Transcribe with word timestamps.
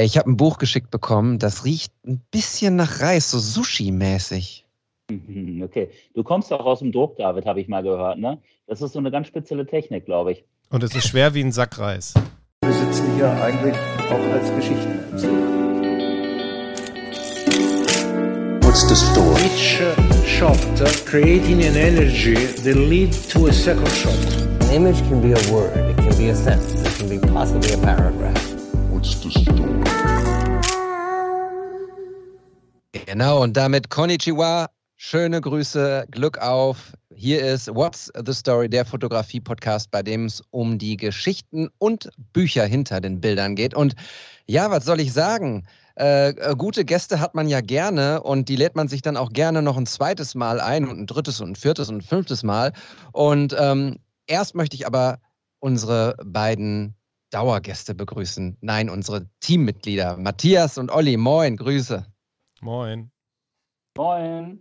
Ey, 0.00 0.06
ich 0.06 0.16
habe 0.16 0.30
ein 0.30 0.38
Buch 0.38 0.56
geschickt 0.56 0.90
bekommen, 0.90 1.38
das 1.38 1.66
riecht 1.66 1.92
ein 2.06 2.22
bisschen 2.30 2.74
nach 2.74 3.02
Reis, 3.02 3.30
so 3.30 3.36
Sushi-mäßig. 3.36 4.64
Okay, 5.62 5.90
du 6.14 6.22
kommst 6.24 6.50
auch 6.54 6.64
aus 6.64 6.78
dem 6.78 6.90
Druck, 6.90 7.18
David, 7.18 7.44
habe 7.44 7.60
ich 7.60 7.68
mal 7.68 7.82
gehört, 7.82 8.18
ne? 8.18 8.38
Das 8.66 8.80
ist 8.80 8.94
so 8.94 8.98
eine 8.98 9.10
ganz 9.10 9.26
spezielle 9.26 9.66
Technik, 9.66 10.06
glaube 10.06 10.32
ich. 10.32 10.44
Und 10.70 10.82
es 10.82 10.94
ist 10.94 11.08
schwer 11.08 11.34
wie 11.34 11.44
ein 11.44 11.52
Sack 11.52 11.78
Reis. 11.78 12.14
Wir 12.62 12.72
sitzen 12.72 13.14
hier 13.14 13.30
eigentlich 13.42 13.74
auch 14.08 14.32
als 14.32 14.50
Geschichtenerzähler. 14.56 15.32
What's 18.62 18.88
the 18.88 18.96
story? 18.96 19.42
Each 19.44 19.82
uh, 19.82 20.26
shot 20.26 20.80
uh, 20.80 20.86
creating 21.04 21.62
an 21.62 21.76
energy 21.76 22.36
that 22.64 22.74
lead 22.74 23.12
to 23.28 23.48
a 23.48 23.52
second 23.52 23.90
shot. 23.90 24.16
An 24.62 24.70
image 24.70 25.06
can 25.10 25.20
be 25.20 25.34
a 25.34 25.52
word, 25.52 25.76
it 25.76 25.96
can 25.98 26.16
be 26.16 26.30
a 26.30 26.34
sentence, 26.34 26.80
it 26.86 26.98
can 26.98 27.06
be 27.10 27.18
possibly 27.18 27.74
a 27.74 27.78
paragraph. 27.84 28.54
What's 28.88 29.14
the 29.16 29.30
story? 29.30 29.79
Genau, 32.92 33.40
und 33.42 33.56
damit 33.56 33.88
Konnichiwa, 33.88 34.68
schöne 34.96 35.40
Grüße, 35.40 36.06
Glück 36.10 36.38
auf. 36.38 36.92
Hier 37.14 37.40
ist 37.40 37.72
What's 37.72 38.10
the 38.26 38.32
Story, 38.32 38.68
der 38.68 38.84
Fotografie-Podcast, 38.84 39.92
bei 39.92 40.02
dem 40.02 40.24
es 40.24 40.42
um 40.50 40.76
die 40.76 40.96
Geschichten 40.96 41.68
und 41.78 42.10
Bücher 42.32 42.64
hinter 42.64 43.00
den 43.00 43.20
Bildern 43.20 43.54
geht. 43.54 43.74
Und 43.74 43.94
ja, 44.48 44.72
was 44.72 44.84
soll 44.84 44.98
ich 44.98 45.12
sagen? 45.12 45.68
Äh, 46.00 46.30
äh, 46.30 46.56
gute 46.56 46.84
Gäste 46.84 47.20
hat 47.20 47.36
man 47.36 47.46
ja 47.46 47.60
gerne 47.60 48.24
und 48.24 48.48
die 48.48 48.56
lädt 48.56 48.74
man 48.74 48.88
sich 48.88 49.02
dann 49.02 49.16
auch 49.16 49.32
gerne 49.32 49.62
noch 49.62 49.76
ein 49.76 49.86
zweites 49.86 50.34
Mal 50.34 50.60
ein 50.60 50.88
und 50.88 50.98
ein 50.98 51.06
drittes 51.06 51.40
und 51.40 51.50
ein 51.50 51.56
viertes 51.56 51.90
und 51.90 51.98
ein 51.98 52.02
fünftes 52.02 52.42
Mal. 52.42 52.72
Und 53.12 53.54
ähm, 53.56 53.98
erst 54.26 54.56
möchte 54.56 54.74
ich 54.74 54.84
aber 54.84 55.20
unsere 55.60 56.16
beiden 56.24 56.96
Dauergäste 57.30 57.94
begrüßen. 57.94 58.56
Nein, 58.60 58.90
unsere 58.90 59.28
Teammitglieder. 59.38 60.16
Matthias 60.16 60.76
und 60.76 60.90
Olli, 60.90 61.16
moin, 61.16 61.56
Grüße. 61.56 62.04
Moin. 62.60 63.10
Moin. 63.96 64.60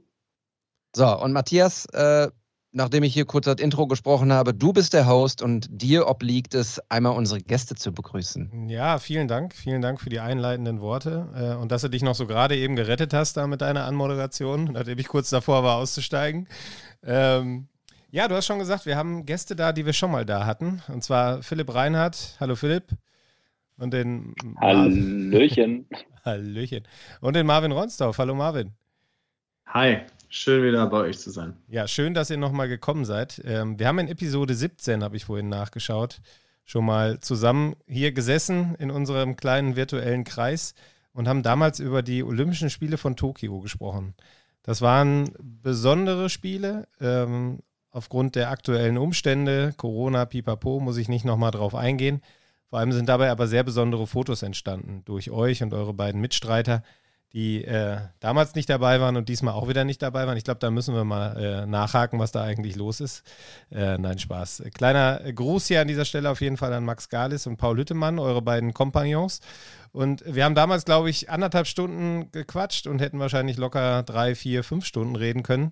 So, 0.96 1.20
und 1.22 1.34
Matthias, 1.34 1.86
äh, 1.88 2.30
nachdem 2.72 3.04
ich 3.04 3.14
hier 3.14 3.26
kurz 3.26 3.46
das 3.46 3.60
Intro 3.60 3.88
gesprochen 3.88 4.32
habe, 4.32 4.54
du 4.54 4.74
bist 4.74 4.94
der 4.94 5.08
Host 5.08 5.42
und 5.42 5.68
dir 5.70 6.08
obliegt 6.08 6.54
es, 6.54 6.80
einmal 6.90 7.16
unsere 7.16 7.42
Gäste 7.42 7.76
zu 7.76 7.92
begrüßen. 7.92 8.70
Ja, 8.70 9.00
vielen 9.00 9.28
Dank. 9.28 9.54
Vielen 9.54 9.82
Dank 9.82 10.00
für 10.00 10.10
die 10.10 10.20
einleitenden 10.20 10.80
Worte 10.82 11.28
äh, 11.36 11.62
und 11.62 11.72
dass 11.72 11.82
du 11.82 11.90
dich 11.90 12.02
noch 12.02 12.16
so 12.16 12.26
gerade 12.26 12.56
eben 12.56 12.76
gerettet 12.76 13.14
hast 13.14 13.38
da 13.38 13.48
mit 13.48 13.62
deiner 13.62 13.86
Anmoderation, 13.86 14.72
nachdem 14.74 14.98
ich 14.98 15.08
kurz 15.08 15.30
davor 15.30 15.64
war 15.64 15.78
auszusteigen. 15.78 16.48
Ähm, 17.04 17.68
ja, 18.12 18.28
du 18.28 18.36
hast 18.36 18.48
schon 18.48 18.60
gesagt, 18.60 18.86
wir 18.86 18.96
haben 18.96 19.26
Gäste 19.26 19.56
da, 19.56 19.72
die 19.72 19.86
wir 19.86 19.94
schon 19.94 20.12
mal 20.12 20.26
da 20.26 20.46
hatten. 20.46 20.82
Und 20.88 21.04
zwar 21.04 21.44
Philipp 21.44 21.74
Reinhardt. 21.74 22.38
Hallo 22.40 22.56
Philipp. 22.56 22.86
Und 23.78 23.94
den 23.94 24.34
Hallöchen. 24.60 25.88
Hallöchen. 26.26 26.84
Und 27.22 27.36
den 27.36 27.46
Marvin 27.46 27.72
Ronsdorf. 27.72 28.18
Hallo 28.18 28.36
Marvin. 28.36 28.74
Hi, 29.68 30.00
schön 30.30 30.64
wieder 30.64 30.88
bei 30.88 30.98
euch 30.98 31.20
zu 31.20 31.30
sein. 31.30 31.56
Ja, 31.68 31.88
schön, 31.88 32.14
dass 32.14 32.30
ihr 32.30 32.38
nochmal 32.38 32.68
gekommen 32.68 33.06
seid. 33.06 33.42
Ähm, 33.46 33.78
wir 33.78 33.88
haben 33.88 34.00
in 34.00 34.08
Episode 34.08 34.56
17, 34.56 35.04
habe 35.04 35.16
ich 35.16 35.26
vorhin 35.26 35.50
nachgeschaut, 35.50 36.22
schon 36.66 36.86
mal 36.86 37.20
zusammen 37.20 37.76
hier 37.88 38.12
gesessen 38.12 38.76
in 38.80 38.90
unserem 38.90 39.36
kleinen 39.36 39.76
virtuellen 39.76 40.24
Kreis 40.24 40.74
und 41.14 41.28
haben 41.28 41.44
damals 41.44 41.80
über 41.80 42.02
die 42.02 42.24
Olympischen 42.24 42.70
Spiele 42.70 42.98
von 42.98 43.16
Tokio 43.16 43.60
gesprochen. 43.60 44.16
Das 44.64 44.82
waren 44.82 45.32
besondere 45.40 46.30
Spiele. 46.30 46.88
Ähm, 47.00 47.60
aufgrund 47.92 48.36
der 48.36 48.50
aktuellen 48.50 48.98
Umstände, 48.98 49.74
Corona, 49.78 50.26
Pipapo, 50.26 50.80
muss 50.80 50.98
ich 50.98 51.10
nicht 51.10 51.26
nochmal 51.26 51.52
drauf 51.52 51.76
eingehen. 51.76 52.22
Vor 52.70 52.80
allem 52.80 52.92
sind 52.92 53.10
dabei 53.10 53.32
aber 53.32 53.48
sehr 53.48 53.64
besondere 53.64 54.08
Fotos 54.08 54.44
entstanden 54.44 55.04
durch 55.06 55.32
euch 55.32 55.64
und 55.64 55.74
eure 55.74 55.94
beiden 55.94 56.22
Mitstreiter 56.22 56.84
die 57.34 57.64
äh, 57.64 57.98
damals 58.20 58.56
nicht 58.56 58.70
dabei 58.70 59.00
waren 59.00 59.16
und 59.16 59.30
diesmal 59.30 59.54
auch 59.54 59.68
wieder 59.68 59.84
nicht 59.84 60.02
dabei 60.02 60.26
waren. 60.26 60.38
Ich 60.38 60.44
glaube, 60.44 60.60
da 60.60 60.72
müssen 60.72 60.96
wir 60.96 61.04
mal 61.04 61.38
äh, 61.38 61.66
nachhaken, 61.68 62.18
was 62.20 62.32
da 62.32 62.44
eigentlich 62.44 62.76
los 62.76 63.02
ist. 63.02 63.24
Äh, 63.72 64.00
nein, 64.00 64.18
Spaß. 64.18 64.64
Kleiner 64.74 65.20
Gruß 65.32 65.68
hier 65.68 65.82
an 65.82 65.88
dieser 65.88 66.06
Stelle 66.06 66.32
auf 66.32 66.42
jeden 66.42 66.58
Fall 66.58 66.74
an 66.74 66.86
Max 66.86 67.10
Galis 67.10 67.46
und 67.46 67.58
Paul 67.58 67.78
Hüttemann, 67.78 68.18
eure 68.18 68.42
beiden 68.42 68.74
Kompagnons. 68.74 69.42
Und 69.92 70.24
wir 70.26 70.44
haben 70.44 70.56
damals, 70.56 70.86
glaube 70.86 71.10
ich, 71.10 71.30
anderthalb 71.30 71.68
Stunden 71.68 72.32
gequatscht 72.32 72.88
und 72.88 73.00
hätten 73.00 73.20
wahrscheinlich 73.20 73.58
locker 73.58 74.02
drei, 74.04 74.34
vier, 74.34 74.64
fünf 74.64 74.86
Stunden 74.86 75.16
reden 75.16 75.44
können. 75.44 75.72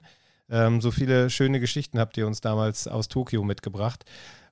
Ähm, 0.50 0.80
so 0.80 0.91
viele 0.91 1.31
schöne 1.31 1.59
Geschichten 1.59 2.00
habt 2.00 2.18
ihr 2.18 2.28
uns 2.28 2.40
damals 2.40 2.88
aus 2.88 3.07
Tokio 3.07 3.44
mitgebracht. 3.44 4.06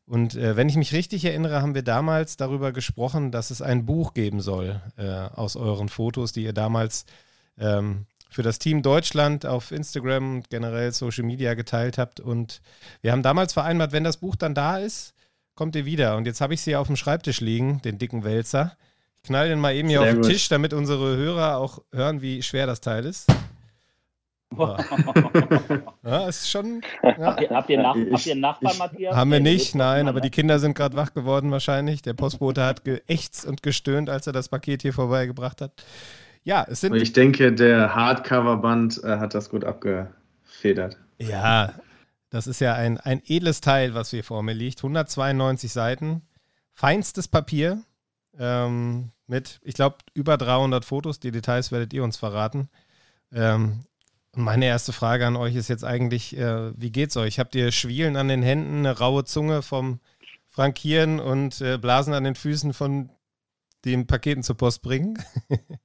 Und 0.08 0.36
äh, 0.36 0.56
wenn 0.56 0.70
ich 0.70 0.76
mich 0.76 0.94
richtig 0.94 1.26
erinnere, 1.26 1.62
haben 1.62 1.74
wir 1.74 1.82
damals 1.82 2.38
darüber 2.38 2.72
gesprochen, 2.72 3.32
dass 3.32 3.50
es 3.50 3.62
ein 3.62 3.86
Buch 3.86 4.14
geben 4.14 4.40
soll 4.40 4.82
äh, 4.98 5.10
aus 5.10 5.56
euren 5.56 5.90
Fotos, 5.90 6.32
die 6.32 6.44
ihr 6.44 6.54
damals 6.54 7.06
ähm, 7.58 8.06
für 8.30 8.44
das 8.44 8.60
Team 8.60 8.84
Deutschland 8.84 9.46
auf 9.46 9.72
Instagram 9.72 10.36
und 10.36 10.50
generell 10.50 10.92
Social 10.92 11.24
Media 11.24 11.54
geteilt 11.56 11.98
habt. 11.98 12.20
Und 12.20 12.62
wir 13.02 13.12
haben 13.12 13.24
damals 13.24 13.54
vereinbart, 13.54 13.94
wenn 13.94 14.04
das 14.04 14.18
Buch 14.18 14.36
dann 14.36 14.54
da 14.54 14.78
ist, 14.78 15.14
kommt 15.56 15.76
ihr 15.76 15.86
wieder. 15.86 16.18
Und 16.18 16.28
jetzt 16.28 16.42
habe 16.42 16.54
ich 16.54 16.62
sie 16.62 16.76
auf 16.76 16.88
dem 16.88 16.98
Schreibtisch 16.98 17.42
liegen, 17.42 17.82
den 17.82 17.98
dicken 17.98 18.24
Wälzer. 18.24 18.78
Ich 19.24 19.28
knall 19.30 19.48
den 19.48 19.60
mal 19.60 19.74
eben 19.74 19.90
hier 19.90 20.02
Sehr 20.02 20.10
auf 20.10 20.14
den 20.16 20.22
gut. 20.22 20.32
Tisch, 20.32 20.50
damit 20.50 20.74
unsere 20.74 21.18
Hörer 21.18 21.58
auch 21.58 21.80
hören, 21.92 22.22
wie 22.22 22.44
schwer 22.44 22.68
das 22.68 22.82
Teil 22.82 23.06
ist. 23.06 23.28
ja, 26.04 26.28
ist 26.28 26.50
schon. 26.50 26.82
Ja. 27.04 27.18
Habt, 27.18 27.42
ihr, 27.42 27.50
habt, 27.50 27.70
ihr 27.70 27.82
Nach, 27.82 27.96
habt 27.96 28.26
ihr 28.26 28.32
einen 28.32 28.42
Nachbarn, 28.42 28.78
Matthias? 28.78 29.16
Haben 29.16 29.32
wir 29.32 29.40
nicht, 29.40 29.76
nein, 29.76 30.08
aber 30.08 30.22
die 30.22 30.30
Kinder 30.30 30.60
sind 30.60 30.76
gerade 30.76 30.96
wach 30.96 31.14
geworden 31.14 31.52
wahrscheinlich. 31.52 32.02
Der 32.02 32.14
Postbote 32.14 32.64
hat 32.64 32.86
geächtzt 32.86 33.46
und 33.46 33.64
gestöhnt, 33.64 34.10
als 34.10 34.28
er 34.28 34.34
das 34.34 34.50
Paket 34.50 34.82
hier 34.82 34.94
vorbeigebracht 34.94 35.62
hat. 35.62 35.72
Ja, 36.44 36.66
es 36.70 36.82
sind. 36.82 36.96
Ich 36.96 37.14
denke, 37.14 37.54
der 37.54 37.96
Hardcover-Band 37.96 39.04
äh, 39.04 39.18
hat 39.18 39.34
das 39.34 39.50
gut 39.50 39.66
abgefedert. 39.66 40.98
Ja, 41.18 41.74
das 42.30 42.48
ist 42.48 42.62
ja 42.62 42.76
ein, 42.76 43.00
ein 43.00 43.22
edles 43.26 43.62
Teil, 43.62 43.94
was 43.94 44.12
hier 44.12 44.24
vor 44.24 44.44
mir 44.44 44.54
liegt. 44.54 44.80
192 44.80 45.72
Seiten, 45.72 46.22
feinstes 46.74 47.28
Papier 47.28 47.82
ähm, 48.38 49.12
mit, 49.28 49.60
ich 49.64 49.74
glaube, 49.74 49.98
über 50.14 50.38
300 50.38 50.86
Fotos. 50.86 51.20
Die 51.20 51.32
Details 51.32 51.72
werdet 51.72 51.94
ihr 51.94 52.04
uns 52.04 52.18
verraten. 52.18 52.70
Ähm, 53.34 53.86
meine 54.36 54.66
erste 54.66 54.94
Frage 54.94 55.26
an 55.26 55.36
euch 55.36 55.56
ist 55.56 55.68
jetzt 55.68 55.84
eigentlich, 55.84 56.38
äh, 56.38 56.72
wie 56.80 56.92
geht's 56.92 57.18
euch? 57.18 57.40
Habt 57.40 57.56
ihr 57.56 57.72
Schwielen 57.72 58.16
an 58.16 58.28
den 58.28 58.44
Händen, 58.44 58.80
eine 58.80 58.98
raue 58.98 59.24
Zunge 59.24 59.62
vom 59.62 60.00
Frankieren 60.50 61.20
und 61.20 61.62
äh, 61.62 61.78
Blasen 61.78 62.14
an 62.14 62.24
den 62.24 62.36
Füßen 62.36 62.74
von 62.74 63.10
den 63.84 64.08
Paketen 64.08 64.44
zur 64.44 64.58
Post 64.58 64.82
bringen? 64.82 65.18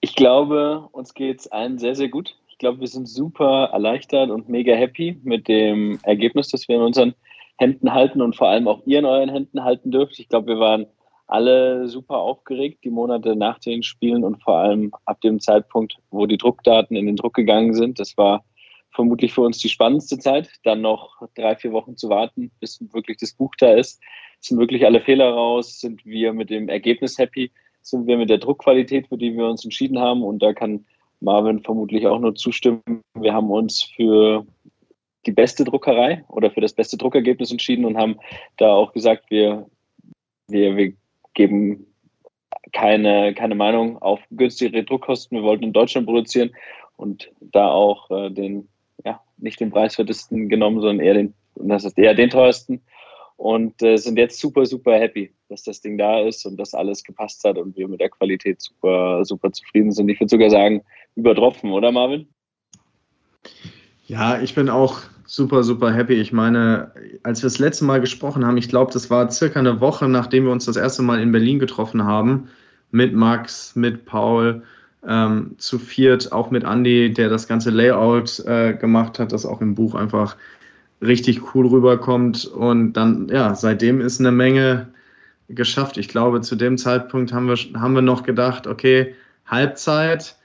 ich 0.00 0.14
glaube, 0.14 0.88
uns 0.92 1.14
geht's 1.14 1.46
allen 1.48 1.78
sehr, 1.78 1.94
sehr 1.94 2.08
gut. 2.08 2.36
Ich 2.48 2.58
glaube, 2.58 2.80
wir 2.80 2.88
sind 2.88 3.08
super 3.08 3.70
erleichtert 3.72 4.30
und 4.30 4.48
mega 4.48 4.74
happy 4.74 5.18
mit 5.22 5.48
dem 5.48 5.98
Ergebnis, 6.02 6.48
das 6.48 6.68
wir 6.68 6.76
in 6.76 6.82
unseren 6.82 7.14
Händen 7.56 7.92
halten 7.92 8.22
und 8.22 8.36
vor 8.36 8.48
allem 8.48 8.68
auch 8.68 8.82
ihr 8.86 8.98
in 8.98 9.04
euren 9.04 9.30
Händen 9.30 9.64
halten 9.64 9.90
dürft. 9.90 10.18
Ich 10.18 10.28
glaube, 10.28 10.48
wir 10.48 10.58
waren 10.58 10.86
alle 11.30 11.88
super 11.88 12.18
aufgeregt, 12.18 12.84
die 12.84 12.90
Monate 12.90 13.36
nach 13.36 13.58
den 13.58 13.82
Spielen 13.82 14.24
und 14.24 14.42
vor 14.42 14.56
allem 14.56 14.92
ab 15.04 15.20
dem 15.20 15.38
Zeitpunkt, 15.40 15.96
wo 16.10 16.26
die 16.26 16.38
Druckdaten 16.38 16.96
in 16.96 17.06
den 17.06 17.16
Druck 17.16 17.34
gegangen 17.34 17.72
sind. 17.72 18.00
Das 18.00 18.16
war 18.16 18.44
vermutlich 18.90 19.32
für 19.32 19.42
uns 19.42 19.58
die 19.58 19.68
spannendste 19.68 20.18
Zeit, 20.18 20.50
dann 20.64 20.80
noch 20.80 21.22
drei, 21.36 21.54
vier 21.54 21.72
Wochen 21.72 21.96
zu 21.96 22.08
warten, 22.08 22.50
bis 22.58 22.80
wirklich 22.92 23.18
das 23.18 23.32
Buch 23.32 23.52
da 23.58 23.74
ist. 23.74 24.00
Sind 24.40 24.58
wirklich 24.58 24.84
alle 24.84 25.00
Fehler 25.00 25.30
raus? 25.30 25.80
Sind 25.80 26.04
wir 26.04 26.32
mit 26.32 26.50
dem 26.50 26.68
Ergebnis 26.68 27.16
happy? 27.16 27.52
Sind 27.82 28.06
wir 28.06 28.18
mit 28.18 28.28
der 28.28 28.38
Druckqualität, 28.38 29.06
für 29.08 29.16
die 29.16 29.36
wir 29.36 29.46
uns 29.46 29.64
entschieden 29.64 29.98
haben? 29.98 30.22
Und 30.22 30.42
da 30.42 30.52
kann 30.52 30.84
Marvin 31.20 31.62
vermutlich 31.62 32.06
auch 32.06 32.18
nur 32.18 32.34
zustimmen. 32.34 32.82
Wir 33.14 33.32
haben 33.32 33.50
uns 33.50 33.84
für 33.84 34.44
die 35.26 35.32
beste 35.32 35.64
Druckerei 35.64 36.24
oder 36.28 36.50
für 36.50 36.60
das 36.60 36.72
beste 36.72 36.96
Druckergebnis 36.96 37.52
entschieden 37.52 37.84
und 37.84 37.96
haben 37.96 38.16
da 38.56 38.72
auch 38.72 38.92
gesagt, 38.92 39.30
wir, 39.30 39.66
wir, 40.48 40.76
wir 40.76 40.94
geben 41.34 41.86
keine, 42.72 43.34
keine 43.34 43.54
Meinung 43.54 44.00
auf 44.00 44.20
günstigere 44.30 44.84
Druckkosten. 44.84 45.38
Wir 45.38 45.44
wollten 45.44 45.64
in 45.64 45.72
Deutschland 45.72 46.06
produzieren 46.06 46.50
und 46.96 47.30
da 47.40 47.68
auch 47.68 48.10
äh, 48.10 48.30
den, 48.30 48.68
ja, 49.04 49.20
nicht 49.38 49.60
den 49.60 49.70
preiswertesten 49.70 50.48
genommen, 50.48 50.80
sondern 50.80 51.04
eher 51.04 51.14
den, 51.14 51.34
das 51.56 51.84
ist 51.84 51.98
eher 51.98 52.14
den 52.14 52.30
teuersten. 52.30 52.82
Und 53.36 53.82
äh, 53.82 53.96
sind 53.96 54.18
jetzt 54.18 54.38
super, 54.38 54.66
super 54.66 54.98
happy, 54.98 55.32
dass 55.48 55.62
das 55.62 55.80
Ding 55.80 55.96
da 55.96 56.20
ist 56.20 56.44
und 56.44 56.58
dass 56.58 56.74
alles 56.74 57.02
gepasst 57.02 57.42
hat 57.44 57.56
und 57.56 57.74
wir 57.74 57.88
mit 57.88 58.00
der 58.00 58.10
Qualität 58.10 58.60
super, 58.60 59.24
super 59.24 59.50
zufrieden 59.50 59.92
sind. 59.92 60.10
Ich 60.10 60.20
würde 60.20 60.28
sogar 60.28 60.50
sagen, 60.50 60.82
übertroffen, 61.16 61.72
oder 61.72 61.90
Marvin? 61.90 62.28
Ja, 64.06 64.42
ich 64.42 64.54
bin 64.54 64.68
auch 64.68 65.00
super, 65.30 65.62
super 65.62 65.92
happy. 65.92 66.14
Ich 66.14 66.32
meine, 66.32 66.90
als 67.22 67.40
wir 67.40 67.46
das 67.46 67.60
letzte 67.60 67.84
Mal 67.84 68.00
gesprochen 68.00 68.44
haben, 68.44 68.56
ich 68.56 68.68
glaube, 68.68 68.92
das 68.92 69.10
war 69.10 69.30
circa 69.30 69.60
eine 69.60 69.80
Woche, 69.80 70.08
nachdem 70.08 70.44
wir 70.44 70.50
uns 70.50 70.64
das 70.64 70.76
erste 70.76 71.02
Mal 71.02 71.20
in 71.20 71.30
Berlin 71.30 71.60
getroffen 71.60 72.04
haben, 72.04 72.48
mit 72.90 73.14
Max, 73.14 73.76
mit 73.76 74.06
Paul, 74.06 74.64
ähm, 75.06 75.54
zu 75.58 75.78
viert, 75.78 76.32
auch 76.32 76.50
mit 76.50 76.64
Andy, 76.64 77.14
der 77.14 77.28
das 77.28 77.46
ganze 77.46 77.70
Layout 77.70 78.40
äh, 78.40 78.74
gemacht 78.74 79.20
hat, 79.20 79.30
das 79.32 79.46
auch 79.46 79.60
im 79.60 79.76
Buch 79.76 79.94
einfach 79.94 80.36
richtig 81.00 81.54
cool 81.54 81.68
rüberkommt. 81.68 82.46
Und 82.46 82.94
dann, 82.94 83.28
ja, 83.28 83.54
seitdem 83.54 84.00
ist 84.00 84.18
eine 84.18 84.32
Menge 84.32 84.88
geschafft. 85.48 85.96
Ich 85.96 86.08
glaube, 86.08 86.40
zu 86.40 86.56
dem 86.56 86.76
Zeitpunkt 86.76 87.32
haben 87.32 87.46
wir, 87.46 87.56
haben 87.80 87.94
wir 87.94 88.02
noch 88.02 88.24
gedacht, 88.24 88.66
okay, 88.66 89.14
Halbzeit, 89.46 90.36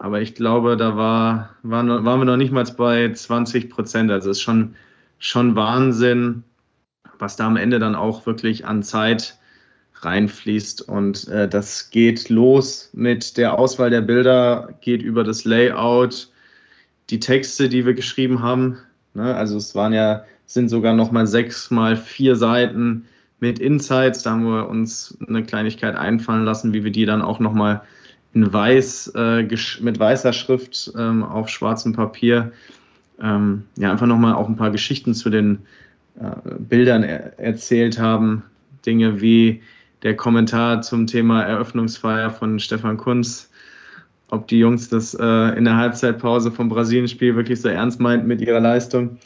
aber 0.00 0.22
ich 0.22 0.34
glaube, 0.34 0.78
da 0.78 0.96
war, 0.96 1.50
waren, 1.62 1.88
waren 1.88 2.20
wir 2.20 2.24
noch 2.24 2.38
nicht 2.38 2.52
mal 2.52 2.64
bei 2.64 3.12
20 3.12 3.68
Prozent. 3.68 4.10
Also 4.10 4.30
es 4.30 4.38
ist 4.38 4.42
schon, 4.42 4.74
schon 5.18 5.56
Wahnsinn, 5.56 6.42
was 7.18 7.36
da 7.36 7.46
am 7.46 7.58
Ende 7.58 7.78
dann 7.78 7.94
auch 7.94 8.24
wirklich 8.24 8.64
an 8.64 8.82
Zeit 8.82 9.38
reinfließt. 9.96 10.88
Und 10.88 11.28
äh, 11.28 11.46
das 11.46 11.90
geht 11.90 12.30
los 12.30 12.88
mit 12.94 13.36
der 13.36 13.58
Auswahl 13.58 13.90
der 13.90 14.00
Bilder, 14.00 14.72
geht 14.80 15.02
über 15.02 15.22
das 15.22 15.44
Layout, 15.44 16.30
die 17.10 17.20
Texte, 17.20 17.68
die 17.68 17.84
wir 17.84 17.92
geschrieben 17.92 18.42
haben. 18.42 18.78
Ne? 19.12 19.34
Also 19.34 19.58
es 19.58 19.74
waren 19.74 19.92
ja, 19.92 20.24
sind 20.46 20.70
sogar 20.70 20.94
nochmal 20.94 21.26
sechs 21.26 21.70
mal 21.70 21.94
vier 21.94 22.36
Seiten 22.36 23.04
mit 23.38 23.58
Insights. 23.58 24.22
Da 24.22 24.30
haben 24.30 24.44
wir 24.44 24.66
uns 24.66 25.18
eine 25.28 25.44
Kleinigkeit 25.44 25.94
einfallen 25.94 26.46
lassen, 26.46 26.72
wie 26.72 26.84
wir 26.84 26.90
die 26.90 27.04
dann 27.04 27.20
auch 27.20 27.38
nochmal 27.38 27.82
in 28.32 28.52
weiß, 28.52 29.12
äh, 29.16 29.42
mit 29.80 29.98
weißer 29.98 30.32
Schrift 30.32 30.92
ähm, 30.96 31.22
auf 31.24 31.48
schwarzem 31.48 31.92
Papier, 31.92 32.52
ähm, 33.20 33.64
ja, 33.76 33.90
einfach 33.90 34.06
nochmal 34.06 34.34
auch 34.34 34.48
ein 34.48 34.56
paar 34.56 34.70
Geschichten 34.70 35.14
zu 35.14 35.30
den 35.30 35.58
äh, 36.18 36.30
Bildern 36.58 37.02
er 37.02 37.38
erzählt 37.38 37.98
haben. 37.98 38.44
Dinge 38.86 39.20
wie 39.20 39.62
der 40.02 40.16
Kommentar 40.16 40.80
zum 40.82 41.06
Thema 41.06 41.42
Eröffnungsfeier 41.42 42.30
von 42.30 42.58
Stefan 42.58 42.96
Kunz, 42.96 43.50
ob 44.28 44.46
die 44.48 44.58
Jungs 44.58 44.88
das 44.88 45.14
äh, 45.14 45.58
in 45.58 45.64
der 45.64 45.76
Halbzeitpause 45.76 46.50
vom 46.50 46.68
Brasilien-Spiel 46.68 47.36
wirklich 47.36 47.60
so 47.60 47.68
ernst 47.68 48.00
meinten 48.00 48.26
mit 48.26 48.40
ihrer 48.40 48.60
Leistung. 48.60 49.18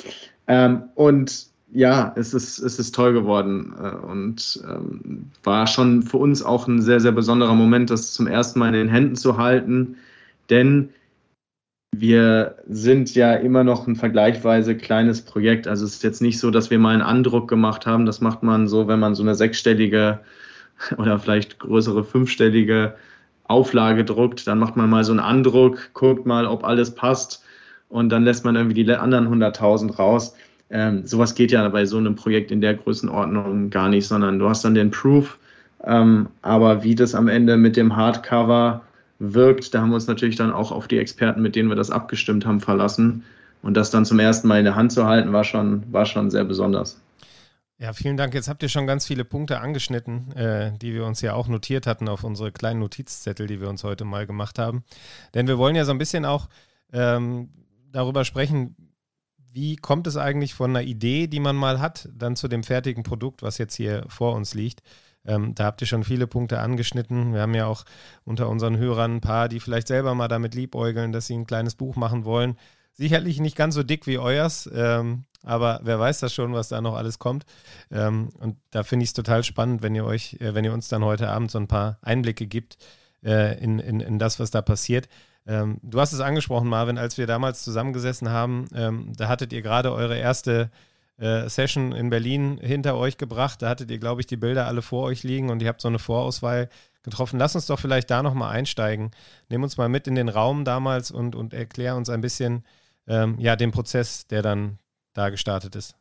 Ähm, 0.49 0.85
und 0.95 1.47
ja, 1.73 2.13
es 2.17 2.35
ist, 2.35 2.59
es 2.59 2.79
ist 2.79 2.95
toll 2.95 3.13
geworden 3.13 3.75
äh, 3.81 4.07
und 4.07 4.63
ähm, 4.69 5.31
war 5.43 5.67
schon 5.67 6.03
für 6.03 6.19
uns 6.19 6.43
auch 6.43 6.69
ein 6.69 6.81
sehr, 6.81 7.01
sehr 7.01 7.13
besonderer 7.13 7.55
Moment, 7.55 7.91
das 7.91 8.13
zum 8.13 8.27
ersten 8.27 8.59
Mal 8.59 8.69
in 8.69 8.75
den 8.75 8.89
Händen 8.89 9.17
zu 9.17 9.37
halten, 9.37 9.97
denn 10.51 10.91
wir 11.97 12.57
sind 12.69 13.15
ja 13.15 13.35
immer 13.35 13.65
noch 13.65 13.87
ein 13.87 13.97
vergleichsweise 13.97 14.77
kleines 14.77 15.23
Projekt. 15.23 15.69
Also 15.69 15.85
es 15.85 15.97
ist 15.97 16.03
jetzt 16.03 16.23
nicht 16.23 16.39
so, 16.39 16.51
dass 16.51 16.71
wir 16.71 16.79
mal 16.79 16.93
einen 16.93 17.03
Andruck 17.03 17.49
gemacht 17.49 17.87
haben. 17.87 18.05
Das 18.05 18.21
macht 18.21 18.43
man 18.43 18.67
so, 18.67 18.89
wenn 18.89 18.99
man 18.99 19.15
so 19.15 19.23
eine 19.23 19.35
sechsstellige 19.35 20.21
oder 20.99 21.19
vielleicht 21.19 21.59
größere 21.61 22.05
fünfstellige 22.05 22.95
Auflage 23.45 24.05
druckt, 24.05 24.47
dann 24.47 24.59
macht 24.59 24.77
man 24.77 24.89
mal 24.91 25.05
so 25.05 25.13
einen 25.13 25.21
Andruck, 25.21 25.91
guckt 25.93 26.27
mal, 26.27 26.47
ob 26.47 26.65
alles 26.65 26.95
passt 26.95 27.45
und 27.89 28.09
dann 28.09 28.25
lässt 28.25 28.45
man 28.45 28.57
irgendwie 28.57 28.83
die 28.83 28.93
anderen 28.93 29.29
100.000 29.29 29.97
raus. 29.97 30.35
Ähm, 30.71 31.07
sowas 31.07 31.35
geht 31.35 31.53
ja 31.53 31.69
bei 31.69 31.85
so 31.85 31.99
einem 31.99 32.17
Projekt 32.17 32.51
in 32.51 32.61
der 32.61 32.75
Größenordnung 32.75 33.71
gar 33.71 33.89
nicht, 33.89 34.07
sondern 34.07 34.39
du 34.39 34.49
hast 34.49 34.65
dann 34.65 34.75
den 34.75 34.91
Proof. 34.91 35.39
Ähm, 35.85 36.29
aber 36.43 36.83
wie 36.83 36.95
das 36.95 37.15
am 37.15 37.29
Ende 37.29 37.57
mit 37.57 37.77
dem 37.77 37.95
Hardcover 37.95 38.83
wirkt, 39.19 39.75
da 39.75 39.81
haben 39.81 39.91
wir 39.91 39.97
uns 39.97 40.07
natürlich 40.07 40.37
dann 40.37 40.53
auch 40.53 40.73
auf 40.73 40.89
die 40.89 40.99
Experten, 40.99 41.43
mit 41.43 41.57
denen 41.57 41.69
wir 41.69 41.77
das 41.77 41.91
abgestimmt 41.91 42.47
haben, 42.47 42.61
verlassen. 42.61 43.25
Und 43.63 43.75
das 43.75 43.91
dann 43.91 44.05
zum 44.05 44.19
ersten 44.19 44.49
Mal 44.49 44.59
in 44.59 44.65
der 44.65 44.75
Hand 44.75 44.93
zu 44.93 45.07
halten, 45.07 45.33
war 45.33 45.45
schon, 45.45 45.83
war 45.93 46.07
schon 46.07 46.31
sehr 46.31 46.45
besonders. 46.45 47.01
Ja, 47.79 47.93
vielen 47.93 48.17
Dank. 48.17 48.35
Jetzt 48.35 48.49
habt 48.49 48.63
ihr 48.63 48.69
schon 48.69 48.87
ganz 48.87 49.07
viele 49.07 49.25
Punkte 49.25 49.61
angeschnitten, 49.61 50.33
äh, 50.33 50.73
die 50.79 50.95
wir 50.95 51.05
uns 51.05 51.21
ja 51.21 51.35
auch 51.35 51.49
notiert 51.49 51.87
hatten 51.87 52.09
auf 52.09 52.25
unsere 52.25 52.53
kleinen 52.53 52.81
Notizzettel, 52.81 53.47
die 53.47 53.61
wir 53.61 53.69
uns 53.69 53.83
heute 53.83 54.05
mal 54.05 54.27
gemacht 54.27 54.59
haben. 54.59 54.85
Denn 55.35 55.49
wir 55.49 55.59
wollen 55.59 55.75
ja 55.75 55.85
so 55.85 55.91
ein 55.91 55.99
bisschen 55.99 56.25
auch 56.25 56.49
ähm, 56.93 57.49
darüber 57.91 58.25
sprechen, 58.25 58.77
wie 59.55 59.77
kommt 59.77 60.09
es 60.09 60.17
eigentlich 60.17 60.53
von 60.53 60.71
einer 60.71 60.83
Idee, 60.83 61.29
die 61.29 61.39
man 61.39 61.55
mal 61.55 61.81
hat, 61.81 62.09
dann 62.13 62.35
zu 62.35 62.49
dem 62.49 62.65
fertigen 62.65 63.05
Produkt, 63.05 63.43
was 63.43 63.57
jetzt 63.59 63.77
hier 63.77 64.05
vor 64.09 64.35
uns 64.35 64.53
liegt. 64.55 64.83
Ähm, 65.25 65.55
da 65.55 65.65
habt 65.65 65.81
ihr 65.81 65.87
schon 65.87 66.03
viele 66.03 66.27
Punkte 66.27 66.59
angeschnitten. 66.59 67.33
Wir 67.33 67.41
haben 67.41 67.55
ja 67.55 67.67
auch 67.67 67.85
unter 68.25 68.49
unseren 68.49 68.77
Hörern 68.77 69.17
ein 69.17 69.21
paar, 69.21 69.49
die 69.49 69.61
vielleicht 69.61 69.87
selber 69.87 70.15
mal 70.17 70.27
damit 70.27 70.57
liebäugeln, 70.57 71.13
dass 71.13 71.29
sie 71.29 71.35
ein 71.35 71.47
kleines 71.47 71.77
Buch 71.77 71.95
machen 71.95 72.25
wollen. 72.25 72.59
Sicherlich 72.95 73.39
nicht 73.41 73.57
ganz 73.57 73.77
so 73.77 73.85
dick 73.85 74.09
wie 74.09 74.19
euers, 74.19 74.69
ähm, 74.75 75.25
aber 75.45 75.81
wer 75.85 76.01
weiß 76.01 76.19
das 76.19 76.35
schon, 76.35 76.53
was 76.53 76.69
da 76.69 76.81
noch 76.81 76.95
alles 76.95 77.21
kommt. 77.21 77.47
Ähm, 77.93 78.31
und 78.41 78.57
da 78.73 78.83
finde 78.83 79.05
ich 79.05 79.11
es 79.11 79.15
total 79.15 79.45
spannend, 79.45 79.83
wenn 79.83 79.95
ihr 79.95 80.05
euch, 80.05 80.35
äh, 80.41 80.55
wenn 80.55 80.65
ihr 80.65 80.73
uns 80.73 80.89
dann 80.89 81.05
heute 81.05 81.29
Abend 81.31 81.53
so 81.53 81.59
ein 81.59 81.69
paar 81.69 81.99
Einblicke 82.03 82.49
gibt 82.49 82.77
äh, 83.23 83.57
in, 83.63 83.79
in, 83.79 84.01
in 84.01 84.19
das, 84.19 84.41
was 84.41 84.51
da 84.51 84.63
passiert. 84.63 85.09
Ähm, 85.47 85.79
du 85.83 86.01
hast 86.01 86.13
es 86.13 86.21
angesprochen, 86.21 86.69
Marvin, 86.69 86.99
als 86.99 87.19
wir 87.19 87.27
damals 87.27 87.63
zusammengesessen 87.63 88.31
haben, 88.31 88.67
ähm, 88.75 89.13
da 89.17 89.29
hattet 89.29 89.53
ihr 89.53 89.63
gerade 89.63 89.93
eure 89.93 90.17
erste 90.17 90.71
äh, 91.19 91.49
Session 91.49 91.93
in 91.93 92.11
Berlin 92.11 92.59
hinter 92.61 92.97
euch 92.97 93.19
gebracht. 93.19 93.63
Da 93.63 93.69
hattet 93.69 93.91
ihr, 93.91 93.99
glaube 93.99 94.21
ich, 94.21 94.27
die 94.27 94.37
Bilder 94.37 94.67
alle 94.67 94.83
vor 94.83 95.05
euch 95.05 95.23
liegen 95.23 95.51
und 95.51 95.63
ihr 95.63 95.69
habt 95.69 95.81
so 95.81 95.89
eine 95.89 95.99
Vorauswahl 95.99 96.69
getroffen. 97.03 97.39
Lass 97.39 97.55
uns 97.55 97.67
doch 97.67 97.79
vielleicht 97.79 98.11
da 98.11 98.23
nochmal 98.23 98.53
einsteigen. 98.53 99.11
Nimm 99.49 99.63
uns 99.63 99.77
mal 99.77 99.89
mit 99.89 100.07
in 100.07 100.15
den 100.15 100.29
Raum 100.29 100.65
damals 100.65 101.11
und, 101.11 101.37
und 101.37 101.53
erklär 101.53 101.97
uns 101.97 102.09
ein 102.09 102.21
bisschen 102.21 102.65
ähm, 103.07 103.37
ja, 103.39 103.57
den 103.57 103.71
Prozess, 103.71 104.27
der 104.27 104.43
dann 104.43 104.79
da 105.13 105.31
gestartet 105.31 105.77
ist? 105.77 105.95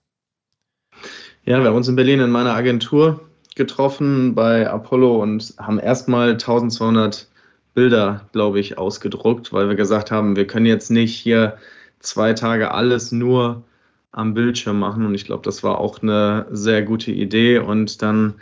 Ja, 1.44 1.60
wir 1.60 1.68
haben 1.68 1.76
uns 1.76 1.88
in 1.88 1.96
Berlin 1.96 2.20
in 2.20 2.32
meiner 2.32 2.54
Agentur 2.54 3.30
getroffen 3.56 4.34
bei 4.34 4.70
Apollo 4.70 5.22
und 5.22 5.54
haben 5.60 5.80
erstmal 5.80 6.32
1200 6.32 7.28
Bilder, 7.74 8.30
glaube 8.32 8.60
ich, 8.60 8.78
ausgedruckt, 8.78 9.54
weil 9.54 9.68
wir 9.68 9.76
gesagt 9.76 10.12
haben, 10.12 10.36
wir 10.36 10.48
können 10.48 10.66
jetzt 10.66 10.92
nicht 10.92 11.16
hier 11.16 11.58
zwei 12.00 12.34
Tage 12.34 12.72
alles 12.72 13.12
nur 13.12 13.64
am 14.12 14.34
Bildschirm 14.34 14.80
machen. 14.80 15.06
Und 15.06 15.16
ich 15.16 15.26
glaube, 15.26 15.44
das 15.44 15.64
war 15.64 15.80
auch 15.80 16.02
eine 16.02 16.46
sehr 16.52 16.84
gute 16.84 17.12
Idee. 17.12 17.58
Und 17.58 18.02
dann 18.02 18.36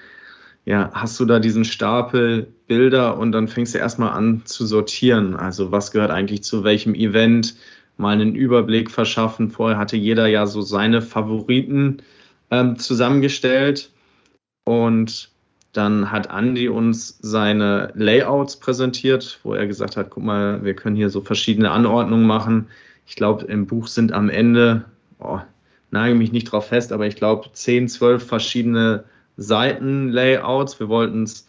ja, 0.65 0.91
hast 0.93 1.19
du 1.19 1.25
da 1.25 1.39
diesen 1.39 1.65
Stapel 1.65 2.47
Bilder 2.67 3.17
und 3.17 3.31
dann 3.31 3.47
fängst 3.47 3.73
du 3.73 3.79
erstmal 3.79 4.11
an 4.11 4.41
zu 4.45 4.65
sortieren. 4.65 5.35
Also 5.35 5.71
was 5.71 5.91
gehört 5.91 6.11
eigentlich 6.11 6.43
zu 6.43 6.63
welchem 6.63 6.93
Event? 6.93 7.55
mal 8.01 8.13
einen 8.13 8.35
Überblick 8.35 8.91
verschaffen. 8.91 9.51
Vorher 9.51 9.77
hatte 9.77 9.95
jeder 9.95 10.27
ja 10.27 10.45
so 10.45 10.61
seine 10.61 11.01
Favoriten 11.01 12.01
ähm, 12.49 12.77
zusammengestellt 12.77 13.91
und 14.65 15.29
dann 15.73 16.11
hat 16.11 16.27
Andy 16.29 16.67
uns 16.67 17.17
seine 17.21 17.91
Layouts 17.95 18.57
präsentiert, 18.57 19.39
wo 19.43 19.53
er 19.53 19.67
gesagt 19.67 19.95
hat, 19.95 20.09
guck 20.09 20.23
mal, 20.23 20.63
wir 20.63 20.75
können 20.75 20.95
hier 20.95 21.09
so 21.09 21.21
verschiedene 21.21 21.71
Anordnungen 21.71 22.27
machen. 22.27 22.67
Ich 23.05 23.15
glaube, 23.15 23.45
im 23.45 23.67
Buch 23.67 23.87
sind 23.87 24.11
am 24.11 24.29
Ende, 24.29 24.85
oh, 25.19 25.39
nage 25.91 26.15
mich 26.15 26.31
nicht 26.31 26.45
drauf 26.45 26.67
fest, 26.67 26.91
aber 26.91 27.07
ich 27.07 27.15
glaube 27.15 27.49
10, 27.53 27.87
12 27.87 28.25
verschiedene 28.25 29.05
Seitenlayouts. 29.37 30.79
Wir 30.79 30.89
wollten 30.89 31.23
es 31.23 31.47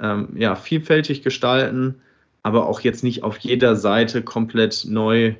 ähm, 0.00 0.28
ja, 0.36 0.56
vielfältig 0.56 1.22
gestalten, 1.22 1.96
aber 2.42 2.66
auch 2.66 2.80
jetzt 2.80 3.04
nicht 3.04 3.22
auf 3.22 3.38
jeder 3.38 3.76
Seite 3.76 4.22
komplett 4.22 4.84
neu 4.88 5.34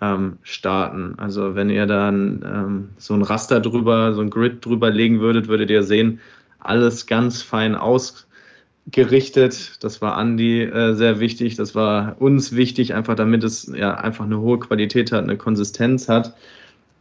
ähm, 0.00 0.38
starten. 0.42 1.14
Also 1.18 1.54
wenn 1.54 1.70
ihr 1.70 1.86
dann 1.86 2.44
ähm, 2.44 2.88
so 2.98 3.14
ein 3.14 3.22
Raster 3.22 3.60
drüber, 3.60 4.14
so 4.14 4.20
ein 4.20 4.30
Grid 4.30 4.64
drüber 4.64 4.90
legen 4.90 5.20
würdet, 5.20 5.48
würdet 5.48 5.70
ihr 5.70 5.82
sehen, 5.82 6.20
alles 6.58 7.06
ganz 7.06 7.42
fein 7.42 7.74
ausgerichtet. 7.74 9.78
Das 9.80 10.02
war 10.02 10.20
Andy 10.20 10.62
äh, 10.62 10.94
sehr 10.94 11.20
wichtig, 11.20 11.56
das 11.56 11.74
war 11.74 12.16
uns 12.20 12.54
wichtig, 12.54 12.94
einfach 12.94 13.14
damit 13.14 13.44
es 13.44 13.70
ja 13.74 13.94
einfach 13.94 14.24
eine 14.24 14.40
hohe 14.40 14.58
Qualität 14.58 15.12
hat, 15.12 15.24
eine 15.24 15.36
Konsistenz 15.36 16.08
hat. 16.08 16.34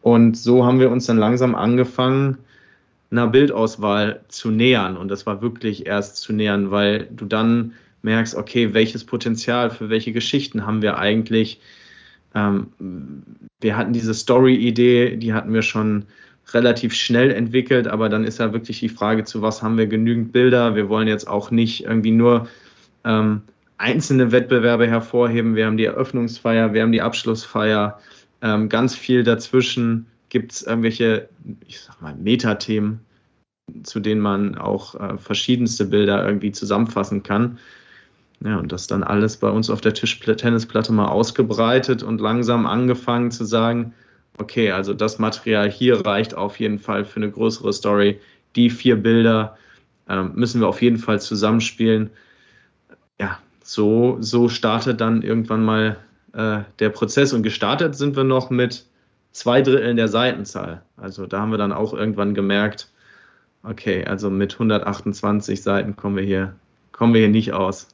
Und 0.01 0.38
so 0.38 0.65
haben 0.65 0.79
wir 0.79 0.91
uns 0.91 1.07
dann 1.07 1.17
langsam 1.17 1.55
angefangen, 1.55 2.38
einer 3.12 3.27
Bildauswahl 3.27 4.21
zu 4.27 4.51
nähern. 4.51 4.97
Und 4.97 5.09
das 5.09 5.25
war 5.25 5.41
wirklich 5.41 5.85
erst 5.85 6.17
zu 6.17 6.33
nähern, 6.33 6.71
weil 6.71 7.07
du 7.12 7.25
dann 7.25 7.74
merkst, 8.01 8.35
okay, 8.35 8.74
welches 8.74 9.03
Potenzial 9.03 9.71
für 9.71 9.89
welche 9.89 10.12
Geschichten 10.12 10.65
haben 10.65 10.81
wir 10.81 10.97
eigentlich? 10.97 11.59
Ähm, 12.35 12.67
wir 13.62 13.77
hatten 13.77 13.93
diese 13.93 14.13
Story-Idee, 14.13 15.17
die 15.17 15.33
hatten 15.33 15.53
wir 15.53 15.63
schon 15.63 16.05
relativ 16.53 16.93
schnell 16.93 17.31
entwickelt, 17.31 17.87
aber 17.87 18.09
dann 18.09 18.23
ist 18.23 18.39
ja 18.39 18.53
wirklich 18.53 18.79
die 18.79 18.89
Frage, 18.89 19.23
zu 19.23 19.41
was 19.41 19.63
haben 19.63 19.77
wir 19.77 19.87
genügend 19.87 20.31
Bilder? 20.31 20.75
Wir 20.75 20.89
wollen 20.89 21.07
jetzt 21.07 21.27
auch 21.27 21.51
nicht 21.51 21.85
irgendwie 21.85 22.11
nur 22.11 22.47
ähm, 23.03 23.41
einzelne 23.77 24.31
Wettbewerbe 24.31 24.87
hervorheben. 24.87 25.55
Wir 25.55 25.65
haben 25.65 25.77
die 25.77 25.85
Eröffnungsfeier, 25.85 26.73
wir 26.73 26.81
haben 26.81 26.91
die 26.91 27.01
Abschlussfeier, 27.01 27.99
ähm, 28.41 28.69
ganz 28.69 28.95
viel 28.95 29.23
dazwischen 29.23 30.05
gibt 30.29 30.51
es 30.51 30.63
irgendwelche, 30.63 31.29
ich 31.67 31.79
sag 31.79 32.01
mal, 32.01 32.15
Metathemen, 32.15 32.99
zu 33.83 33.99
denen 33.99 34.21
man 34.21 34.57
auch 34.57 34.95
äh, 34.95 35.17
verschiedenste 35.17 35.85
Bilder 35.85 36.25
irgendwie 36.25 36.51
zusammenfassen 36.51 37.23
kann. 37.23 37.57
Ja, 38.41 38.57
und 38.57 38.71
das 38.71 38.87
dann 38.87 39.03
alles 39.03 39.37
bei 39.37 39.49
uns 39.49 39.69
auf 39.69 39.81
der 39.81 39.93
Tischtennisplatte 39.93 40.91
mal 40.91 41.07
ausgebreitet 41.07 42.03
und 42.03 42.19
langsam 42.19 42.65
angefangen 42.65 43.31
zu 43.31 43.45
sagen, 43.45 43.93
okay, 44.37 44.71
also 44.71 44.93
das 44.93 45.19
Material 45.19 45.69
hier 45.69 46.05
reicht 46.05 46.35
auf 46.35 46.59
jeden 46.59 46.79
Fall 46.79 47.05
für 47.05 47.17
eine 47.17 47.31
größere 47.31 47.73
Story. 47.73 48.19
Die 48.55 48.69
vier 48.69 48.95
Bilder 48.95 49.57
ähm, 50.07 50.33
müssen 50.35 50.61
wir 50.61 50.67
auf 50.67 50.81
jeden 50.81 50.97
Fall 50.97 51.19
zusammenspielen. 51.19 52.11
Ja, 53.19 53.39
so, 53.63 54.17
so 54.19 54.49
startet 54.49 55.01
dann 55.01 55.21
irgendwann 55.21 55.63
mal 55.63 55.97
äh, 56.33 56.61
der 56.79 56.89
Prozess 56.89 57.33
und 57.33 57.43
gestartet 57.43 57.95
sind 57.95 58.15
wir 58.15 58.23
noch 58.23 58.49
mit 58.49 58.85
zwei 59.31 59.61
Dritteln 59.61 59.97
der 59.97 60.07
Seitenzahl. 60.07 60.83
Also 60.97 61.25
da 61.25 61.41
haben 61.41 61.51
wir 61.51 61.57
dann 61.57 61.73
auch 61.73 61.93
irgendwann 61.93 62.33
gemerkt, 62.33 62.91
okay, 63.63 64.05
also 64.05 64.29
mit 64.29 64.53
128 64.53 65.61
Seiten 65.61 65.95
kommen 65.95 66.17
wir 66.17 66.23
hier, 66.23 66.55
kommen 66.91 67.13
wir 67.13 67.21
hier 67.21 67.29
nicht 67.29 67.53
aus. 67.53 67.89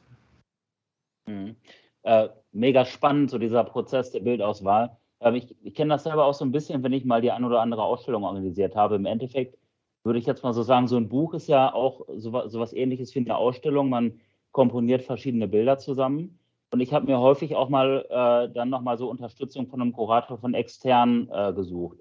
Mhm. 1.27 1.55
Äh, 2.03 2.29
mega 2.51 2.85
spannend, 2.85 3.29
so 3.29 3.37
dieser 3.37 3.63
Prozess 3.63 4.11
der 4.11 4.21
Bildauswahl. 4.21 4.97
Ähm, 5.21 5.35
ich, 5.35 5.55
ich 5.63 5.73
kenne 5.73 5.93
das 5.93 6.03
selber 6.03 6.25
auch 6.25 6.33
so 6.33 6.43
ein 6.43 6.51
bisschen, 6.51 6.83
wenn 6.83 6.93
ich 6.93 7.05
mal 7.05 7.21
die 7.21 7.31
ein 7.31 7.45
oder 7.45 7.61
andere 7.61 7.83
Ausstellung 7.83 8.23
organisiert 8.23 8.75
habe. 8.75 8.95
Im 8.95 9.05
Endeffekt 9.05 9.57
würde 10.03 10.19
ich 10.19 10.25
jetzt 10.25 10.43
mal 10.43 10.53
so 10.53 10.63
sagen, 10.63 10.87
so 10.87 10.97
ein 10.97 11.09
Buch 11.09 11.33
ist 11.33 11.47
ja 11.47 11.73
auch 11.73 12.01
so, 12.15 12.47
so 12.47 12.59
was 12.59 12.73
ähnliches 12.73 13.13
wie 13.15 13.19
eine 13.19 13.37
Ausstellung. 13.37 13.89
Man 13.89 14.19
komponiert 14.51 15.03
verschiedene 15.03 15.47
Bilder 15.47 15.77
zusammen. 15.77 16.39
Und 16.71 16.79
ich 16.79 16.93
habe 16.93 17.05
mir 17.05 17.19
häufig 17.19 17.55
auch 17.55 17.69
mal 17.69 18.05
äh, 18.09 18.53
dann 18.53 18.69
nochmal 18.69 18.97
so 18.97 19.09
Unterstützung 19.09 19.67
von 19.67 19.81
einem 19.81 19.93
Kurator 19.93 20.37
von 20.37 20.53
extern 20.53 21.29
äh, 21.31 21.53
gesucht. 21.53 21.97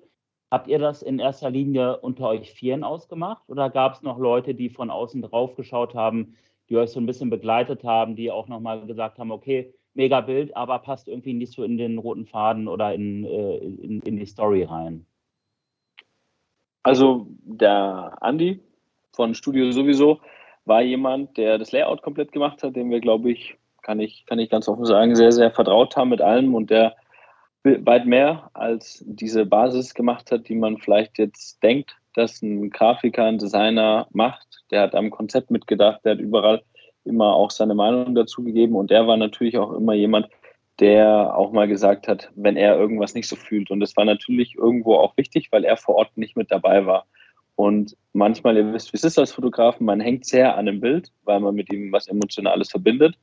Habt 0.50 0.69
ihr 0.69 0.79
das 0.79 1.03
in 1.03 1.19
erster 1.19 1.50
Linie 1.50 1.99
unter 1.99 2.29
euch 2.29 2.53
Vieren 2.53 2.85
ausgemacht 2.85 3.43
oder 3.49 3.71
gab 3.71 3.95
es 3.95 4.03
noch 4.03 4.19
Leute, 4.19 4.55
die 4.55 4.69
von 4.69 4.91
außen 4.91 5.23
drauf 5.23 5.55
geschaut 5.55 5.95
haben, 5.95 6.37
die 6.69 6.77
euch 6.77 6.91
so 6.91 7.00
ein 7.00 7.07
bisschen 7.07 7.31
begleitet 7.31 7.85
haben, 7.85 8.17
die 8.17 8.31
auch 8.31 8.49
nochmal 8.49 8.87
gesagt 8.87 9.19
haben, 9.19 9.33
okay, 9.33 9.75
mega 9.94 10.20
Bild, 10.20 10.56
aber 10.56 10.78
passt 10.78 11.09
irgendwie 11.09 11.35
nicht 11.35 11.52
so 11.52 11.64
in 11.64 11.76
den 11.76 11.99
roten 11.99 12.26
Faden 12.26 12.68
oder 12.68 12.94
in, 12.94 13.25
äh, 13.25 13.56
in, 13.56 14.00
in 14.02 14.16
die 14.16 14.26
Story 14.26 14.64
rein? 14.64 15.06
Also 16.82 17.26
der 17.42 18.16
Andi 18.20 18.61
von 19.12 19.35
Studio 19.35 19.70
sowieso 19.73 20.20
war 20.64 20.82
jemand, 20.82 21.37
der 21.37 21.59
das 21.59 21.73
Layout 21.73 22.02
komplett 22.02 22.32
gemacht 22.32 22.62
hat, 22.62 22.76
dem 22.76 22.90
wir, 22.90 23.00
glaube 23.00 23.30
ich, 23.30 23.56
kann 23.82 24.00
ich, 24.00 24.25
kann 24.26 24.38
ich 24.38 24.50
ganz 24.50 24.68
offen 24.68 24.85
sagen, 24.85 25.16
sehr, 25.16 25.32
sehr 25.32 25.50
vertraut 25.50 25.97
haben 25.97 26.11
mit 26.11 26.20
allem 26.20 26.54
und 26.54 26.70
der 26.70 26.94
weit 27.62 28.06
mehr 28.06 28.50
als 28.54 29.04
diese 29.06 29.44
Basis 29.44 29.94
gemacht 29.94 30.32
hat, 30.32 30.49
die 30.49 30.54
man 30.54 30.78
vielleicht 30.78 31.18
jetzt 31.18 31.62
denkt, 31.62 31.97
dass 32.14 32.40
ein 32.42 32.70
Grafiker, 32.70 33.25
ein 33.25 33.38
Designer 33.38 34.06
macht. 34.12 34.64
Der 34.70 34.82
hat 34.82 34.94
am 34.94 35.11
Konzept 35.11 35.50
mitgedacht, 35.50 36.00
der 36.04 36.12
hat 36.12 36.20
überall 36.20 36.62
immer 37.11 37.35
auch 37.35 37.50
seine 37.50 37.75
Meinung 37.75 38.14
dazu 38.14 38.43
gegeben 38.43 38.76
und 38.76 38.90
er 38.90 39.07
war 39.07 39.17
natürlich 39.17 39.59
auch 39.59 39.73
immer 39.73 39.95
jemand, 39.95 40.29
der 40.81 41.37
auch 41.37 41.52
mal 41.52 41.69
gesagt 41.69 42.09
hat, 42.09 42.31
wenn 42.35 42.57
er 42.57 42.79
irgendwas 42.79 43.14
nicht 43.14 43.29
so 43.29 43.37
fühlt. 43.37 43.71
Und 43.71 43.81
das 43.81 43.97
war 43.97 44.07
natürlich 44.07 44.55
irgendwo 44.57 44.95
auch 44.95 45.17
wichtig, 45.19 45.49
weil 45.52 45.64
er 45.64 45.76
vor 45.76 45.97
Ort 45.97 46.17
nicht 46.17 46.37
mit 46.37 46.50
dabei 46.50 46.87
war. 46.87 47.07
Und 47.55 47.95
manchmal, 48.14 48.57
ihr 48.57 48.73
wisst, 48.73 48.93
wie 48.93 48.97
es 48.97 49.05
ist 49.05 49.19
als 49.19 49.33
Fotografen, 49.33 49.85
man 49.85 50.00
hängt 50.00 50.25
sehr 50.25 50.57
an 50.57 50.64
dem 50.64 50.81
Bild, 50.81 51.12
weil 51.25 51.40
man 51.40 51.55
mit 51.55 51.71
ihm 51.71 51.93
was 51.93 52.09
Emotionales 52.09 52.71
verbindet. 52.71 53.19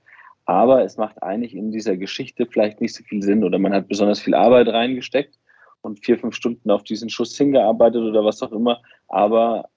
Aber 0.46 0.84
es 0.84 0.98
macht 0.98 1.22
eigentlich 1.24 1.56
in 1.56 1.72
dieser 1.72 1.98
Geschichte 1.98 2.46
vielleicht 2.46 2.80
nicht 2.80 2.94
so 2.94 3.04
viel 3.04 3.24
Sinn 3.24 3.44
oder 3.44 3.58
man 3.58 3.74
hat 3.74 3.88
besonders 3.88 4.20
viel 4.20 4.36
Arbeit 4.36 4.68
reingesteckt 4.68 5.40
und 5.82 6.06
vier, 6.06 6.20
fünf 6.20 6.36
Stunden 6.36 6.70
auf 6.70 6.84
diesen 6.84 7.10
Schuss 7.10 7.36
hingearbeitet 7.36 8.02
oder 8.02 8.24
was 8.24 8.44
auch 8.44 8.52
immer. 8.52 8.82
Aber 9.08 9.70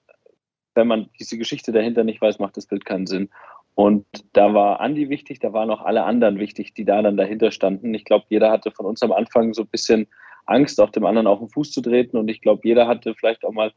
wenn 0.75 0.87
man 0.87 1.09
diese 1.19 1.37
Geschichte 1.37 1.71
dahinter 1.71 2.03
nicht 2.03 2.21
weiß, 2.21 2.39
macht 2.39 2.55
das 2.55 2.67
Bild 2.67 2.85
keinen 2.85 3.07
Sinn. 3.07 3.29
Und 3.75 4.05
da 4.33 4.53
war 4.53 4.79
Andi 4.79 5.09
wichtig, 5.09 5.39
da 5.39 5.53
waren 5.53 5.69
auch 5.69 5.81
alle 5.81 6.03
anderen 6.03 6.39
wichtig, 6.39 6.73
die 6.73 6.85
da 6.85 7.01
dann 7.01 7.17
dahinter 7.17 7.51
standen. 7.51 7.93
Ich 7.93 8.05
glaube, 8.05 8.25
jeder 8.29 8.51
hatte 8.51 8.71
von 8.71 8.85
uns 8.85 9.01
am 9.01 9.11
Anfang 9.11 9.53
so 9.53 9.63
ein 9.63 9.69
bisschen 9.69 10.07
Angst, 10.45 10.81
auch 10.81 10.89
dem 10.89 11.05
anderen 11.05 11.27
auf 11.27 11.39
den 11.39 11.49
Fuß 11.49 11.71
zu 11.71 11.81
treten. 11.81 12.17
Und 12.17 12.27
ich 12.27 12.41
glaube, 12.41 12.61
jeder 12.63 12.87
hatte 12.87 13.15
vielleicht 13.15 13.45
auch 13.45 13.53
mal 13.53 13.71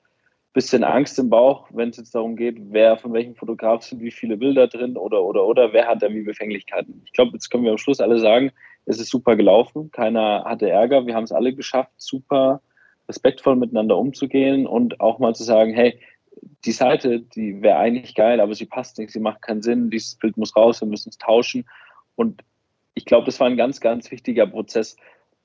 bisschen 0.54 0.84
Angst 0.84 1.18
im 1.18 1.28
Bauch, 1.28 1.68
wenn 1.72 1.90
es 1.90 1.96
jetzt 1.96 2.14
darum 2.14 2.36
geht, 2.36 2.56
wer 2.70 2.96
von 2.96 3.12
welchem 3.12 3.34
Fotograf 3.34 3.82
sind 3.82 4.00
wie 4.00 4.12
viele 4.12 4.36
Bilder 4.36 4.68
drin 4.68 4.96
oder 4.96 5.22
oder 5.22 5.44
oder 5.44 5.72
wer 5.72 5.88
hat 5.88 6.00
da 6.00 6.08
wie 6.10 6.22
Befänglichkeiten. 6.22 7.02
Ich 7.04 7.12
glaube, 7.12 7.32
jetzt 7.34 7.50
können 7.50 7.64
wir 7.64 7.72
am 7.72 7.78
Schluss 7.78 8.00
alle 8.00 8.18
sagen, 8.20 8.52
es 8.86 9.00
ist 9.00 9.10
super 9.10 9.34
gelaufen, 9.34 9.90
keiner 9.90 10.44
hatte 10.44 10.70
Ärger, 10.70 11.06
wir 11.06 11.14
haben 11.16 11.24
es 11.24 11.32
alle 11.32 11.54
geschafft, 11.54 11.90
super 11.96 12.62
respektvoll 13.08 13.56
miteinander 13.56 13.98
umzugehen 13.98 14.66
und 14.66 15.00
auch 15.00 15.18
mal 15.18 15.34
zu 15.34 15.42
sagen, 15.42 15.74
hey, 15.74 15.98
die 16.64 16.72
Seite, 16.72 17.20
die 17.20 17.62
wäre 17.62 17.78
eigentlich 17.78 18.14
geil, 18.14 18.40
aber 18.40 18.54
sie 18.54 18.66
passt 18.66 18.98
nicht, 18.98 19.12
sie 19.12 19.20
macht 19.20 19.42
keinen 19.42 19.62
Sinn, 19.62 19.90
dieses 19.90 20.16
Bild 20.16 20.36
muss 20.36 20.56
raus, 20.56 20.80
wir 20.80 20.88
müssen 20.88 21.10
es 21.10 21.18
tauschen. 21.18 21.66
Und 22.16 22.42
ich 22.94 23.04
glaube, 23.04 23.26
das 23.26 23.40
war 23.40 23.46
ein 23.46 23.56
ganz, 23.56 23.80
ganz 23.80 24.10
wichtiger 24.10 24.46
Prozess, 24.46 24.96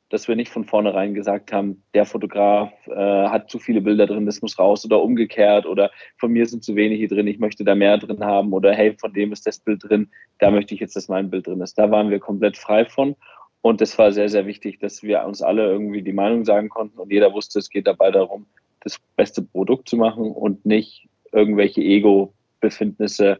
dass 0.09 0.27
wir 0.27 0.35
nicht 0.35 0.51
von 0.51 0.65
vornherein 0.65 1.13
gesagt 1.13 1.53
haben, 1.53 1.83
der 1.93 2.05
Fotograf 2.05 2.71
äh, 2.87 3.27
hat 3.27 3.49
zu 3.49 3.59
viele 3.59 3.81
Bilder 3.81 4.07
drin, 4.07 4.25
das 4.25 4.41
muss 4.41 4.57
raus 4.57 4.83
oder 4.83 5.01
umgekehrt 5.01 5.67
oder 5.67 5.91
von 6.17 6.31
mir 6.31 6.47
sind 6.47 6.63
zu 6.63 6.75
wenig 6.75 6.97
hier 6.97 7.07
drin, 7.07 7.27
ich 7.27 7.39
möchte 7.39 7.63
da 7.63 7.75
mehr 7.75 7.97
drin 7.97 8.23
haben 8.23 8.51
oder 8.51 8.73
hey, 8.73 8.95
von 8.97 9.13
dem 9.13 9.31
ist 9.31 9.45
das 9.45 9.59
Bild 9.59 9.83
drin, 9.83 10.09
da 10.39 10.49
möchte 10.49 10.73
ich 10.73 10.79
jetzt, 10.79 10.95
dass 10.95 11.09
mein 11.09 11.29
Bild 11.29 11.45
drin 11.45 11.61
ist. 11.61 11.77
Da 11.77 11.91
waren 11.91 12.09
wir 12.09 12.19
komplett 12.19 12.57
frei 12.57 12.85
von 12.85 13.15
und 13.61 13.81
das 13.81 13.97
war 13.99 14.11
sehr, 14.11 14.29
sehr 14.29 14.47
wichtig, 14.47 14.79
dass 14.79 15.03
wir 15.03 15.23
uns 15.25 15.43
alle 15.43 15.65
irgendwie 15.65 16.01
die 16.01 16.13
Meinung 16.13 16.43
sagen 16.43 16.69
konnten 16.69 16.97
und 16.97 17.11
jeder 17.11 17.31
wusste, 17.33 17.59
es 17.59 17.69
geht 17.69 17.85
dabei 17.85 18.09
darum, 18.09 18.47
das 18.81 18.99
beste 19.15 19.41
Produkt 19.41 19.89
zu 19.89 19.97
machen 19.97 20.31
und 20.31 20.65
nicht 20.65 21.07
irgendwelche 21.31 21.81
Ego-Befindnisse 21.81 23.39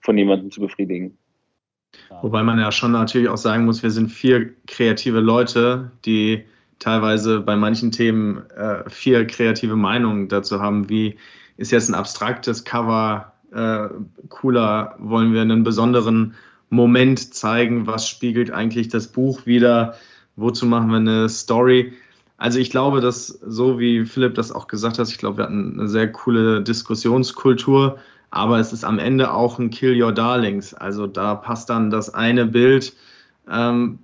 von 0.00 0.18
jemandem 0.18 0.50
zu 0.50 0.60
befriedigen. 0.60 1.16
Wobei 2.22 2.42
man 2.42 2.58
ja 2.58 2.72
schon 2.72 2.92
natürlich 2.92 3.28
auch 3.28 3.36
sagen 3.36 3.64
muss, 3.64 3.82
wir 3.82 3.90
sind 3.90 4.08
vier 4.08 4.52
kreative 4.66 5.20
Leute, 5.20 5.92
die 6.04 6.44
teilweise 6.78 7.40
bei 7.40 7.56
manchen 7.56 7.92
Themen 7.92 8.48
äh, 8.50 8.88
vier 8.90 9.26
kreative 9.26 9.76
Meinungen 9.76 10.28
dazu 10.28 10.60
haben, 10.60 10.88
wie 10.88 11.16
ist 11.56 11.70
jetzt 11.70 11.88
ein 11.88 11.94
abstraktes 11.94 12.64
Cover 12.64 13.32
äh, 13.52 13.88
cooler, 14.28 14.96
wollen 14.98 15.32
wir 15.32 15.42
einen 15.42 15.62
besonderen 15.62 16.34
Moment 16.70 17.34
zeigen, 17.34 17.86
was 17.86 18.08
spiegelt 18.08 18.50
eigentlich 18.50 18.88
das 18.88 19.06
Buch 19.08 19.46
wieder, 19.46 19.94
wozu 20.36 20.66
machen 20.66 20.90
wir 20.90 20.96
eine 20.96 21.28
Story. 21.28 21.92
Also 22.36 22.58
ich 22.58 22.70
glaube, 22.70 23.00
dass 23.00 23.28
so 23.28 23.78
wie 23.78 24.04
Philipp 24.04 24.34
das 24.34 24.52
auch 24.52 24.66
gesagt 24.66 24.98
hat, 24.98 25.08
ich 25.08 25.18
glaube, 25.18 25.38
wir 25.38 25.44
hatten 25.44 25.78
eine 25.78 25.88
sehr 25.88 26.10
coole 26.10 26.62
Diskussionskultur 26.62 27.98
aber 28.34 28.58
es 28.58 28.72
ist 28.72 28.84
am 28.84 28.98
Ende 28.98 29.32
auch 29.32 29.60
ein 29.60 29.70
Kill 29.70 30.02
Your 30.02 30.10
Darlings. 30.10 30.74
Also 30.74 31.06
da 31.06 31.36
passt 31.36 31.70
dann 31.70 31.90
das 31.90 32.12
eine 32.12 32.46
Bild, 32.46 32.92
ähm, 33.48 34.00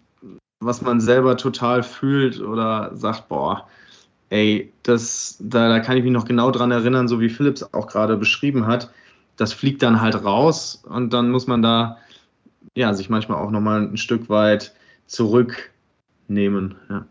was 0.61 0.83
man 0.83 1.01
selber 1.01 1.37
total 1.37 1.83
fühlt 1.83 2.41
oder 2.41 2.95
sagt, 2.95 3.29
boah, 3.29 3.67
ey, 4.29 4.73
das, 4.85 5.37
da, 5.41 5.69
da 5.69 5.81
kann 5.81 5.97
ich 5.97 6.05
mich 6.05 6.13
noch 6.13 6.27
genau 6.27 6.53
dran 6.53 6.71
erinnern, 6.71 7.09
so 7.09 7.21
wie 7.21 7.29
Philips 7.29 7.65
auch 7.75 7.89
gerade 7.89 8.17
beschrieben 8.17 8.69
hat. 8.69 8.93
Das 9.37 9.53
fliegt 9.53 9.83
dann 9.83 10.01
halt 10.01 10.25
raus 10.25 10.81
und 10.89 11.13
dann 11.13 11.33
muss 11.33 11.49
man 11.49 11.63
da 11.63 11.99
ja, 12.77 12.95
sich 12.95 13.11
manchmal 13.11 13.39
auch 13.39 13.51
nochmal 13.51 13.83
ein 13.83 13.97
Stück 13.97 14.29
weit 14.29 14.73
zurücknehmen. 15.07 16.77
Ja. 16.89 17.05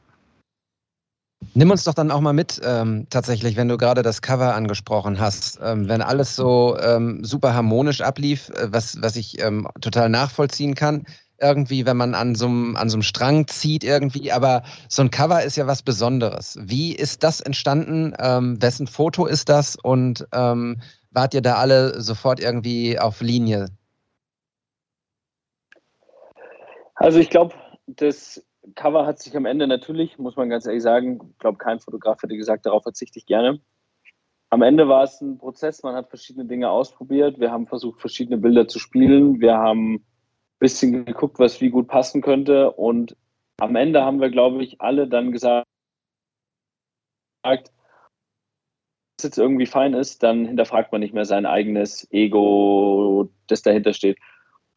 Nimm 1.53 1.71
uns 1.71 1.83
doch 1.83 1.93
dann 1.93 2.11
auch 2.11 2.21
mal 2.21 2.33
mit, 2.33 2.61
ähm, 2.63 3.07
tatsächlich, 3.09 3.55
wenn 3.55 3.67
du 3.67 3.77
gerade 3.77 4.01
das 4.01 4.21
Cover 4.21 4.55
angesprochen 4.55 5.19
hast. 5.19 5.59
Ähm, 5.61 5.87
wenn 5.87 6.01
alles 6.01 6.35
so 6.35 6.77
ähm, 6.79 7.23
super 7.23 7.53
harmonisch 7.53 8.01
ablief, 8.01 8.49
äh, 8.49 8.71
was, 8.71 9.01
was 9.01 9.15
ich 9.15 9.41
ähm, 9.41 9.67
total 9.81 10.09
nachvollziehen 10.09 10.75
kann, 10.75 11.05
irgendwie, 11.41 11.85
wenn 11.85 11.97
man 11.97 12.15
an 12.15 12.35
so 12.35 12.47
einem 12.47 13.01
Strang 13.01 13.47
zieht 13.47 13.83
irgendwie, 13.83 14.31
aber 14.31 14.63
so 14.89 15.01
ein 15.01 15.09
Cover 15.11 15.43
ist 15.43 15.55
ja 15.55 15.67
was 15.67 15.81
Besonderes. 15.81 16.57
Wie 16.61 16.93
ist 16.93 17.23
das 17.23 17.41
entstanden? 17.41 18.13
Ähm, 18.19 18.61
wessen 18.61 18.87
Foto 18.87 19.25
ist 19.25 19.49
das? 19.49 19.75
Und 19.75 20.27
ähm, 20.33 20.81
wart 21.11 21.33
ihr 21.33 21.41
da 21.41 21.55
alle 21.55 22.01
sofort 22.01 22.39
irgendwie 22.39 22.99
auf 22.99 23.21
Linie? 23.21 23.67
Also 26.95 27.19
ich 27.19 27.29
glaube, 27.29 27.55
das 27.87 28.43
Cover 28.75 29.05
hat 29.05 29.19
sich 29.19 29.35
am 29.35 29.45
Ende 29.45 29.67
natürlich, 29.67 30.17
muss 30.17 30.35
man 30.35 30.49
ganz 30.49 30.65
ehrlich 30.65 30.83
sagen, 30.83 31.19
ich 31.31 31.39
glaube, 31.39 31.57
kein 31.57 31.79
Fotograf 31.79 32.21
hätte 32.21 32.37
gesagt, 32.37 32.65
darauf 32.65 32.83
verzichte 32.83 33.19
ich 33.19 33.25
gerne. 33.25 33.59
Am 34.49 34.61
Ende 34.61 34.87
war 34.87 35.03
es 35.03 35.21
ein 35.21 35.37
Prozess, 35.37 35.83
man 35.83 35.95
hat 35.95 36.09
verschiedene 36.09 36.45
Dinge 36.45 36.69
ausprobiert, 36.69 37.39
wir 37.39 37.51
haben 37.51 37.67
versucht, 37.67 38.01
verschiedene 38.01 38.37
Bilder 38.37 38.67
zu 38.67 38.79
spielen, 38.79 39.39
wir 39.41 39.57
haben 39.57 39.95
ein 39.95 40.05
bisschen 40.59 41.05
geguckt, 41.05 41.37
was 41.39 41.61
wie 41.61 41.69
gut 41.69 41.87
passen 41.87 42.21
könnte 42.21 42.71
und 42.71 43.15
am 43.59 43.75
Ende 43.75 44.03
haben 44.03 44.21
wir, 44.21 44.29
glaube 44.29 44.63
ich, 44.63 44.81
alle 44.81 45.07
dann 45.07 45.31
gesagt, 45.31 45.67
was 47.43 49.23
jetzt 49.23 49.37
irgendwie 49.37 49.65
fein 49.65 49.93
ist, 49.93 50.23
dann 50.23 50.45
hinterfragt 50.45 50.91
man 50.91 51.01
nicht 51.01 51.13
mehr 51.13 51.25
sein 51.25 51.45
eigenes 51.45 52.07
Ego, 52.11 53.29
das 53.47 53.61
dahinter 53.61 53.93
steht. 53.93 54.17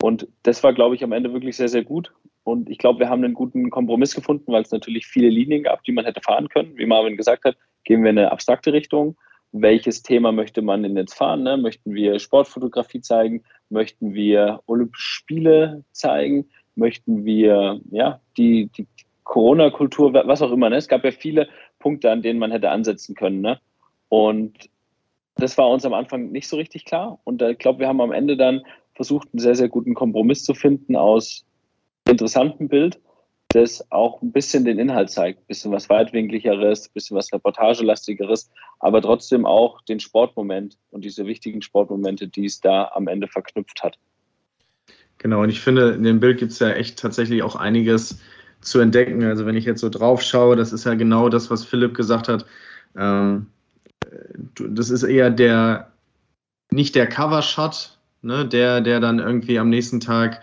Und 0.03 0.27
das 0.43 0.65
war, 0.65 0.73
glaube 0.73 0.97
ich, 0.97 1.05
am 1.05 1.13
Ende 1.13 1.33
wirklich 1.33 1.57
sehr, 1.57 1.69
sehr 1.69 1.85
gut. 1.85 2.13
Und 2.45 2.69
ich 2.69 2.79
glaube, 2.79 3.01
wir 3.01 3.09
haben 3.09 3.25
einen 3.25 3.35
guten 3.35 3.71
Kompromiss 3.71 4.15
gefunden, 4.15 4.53
weil 4.53 4.63
es 4.63 4.73
natürlich 4.73 5.07
viele 5.07 5.29
Linien 5.29 5.63
gab, 5.63 5.85
die 5.85 5.93
man 5.93 6.05
hätte 6.05 6.21
fahren 6.21 6.49
können. 6.49 6.77
Wie 6.77 6.87
Marvin 6.87 7.17
gesagt 7.17 7.45
hat, 7.45 7.57
gehen 7.85 8.03
wir 8.03 8.11
in 8.11 8.19
eine 8.19 8.33
abstrakte 8.33 8.73
Richtung. 8.73 9.17
Welches 9.53 10.03
Thema 10.03 10.33
möchte 10.33 10.63
man 10.63 10.83
denn 10.83 10.97
jetzt 10.97 11.15
fahren? 11.15 11.43
Ne? 11.43 11.57
Möchten 11.57 11.95
wir 11.95 12.19
Sportfotografie 12.19 13.01
zeigen? 13.01 13.45
Möchten 13.69 14.15
wir 14.15 14.61
Olympische 14.67 15.09
Spiele 15.09 15.85
zeigen? 15.93 16.49
Möchten 16.75 17.25
wir 17.25 17.81
ja, 17.91 18.21
die, 18.37 18.71
die 18.77 18.89
Corona-Kultur, 19.25 20.15
was 20.15 20.43
auch 20.43 20.53
immer. 20.53 20.71
Ne? 20.71 20.77
Es 20.77 20.89
gab 20.89 21.05
ja 21.05 21.13
viele 21.13 21.49
Punkte, 21.79 22.11
an 22.11 22.23
denen 22.23 22.39
man 22.39 22.51
hätte 22.51 22.71
ansetzen 22.71 23.15
können. 23.15 23.41
Ne? 23.41 23.61
Und 24.09 24.69
das 25.37 25.57
war 25.59 25.69
uns 25.69 25.85
am 25.85 25.95
Anfang 25.95 26.33
nicht 26.33 26.49
so 26.49 26.57
richtig 26.57 26.85
klar. 26.87 27.21
Und 27.25 27.41
ich 27.43 27.59
glaube, 27.59 27.81
wir 27.81 27.89
haben 27.89 28.01
am 28.01 28.13
Ende 28.13 28.37
dann 28.37 28.63
versucht, 28.95 29.29
einen 29.33 29.41
sehr, 29.41 29.55
sehr 29.55 29.69
guten 29.69 29.95
Kompromiss 29.95 30.45
zu 30.45 30.55
finden 30.55 30.97
aus 30.97 31.47
interessantem 32.09 32.69
Bild, 32.69 33.01
das 33.53 33.91
auch 33.91 34.23
ein 34.23 34.33
bisschen 34.33 34.65
den 34.65 34.79
Inhalt 34.79 35.11
zeigt. 35.11 35.41
Ein 35.41 35.47
bisschen 35.47 35.73
was 35.73 35.91
weitwinkligeres, 35.91 36.87
ein 36.87 36.93
bisschen 36.95 37.17
was 37.17 37.33
reportagelastigeres, 37.33 38.51
aber 38.81 39.03
trotzdem 39.03 39.45
auch 39.45 39.83
den 39.83 40.01
Sportmoment 40.01 40.79
und 40.91 41.05
diese 41.05 41.27
wichtigen 41.27 41.61
Sportmomente, 41.61 42.29
die 42.29 42.47
es 42.47 42.61
da 42.61 42.91
am 42.95 43.09
Ende 43.09 43.29
verknüpft 43.29 43.83
hat. 43.83 43.99
Genau, 45.19 45.43
und 45.43 45.51
ich 45.51 45.61
finde, 45.61 45.91
in 45.91 46.03
dem 46.03 46.19
Bild 46.19 46.39
gibt 46.39 46.53
es 46.53 46.59
ja 46.59 46.71
echt 46.71 46.99
tatsächlich 46.99 47.43
auch 47.43 47.55
einiges 47.55 48.21
zu 48.63 48.81
entdecken. 48.81 49.23
Also 49.25 49.45
wenn 49.45 49.57
ich 49.57 49.65
jetzt 49.65 49.81
so 49.81 49.89
drauf 49.89 50.23
schaue, 50.23 50.57
das 50.57 50.73
ist 50.73 50.85
ja 50.85 50.95
genau 50.95 51.29
das, 51.29 51.51
was 51.51 51.65
Philipp 51.65 51.95
gesagt 51.95 52.29
hat. 52.29 52.47
Ähm, 52.97 53.47
das 54.59 54.91
ist 54.91 55.03
eher 55.03 55.31
der, 55.31 55.93
nicht 56.71 56.95
der 56.95 57.07
Cover-Shot, 57.07 57.99
ne, 58.23 58.47
der, 58.47 58.81
der 58.81 59.01
dann 59.01 59.19
irgendwie 59.19 59.59
am 59.59 59.69
nächsten 59.69 60.01
Tag 60.01 60.41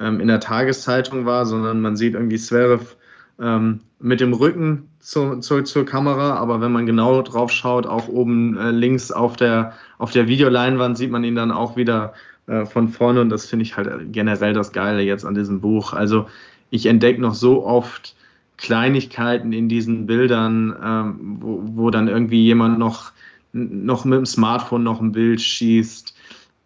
ähm, 0.00 0.20
in 0.20 0.28
der 0.28 0.40
Tageszeitung 0.40 1.26
war, 1.26 1.46
sondern 1.46 1.80
man 1.80 1.96
sieht 1.96 2.14
irgendwie 2.14 2.38
Zverev 2.38 2.96
ähm, 3.38 3.80
mit 4.00 4.20
dem 4.20 4.32
Rücken 4.32 4.88
zu, 4.98 5.36
zu, 5.40 5.62
zur 5.62 5.84
Kamera, 5.84 6.34
aber 6.34 6.60
wenn 6.60 6.72
man 6.72 6.86
genau 6.86 7.22
drauf 7.22 7.50
schaut, 7.50 7.86
auch 7.86 8.08
oben 8.08 8.56
äh, 8.56 8.70
links 8.70 9.12
auf 9.12 9.36
der, 9.36 9.74
auf 9.98 10.10
der 10.10 10.28
Videoleinwand 10.28 10.96
sieht 10.96 11.10
man 11.10 11.24
ihn 11.24 11.34
dann 11.34 11.50
auch 11.50 11.76
wieder 11.76 12.14
äh, 12.46 12.66
von 12.66 12.88
vorne 12.88 13.20
und 13.20 13.30
das 13.30 13.46
finde 13.46 13.64
ich 13.64 13.76
halt 13.76 14.12
generell 14.12 14.52
das 14.52 14.72
Geile 14.72 15.02
jetzt 15.02 15.24
an 15.24 15.34
diesem 15.34 15.60
Buch. 15.60 15.92
Also 15.92 16.26
ich 16.70 16.86
entdecke 16.86 17.20
noch 17.20 17.34
so 17.34 17.64
oft 17.64 18.14
Kleinigkeiten 18.56 19.52
in 19.52 19.68
diesen 19.68 20.06
Bildern, 20.06 20.76
ähm, 20.82 21.36
wo, 21.40 21.62
wo 21.64 21.90
dann 21.90 22.08
irgendwie 22.08 22.44
jemand 22.44 22.78
noch, 22.78 23.12
noch 23.52 24.04
mit 24.04 24.18
dem 24.18 24.26
Smartphone 24.26 24.82
noch 24.82 25.00
ein 25.00 25.12
Bild 25.12 25.40
schießt. 25.40 26.14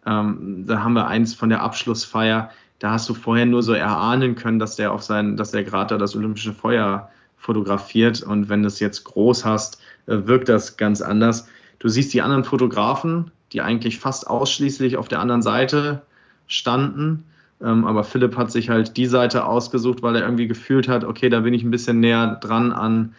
Ähm, 0.05 0.65
da 0.67 0.83
haben 0.83 0.93
wir 0.93 1.07
eins 1.07 1.33
von 1.33 1.49
der 1.49 1.61
Abschlussfeier. 1.61 2.51
Da 2.85 2.91
hast 2.91 3.09
du 3.09 3.15
vorher 3.15 3.47
nur 3.47 3.63
so 3.63 3.73
erahnen 3.73 4.35
können, 4.35 4.59
dass 4.59 4.75
der 4.75 4.91
auf 4.91 5.01
sein, 5.01 5.37
dass 5.37 5.49
der 5.49 5.63
gerade 5.63 5.95
da 5.95 5.97
das 5.97 6.15
olympische 6.15 6.53
Feuer 6.53 7.09
fotografiert. 7.35 8.21
Und 8.21 8.47
wenn 8.47 8.61
du 8.61 8.67
es 8.67 8.79
jetzt 8.79 9.05
groß 9.05 9.43
hast, 9.43 9.81
äh, 10.05 10.17
wirkt 10.27 10.49
das 10.49 10.77
ganz 10.77 11.01
anders. 11.01 11.47
Du 11.79 11.87
siehst 11.87 12.13
die 12.13 12.21
anderen 12.21 12.43
Fotografen, 12.43 13.31
die 13.53 13.61
eigentlich 13.61 13.97
fast 13.97 14.27
ausschließlich 14.27 14.97
auf 14.97 15.07
der 15.07 15.19
anderen 15.19 15.41
Seite 15.41 16.03
standen. 16.45 17.23
Ähm, 17.59 17.85
aber 17.85 18.03
Philipp 18.03 18.37
hat 18.37 18.51
sich 18.51 18.69
halt 18.69 18.97
die 18.97 19.07
Seite 19.07 19.45
ausgesucht, 19.45 20.03
weil 20.03 20.17
er 20.17 20.21
irgendwie 20.21 20.47
gefühlt 20.47 20.87
hat, 20.87 21.05
okay, 21.05 21.29
da 21.29 21.39
bin 21.39 21.55
ich 21.55 21.63
ein 21.63 21.71
bisschen 21.71 22.01
näher 22.01 22.35
dran 22.39 22.71
an 22.71 23.15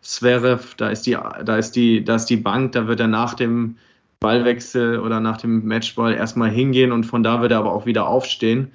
Zverev, 0.00 0.76
da 0.78 0.88
ist 0.88 1.02
die, 1.02 1.18
da 1.44 1.58
ist 1.58 1.72
die, 1.72 2.02
da 2.02 2.14
ist 2.14 2.24
die 2.24 2.38
Bank, 2.38 2.72
da 2.72 2.86
wird 2.86 3.00
er 3.00 3.06
nach 3.06 3.34
dem 3.34 3.76
Ballwechsel 4.18 4.98
oder 4.98 5.20
nach 5.20 5.36
dem 5.36 5.66
Matchball 5.66 6.14
erstmal 6.14 6.48
hingehen 6.48 6.90
und 6.90 7.04
von 7.04 7.22
da 7.22 7.42
wird 7.42 7.52
er 7.52 7.58
aber 7.58 7.74
auch 7.74 7.84
wieder 7.84 8.08
aufstehen. 8.08 8.72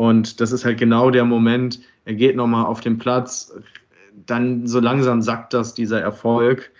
Und 0.00 0.40
das 0.40 0.50
ist 0.50 0.64
halt 0.64 0.78
genau 0.78 1.10
der 1.10 1.26
Moment, 1.26 1.78
er 2.06 2.14
geht 2.14 2.34
nochmal 2.34 2.64
auf 2.64 2.80
den 2.80 2.96
Platz, 2.96 3.52
dann 4.24 4.66
so 4.66 4.80
langsam 4.80 5.20
sackt 5.20 5.52
das, 5.52 5.74
dieser 5.74 6.00
Erfolg. 6.00 6.70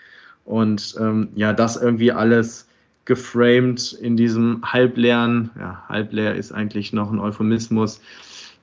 Und 0.43 0.95
ähm, 0.99 1.29
ja, 1.35 1.53
das 1.53 1.77
irgendwie 1.77 2.11
alles 2.11 2.67
geframed 3.05 3.93
in 3.93 4.17
diesem 4.17 4.63
halbleeren, 4.63 5.51
ja, 5.55 5.83
halbleer 5.87 6.33
ist 6.33 6.51
eigentlich 6.51 6.93
noch 6.93 7.11
ein 7.11 7.19
Euphemismus, 7.19 8.01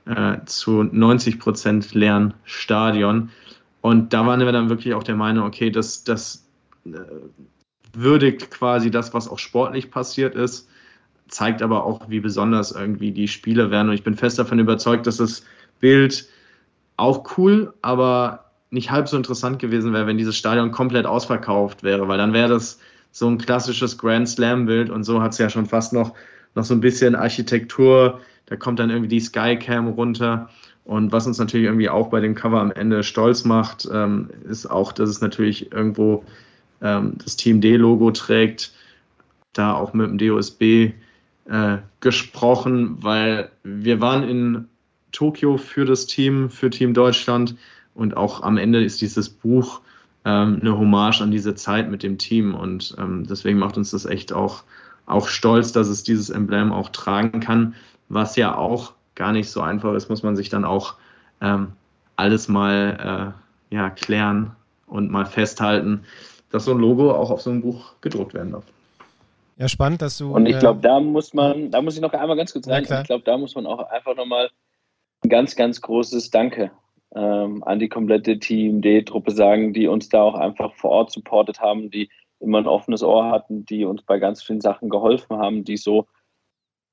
äh, 0.07 0.39
zu 0.47 0.83
90 0.83 1.39
Prozent 1.39 1.95
leeren 1.95 2.35
Stadion. 2.43 3.31
Und 3.81 4.13
da 4.13 4.27
waren 4.27 4.41
wir 4.41 4.51
dann 4.51 4.71
wirklich 4.71 4.93
auch 4.95 5.05
der 5.05 5.15
Meinung, 5.15 5.47
okay, 5.47 5.71
das, 5.71 6.03
das 6.03 6.49
äh, 6.85 6.99
würdigt 7.93 8.51
quasi 8.51 8.91
das, 8.91 9.15
was 9.15 9.29
auch 9.29 9.39
sportlich 9.39 9.93
passiert 9.93 10.35
ist, 10.35 10.69
zeigt 11.29 11.63
aber 11.63 11.85
auch, 11.85 12.09
wie 12.09 12.21
besonders 12.21 12.73
irgendwie 12.73 13.13
die 13.13 13.29
Spiele 13.29 13.71
werden. 13.71 13.89
Und 13.89 13.95
ich 13.95 14.03
bin 14.03 14.17
fest 14.17 14.39
davon 14.39 14.59
überzeugt, 14.59 15.07
dass 15.07 15.19
das 15.19 15.45
Bild 15.81 16.29
auch 16.97 17.39
cool, 17.39 17.73
aber 17.83 18.45
nicht 18.71 18.91
halb 18.91 19.09
so 19.09 19.17
interessant 19.17 19.59
gewesen 19.59 19.93
wäre, 19.93 20.07
wenn 20.07 20.19
dieses 20.19 20.37
Stadion 20.37 20.73
komplett 20.73 21.07
ausverkauft 21.07 21.83
wäre, 21.83 22.09
weil 22.09 22.19
dann 22.19 22.33
wäre 22.33 22.49
das 22.49 22.79
so 23.13 23.29
ein 23.29 23.39
klassisches 23.39 23.97
Grand 23.97 24.29
Slam-Bild 24.29 24.91
und 24.91 25.05
so 25.05 25.23
hat 25.23 25.33
es 25.33 25.39
ja 25.39 25.49
schon 25.49 25.67
fast 25.67 25.93
noch, 25.93 26.13
noch 26.55 26.65
so 26.65 26.75
ein 26.75 26.81
bisschen 26.81 27.15
Architektur. 27.15 28.21
Da 28.47 28.57
kommt 28.57 28.79
dann 28.79 28.91
irgendwie 28.91 29.09
die 29.09 29.21
Skycam 29.21 29.89
runter. 29.89 30.49
Und 30.85 31.13
was 31.13 31.27
uns 31.27 31.39
natürlich 31.39 31.67
irgendwie 31.67 31.89
auch 31.89 32.09
bei 32.09 32.21
dem 32.21 32.35
Cover 32.35 32.61
am 32.61 32.71
Ende 32.71 33.03
stolz 33.03 33.45
macht, 33.45 33.89
ähm, 33.93 34.31
ist 34.49 34.71
auch, 34.71 34.93
dass 34.93 35.11
es 35.11 35.21
natürlich 35.21 35.71
irgendwo 35.73 36.25
ähm, 36.81 37.15
das 37.23 37.37
Team 37.37 37.61
D-Logo 37.61 38.11
trägt, 38.11 38.73
da 39.53 39.75
auch 39.75 39.93
mit 39.93 40.09
dem 40.09 40.19
DOSB 40.19 40.93
äh, 41.49 41.79
gesprochen, 42.01 43.03
weil 43.03 43.51
wir 43.63 44.01
waren 44.01 44.23
in 44.23 44.69
Tokio 45.13 45.57
für 45.57 45.85
das 45.85 46.07
Team, 46.07 46.51
für 46.51 46.71
Team 46.71 46.95
Deutschland 46.95 47.57
und 47.95 48.17
auch 48.17 48.43
am 48.43 48.57
Ende 48.59 48.85
ist 48.85 49.01
dieses 49.01 49.29
Buch 49.29 49.81
ähm, 50.25 50.59
eine 50.61 50.79
Hommage 50.79 51.23
an 51.23 51.31
diese 51.31 51.55
Zeit 51.55 51.91
mit 51.91 52.03
dem 52.03 52.19
Team. 52.19 52.55
Und 52.55 52.95
ähm, 52.99 53.27
deswegen 53.29 53.59
macht 53.59 53.77
uns 53.77 53.91
das 53.91 54.05
echt 54.05 54.33
auch, 54.33 54.63
auch 55.07 55.29
stolz, 55.29 55.73
dass 55.73 55.89
es 55.89 56.03
dieses 56.03 56.31
Emblem 56.31 56.73
auch 56.73 56.91
tragen 56.91 57.41
kann, 57.41 57.75
was 58.09 58.37
ja 58.37 58.55
auch 58.55 58.93
gar 59.15 59.33
nicht 59.33 59.51
so 59.51 59.61
einfach 59.61 59.95
ist, 59.95 60.09
muss 60.09 60.23
man 60.23 60.37
sich 60.37 60.49
dann 60.49 60.65
auch 60.65 60.95
ähm, 61.41 61.73
alles 62.17 62.49
mal 62.49 63.35
äh, 63.71 63.75
ja, 63.75 63.91
klären 63.91 64.53
und 64.87 65.11
mal 65.11 65.27
festhalten, 65.27 66.05
dass 66.51 66.67
so 66.67 66.73
ein 66.73 66.79
Logo 66.79 67.11
auch 67.13 67.31
auf 67.31 67.43
so 67.43 67.51
einem 67.51 67.63
Buch 67.63 67.95
gedruckt 68.01 68.35
werden 68.35 68.53
darf. 68.53 68.65
Ja, 69.59 69.67
spannend, 69.69 70.03
dass 70.03 70.19
du. 70.19 70.33
Und 70.33 70.47
ich 70.47 70.59
glaube, 70.59 70.81
da 70.81 71.01
muss 71.01 71.35
man, 71.35 71.73
da 71.73 71.83
muss 71.83 71.97
ich 71.97 72.01
noch 72.01 72.13
einmal 72.13 72.37
ganz 72.37 72.53
kurz 72.53 72.69
rein. 72.69 72.85
ich 72.85 72.89
glaube, 73.05 73.25
da 73.25 73.37
muss 73.37 73.57
man 73.57 73.67
auch 73.67 73.81
einfach 73.91 74.15
nochmal 74.15 74.51
ein 75.25 75.29
ganz, 75.29 75.57
ganz 75.57 75.81
großes 75.81 76.31
Danke 76.31 76.71
ähm, 77.15 77.65
an 77.65 77.81
die 77.81 77.89
komplette 77.89 78.39
Team 78.39 78.83
D-Truppe 78.83 79.33
sagen, 79.33 79.73
die 79.73 79.89
uns 79.89 80.09
da 80.09 80.23
auch 80.23 80.35
einfach 80.35 80.75
vor 80.75 80.91
Ort 80.91 81.11
supportet 81.11 81.59
haben, 81.61 81.91
die 81.91 82.09
immer 82.39 82.59
ein 82.59 82.69
offenes 82.69 83.03
Ohr 83.03 83.31
hatten, 83.31 83.65
die 83.65 83.85
uns 83.85 84.03
bei 84.03 84.21
ganz 84.21 84.45
vielen 84.45 84.61
Sachen 84.61 84.91
geholfen 84.91 85.39
haben, 85.39 85.65
die 85.65 85.77
so 85.77 86.07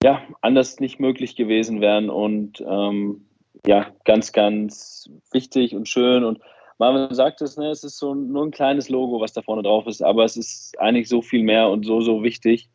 ja 0.03 0.23
anders 0.41 0.79
nicht 0.79 0.99
möglich 0.99 1.35
gewesen 1.35 1.81
wären 1.81 2.09
und 2.09 2.63
ähm, 2.67 3.27
ja 3.65 3.87
ganz 4.05 4.31
ganz 4.31 5.09
wichtig 5.31 5.75
und 5.75 5.87
schön 5.87 6.23
und 6.23 6.39
Marvin 6.77 7.13
sagt 7.15 7.41
es, 7.41 7.57
ne, 7.57 7.69
es 7.69 7.83
ist 7.83 7.97
so 7.97 8.13
nur 8.13 8.45
ein 8.45 8.51
kleines 8.51 8.89
Logo, 8.89 9.21
was 9.21 9.33
da 9.33 9.41
vorne 9.41 9.63
drauf 9.63 9.87
ist, 9.87 10.01
aber 10.01 10.25
es 10.25 10.35
ist 10.35 10.77
eigentlich 10.79 11.07
so 11.07 11.21
viel 11.21 11.43
mehr 11.43 11.69
und 11.69 11.85
so 11.85 12.01
so 12.01 12.23
wichtig 12.23 12.69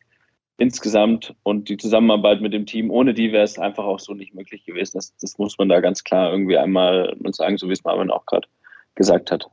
insgesamt 0.57 1.35
und 1.43 1.69
die 1.69 1.77
Zusammenarbeit 1.77 2.41
mit 2.41 2.53
dem 2.53 2.65
Team, 2.65 2.91
ohne 2.91 3.13
die 3.13 3.31
wäre 3.31 3.43
es 3.43 3.57
einfach 3.57 3.83
auch 3.83 3.99
so 3.99 4.13
nicht 4.13 4.35
möglich 4.35 4.63
gewesen. 4.65 4.97
Das, 4.97 5.15
das 5.17 5.37
muss 5.37 5.57
man 5.57 5.69
da 5.69 5.79
ganz 5.79 6.03
klar 6.03 6.31
irgendwie 6.31 6.57
einmal 6.57 7.15
sagen, 7.31 7.57
so 7.57 7.67
wie 7.67 7.73
es 7.73 7.83
Marvin 7.83 8.11
auch 8.11 8.25
gerade 8.25 8.47
gesagt 8.95 9.31
hat. 9.31 9.49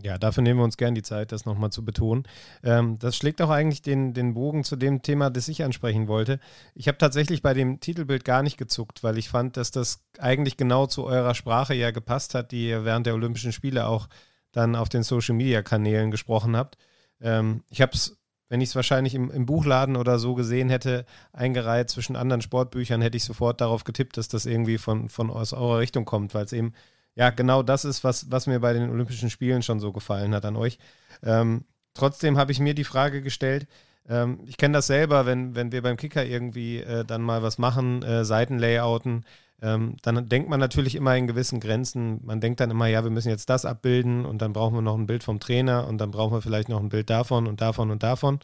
Ja, 0.00 0.16
dafür 0.16 0.42
nehmen 0.42 0.60
wir 0.60 0.64
uns 0.64 0.76
gern 0.76 0.94
die 0.94 1.02
Zeit, 1.02 1.32
das 1.32 1.44
nochmal 1.44 1.70
zu 1.70 1.84
betonen. 1.84 2.24
Ähm, 2.62 2.98
das 2.98 3.16
schlägt 3.16 3.42
auch 3.42 3.50
eigentlich 3.50 3.82
den, 3.82 4.14
den 4.14 4.34
Bogen 4.34 4.64
zu 4.64 4.76
dem 4.76 5.02
Thema, 5.02 5.28
das 5.28 5.48
ich 5.48 5.64
ansprechen 5.64 6.08
wollte. 6.08 6.40
Ich 6.74 6.88
habe 6.88 6.98
tatsächlich 6.98 7.42
bei 7.42 7.52
dem 7.52 7.80
Titelbild 7.80 8.24
gar 8.24 8.42
nicht 8.42 8.56
gezuckt, 8.56 9.02
weil 9.02 9.18
ich 9.18 9.28
fand, 9.28 9.56
dass 9.56 9.70
das 9.70 10.02
eigentlich 10.18 10.56
genau 10.56 10.86
zu 10.86 11.04
eurer 11.04 11.34
Sprache 11.34 11.74
ja 11.74 11.90
gepasst 11.90 12.34
hat, 12.34 12.52
die 12.52 12.68
ihr 12.68 12.84
während 12.84 13.06
der 13.06 13.14
Olympischen 13.14 13.52
Spiele 13.52 13.86
auch 13.86 14.08
dann 14.50 14.76
auf 14.76 14.88
den 14.88 15.02
Social-Media-Kanälen 15.02 16.10
gesprochen 16.10 16.56
habt. 16.56 16.78
Ähm, 17.20 17.62
ich 17.70 17.82
habe 17.82 17.92
es 17.92 18.18
wenn 18.48 18.60
ich 18.60 18.68
es 18.68 18.76
wahrscheinlich 18.76 19.14
im, 19.14 19.30
im, 19.30 19.46
Buchladen 19.46 19.96
oder 19.96 20.18
so 20.18 20.34
gesehen 20.34 20.68
hätte, 20.68 21.06
eingereiht 21.32 21.88
zwischen 21.88 22.16
anderen 22.16 22.42
Sportbüchern, 22.42 23.00
hätte 23.00 23.16
ich 23.16 23.24
sofort 23.24 23.62
darauf 23.62 23.84
getippt, 23.84 24.18
dass 24.18 24.28
das 24.28 24.44
irgendwie 24.44 24.76
von, 24.76 25.08
von 25.08 25.30
aus 25.30 25.54
eurer 25.54 25.78
Richtung 25.78 26.04
kommt, 26.04 26.34
weil 26.34 26.44
es 26.44 26.52
eben 26.52 26.74
ja 27.14 27.30
genau 27.30 27.62
das 27.62 27.84
ist, 27.84 28.04
was, 28.04 28.30
was 28.30 28.46
mir 28.46 28.60
bei 28.60 28.72
den 28.72 28.90
Olympischen 28.90 29.30
Spielen 29.30 29.62
schon 29.62 29.80
so 29.80 29.92
gefallen 29.92 30.34
hat 30.34 30.44
an 30.44 30.56
euch. 30.56 30.78
Ähm, 31.22 31.64
trotzdem 31.94 32.38
habe 32.38 32.52
ich 32.52 32.60
mir 32.60 32.74
die 32.74 32.84
Frage 32.84 33.22
gestellt, 33.22 33.66
ähm, 34.08 34.40
ich 34.46 34.56
kenne 34.56 34.74
das 34.74 34.86
selber, 34.86 35.26
wenn, 35.26 35.54
wenn 35.54 35.72
wir 35.72 35.82
beim 35.82 35.96
Kicker 35.96 36.24
irgendwie 36.24 36.78
äh, 36.78 37.04
dann 37.04 37.22
mal 37.22 37.42
was 37.42 37.58
machen, 37.58 38.02
äh, 38.02 38.24
Seitenlayouten, 38.24 39.24
ähm, 39.62 39.96
dann 40.02 40.28
denkt 40.28 40.48
man 40.50 40.58
natürlich 40.58 40.96
immer 40.96 41.16
in 41.16 41.28
gewissen 41.28 41.60
Grenzen. 41.60 42.20
Man 42.24 42.40
denkt 42.40 42.58
dann 42.58 42.70
immer, 42.72 42.88
ja, 42.88 43.04
wir 43.04 43.12
müssen 43.12 43.28
jetzt 43.28 43.48
das 43.48 43.64
abbilden 43.64 44.26
und 44.26 44.42
dann 44.42 44.52
brauchen 44.52 44.74
wir 44.74 44.82
noch 44.82 44.98
ein 44.98 45.06
Bild 45.06 45.22
vom 45.22 45.38
Trainer 45.38 45.86
und 45.86 45.98
dann 45.98 46.10
brauchen 46.10 46.34
wir 46.34 46.42
vielleicht 46.42 46.68
noch 46.68 46.80
ein 46.80 46.88
Bild 46.88 47.10
davon 47.10 47.46
und 47.46 47.60
davon 47.60 47.92
und 47.92 48.02
davon. 48.02 48.40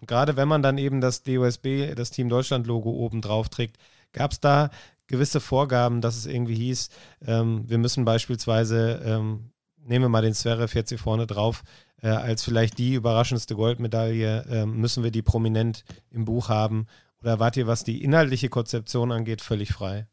Und 0.00 0.06
gerade 0.06 0.36
wenn 0.36 0.46
man 0.48 0.62
dann 0.62 0.78
eben 0.78 1.00
das 1.00 1.24
DOSB, 1.24 1.94
das 1.96 2.12
Team 2.12 2.28
Deutschland-Logo 2.28 2.90
oben 2.90 3.22
drauf 3.22 3.48
trägt, 3.48 3.76
gab 4.12 4.30
es 4.30 4.40
da 4.40 4.70
gewisse 5.12 5.40
Vorgaben, 5.40 6.00
dass 6.00 6.16
es 6.16 6.26
irgendwie 6.26 6.54
hieß, 6.54 6.88
ähm, 7.26 7.64
wir 7.68 7.78
müssen 7.78 8.04
beispielsweise, 8.04 9.00
ähm, 9.04 9.52
nehmen 9.84 10.06
wir 10.06 10.08
mal 10.08 10.22
den 10.22 10.34
Zverev 10.34 10.74
jetzt 10.74 10.88
hier 10.88 10.98
vorne 10.98 11.26
drauf, 11.26 11.62
äh, 12.02 12.08
als 12.08 12.42
vielleicht 12.42 12.78
die 12.78 12.94
überraschendste 12.94 13.54
Goldmedaille, 13.54 14.44
äh, 14.50 14.66
müssen 14.66 15.04
wir 15.04 15.12
die 15.12 15.22
prominent 15.22 15.84
im 16.10 16.24
Buch 16.24 16.48
haben. 16.48 16.86
Oder 17.20 17.38
wart 17.38 17.56
ihr, 17.56 17.68
was 17.68 17.84
die 17.84 18.02
inhaltliche 18.02 18.48
Konzeption 18.48 19.12
angeht, 19.12 19.42
völlig 19.42 19.72
frei? 19.72 20.08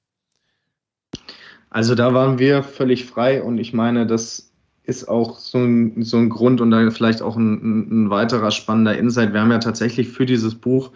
Also 1.72 1.96
da 1.96 2.14
waren 2.14 2.38
wir 2.38 2.62
völlig 2.62 3.06
frei 3.06 3.42
und 3.42 3.58
ich 3.58 3.74
meine, 3.74 4.06
das 4.06 4.52
ist 4.84 5.08
auch 5.08 5.38
so 5.40 5.60
ein, 5.60 6.04
so 6.04 6.18
ein 6.18 6.30
Grund 6.30 6.62
und 6.62 6.72
da 6.72 6.90
vielleicht 6.92 7.22
auch 7.22 7.38
ein, 7.38 8.06
ein 8.06 8.10
weiterer 8.10 8.52
spannender 8.52 8.98
Insight. 8.98 9.34
Wir 9.34 9.42
haben 9.42 9.52
ja 9.52 9.60
tatsächlich 9.60 10.10
für 10.10 10.26
dieses 10.26 10.56
Buch 10.56 10.92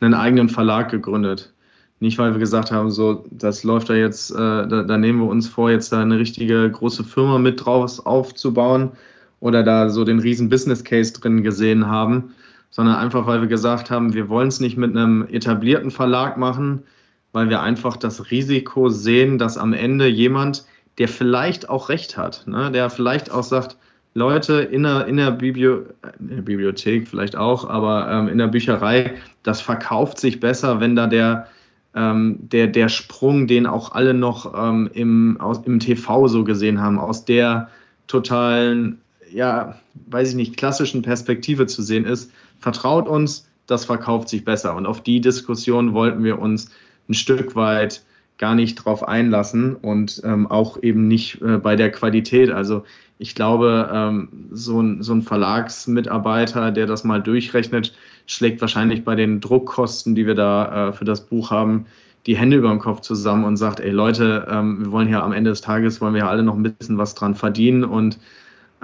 einen 0.00 0.14
eigenen 0.14 0.48
Verlag 0.48 0.90
gegründet. 0.90 1.52
Nicht, 2.00 2.18
weil 2.18 2.32
wir 2.32 2.38
gesagt 2.38 2.70
haben, 2.70 2.90
so, 2.90 3.24
das 3.30 3.64
läuft 3.64 3.90
da 3.90 3.94
jetzt, 3.94 4.30
äh, 4.30 4.36
da, 4.36 4.82
da, 4.84 4.96
nehmen 4.96 5.20
wir 5.20 5.26
uns 5.28 5.48
vor, 5.48 5.70
jetzt 5.70 5.92
da 5.92 6.00
eine 6.00 6.18
richtige 6.18 6.70
große 6.70 7.02
Firma 7.02 7.38
mit 7.38 7.64
draus 7.64 8.04
aufzubauen 8.04 8.92
oder 9.40 9.64
da 9.64 9.90
so 9.90 10.04
den 10.04 10.20
riesen 10.20 10.48
Business 10.48 10.84
Case 10.84 11.12
drin 11.12 11.42
gesehen 11.42 11.86
haben, 11.86 12.34
sondern 12.70 12.96
einfach, 12.96 13.26
weil 13.26 13.40
wir 13.40 13.48
gesagt 13.48 13.90
haben, 13.90 14.14
wir 14.14 14.28
wollen 14.28 14.48
es 14.48 14.60
nicht 14.60 14.76
mit 14.76 14.96
einem 14.96 15.26
etablierten 15.30 15.90
Verlag 15.90 16.36
machen, 16.36 16.84
weil 17.32 17.50
wir 17.50 17.60
einfach 17.62 17.96
das 17.96 18.30
Risiko 18.30 18.88
sehen, 18.88 19.38
dass 19.38 19.58
am 19.58 19.72
Ende 19.72 20.06
jemand, 20.06 20.66
der 20.98 21.08
vielleicht 21.08 21.68
auch 21.68 21.88
recht 21.88 22.16
hat, 22.16 22.44
ne, 22.46 22.70
der 22.70 22.90
vielleicht 22.90 23.30
auch 23.30 23.42
sagt, 23.42 23.76
Leute 24.14 24.54
in 24.60 24.82
der, 24.84 25.06
in 25.06 25.16
der, 25.16 25.30
Biblio 25.30 25.84
in 26.18 26.28
der 26.28 26.42
Bibliothek 26.42 27.06
vielleicht 27.06 27.36
auch, 27.36 27.68
aber 27.68 28.10
ähm, 28.10 28.28
in 28.28 28.38
der 28.38 28.48
Bücherei, 28.48 29.14
das 29.42 29.60
verkauft 29.60 30.18
sich 30.18 30.40
besser, 30.40 30.80
wenn 30.80 30.96
da 30.96 31.06
der, 31.06 31.46
ähm, 31.94 32.38
der, 32.40 32.66
der 32.66 32.88
Sprung, 32.88 33.46
den 33.46 33.66
auch 33.66 33.92
alle 33.92 34.14
noch 34.14 34.54
ähm, 34.56 34.90
im, 34.92 35.40
aus, 35.40 35.60
im 35.64 35.80
TV 35.80 36.28
so 36.28 36.44
gesehen 36.44 36.80
haben, 36.80 36.98
aus 36.98 37.24
der 37.24 37.68
totalen, 38.06 39.00
ja, 39.30 39.78
weiß 40.08 40.30
ich 40.30 40.36
nicht, 40.36 40.56
klassischen 40.56 41.02
Perspektive 41.02 41.66
zu 41.66 41.82
sehen 41.82 42.04
ist, 42.04 42.30
vertraut 42.58 43.08
uns, 43.08 43.48
das 43.66 43.84
verkauft 43.84 44.28
sich 44.28 44.44
besser. 44.44 44.74
Und 44.74 44.86
auf 44.86 45.02
die 45.02 45.20
Diskussion 45.20 45.92
wollten 45.92 46.24
wir 46.24 46.38
uns 46.38 46.70
ein 47.08 47.14
Stück 47.14 47.54
weit 47.54 48.02
gar 48.38 48.54
nicht 48.54 48.76
drauf 48.76 49.06
einlassen 49.06 49.74
und 49.74 50.22
ähm, 50.24 50.46
auch 50.46 50.82
eben 50.82 51.08
nicht 51.08 51.42
äh, 51.42 51.58
bei 51.58 51.76
der 51.76 51.90
Qualität. 51.90 52.50
Also 52.50 52.84
ich 53.18 53.34
glaube, 53.34 53.90
ähm, 53.92 54.46
so, 54.52 54.80
ein, 54.80 55.02
so 55.02 55.12
ein 55.12 55.22
Verlagsmitarbeiter, 55.22 56.70
der 56.70 56.86
das 56.86 57.02
mal 57.02 57.20
durchrechnet, 57.20 57.94
schlägt 58.28 58.60
wahrscheinlich 58.60 59.04
bei 59.04 59.16
den 59.16 59.40
Druckkosten, 59.40 60.14
die 60.14 60.26
wir 60.26 60.36
da 60.36 60.90
äh, 60.90 60.92
für 60.92 61.04
das 61.04 61.22
Buch 61.22 61.50
haben, 61.50 61.86
die 62.26 62.36
Hände 62.36 62.58
über 62.58 62.68
dem 62.68 62.78
Kopf 62.78 63.00
zusammen 63.00 63.44
und 63.44 63.56
sagt, 63.56 63.80
ey 63.80 63.90
Leute, 63.90 64.46
ähm, 64.50 64.84
wir 64.84 64.92
wollen 64.92 65.08
hier 65.08 65.22
am 65.22 65.32
Ende 65.32 65.50
des 65.50 65.62
Tages, 65.62 66.00
wollen 66.00 66.14
wir 66.14 66.20
ja 66.20 66.28
alle 66.28 66.42
noch 66.42 66.54
ein 66.54 66.62
bisschen 66.62 66.98
was 66.98 67.14
dran 67.14 67.34
verdienen 67.34 67.84
und 67.84 68.18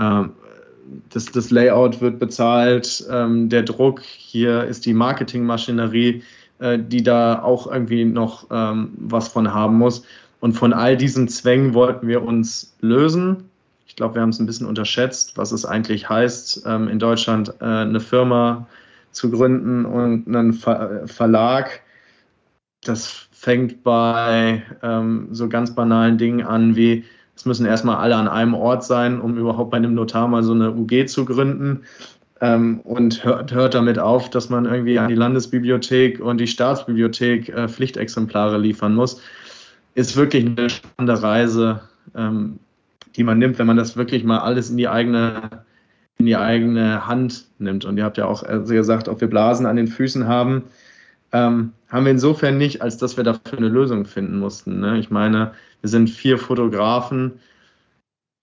ähm, 0.01 0.31
das, 1.11 1.27
das 1.27 1.51
Layout 1.51 2.01
wird 2.01 2.19
bezahlt, 2.19 3.05
ähm, 3.11 3.49
der 3.49 3.63
Druck, 3.63 4.01
hier 4.01 4.65
ist 4.65 4.87
die 4.87 4.95
Marketingmaschinerie, 4.95 6.23
äh, 6.59 6.79
die 6.79 7.03
da 7.03 7.43
auch 7.43 7.71
irgendwie 7.71 8.05
noch 8.05 8.47
ähm, 8.51 8.93
was 8.97 9.29
von 9.29 9.53
haben 9.53 9.77
muss. 9.77 10.05
Und 10.41 10.53
von 10.53 10.73
all 10.73 10.97
diesen 10.97 11.29
Zwängen 11.29 11.73
wollten 11.73 12.07
wir 12.07 12.23
uns 12.23 12.75
lösen. 12.81 13.49
Ich 13.87 13.97
glaube, 13.97 14.17
wir 14.17 14.23
haben 14.23 14.29
es 14.29 14.39
ein 14.39 14.47
bisschen 14.47 14.67
unterschätzt, 14.67 15.39
was 15.39 15.53
es 15.53 15.65
eigentlich 15.65 16.09
heißt, 16.09 16.65
ähm, 16.67 16.89
in 16.89 16.99
Deutschland 16.99 17.55
äh, 17.61 17.65
eine 17.65 18.01
Firma 18.01 18.67
zu 19.15 19.31
gründen 19.31 19.85
und 19.85 20.27
einen 20.29 20.53
Ver 20.53 21.07
Verlag. 21.07 21.83
Das 22.83 23.29
fängt 23.33 23.83
bei 23.83 24.63
ähm, 24.83 25.29
so 25.31 25.49
ganz 25.49 25.75
banalen 25.75 26.19
Dingen 26.19 26.45
an 26.47 26.77
wie, 26.77 27.05
es 27.37 27.47
müssen 27.47 27.67
erstmal 27.67 27.97
alle 27.97 28.17
an 28.17 28.29
einem 28.29 28.55
Ort 28.55 28.85
sein, 28.85 29.21
um 29.21 29.39
überhaupt 29.39 29.71
bei 29.71 29.79
einem 29.79 29.95
Notar 29.95 30.29
mal 30.29 30.43
so 30.43 30.53
eine 30.53 30.73
UG 30.73 31.07
zu 31.07 31.25
gründen 31.25 31.83
ähm, 32.41 32.81
und 32.81 33.25
hört, 33.25 33.53
hört, 33.53 33.75
damit 33.75 33.99
auf, 33.99 34.31
dass 34.31 34.51
man 34.51 34.67
irgendwie 34.67 34.99
an 34.99 35.09
die 35.09 35.15
Landesbibliothek 35.15 36.21
und 36.21 36.39
die 36.39 36.47
Staatsbibliothek 36.47 37.49
äh, 37.49 37.69
Pflichtexemplare 37.69 38.59
liefern 38.59 38.95
muss, 38.95 39.21
ist 39.95 40.17
wirklich 40.17 40.47
eine 40.47 40.69
spannende 40.69 41.23
Reise, 41.23 41.81
ähm, 42.15 42.59
die 43.17 43.25
man 43.25 43.39
nimmt, 43.39 43.59
wenn 43.59 43.67
man 43.67 43.77
das 43.77 43.97
wirklich 43.97 44.25
mal 44.25 44.41
alles 44.41 44.71
in 44.71 44.77
die 44.77 44.89
eigene 44.89 45.65
in 46.19 46.27
die 46.27 46.37
eigene 46.37 47.07
Hand 47.07 47.47
nimmt. 47.59 47.85
Und 47.85 47.97
ihr 47.97 48.05
habt 48.05 48.19
ja 48.19 48.27
auch 48.27 48.43
also 48.43 48.73
gesagt, 48.73 49.09
ob 49.09 49.21
wir 49.21 49.29
Blasen 49.29 49.67
an 49.67 49.77
den 49.77 49.89
Füßen 49.89 50.27
haben, 50.27 50.65
ähm, 51.33 51.73
haben 51.89 52.05
wir 52.05 52.13
insofern 52.13 52.59
nicht, 52.59 52.83
als 52.83 52.97
dass 52.97 53.17
wir 53.17 53.25
dafür 53.25 53.59
eine 53.59 53.69
Lösung 53.69 54.05
finden 54.05 54.39
mussten. 54.39 54.81
Ne? 54.81 54.99
Ich 54.99 55.11
meine, 55.11 55.53
wir 55.81 55.91
sind 55.91 56.09
vier 56.09 56.39
Fotografen. 56.39 57.41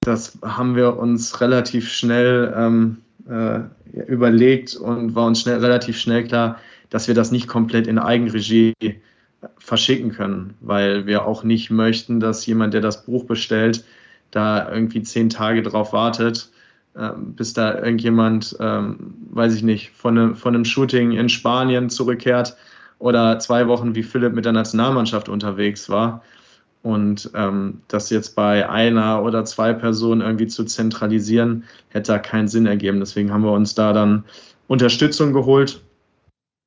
Das 0.01 0.37
haben 0.41 0.75
wir 0.75 0.97
uns 0.97 1.39
relativ 1.41 1.89
schnell 1.89 2.53
ähm, 2.55 2.97
äh, 3.29 3.61
überlegt 4.07 4.75
und 4.75 5.15
war 5.15 5.27
uns 5.27 5.41
schnell, 5.41 5.59
relativ 5.59 5.97
schnell 5.97 6.25
klar, 6.25 6.59
dass 6.89 7.07
wir 7.07 7.15
das 7.15 7.31
nicht 7.31 7.47
komplett 7.47 7.87
in 7.87 7.99
Eigenregie 7.99 8.73
verschicken 9.57 10.11
können, 10.11 10.55
weil 10.59 11.05
wir 11.05 11.25
auch 11.25 11.43
nicht 11.43 11.71
möchten, 11.71 12.19
dass 12.19 12.45
jemand, 12.45 12.73
der 12.73 12.81
das 12.81 13.05
Buch 13.05 13.25
bestellt, 13.25 13.85
da 14.31 14.71
irgendwie 14.71 15.01
zehn 15.01 15.29
Tage 15.29 15.61
drauf 15.61 15.93
wartet, 15.93 16.49
äh, 16.49 16.60
bis 17.15 17.53
da 17.53 17.75
irgendjemand, 17.75 18.55
ähm, 18.59 19.13
weiß 19.31 19.55
ich 19.55 19.63
nicht, 19.63 19.91
von 19.91 20.17
einem, 20.17 20.35
von 20.35 20.55
einem 20.55 20.65
Shooting 20.65 21.11
in 21.13 21.29
Spanien 21.29 21.89
zurückkehrt 21.89 22.57
oder 22.99 23.39
zwei 23.39 23.67
Wochen 23.67 23.95
wie 23.95 24.03
Philipp 24.03 24.33
mit 24.33 24.45
der 24.45 24.51
Nationalmannschaft 24.51 25.29
unterwegs 25.29 25.89
war 25.89 26.21
und 26.83 27.29
ähm, 27.35 27.81
das 27.87 28.09
jetzt 28.09 28.35
bei 28.35 28.67
einer 28.67 29.23
oder 29.23 29.45
zwei 29.45 29.73
Personen 29.73 30.21
irgendwie 30.21 30.47
zu 30.47 30.65
zentralisieren, 30.65 31.63
hätte 31.89 32.13
da 32.13 32.19
keinen 32.19 32.47
Sinn 32.47 32.65
ergeben. 32.65 32.99
Deswegen 32.99 33.31
haben 33.31 33.43
wir 33.43 33.51
uns 33.51 33.75
da 33.75 33.93
dann 33.93 34.23
Unterstützung 34.67 35.33
geholt. 35.33 35.81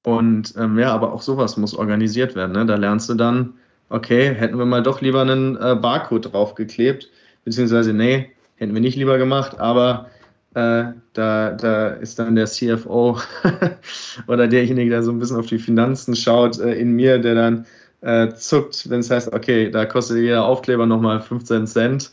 Und 0.04 0.54
ähm, 0.56 0.78
ja, 0.78 0.92
aber 0.92 1.12
auch 1.12 1.22
sowas 1.22 1.56
muss 1.56 1.74
organisiert 1.74 2.34
werden. 2.34 2.52
Ne? 2.52 2.66
Da 2.66 2.76
lernst 2.76 3.08
du 3.08 3.14
dann, 3.14 3.54
okay, 3.88 4.34
hätten 4.34 4.58
wir 4.58 4.66
mal 4.66 4.82
doch 4.82 5.00
lieber 5.00 5.22
einen 5.22 5.56
äh, 5.56 5.74
Barcode 5.74 6.32
draufgeklebt, 6.32 7.10
beziehungsweise 7.44 7.92
nee, 7.92 8.30
hätten 8.56 8.74
wir 8.74 8.82
nicht 8.82 8.96
lieber 8.96 9.18
gemacht, 9.18 9.58
aber 9.58 10.10
äh, 10.54 10.84
da, 11.12 11.50
da 11.50 11.88
ist 11.88 12.18
dann 12.18 12.36
der 12.36 12.46
CFO 12.46 13.18
oder 14.28 14.46
derjenige, 14.48 14.90
der 14.90 15.02
so 15.02 15.10
ein 15.10 15.18
bisschen 15.18 15.36
auf 15.36 15.46
die 15.46 15.58
Finanzen 15.58 16.14
schaut, 16.14 16.58
äh, 16.60 16.74
in 16.74 16.92
mir, 16.92 17.18
der 17.18 17.34
dann 17.34 17.66
äh, 18.00 18.32
zuckt, 18.34 18.88
wenn 18.90 19.00
es 19.00 19.10
heißt, 19.10 19.32
okay, 19.32 19.70
da 19.70 19.84
kostet 19.84 20.18
jeder 20.18 20.44
Aufkleber 20.44 20.86
nochmal 20.86 21.20
15 21.20 21.66
Cent 21.66 22.12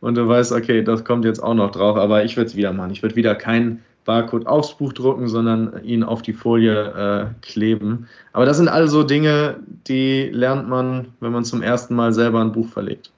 und 0.00 0.16
du 0.16 0.26
weißt, 0.26 0.52
okay, 0.52 0.82
das 0.82 1.04
kommt 1.04 1.24
jetzt 1.24 1.42
auch 1.42 1.54
noch 1.54 1.70
drauf, 1.70 1.96
aber 1.96 2.24
ich 2.24 2.36
würde 2.36 2.48
es 2.48 2.56
wieder 2.56 2.72
machen. 2.72 2.90
Ich 2.90 3.02
würde 3.02 3.16
wieder 3.16 3.34
keinen 3.34 3.82
Barcode 4.04 4.46
aufs 4.46 4.76
Buch 4.76 4.92
drucken, 4.92 5.28
sondern 5.28 5.82
ihn 5.84 6.02
auf 6.02 6.22
die 6.22 6.32
Folie 6.32 7.30
äh, 7.32 7.46
kleben. 7.46 8.08
Aber 8.32 8.46
das 8.46 8.56
sind 8.56 8.68
also 8.68 9.02
Dinge, 9.02 9.56
die 9.86 10.28
lernt 10.32 10.68
man, 10.68 11.08
wenn 11.20 11.32
man 11.32 11.44
zum 11.44 11.62
ersten 11.62 11.94
Mal 11.94 12.12
selber 12.12 12.40
ein 12.40 12.52
Buch 12.52 12.68
verlegt. 12.68 13.12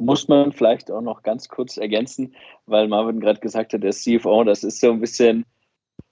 Muss 0.00 0.28
man 0.28 0.52
vielleicht 0.52 0.90
auch 0.90 1.00
noch 1.00 1.22
ganz 1.22 1.48
kurz 1.48 1.78
ergänzen, 1.78 2.34
weil 2.66 2.86
Marvin 2.86 3.20
gerade 3.20 3.40
gesagt 3.40 3.72
hat, 3.72 3.82
der 3.82 3.92
CFO, 3.92 4.44
das 4.44 4.62
ist 4.62 4.80
so 4.80 4.90
ein 4.90 5.00
bisschen 5.00 5.46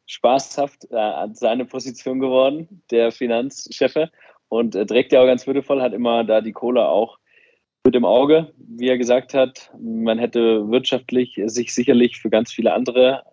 spaßhaft 0.06 0.90
äh, 0.90 0.96
an 0.96 1.34
seine 1.34 1.64
Position 1.64 2.18
geworden, 2.18 2.82
der 2.90 3.12
Finanzchefe 3.12 4.10
und 4.48 4.74
äh, 4.74 4.86
trägt 4.86 5.12
ja 5.12 5.20
auch 5.20 5.26
ganz 5.26 5.46
würdevoll, 5.46 5.82
hat 5.82 5.92
immer 5.92 6.24
da 6.24 6.40
die 6.40 6.52
Kohle 6.52 6.88
auch 6.88 7.18
mit 7.84 7.94
dem 7.94 8.04
Auge, 8.04 8.52
wie 8.56 8.88
er 8.88 8.98
gesagt 8.98 9.34
hat. 9.34 9.70
Man 9.78 10.18
hätte 10.18 10.70
wirtschaftlich 10.70 11.38
sich 11.46 11.74
sicherlich 11.74 12.18
für 12.18 12.30
ganz 12.30 12.52
viele 12.52 12.72
andere 12.72 13.24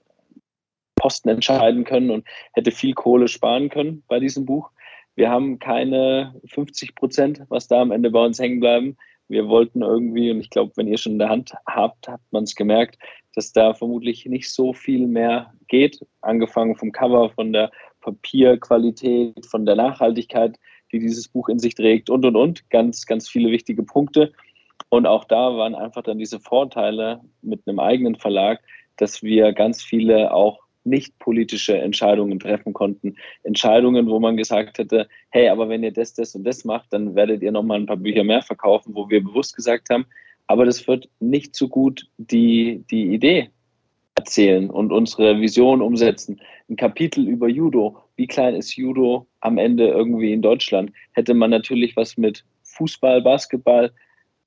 Posten 0.95 1.29
entscheiden 1.29 1.85
können 1.85 2.11
und 2.11 2.27
hätte 2.53 2.71
viel 2.71 2.93
Kohle 2.93 3.27
sparen 3.27 3.69
können 3.69 4.03
bei 4.07 4.19
diesem 4.19 4.45
Buch. 4.45 4.69
Wir 5.15 5.29
haben 5.29 5.59
keine 5.59 6.35
50 6.45 6.95
Prozent, 6.95 7.41
was 7.49 7.67
da 7.67 7.81
am 7.81 7.91
Ende 7.91 8.11
bei 8.11 8.23
uns 8.23 8.39
hängen 8.39 8.59
bleiben. 8.59 8.97
Wir 9.31 9.47
wollten 9.47 9.81
irgendwie, 9.81 10.29
und 10.29 10.39
ich 10.39 10.49
glaube, 10.49 10.73
wenn 10.75 10.87
ihr 10.87 10.97
schon 10.97 11.13
in 11.13 11.19
der 11.19 11.29
Hand 11.29 11.53
habt, 11.65 12.07
hat 12.07 12.21
man 12.31 12.43
es 12.43 12.55
gemerkt, 12.55 12.97
dass 13.33 13.53
da 13.53 13.73
vermutlich 13.73 14.25
nicht 14.25 14.51
so 14.53 14.73
viel 14.73 15.07
mehr 15.07 15.53
geht. 15.67 16.05
Angefangen 16.21 16.75
vom 16.75 16.91
Cover, 16.91 17.29
von 17.29 17.53
der 17.53 17.71
Papierqualität, 18.01 19.45
von 19.45 19.65
der 19.65 19.75
Nachhaltigkeit 19.75 20.57
die 20.91 20.99
dieses 20.99 21.27
Buch 21.27 21.49
in 21.49 21.59
sich 21.59 21.75
trägt 21.75 22.09
und, 22.09 22.25
und, 22.25 22.35
und. 22.35 22.69
Ganz, 22.69 23.05
ganz 23.05 23.29
viele 23.29 23.51
wichtige 23.51 23.83
Punkte. 23.83 24.31
Und 24.89 25.05
auch 25.05 25.23
da 25.25 25.55
waren 25.55 25.75
einfach 25.75 26.03
dann 26.03 26.17
diese 26.17 26.39
Vorteile 26.39 27.21
mit 27.41 27.61
einem 27.65 27.79
eigenen 27.79 28.15
Verlag, 28.15 28.61
dass 28.97 29.23
wir 29.23 29.53
ganz 29.53 29.81
viele 29.81 30.33
auch 30.33 30.59
nicht 30.83 31.17
politische 31.19 31.77
Entscheidungen 31.77 32.39
treffen 32.39 32.73
konnten. 32.73 33.15
Entscheidungen, 33.43 34.07
wo 34.07 34.19
man 34.19 34.37
gesagt 34.37 34.77
hätte, 34.77 35.07
hey, 35.29 35.49
aber 35.49 35.69
wenn 35.69 35.83
ihr 35.83 35.91
das, 35.91 36.13
das 36.13 36.35
und 36.35 36.43
das 36.43 36.65
macht, 36.65 36.91
dann 36.91 37.15
werdet 37.15 37.41
ihr 37.43 37.51
nochmal 37.51 37.79
ein 37.79 37.85
paar 37.85 37.97
Bücher 37.97 38.23
mehr 38.23 38.41
verkaufen, 38.41 38.95
wo 38.95 39.09
wir 39.09 39.23
bewusst 39.23 39.55
gesagt 39.55 39.89
haben, 39.89 40.05
aber 40.47 40.65
das 40.65 40.87
wird 40.87 41.07
nicht 41.19 41.55
so 41.55 41.67
gut 41.67 42.09
die, 42.17 42.83
die 42.91 43.13
Idee 43.13 43.49
erzählen 44.15 44.69
und 44.69 44.91
unsere 44.91 45.39
Vision 45.39 45.81
umsetzen. 45.81 46.41
Ein 46.69 46.75
Kapitel 46.75 47.27
über 47.27 47.47
Judo. 47.47 47.97
Wie 48.17 48.27
klein 48.27 48.55
ist 48.55 48.75
Judo 48.75 49.27
am 49.39 49.57
Ende 49.57 49.87
irgendwie 49.87 50.33
in 50.33 50.41
Deutschland? 50.41 50.91
Hätte 51.13 51.33
man 51.33 51.49
natürlich 51.49 51.95
was 51.95 52.17
mit 52.17 52.43
Fußball, 52.63 53.21
Basketball 53.21 53.91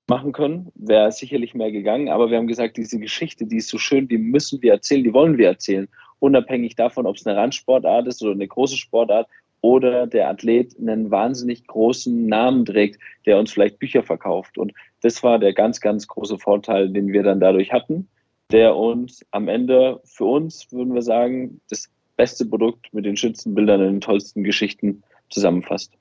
machen 0.07 0.33
können, 0.33 0.71
wäre 0.75 1.11
sicherlich 1.13 1.55
mehr 1.55 1.73
gegangen. 1.73 2.09
Aber 2.09 2.31
wir 2.31 2.37
haben 2.37 2.47
gesagt, 2.47 2.77
diese 2.77 2.99
Geschichte, 2.99 3.47
die 3.47 3.57
ist 3.57 3.69
so 3.69 3.79
schön, 3.79 4.07
die 4.09 4.19
müssen 4.19 4.61
wir 4.63 4.73
erzählen, 4.73 5.05
die 5.05 5.15
wollen 5.15 5.39
wir 5.39 5.49
erzählen. 5.49 5.89
Unabhängig 6.25 6.77
davon, 6.77 7.07
ob 7.07 7.17
es 7.17 7.27
eine 7.27 7.37
Randsportart 7.37 8.07
ist 8.07 8.23
oder 8.23 8.33
eine 8.33 8.49
große 8.49 8.77
Sportart 8.77 9.29
oder 9.61 10.07
der 10.07 10.29
Athlet 10.29 10.77
einen 10.79 11.11
wahnsinnig 11.11 11.67
großen 11.67 12.27
Namen 12.27 12.65
trägt, 12.65 13.01
der 13.27 13.39
uns 13.39 13.53
vielleicht 13.53 13.79
Bücher 13.79 14.03
verkauft. 14.03 14.59
Und 14.59 14.73
das 15.03 15.23
war 15.23 15.39
der 15.39 15.53
ganz, 15.53 15.81
ganz 15.81 16.07
große 16.07 16.39
Vorteil, 16.39 16.91
den 16.91 17.13
wir 17.13 17.23
dann 17.23 17.41
dadurch 17.41 17.73
hatten 17.73 18.09
der 18.51 18.77
uns 18.77 19.25
am 19.31 19.49
Ende 19.49 20.01
für 20.05 20.25
uns, 20.25 20.71
würden 20.71 20.95
wir 20.95 21.03
sagen, 21.03 21.61
das 21.71 21.89
beste 22.17 22.47
Produkt 22.47 22.93
mit 22.93 23.05
den 23.05 23.17
schönsten 23.17 23.55
Bildern 23.55 23.81
und 23.81 23.87
den 23.87 24.01
tollsten 24.01 24.45
Geschichten 24.45 25.03
zusammenfasst. 25.31 25.93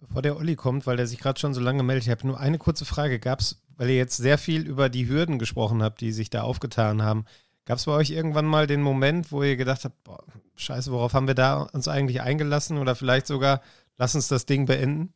bevor 0.00 0.22
der 0.22 0.36
Olli 0.36 0.56
kommt, 0.56 0.86
weil 0.86 0.96
der 0.96 1.06
sich 1.06 1.20
gerade 1.20 1.38
schon 1.38 1.54
so 1.54 1.60
lange 1.60 1.82
meldet, 1.82 2.04
ich 2.04 2.10
habe 2.10 2.26
nur 2.26 2.40
eine 2.40 2.58
kurze 2.58 2.84
Frage. 2.84 3.18
Gab 3.18 3.40
es, 3.40 3.62
weil 3.76 3.90
ihr 3.90 3.96
jetzt 3.96 4.16
sehr 4.16 4.38
viel 4.38 4.66
über 4.66 4.88
die 4.88 5.08
Hürden 5.08 5.38
gesprochen 5.38 5.82
habt, 5.82 6.00
die 6.00 6.12
sich 6.12 6.30
da 6.30 6.42
aufgetan 6.42 7.02
haben, 7.02 7.26
gab 7.66 7.78
es 7.78 7.84
bei 7.84 7.92
euch 7.92 8.10
irgendwann 8.10 8.46
mal 8.46 8.66
den 8.66 8.82
Moment, 8.82 9.32
wo 9.32 9.42
ihr 9.42 9.56
gedacht 9.56 9.84
habt, 9.84 10.02
boah, 10.04 10.22
scheiße, 10.56 10.90
worauf 10.92 11.14
haben 11.14 11.26
wir 11.26 11.34
da 11.34 11.62
uns 11.72 11.88
eigentlich 11.88 12.20
eingelassen 12.20 12.78
oder 12.78 12.94
vielleicht 12.94 13.26
sogar, 13.26 13.62
lass 13.98 14.14
uns 14.14 14.28
das 14.28 14.46
Ding 14.46 14.66
beenden? 14.66 15.12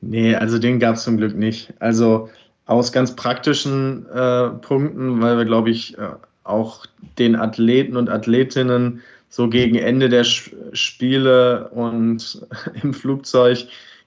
Nee, 0.00 0.34
also 0.34 0.58
den 0.58 0.78
gab 0.78 0.96
es 0.96 1.04
zum 1.04 1.16
Glück 1.16 1.36
nicht. 1.36 1.72
Also 1.80 2.28
aus 2.66 2.92
ganz 2.92 3.16
praktischen 3.16 4.06
äh, 4.06 4.50
Punkten, 4.50 5.20
weil 5.20 5.38
wir, 5.38 5.44
glaube 5.44 5.70
ich, 5.70 5.96
äh, 5.98 6.10
auch 6.44 6.86
den 7.18 7.34
Athleten 7.36 7.96
und 7.96 8.08
Athletinnen 8.08 9.02
so 9.28 9.48
gegen 9.48 9.76
Ende 9.76 10.08
der 10.08 10.24
Spiele 10.24 11.68
und 11.70 12.46
im 12.82 12.94
Flugzeug 12.94 13.66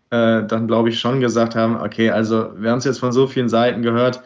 äh, 0.09 0.43
dann, 0.43 0.67
glaube 0.67 0.89
ich, 0.89 0.99
schon 0.99 1.21
gesagt 1.21 1.55
haben, 1.55 1.77
okay, 1.77 2.09
also 2.09 2.51
wir 2.57 2.71
haben 2.71 2.79
es 2.79 2.85
jetzt 2.85 2.99
von 2.99 3.11
so 3.11 3.27
vielen 3.27 3.49
Seiten 3.49 3.81
gehört, 3.81 4.21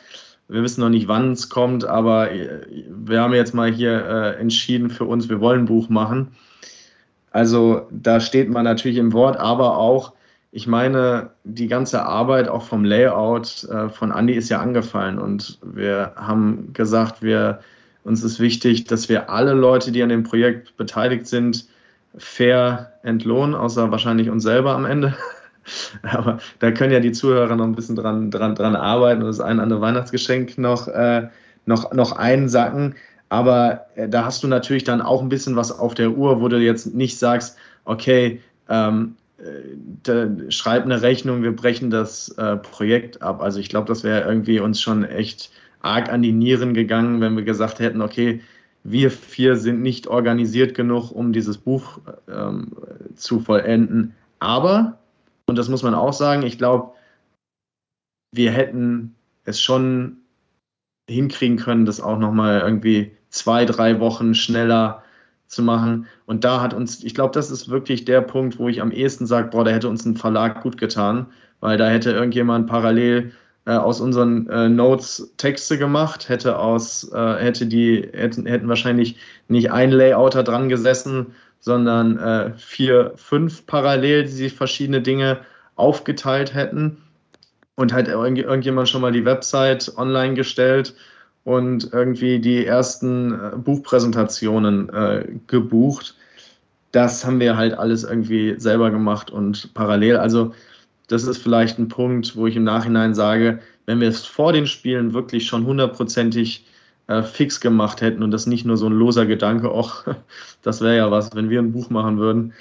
wir 0.47 0.61
wissen 0.61 0.81
noch 0.81 0.89
nicht, 0.89 1.07
wann 1.07 1.31
es 1.31 1.49
kommt, 1.49 1.85
aber 1.85 2.31
äh, 2.31 2.61
wir 2.89 3.21
haben 3.21 3.33
jetzt 3.33 3.53
mal 3.53 3.71
hier 3.71 4.05
äh, 4.05 4.39
entschieden 4.39 4.89
für 4.89 5.05
uns, 5.05 5.29
wir 5.29 5.39
wollen 5.39 5.61
ein 5.61 5.65
Buch 5.65 5.89
machen. 5.89 6.35
Also 7.31 7.87
da 7.91 8.19
steht 8.19 8.49
man 8.49 8.63
natürlich 8.63 8.97
im 8.97 9.11
Wort, 9.13 9.37
aber 9.37 9.77
auch, 9.77 10.13
ich 10.51 10.67
meine, 10.67 11.31
die 11.43 11.67
ganze 11.67 12.03
Arbeit 12.03 12.47
auch 12.47 12.63
vom 12.63 12.85
Layout 12.85 13.65
äh, 13.65 13.89
von 13.89 14.11
Andy 14.11 14.33
ist 14.33 14.49
ja 14.49 14.61
angefallen 14.61 15.19
und 15.19 15.59
wir 15.63 16.13
haben 16.15 16.71
gesagt, 16.73 17.21
wir 17.21 17.59
uns 18.05 18.23
ist 18.23 18.39
wichtig, 18.39 18.85
dass 18.85 19.09
wir 19.09 19.29
alle 19.29 19.53
Leute, 19.53 19.91
die 19.91 20.03
an 20.03 20.09
dem 20.09 20.23
Projekt 20.23 20.77
beteiligt 20.77 21.27
sind, 21.27 21.65
fair 22.17 22.93
entlohnen, 23.03 23.55
außer 23.55 23.91
wahrscheinlich 23.91 24.29
uns 24.29 24.43
selber 24.43 24.73
am 24.73 24.85
Ende. 24.85 25.15
Aber 26.03 26.39
da 26.59 26.71
können 26.71 26.93
ja 26.93 26.99
die 26.99 27.11
Zuhörer 27.11 27.55
noch 27.55 27.65
ein 27.65 27.75
bisschen 27.75 27.95
dran, 27.95 28.31
dran, 28.31 28.55
dran 28.55 28.75
arbeiten 28.75 29.21
und 29.21 29.27
das 29.27 29.39
ein 29.39 29.59
andere 29.59 29.81
Weihnachtsgeschenk 29.81 30.57
noch, 30.57 30.87
äh, 30.87 31.27
noch, 31.65 31.93
noch 31.93 32.13
einsacken. 32.13 32.95
Aber 33.29 33.85
äh, 33.95 34.07
da 34.07 34.25
hast 34.25 34.43
du 34.43 34.47
natürlich 34.47 34.83
dann 34.83 35.01
auch 35.01 35.21
ein 35.21 35.29
bisschen 35.29 35.55
was 35.55 35.77
auf 35.77 35.93
der 35.93 36.11
Uhr, 36.11 36.41
wo 36.41 36.47
du 36.47 36.59
jetzt 36.59 36.93
nicht 36.93 37.17
sagst, 37.17 37.57
okay, 37.85 38.41
ähm, 38.69 39.15
äh, 40.07 40.51
schreib 40.51 40.85
eine 40.85 41.01
Rechnung, 41.01 41.43
wir 41.43 41.55
brechen 41.55 41.89
das 41.89 42.29
äh, 42.37 42.57
Projekt 42.57 43.21
ab. 43.21 43.41
Also 43.41 43.59
ich 43.59 43.69
glaube, 43.69 43.87
das 43.87 44.03
wäre 44.03 44.27
irgendwie 44.27 44.59
uns 44.59 44.81
schon 44.81 45.03
echt 45.03 45.51
arg 45.81 46.11
an 46.11 46.21
die 46.21 46.31
Nieren 46.31 46.73
gegangen, 46.73 47.21
wenn 47.21 47.35
wir 47.35 47.43
gesagt 47.43 47.79
hätten, 47.79 48.01
okay, 48.01 48.41
wir 48.83 49.09
vier 49.11 49.57
sind 49.57 49.81
nicht 49.81 50.07
organisiert 50.07 50.75
genug, 50.75 51.11
um 51.11 51.33
dieses 51.33 51.57
Buch 51.57 51.99
ähm, 52.31 52.71
zu 53.15 53.39
vollenden. 53.39 54.13
Aber, 54.39 54.99
und 55.47 55.57
das 55.57 55.69
muss 55.69 55.83
man 55.83 55.93
auch 55.93 56.13
sagen, 56.13 56.43
ich 56.43 56.57
glaube, 56.57 56.91
wir 58.31 58.51
hätten 58.51 59.15
es 59.45 59.61
schon 59.61 60.17
hinkriegen 61.09 61.57
können, 61.57 61.85
das 61.85 62.01
auch 62.01 62.17
nochmal 62.17 62.61
irgendwie 62.61 63.15
zwei, 63.29 63.65
drei 63.65 63.99
Wochen 63.99 64.33
schneller 64.33 65.03
zu 65.47 65.61
machen. 65.61 66.07
Und 66.25 66.43
da 66.43 66.61
hat 66.61 66.73
uns, 66.73 67.03
ich 67.03 67.13
glaube, 67.13 67.33
das 67.33 67.51
ist 67.51 67.69
wirklich 67.69 68.05
der 68.05 68.21
Punkt, 68.21 68.57
wo 68.57 68.67
ich 68.67 68.81
am 68.81 68.91
ehesten 68.91 69.27
sage, 69.27 69.49
boah, 69.49 69.63
da 69.63 69.71
hätte 69.71 69.89
uns 69.89 70.05
ein 70.05 70.17
Verlag 70.17 70.63
gut 70.63 70.77
getan, 70.77 71.27
weil 71.59 71.77
da 71.77 71.87
hätte 71.87 72.11
irgendjemand 72.11 72.67
parallel 72.67 73.31
äh, 73.65 73.71
aus 73.71 74.01
unseren 74.01 74.49
äh, 74.49 74.67
Notes 74.67 75.33
Texte 75.37 75.77
gemacht, 75.77 76.29
hätte 76.29 76.57
aus, 76.57 77.11
äh, 77.13 77.35
hätte 77.35 77.67
die, 77.67 78.07
hätten, 78.13 78.45
hätten 78.47 78.67
wahrscheinlich 78.67 79.17
nicht 79.47 79.71
ein 79.71 79.91
Layouter 79.91 80.43
dran 80.43 80.69
gesessen, 80.69 81.27
sondern 81.65 82.19
äh, 82.19 82.51
vier, 82.57 83.13
fünf 83.15 83.65
parallel, 83.65 84.23
die 84.23 84.29
sich 84.29 84.53
verschiedene 84.53 85.01
Dinge 85.01 85.39
aufgeteilt 85.75 86.53
hätten 86.53 86.97
und 87.73 87.91
halt 87.91 88.07
irgend, 88.07 88.37
irgendjemand 88.37 88.87
schon 88.87 89.01
mal 89.01 89.11
die 89.11 89.25
Website 89.25 89.91
online 89.97 90.35
gestellt 90.35 90.93
und 91.43 91.91
irgendwie 91.91 92.37
die 92.37 92.67
ersten 92.67 93.33
äh, 93.33 93.57
Buchpräsentationen 93.57 94.89
äh, 94.89 95.25
gebucht. 95.47 96.15
Das 96.91 97.25
haben 97.25 97.39
wir 97.39 97.57
halt 97.57 97.73
alles 97.73 98.03
irgendwie 98.03 98.59
selber 98.59 98.91
gemacht 98.91 99.31
und 99.31 99.73
parallel. 99.73 100.17
Also 100.17 100.53
das 101.07 101.23
ist 101.23 101.41
vielleicht 101.41 101.79
ein 101.79 101.87
Punkt, 101.87 102.35
wo 102.35 102.45
ich 102.45 102.55
im 102.55 102.63
Nachhinein 102.63 103.15
sage, 103.15 103.59
wenn 103.87 103.99
wir 103.99 104.09
es 104.09 104.23
vor 104.23 104.53
den 104.53 104.67
Spielen 104.67 105.15
wirklich 105.15 105.47
schon 105.47 105.65
hundertprozentig 105.65 106.63
äh, 107.07 107.23
fix 107.23 107.61
gemacht 107.61 108.01
hätten 108.01 108.23
und 108.23 108.31
das 108.31 108.47
nicht 108.47 108.65
nur 108.65 108.77
so 108.77 108.87
ein 108.87 108.93
loser 108.93 109.25
Gedanke, 109.25 109.71
ach, 109.73 110.05
das 110.61 110.81
wäre 110.81 110.97
ja 110.97 111.11
was, 111.11 111.35
wenn 111.35 111.49
wir 111.49 111.59
ein 111.59 111.71
Buch 111.71 111.89
machen 111.89 112.17
würden, 112.17 112.53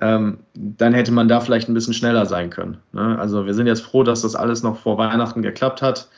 ähm, 0.00 0.38
dann 0.54 0.92
hätte 0.92 1.12
man 1.12 1.28
da 1.28 1.40
vielleicht 1.40 1.68
ein 1.68 1.74
bisschen 1.74 1.94
schneller 1.94 2.26
sein 2.26 2.50
können. 2.50 2.78
Ne? 2.92 3.18
Also 3.18 3.46
wir 3.46 3.54
sind 3.54 3.66
jetzt 3.66 3.82
froh, 3.82 4.02
dass 4.02 4.22
das 4.22 4.34
alles 4.34 4.62
noch 4.62 4.76
vor 4.76 4.98
Weihnachten 4.98 5.42
geklappt 5.42 5.80
hat. 5.82 6.08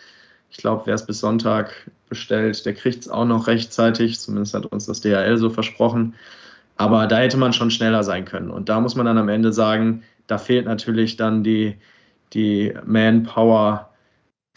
Ich 0.50 0.56
glaube, 0.56 0.82
wer 0.86 0.94
es 0.94 1.06
bis 1.06 1.20
Sonntag 1.20 1.90
bestellt, 2.08 2.64
der 2.66 2.74
kriegt 2.74 3.02
es 3.02 3.08
auch 3.08 3.26
noch 3.26 3.46
rechtzeitig. 3.46 4.18
Zumindest 4.18 4.54
hat 4.54 4.66
uns 4.66 4.86
das 4.86 5.00
DHL 5.00 5.36
so 5.36 5.50
versprochen. 5.50 6.14
Aber 6.76 7.06
da 7.06 7.18
hätte 7.18 7.36
man 7.36 7.52
schon 7.52 7.70
schneller 7.70 8.02
sein 8.02 8.24
können. 8.24 8.50
Und 8.50 8.68
da 8.68 8.80
muss 8.80 8.94
man 8.94 9.06
dann 9.06 9.18
am 9.18 9.28
Ende 9.28 9.52
sagen, 9.52 10.02
da 10.26 10.38
fehlt 10.38 10.66
natürlich 10.66 11.16
dann 11.16 11.44
die, 11.44 11.76
die 12.32 12.72
Manpower, 12.84 13.87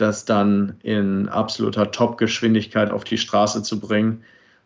das 0.01 0.25
dann 0.25 0.77
in 0.83 1.29
absoluter 1.29 1.91
Top-Geschwindigkeit 1.91 2.91
auf 2.91 3.03
die 3.03 3.17
Straße 3.17 3.63
zu 3.63 3.79
bringen, 3.79 4.23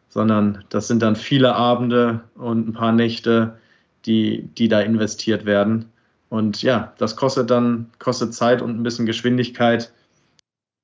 sondern 0.09 0.63
das 0.69 0.87
sind 0.87 1.01
dann 1.01 1.15
viele 1.15 1.55
Abende 1.55 2.21
und 2.35 2.69
ein 2.69 2.73
paar 2.73 2.93
Nächte, 2.93 3.57
die, 4.05 4.49
die 4.57 4.67
da 4.67 4.79
investiert 4.81 5.45
werden. 5.45 5.91
Und 6.29 6.61
ja, 6.61 6.93
das 6.97 7.15
kostet 7.15 7.49
dann, 7.49 7.91
kostet 7.99 8.33
Zeit 8.33 8.61
und 8.61 8.77
ein 8.77 8.83
bisschen 8.83 9.05
Geschwindigkeit. 9.05 9.91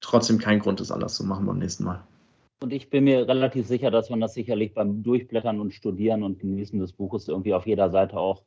Trotzdem 0.02 0.38
kein 0.38 0.60
Grund, 0.60 0.82
es 0.82 0.92
anders 0.92 1.16
zu 1.16 1.26
machen 1.26 1.46
beim 1.46 1.60
nächsten 1.60 1.84
Mal. 1.84 2.04
Und 2.62 2.74
ich 2.74 2.90
bin 2.90 3.06
mir 3.06 3.28
relativ 3.28 3.66
sicher, 3.66 3.90
dass 3.90 4.10
man 4.10 4.20
das 4.20 4.36
sicherlich 4.36 4.74
beim 4.74 5.02
Durchblättern 5.02 5.60
und 5.60 5.74
Studieren 5.74 6.24
und 6.24 6.40
Genießen 6.40 6.80
des 6.80 6.94
Buches 6.94 7.28
irgendwie 7.28 7.56
auf 7.56 7.66
jeder 7.66 7.90
Seite 7.90 8.18
auch 8.18 8.44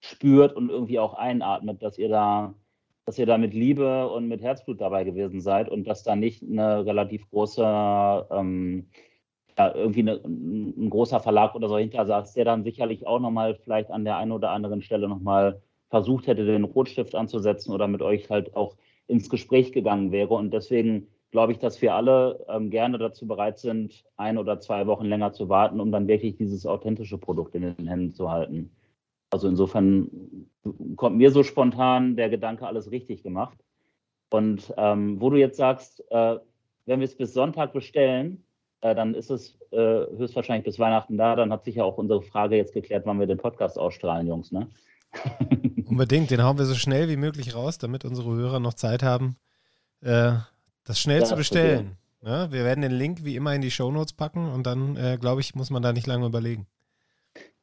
spürt 0.00 0.54
und 0.54 0.70
irgendwie 0.70 0.98
auch 0.98 1.14
einatmet, 1.14 1.82
dass 1.82 1.98
ihr 1.98 2.08
da, 2.08 2.54
dass 3.08 3.18
ihr 3.18 3.24
da 3.24 3.38
mit 3.38 3.54
Liebe 3.54 4.06
und 4.10 4.28
mit 4.28 4.42
Herzblut 4.42 4.82
dabei 4.82 5.02
gewesen 5.02 5.40
seid 5.40 5.70
und 5.70 5.88
dass 5.88 6.02
da 6.02 6.14
nicht 6.14 6.42
eine 6.42 6.84
relativ 6.84 7.26
große, 7.30 7.64
ähm, 8.30 8.90
ja, 9.56 9.74
irgendwie 9.74 10.00
eine, 10.00 10.20
ein 10.26 10.90
großer 10.90 11.18
Verlag 11.18 11.54
oder 11.54 11.70
so 11.70 11.78
hinter 11.78 12.04
saß, 12.04 12.34
der 12.34 12.44
dann 12.44 12.64
sicherlich 12.64 13.06
auch 13.06 13.18
nochmal 13.18 13.54
vielleicht 13.64 13.90
an 13.90 14.04
der 14.04 14.18
einen 14.18 14.32
oder 14.32 14.50
anderen 14.50 14.82
Stelle 14.82 15.08
nochmal 15.08 15.62
versucht 15.88 16.26
hätte, 16.26 16.44
den 16.44 16.64
Rotstift 16.64 17.14
anzusetzen 17.14 17.72
oder 17.72 17.88
mit 17.88 18.02
euch 18.02 18.28
halt 18.28 18.54
auch 18.54 18.76
ins 19.06 19.30
Gespräch 19.30 19.72
gegangen 19.72 20.12
wäre. 20.12 20.34
Und 20.34 20.52
deswegen 20.52 21.06
glaube 21.30 21.52
ich, 21.52 21.58
dass 21.58 21.80
wir 21.80 21.94
alle 21.94 22.44
ähm, 22.50 22.68
gerne 22.68 22.98
dazu 22.98 23.26
bereit 23.26 23.58
sind, 23.58 24.04
ein 24.18 24.36
oder 24.36 24.60
zwei 24.60 24.86
Wochen 24.86 25.06
länger 25.06 25.32
zu 25.32 25.48
warten, 25.48 25.80
um 25.80 25.90
dann 25.90 26.08
wirklich 26.08 26.36
dieses 26.36 26.66
authentische 26.66 27.16
Produkt 27.16 27.54
in 27.54 27.62
den 27.62 27.88
Händen 27.88 28.12
zu 28.12 28.30
halten. 28.30 28.70
Also 29.30 29.48
insofern 29.48 30.10
kommt 30.96 31.16
mir 31.16 31.30
so 31.30 31.42
spontan 31.42 32.16
der 32.16 32.30
Gedanke, 32.30 32.66
alles 32.66 32.90
richtig 32.90 33.22
gemacht. 33.22 33.58
Und 34.30 34.72
ähm, 34.76 35.20
wo 35.20 35.30
du 35.30 35.36
jetzt 35.36 35.56
sagst, 35.56 36.02
äh, 36.10 36.38
wenn 36.86 37.00
wir 37.00 37.04
es 37.04 37.16
bis 37.16 37.34
Sonntag 37.34 37.72
bestellen, 37.72 38.44
äh, 38.80 38.94
dann 38.94 39.14
ist 39.14 39.30
es 39.30 39.58
äh, 39.70 39.76
höchstwahrscheinlich 39.76 40.64
bis 40.64 40.78
Weihnachten 40.78 41.16
da. 41.16 41.36
Dann 41.36 41.52
hat 41.52 41.64
sich 41.64 41.76
ja 41.76 41.84
auch 41.84 41.98
unsere 41.98 42.22
Frage 42.22 42.56
jetzt 42.56 42.72
geklärt, 42.72 43.06
wann 43.06 43.20
wir 43.20 43.26
den 43.26 43.38
Podcast 43.38 43.78
ausstrahlen, 43.78 44.26
Jungs. 44.26 44.52
Ne? 44.52 44.68
Unbedingt, 45.86 46.30
den 46.30 46.42
hauen 46.42 46.58
wir 46.58 46.66
so 46.66 46.74
schnell 46.74 47.08
wie 47.08 47.16
möglich 47.16 47.54
raus, 47.54 47.78
damit 47.78 48.04
unsere 48.04 48.34
Hörer 48.34 48.60
noch 48.60 48.74
Zeit 48.74 49.02
haben, 49.02 49.36
äh, 50.00 50.32
das 50.84 51.00
schnell 51.00 51.20
ja, 51.20 51.24
zu 51.24 51.36
bestellen. 51.36 51.96
Ja, 52.22 52.50
wir 52.50 52.64
werden 52.64 52.82
den 52.82 52.92
Link 52.92 53.24
wie 53.24 53.36
immer 53.36 53.54
in 53.54 53.62
die 53.62 53.70
Shownotes 53.70 54.12
packen 54.12 54.50
und 54.50 54.66
dann, 54.66 54.96
äh, 54.96 55.18
glaube 55.20 55.40
ich, 55.40 55.54
muss 55.54 55.70
man 55.70 55.82
da 55.82 55.92
nicht 55.92 56.06
lange 56.06 56.26
überlegen. 56.26 56.66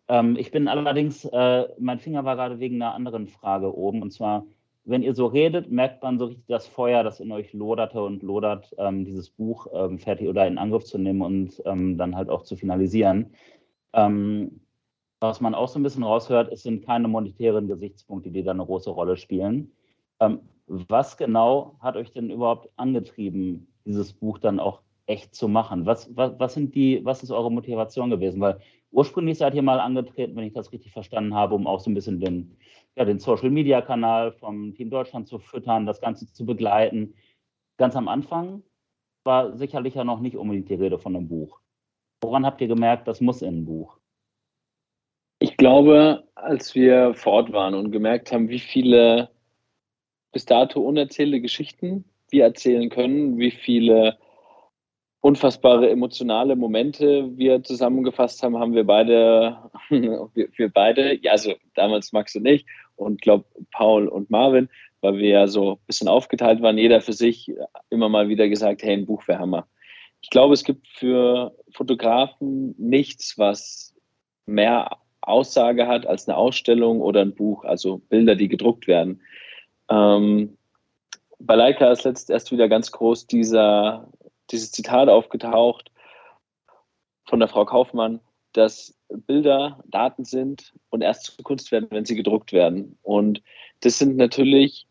Ähm, 0.08 0.36
ich 0.38 0.52
bin 0.52 0.68
allerdings, 0.68 1.26
äh, 1.26 1.68
mein 1.80 2.00
Finger 2.00 2.26
war 2.26 2.36
gerade 2.36 2.60
wegen 2.60 2.76
einer 2.82 2.94
anderen 2.94 3.28
Frage 3.28 3.76
oben. 3.76 4.02
Und 4.02 4.12
zwar, 4.12 4.46
wenn 4.84 5.04
ihr 5.04 5.16
so 5.16 5.26
redet, 5.26 5.72
merkt 5.72 6.04
man 6.04 6.20
so 6.20 6.26
richtig 6.26 6.46
das 6.48 6.68
Feuer, 6.68 7.04
das 7.04 7.20
in 7.20 7.32
euch 7.32 7.54
loderte 7.54 8.04
und 8.04 8.22
lodert, 8.24 8.74
ähm, 8.78 9.06
dieses 9.06 9.30
Buch 9.30 9.68
ähm, 9.74 10.00
fertig 10.00 10.28
oder 10.28 10.46
in 10.48 10.58
Angriff 10.58 10.86
zu 10.86 10.98
nehmen 10.98 11.22
und 11.22 11.62
ähm, 11.66 11.98
dann 11.98 12.16
halt 12.16 12.30
auch 12.30 12.44
zu 12.44 12.56
finalisieren. 12.56 13.34
Ähm, 13.94 14.62
was 15.22 15.42
man 15.42 15.56
auch 15.56 15.70
so 15.70 15.80
ein 15.80 15.84
bisschen 15.84 16.04
raushört, 16.04 16.52
es 16.52 16.64
sind 16.64 16.86
keine 16.86 17.08
monetären 17.08 17.68
Gesichtspunkte, 17.68 18.30
die 18.30 18.44
da 18.44 18.52
eine 18.52 18.66
große 18.66 18.92
Rolle 18.92 19.18
spielen. 19.18 19.72
Ähm, 20.20 20.42
was 20.68 21.18
genau 21.18 21.78
hat 21.80 21.96
euch 21.96 22.12
denn 22.12 22.30
überhaupt 22.30 22.70
angetrieben, 22.76 23.68
dieses 23.86 24.14
Buch 24.14 24.40
dann 24.40 24.60
auch 24.60 24.82
echt 25.06 25.36
zu 25.36 25.48
machen? 25.48 25.86
Was, 25.86 26.16
was, 26.16 26.34
was, 26.40 26.54
sind 26.54 26.76
die, 26.76 27.04
was 27.04 27.24
ist 27.24 27.32
eure 27.32 27.52
Motivation 27.52 28.10
gewesen? 28.10 28.42
Weil 28.42 28.60
Ursprünglich 28.96 29.38
seid 29.38 29.54
ihr 29.56 29.62
mal 29.62 29.82
angetreten, 29.82 30.38
wenn 30.38 30.46
ich 30.46 30.54
das 30.54 30.72
richtig 30.72 30.94
verstanden 30.94 31.36
habe, 31.36 31.54
um 31.54 31.68
auch 31.68 31.82
so 31.82 31.92
ein 31.92 31.94
bisschen 31.94 32.22
den, 32.22 32.56
ja, 32.96 33.04
den 33.04 33.20
Social-Media-Kanal 33.20 34.32
vom 34.32 34.74
Team 34.74 34.90
Deutschland 34.90 35.28
zu 35.28 35.38
füttern, 35.38 35.86
das 35.86 36.00
Ganze 36.00 36.32
zu 36.32 36.46
begleiten. 36.46 37.14
Ganz 37.78 37.98
am 37.98 38.08
Anfang 38.08 38.64
war 39.26 39.58
sicherlich 39.58 39.96
ja 39.96 40.06
noch 40.06 40.22
nicht 40.22 40.38
unbedingt 40.38 40.70
die 40.70 40.76
Rede 40.76 40.98
von 40.98 41.14
einem 41.14 41.28
Buch. 41.28 41.60
Woran 42.22 42.46
habt 42.46 42.62
ihr 42.62 42.70
gemerkt, 42.70 43.10
das 43.10 43.20
muss 43.20 43.42
in 43.42 43.64
ein 43.64 43.66
Buch? 43.66 43.98
Ich 45.40 45.58
glaube, 45.58 46.24
als 46.34 46.74
wir 46.74 47.14
vor 47.16 47.34
Ort 47.34 47.52
waren 47.52 47.74
und 47.74 47.92
gemerkt 47.92 48.32
haben, 48.32 48.48
wie 48.48 48.60
viele 48.60 49.30
bis 50.32 50.46
dato 50.46 50.80
unerzählte 50.80 51.42
Geschichten 51.42 52.06
wir 52.30 52.46
erzählen 52.46 52.90
können, 52.90 53.40
wie 53.40 53.52
viele 53.52 54.18
unfassbare 55.26 55.90
emotionale 55.90 56.56
Momente 56.56 57.36
wir 57.36 57.64
zusammengefasst 57.64 58.44
haben, 58.44 58.60
haben 58.60 58.76
wir 58.76 58.84
beide, 58.84 59.58
wir, 59.90 60.70
beide, 60.70 61.20
ja, 61.24 61.32
also 61.32 61.56
damals 61.74 62.14
Max 62.14 62.36
und 62.36 62.46
ich 62.46 62.64
und 62.96 63.24
glaube 63.24 63.46
Paul 63.72 64.08
und 64.08 64.30
Marvin, 64.30 64.70
weil 65.02 65.18
wir 65.18 65.30
ja 65.30 65.48
so 65.48 65.72
ein 65.72 65.86
bisschen 65.88 66.08
aufgeteilt 66.08 66.62
waren, 66.62 66.78
jeder 66.78 67.02
für 67.02 67.14
sich 67.14 67.52
immer 67.90 68.08
mal 68.08 68.30
wieder 68.30 68.48
gesagt, 68.48 68.84
hey, 68.84 68.94
ein 68.94 69.08
Buch 69.08 69.28
wäre 69.28 69.40
Hammer. 69.40 69.66
Ich 70.22 70.30
glaube, 70.30 70.54
es 70.54 70.64
gibt 70.64 70.88
für 70.90 71.56
Fotografen 71.72 72.76
nichts, 72.78 73.36
was 73.40 73.96
mehr 74.46 74.96
Aussage 75.22 75.88
hat 75.88 76.06
als 76.06 76.28
eine 76.28 76.38
Ausstellung 76.38 77.02
oder 77.02 77.22
ein 77.22 77.34
Buch, 77.34 77.64
also 77.64 77.98
Bilder, 78.10 78.36
die 78.36 78.48
gedruckt 78.48 78.86
werden. 78.86 79.24
Ähm, 79.90 80.56
bei 81.40 81.56
Leica 81.56 81.92
ist 81.92 82.04
letzt 82.04 82.30
erst 82.30 82.52
wieder 82.52 82.70
ganz 82.70 82.92
groß 82.92 83.26
dieser, 83.26 84.08
dieses 84.52 84.72
Zitat 84.72 85.10
aufgetaucht 85.10 85.92
von 87.26 87.40
der 87.40 87.50
Frau 87.50 87.66
Kaufmann, 87.66 88.20
dass 88.54 88.98
Bilder 89.10 89.84
Daten 89.86 90.26
sind 90.26 90.74
und 90.90 91.02
erst 91.02 91.26
zu 91.26 91.44
Kunst 91.44 91.72
werden, 91.72 91.88
wenn 91.92 92.06
sie 92.06 92.16
gedruckt 92.16 92.54
werden. 92.54 92.98
Und 93.02 93.42
das 93.82 94.00
sind 94.00 94.18
natürlich, 94.18 94.88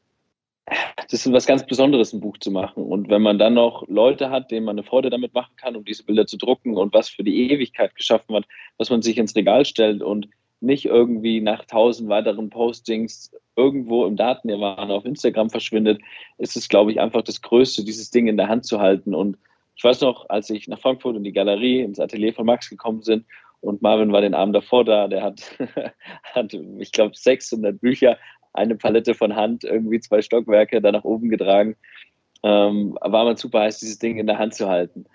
das 0.67 1.27
ist 1.27 1.33
was 1.33 1.47
ganz 1.47 1.67
Besonderes, 1.67 2.12
ein 2.12 2.21
Buch 2.21 2.38
zu 2.38 2.51
machen. 2.51 2.85
Und 2.85 3.09
wenn 3.09 3.23
man 3.23 3.38
dann 3.38 3.55
noch 3.55 3.87
Leute 3.88 4.31
hat, 4.31 4.51
denen 4.51 4.67
man 4.67 4.79
eine 4.79 4.87
Freude 4.87 5.11
damit 5.11 5.35
machen 5.35 5.57
kann, 5.57 5.77
um 5.77 5.85
diese 5.85 6.05
Bilder 6.05 6.27
zu 6.27 6.37
drucken 6.37 6.77
und 6.77 6.93
was 6.93 7.09
für 7.09 7.25
die 7.25 7.51
Ewigkeit 7.51 7.95
geschaffen 7.95 8.37
hat, 8.37 8.45
was 8.77 8.90
man 8.90 9.03
sich 9.03 9.19
ins 9.19 9.35
Regal 9.35 9.64
stellt 9.64 10.03
und 10.03 10.29
nicht 10.64 10.87
irgendwie 10.87 11.40
nach 11.40 11.64
tausend 11.64 12.09
weiteren 12.09 12.50
Postings 12.50 13.31
irgendwo 13.57 14.07
im 14.07 14.16
Datenirwana 14.16 14.94
auf 14.94 15.05
Instagram 15.05 15.50
verschwindet, 15.50 16.00
ist 16.38 16.57
es, 16.57 16.68
glaube 16.68 16.90
ich, 16.90 17.00
einfach 17.00 17.22
das 17.22 17.42
Größte, 17.42 17.85
dieses 17.85 18.11
Ding 18.11 18.27
in 18.27 18.37
der 18.37 18.48
Hand 18.48 18.64
zu 18.64 18.81
halten. 18.81 19.14
Und 19.14 19.38
ich 19.77 19.85
weiß 19.85 20.00
noch, 20.00 20.29
als 20.29 20.50
ich 20.50 20.68
nach 20.68 20.81
Frankfurt 20.81 21.16
in 21.16 21.24
die 21.24 21.33
Galerie, 21.33 21.81
ins 21.81 22.00
Atelier 22.00 22.33
von 22.33 22.46
Max 22.46 22.68
gekommen 22.68 23.03
bin 23.07 23.24
und 23.61 23.83
Marvin 23.83 24.12
war 24.12 24.20
den 24.20 24.35
Abend 24.35 24.55
davor 24.55 24.85
da, 24.85 25.09
der 25.09 25.22
hat, 25.22 25.57
hat 26.35 26.55
ich 26.79 26.92
glaube, 26.92 27.14
600 27.14 27.81
Bücher, 27.81 28.18
eine 28.53 28.77
Palette 28.77 29.14
von 29.14 29.35
Hand, 29.35 29.64
irgendwie 29.64 30.00
zwei 30.00 30.22
Stockwerke 30.22 30.81
da 30.81 30.92
nach 30.92 31.05
oben 31.05 31.29
getragen. 31.29 31.77
Ähm, 32.42 32.96
war 33.00 33.24
man 33.24 33.37
super 33.37 33.61
heiß, 33.61 33.81
dieses 33.81 33.98
Ding 33.98 34.18
in 34.18 34.27
der 34.27 34.38
Hand 34.38 34.55
zu 34.55 34.68
halten. 34.68 35.07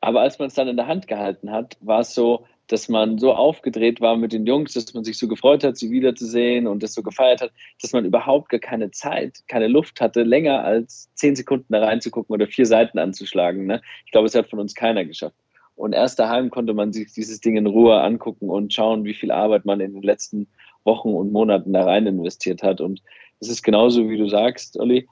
Aber 0.00 0.20
als 0.20 0.38
man 0.38 0.48
es 0.48 0.54
dann 0.54 0.68
in 0.68 0.76
der 0.76 0.86
Hand 0.86 1.06
gehalten 1.06 1.50
hat, 1.52 1.76
war 1.80 2.00
es 2.00 2.14
so, 2.14 2.46
dass 2.68 2.88
man 2.88 3.18
so 3.18 3.32
aufgedreht 3.32 4.00
war 4.00 4.16
mit 4.16 4.32
den 4.32 4.46
Jungs, 4.46 4.74
dass 4.74 4.92
man 4.94 5.02
sich 5.02 5.18
so 5.18 5.26
gefreut 5.26 5.64
hat, 5.64 5.76
sie 5.76 5.90
wiederzusehen 5.90 6.66
und 6.66 6.82
das 6.82 6.94
so 6.94 7.02
gefeiert 7.02 7.40
hat, 7.40 7.50
dass 7.82 7.92
man 7.92 8.04
überhaupt 8.04 8.50
gar 8.50 8.60
keine 8.60 8.90
Zeit, 8.90 9.38
keine 9.48 9.68
Luft 9.68 10.00
hatte, 10.00 10.22
länger 10.22 10.64
als 10.64 11.10
zehn 11.14 11.34
Sekunden 11.34 11.72
da 11.72 11.84
reinzugucken 11.84 12.32
oder 12.32 12.46
vier 12.46 12.66
Seiten 12.66 12.98
anzuschlagen. 12.98 13.66
Ne? 13.66 13.80
Ich 14.04 14.12
glaube, 14.12 14.26
es 14.26 14.34
hat 14.34 14.48
von 14.48 14.60
uns 14.60 14.74
keiner 14.74 15.04
geschafft. 15.04 15.36
Und 15.76 15.92
erst 15.92 16.18
daheim 16.18 16.50
konnte 16.50 16.74
man 16.74 16.92
sich 16.92 17.12
dieses 17.12 17.40
Ding 17.40 17.56
in 17.56 17.66
Ruhe 17.66 18.00
angucken 18.00 18.50
und 18.50 18.74
schauen, 18.74 19.04
wie 19.04 19.14
viel 19.14 19.30
Arbeit 19.30 19.64
man 19.64 19.80
in 19.80 19.94
den 19.94 20.02
letzten 20.02 20.48
Wochen 20.84 21.10
und 21.10 21.32
Monaten 21.32 21.72
da 21.72 21.84
rein 21.84 22.06
investiert 22.06 22.62
hat. 22.62 22.80
Und 22.80 23.00
es 23.40 23.48
ist 23.48 23.62
genauso, 23.62 24.10
wie 24.10 24.18
du 24.18 24.28
sagst, 24.28 24.78
Olli. 24.78 25.08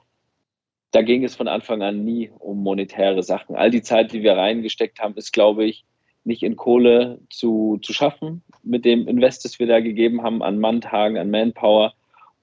Da 0.91 1.01
ging 1.01 1.23
es 1.23 1.35
von 1.35 1.47
Anfang 1.47 1.81
an 1.81 2.03
nie 2.03 2.31
um 2.39 2.63
monetäre 2.63 3.23
Sachen. 3.23 3.55
All 3.55 3.71
die 3.71 3.81
Zeit, 3.81 4.11
die 4.13 4.23
wir 4.23 4.37
reingesteckt 4.37 4.99
haben, 4.99 5.15
ist, 5.15 5.33
glaube 5.33 5.65
ich, 5.65 5.85
nicht 6.27 6.43
in 6.43 6.55
Kohle 6.55 7.19
zu, 7.29 7.79
zu 7.81 7.93
schaffen 7.93 8.43
mit 8.61 8.85
dem 8.85 9.07
Invest, 9.07 9.45
das 9.45 9.59
wir 9.59 9.67
da 9.67 9.79
gegeben 9.79 10.21
haben 10.21 10.43
an 10.43 10.59
Manntagen, 10.59 11.17
an 11.17 11.31
Manpower. 11.31 11.93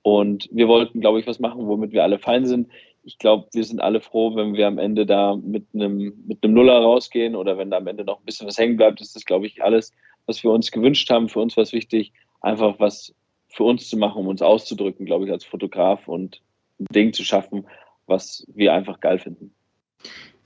Und 0.02 0.48
wir 0.50 0.68
wollten, 0.68 1.00
glaube 1.00 1.20
ich, 1.20 1.26
was 1.26 1.38
machen, 1.38 1.66
womit 1.66 1.92
wir 1.92 2.02
alle 2.02 2.18
fein 2.18 2.46
sind. 2.46 2.68
Ich 3.04 3.18
glaube, 3.18 3.46
wir 3.52 3.64
sind 3.64 3.80
alle 3.80 4.00
froh, 4.00 4.34
wenn 4.34 4.54
wir 4.54 4.66
am 4.66 4.78
Ende 4.78 5.04
da 5.04 5.36
mit 5.36 5.66
einem, 5.74 6.14
mit 6.26 6.42
Nuller 6.42 6.78
rausgehen 6.78 7.36
oder 7.36 7.58
wenn 7.58 7.70
da 7.70 7.76
am 7.76 7.86
Ende 7.86 8.04
noch 8.04 8.18
ein 8.18 8.24
bisschen 8.24 8.46
was 8.46 8.58
hängen 8.58 8.76
bleibt, 8.76 9.00
ist 9.00 9.14
das, 9.14 9.26
glaube 9.26 9.46
ich, 9.46 9.62
alles, 9.62 9.92
was 10.26 10.42
wir 10.42 10.50
uns 10.50 10.70
gewünscht 10.70 11.10
haben. 11.10 11.28
Für 11.28 11.40
uns 11.40 11.56
war 11.56 11.62
es 11.62 11.72
wichtig, 11.72 12.12
einfach 12.40 12.76
was 12.78 13.14
für 13.48 13.64
uns 13.64 13.88
zu 13.88 13.98
machen, 13.98 14.20
um 14.20 14.28
uns 14.28 14.42
auszudrücken, 14.42 15.04
glaube 15.04 15.26
ich, 15.26 15.30
als 15.30 15.44
Fotograf 15.44 16.08
und 16.08 16.40
ein 16.80 16.86
Ding 16.90 17.12
zu 17.12 17.22
schaffen, 17.22 17.66
was 18.06 18.46
wir 18.54 18.72
einfach 18.72 19.00
geil 19.00 19.18
finden. 19.18 19.54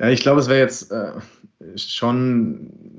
Ja, 0.00 0.08
ich 0.10 0.20
glaube, 0.20 0.40
es 0.40 0.48
wäre 0.48 0.60
jetzt 0.60 0.92
äh, 0.92 1.14
schon 1.76 2.97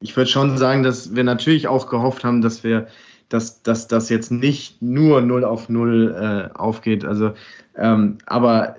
ich 0.00 0.16
würde 0.16 0.30
schon 0.30 0.56
sagen, 0.56 0.82
dass 0.82 1.14
wir 1.14 1.24
natürlich 1.24 1.68
auch 1.68 1.88
gehofft 1.88 2.24
haben, 2.24 2.40
dass 2.40 2.64
wir, 2.64 2.88
dass, 3.28 3.62
dass 3.62 3.86
das 3.86 4.08
jetzt 4.08 4.32
nicht 4.32 4.80
nur 4.82 5.20
0 5.20 5.44
auf 5.44 5.68
0 5.68 6.50
äh, 6.52 6.58
aufgeht. 6.58 7.04
Also, 7.04 7.34
ähm, 7.76 8.18
aber 8.26 8.76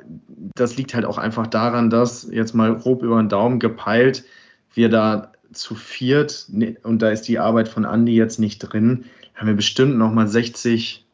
das 0.56 0.78
liegt 0.78 0.94
halt 0.94 1.06
auch 1.06 1.20
einfach 1.20 1.48
daran, 1.48 1.90
dass 1.90 2.28
jetzt 2.30 2.54
mal 2.54 2.76
grob 2.76 3.04
über 3.04 3.18
den 3.18 3.30
Daumen 3.30 3.60
gepeilt, 3.60 4.26
wir 4.74 4.90
da 4.90 5.32
zu 5.54 5.76
viert, 5.76 6.46
ne, 6.50 6.78
und 6.84 7.02
da 7.02 7.10
ist 7.10 7.24
die 7.24 7.40
Arbeit 7.40 7.68
von 7.68 7.84
Andy 7.84 8.16
jetzt 8.16 8.40
nicht 8.40 8.60
drin, 8.60 9.06
haben 9.36 9.48
wir 9.48 9.56
bestimmt 9.56 9.98
nochmal 9.98 10.28
60, 10.28 11.06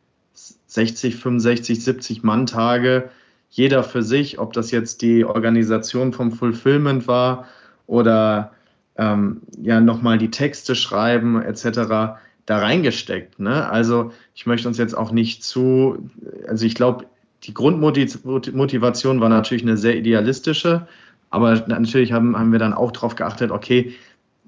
60, 0.68 1.16
65, 1.16 1.84
70 1.84 2.24
Mann-Tage, 2.24 3.10
jeder 3.50 3.84
für 3.84 4.04
sich, 4.04 4.40
ob 4.40 4.54
das 4.54 4.72
jetzt 4.72 5.02
die 5.02 5.26
Organisation 5.26 6.14
vom 6.14 6.32
Fulfillment 6.32 7.08
war 7.08 7.46
oder 7.88 8.52
ähm, 8.98 9.42
ja 9.62 9.80
nochmal 9.80 10.18
die 10.18 10.32
Texte 10.32 10.76
schreiben 10.76 11.42
etc. 11.42 12.20
da 12.46 12.58
reingesteckt. 12.58 13.40
Ne? 13.40 13.70
Also 13.70 14.12
ich 14.36 14.46
möchte 14.46 14.68
uns 14.68 14.78
jetzt 14.78 14.98
auch 14.98 15.12
nicht 15.12 15.44
zu, 15.44 16.10
also 16.48 16.66
ich 16.66 16.76
glaube, 16.76 17.06
die 17.44 17.54
Grundmotivation 17.54 19.22
war 19.22 19.30
natürlich 19.30 19.64
eine 19.64 19.78
sehr 19.78 19.96
idealistische, 19.96 20.88
aber 21.30 21.66
natürlich 21.68 22.12
haben, 22.12 22.38
haben 22.38 22.52
wir 22.52 22.60
dann 22.60 22.74
auch 22.74 22.92
darauf 22.92 23.16
geachtet, 23.16 23.52
okay, 23.52 23.94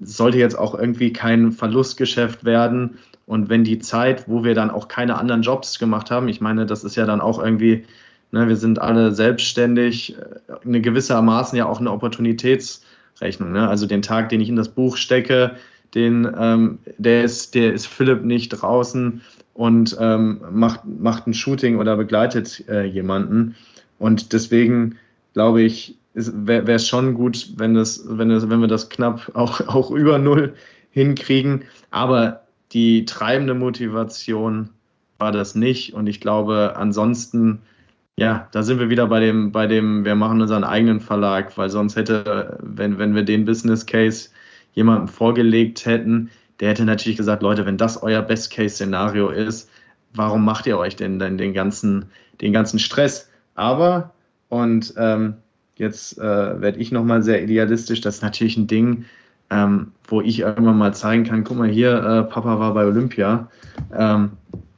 es 0.02 0.16
sollte 0.16 0.38
jetzt 0.38 0.58
auch 0.58 0.74
irgendwie 0.74 1.12
kein 1.12 1.52
Verlustgeschäft 1.52 2.44
werden. 2.44 2.98
Und 3.26 3.48
wenn 3.48 3.64
die 3.64 3.78
Zeit, 3.78 4.28
wo 4.28 4.44
wir 4.44 4.54
dann 4.54 4.70
auch 4.70 4.88
keine 4.88 5.18
anderen 5.18 5.42
Jobs 5.42 5.78
gemacht 5.78 6.10
haben, 6.10 6.26
ich 6.28 6.40
meine, 6.40 6.66
das 6.66 6.82
ist 6.82 6.96
ja 6.96 7.06
dann 7.06 7.20
auch 7.20 7.38
irgendwie, 7.38 7.84
ne, 8.32 8.48
wir 8.48 8.56
sind 8.56 8.80
alle 8.80 9.12
selbstständig, 9.12 10.16
äh, 10.16 10.54
eine 10.64 10.80
gewissermaßen 10.80 11.56
ja 11.56 11.66
auch 11.66 11.80
eine 11.80 11.90
Opportunitäts- 11.90 12.80
Rechnung. 13.20 13.52
Ne? 13.52 13.68
Also 13.68 13.86
den 13.86 14.02
Tag, 14.02 14.28
den 14.28 14.40
ich 14.40 14.48
in 14.48 14.56
das 14.56 14.68
Buch 14.68 14.96
stecke, 14.96 15.56
den, 15.94 16.28
ähm, 16.38 16.78
der, 16.98 17.24
ist, 17.24 17.54
der 17.54 17.72
ist 17.72 17.86
Philipp 17.86 18.24
nicht 18.24 18.50
draußen 18.50 19.20
und 19.54 19.96
ähm, 20.00 20.40
macht, 20.52 20.80
macht 20.84 21.26
ein 21.26 21.34
Shooting 21.34 21.78
oder 21.78 21.96
begleitet 21.96 22.64
äh, 22.68 22.84
jemanden. 22.84 23.56
Und 23.98 24.32
deswegen 24.32 24.96
glaube 25.34 25.62
ich, 25.62 25.96
wäre 26.14 26.72
es 26.72 26.88
schon 26.88 27.14
gut, 27.14 27.52
wenn, 27.56 27.74
das, 27.74 28.04
wenn, 28.06 28.28
das, 28.28 28.48
wenn 28.48 28.60
wir 28.60 28.68
das 28.68 28.88
knapp 28.88 29.30
auch, 29.34 29.60
auch 29.68 29.90
über 29.90 30.18
Null 30.18 30.54
hinkriegen. 30.90 31.62
Aber 31.90 32.42
die 32.72 33.04
treibende 33.04 33.54
Motivation 33.54 34.70
war 35.18 35.32
das 35.32 35.54
nicht. 35.54 35.94
Und 35.94 36.06
ich 36.06 36.20
glaube, 36.20 36.74
ansonsten 36.76 37.60
ja, 38.20 38.48
da 38.52 38.62
sind 38.62 38.78
wir 38.78 38.90
wieder 38.90 39.06
bei 39.06 39.18
dem, 39.18 39.50
bei 39.50 39.66
dem, 39.66 40.04
wir 40.04 40.14
machen 40.14 40.42
unseren 40.42 40.62
eigenen 40.62 41.00
Verlag, 41.00 41.56
weil 41.56 41.70
sonst 41.70 41.96
hätte, 41.96 42.58
wenn, 42.60 42.98
wenn 42.98 43.14
wir 43.14 43.22
den 43.22 43.46
Business 43.46 43.86
Case 43.86 44.28
jemandem 44.74 45.08
vorgelegt 45.08 45.86
hätten, 45.86 46.28
der 46.60 46.68
hätte 46.68 46.84
natürlich 46.84 47.16
gesagt, 47.16 47.42
Leute, 47.42 47.64
wenn 47.64 47.78
das 47.78 48.02
euer 48.02 48.20
Best-Case-Szenario 48.20 49.30
ist, 49.30 49.70
warum 50.12 50.44
macht 50.44 50.66
ihr 50.66 50.76
euch 50.76 50.96
denn 50.96 51.18
dann 51.18 51.38
den 51.38 51.54
ganzen, 51.54 52.10
den 52.42 52.52
ganzen 52.52 52.78
Stress? 52.78 53.30
Aber, 53.54 54.12
und 54.50 54.92
ähm, 54.98 55.36
jetzt 55.76 56.18
äh, 56.18 56.60
werde 56.60 56.78
ich 56.78 56.92
nochmal 56.92 57.22
sehr 57.22 57.42
idealistisch, 57.42 58.02
das 58.02 58.16
ist 58.16 58.22
natürlich 58.22 58.58
ein 58.58 58.66
Ding, 58.66 59.06
ähm, 59.48 59.92
wo 60.06 60.20
ich 60.20 60.40
irgendwann 60.40 60.76
mal 60.76 60.92
zeigen 60.92 61.24
kann, 61.24 61.42
guck 61.42 61.56
mal 61.56 61.70
hier, 61.70 61.94
äh, 61.94 62.22
Papa 62.24 62.58
war 62.58 62.74
bei 62.74 62.84
Olympia. 62.84 63.48
Ähm, 63.96 64.32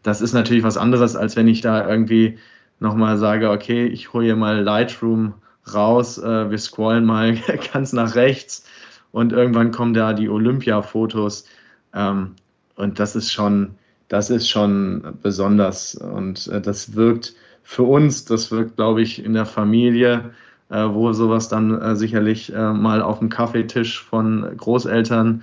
das 0.04 0.20
ist 0.20 0.32
natürlich 0.32 0.62
was 0.62 0.76
anderes, 0.76 1.16
als 1.16 1.34
wenn 1.34 1.48
ich 1.48 1.60
da 1.60 1.90
irgendwie 1.90 2.38
nochmal 2.82 3.16
sage, 3.16 3.50
okay, 3.50 3.86
ich 3.86 4.12
hole 4.12 4.26
hier 4.26 4.36
mal 4.36 4.60
Lightroom 4.60 5.34
raus, 5.72 6.18
äh, 6.18 6.50
wir 6.50 6.58
scrollen 6.58 7.04
mal 7.04 7.38
ganz 7.72 7.92
nach 7.92 8.14
rechts 8.16 8.64
und 9.12 9.32
irgendwann 9.32 9.70
kommen 9.70 9.94
da 9.94 10.12
die 10.12 10.28
Olympia-Fotos. 10.28 11.46
Ähm, 11.94 12.32
und 12.74 12.98
das 12.98 13.16
ist 13.16 13.32
schon, 13.32 13.76
das 14.08 14.28
ist 14.30 14.48
schon 14.48 15.18
besonders 15.22 15.94
und 15.94 16.48
äh, 16.48 16.60
das 16.60 16.94
wirkt 16.94 17.34
für 17.62 17.84
uns, 17.84 18.24
das 18.24 18.50
wirkt, 18.50 18.76
glaube 18.76 19.02
ich, 19.02 19.24
in 19.24 19.34
der 19.34 19.46
Familie, 19.46 20.32
äh, 20.68 20.84
wo 20.88 21.12
sowas 21.12 21.48
dann 21.48 21.80
äh, 21.80 21.94
sicherlich 21.94 22.52
äh, 22.52 22.72
mal 22.72 23.00
auf 23.00 23.20
dem 23.20 23.28
Kaffeetisch 23.28 24.02
von 24.02 24.56
Großeltern 24.56 25.42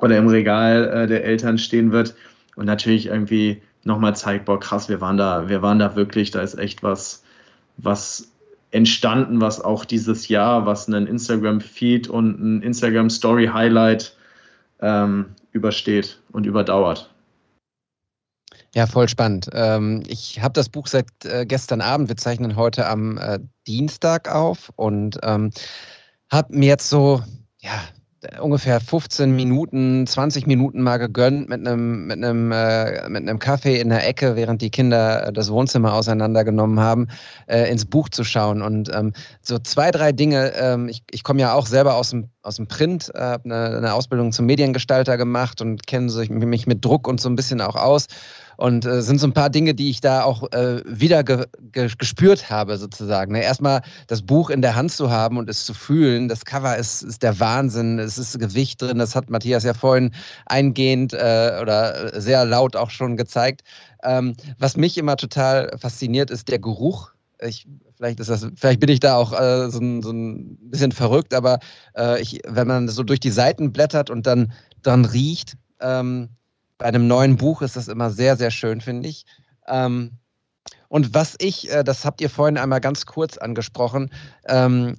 oder 0.00 0.16
im 0.16 0.28
Regal 0.28 0.88
äh, 0.88 1.06
der 1.06 1.24
Eltern 1.24 1.58
stehen 1.58 1.92
wird 1.92 2.14
und 2.54 2.64
natürlich 2.64 3.06
irgendwie 3.06 3.60
nochmal 3.86 4.16
zeigt, 4.16 4.44
boah, 4.44 4.60
krass, 4.60 4.88
wir 4.88 5.00
waren 5.00 5.16
da, 5.16 5.48
wir 5.48 5.62
waren 5.62 5.78
da 5.78 5.96
wirklich, 5.96 6.30
da 6.30 6.40
ist 6.40 6.58
echt 6.58 6.82
was, 6.82 7.22
was 7.76 8.32
entstanden, 8.70 9.40
was 9.40 9.60
auch 9.60 9.84
dieses 9.84 10.28
Jahr, 10.28 10.66
was 10.66 10.88
einen 10.88 11.06
Instagram-Feed 11.06 12.08
und 12.08 12.40
ein 12.40 12.62
Instagram-Story-Highlight 12.62 14.16
ähm, 14.80 15.26
übersteht 15.52 16.20
und 16.32 16.46
überdauert. 16.46 17.10
Ja, 18.74 18.86
voll 18.86 19.08
spannend. 19.08 19.48
Ähm, 19.54 20.02
ich 20.06 20.42
habe 20.42 20.52
das 20.52 20.68
Buch 20.68 20.86
seit 20.86 21.06
äh, 21.24 21.46
gestern 21.46 21.80
Abend. 21.80 22.08
Wir 22.08 22.16
zeichnen 22.16 22.56
heute 22.56 22.86
am 22.86 23.16
äh, 23.16 23.38
Dienstag 23.66 24.28
auf 24.28 24.70
und 24.76 25.18
ähm, 25.22 25.50
habe 26.30 26.54
mir 26.54 26.66
jetzt 26.66 26.90
so, 26.90 27.22
ja, 27.58 27.80
ungefähr 28.40 28.80
15 28.80 29.34
Minuten, 29.34 30.06
20 30.06 30.46
Minuten 30.46 30.82
mal 30.82 30.98
gegönnt 30.98 31.48
mit 31.48 31.66
einem, 31.66 32.06
mit 32.06 32.16
einem, 32.16 32.52
äh, 32.52 33.08
mit 33.08 33.22
einem 33.22 33.38
Kaffee 33.38 33.80
in 33.80 33.88
der 33.88 34.06
Ecke, 34.06 34.36
während 34.36 34.62
die 34.62 34.70
Kinder 34.70 35.30
das 35.32 35.50
Wohnzimmer 35.50 35.94
auseinandergenommen 35.94 36.80
haben, 36.80 37.08
äh, 37.46 37.70
ins 37.70 37.84
Buch 37.84 38.08
zu 38.08 38.24
schauen. 38.24 38.62
Und 38.62 38.90
ähm, 38.94 39.12
so 39.42 39.58
zwei, 39.58 39.90
drei 39.90 40.12
Dinge, 40.12 40.52
ähm, 40.56 40.88
ich, 40.88 41.02
ich 41.10 41.22
komme 41.22 41.40
ja 41.40 41.54
auch 41.54 41.66
selber 41.66 41.96
aus 41.96 42.10
dem, 42.10 42.30
aus 42.42 42.56
dem 42.56 42.66
Print, 42.66 43.10
äh, 43.14 43.20
habe 43.20 43.44
eine, 43.44 43.76
eine 43.76 43.94
Ausbildung 43.94 44.32
zum 44.32 44.46
Mediengestalter 44.46 45.16
gemacht 45.16 45.60
und 45.60 45.86
kenne 45.86 46.10
mich 46.28 46.66
mit 46.66 46.84
Druck 46.84 47.08
und 47.08 47.20
so 47.20 47.28
ein 47.28 47.36
bisschen 47.36 47.60
auch 47.60 47.76
aus. 47.76 48.06
Und 48.56 48.86
äh, 48.86 49.02
sind 49.02 49.18
so 49.18 49.26
ein 49.26 49.32
paar 49.32 49.50
Dinge, 49.50 49.74
die 49.74 49.90
ich 49.90 50.00
da 50.00 50.22
auch 50.22 50.50
äh, 50.52 50.82
wieder 50.86 51.24
ge 51.24 51.46
ge 51.72 51.90
gespürt 51.98 52.50
habe, 52.50 52.78
sozusagen. 52.78 53.32
Ne? 53.32 53.42
Erstmal 53.42 53.82
das 54.06 54.22
Buch 54.22 54.50
in 54.50 54.62
der 54.62 54.74
Hand 54.74 54.92
zu 54.92 55.10
haben 55.10 55.38
und 55.38 55.50
es 55.50 55.64
zu 55.64 55.74
fühlen. 55.74 56.28
Das 56.28 56.44
Cover 56.44 56.76
ist, 56.76 57.02
ist 57.02 57.22
der 57.22 57.38
Wahnsinn. 57.38 57.98
Es 57.98 58.18
ist 58.18 58.38
Gewicht 58.38 58.80
drin. 58.80 58.98
Das 58.98 59.14
hat 59.14 59.30
Matthias 59.30 59.64
ja 59.64 59.74
vorhin 59.74 60.12
eingehend 60.46 61.12
äh, 61.12 61.58
oder 61.60 62.20
sehr 62.20 62.44
laut 62.44 62.76
auch 62.76 62.90
schon 62.90 63.16
gezeigt. 63.16 63.62
Ähm, 64.02 64.36
was 64.58 64.76
mich 64.76 64.96
immer 64.98 65.16
total 65.16 65.70
fasziniert, 65.78 66.30
ist 66.30 66.48
der 66.48 66.58
Geruch. 66.58 67.10
Ich, 67.40 67.66
vielleicht 67.96 68.20
ist 68.20 68.30
das, 68.30 68.46
vielleicht 68.54 68.80
bin 68.80 68.88
ich 68.88 69.00
da 69.00 69.16
auch 69.16 69.32
äh, 69.38 69.70
so, 69.70 69.80
ein, 69.80 70.02
so, 70.02 70.10
ein, 70.10 70.56
bisschen 70.70 70.92
verrückt, 70.92 71.34
aber 71.34 71.58
äh, 71.96 72.20
ich, 72.20 72.40
wenn 72.46 72.66
man 72.66 72.88
so 72.88 73.02
durch 73.02 73.20
die 73.20 73.30
Seiten 73.30 73.72
blättert 73.72 74.10
und 74.10 74.26
dann 74.26 74.52
dran 74.82 75.04
riecht, 75.04 75.54
ähm, 75.80 76.30
bei 76.78 76.86
einem 76.86 77.06
neuen 77.06 77.36
Buch 77.36 77.62
ist 77.62 77.76
das 77.76 77.88
immer 77.88 78.10
sehr, 78.10 78.36
sehr 78.36 78.50
schön, 78.50 78.80
finde 78.80 79.08
ich. 79.08 79.24
Ähm, 79.66 80.12
und 80.88 81.14
was 81.14 81.36
ich, 81.38 81.70
äh, 81.72 81.84
das 81.84 82.04
habt 82.04 82.20
ihr 82.20 82.30
vorhin 82.30 82.58
einmal 82.58 82.80
ganz 82.80 83.06
kurz 83.06 83.38
angesprochen, 83.38 84.10
ähm, 84.46 84.96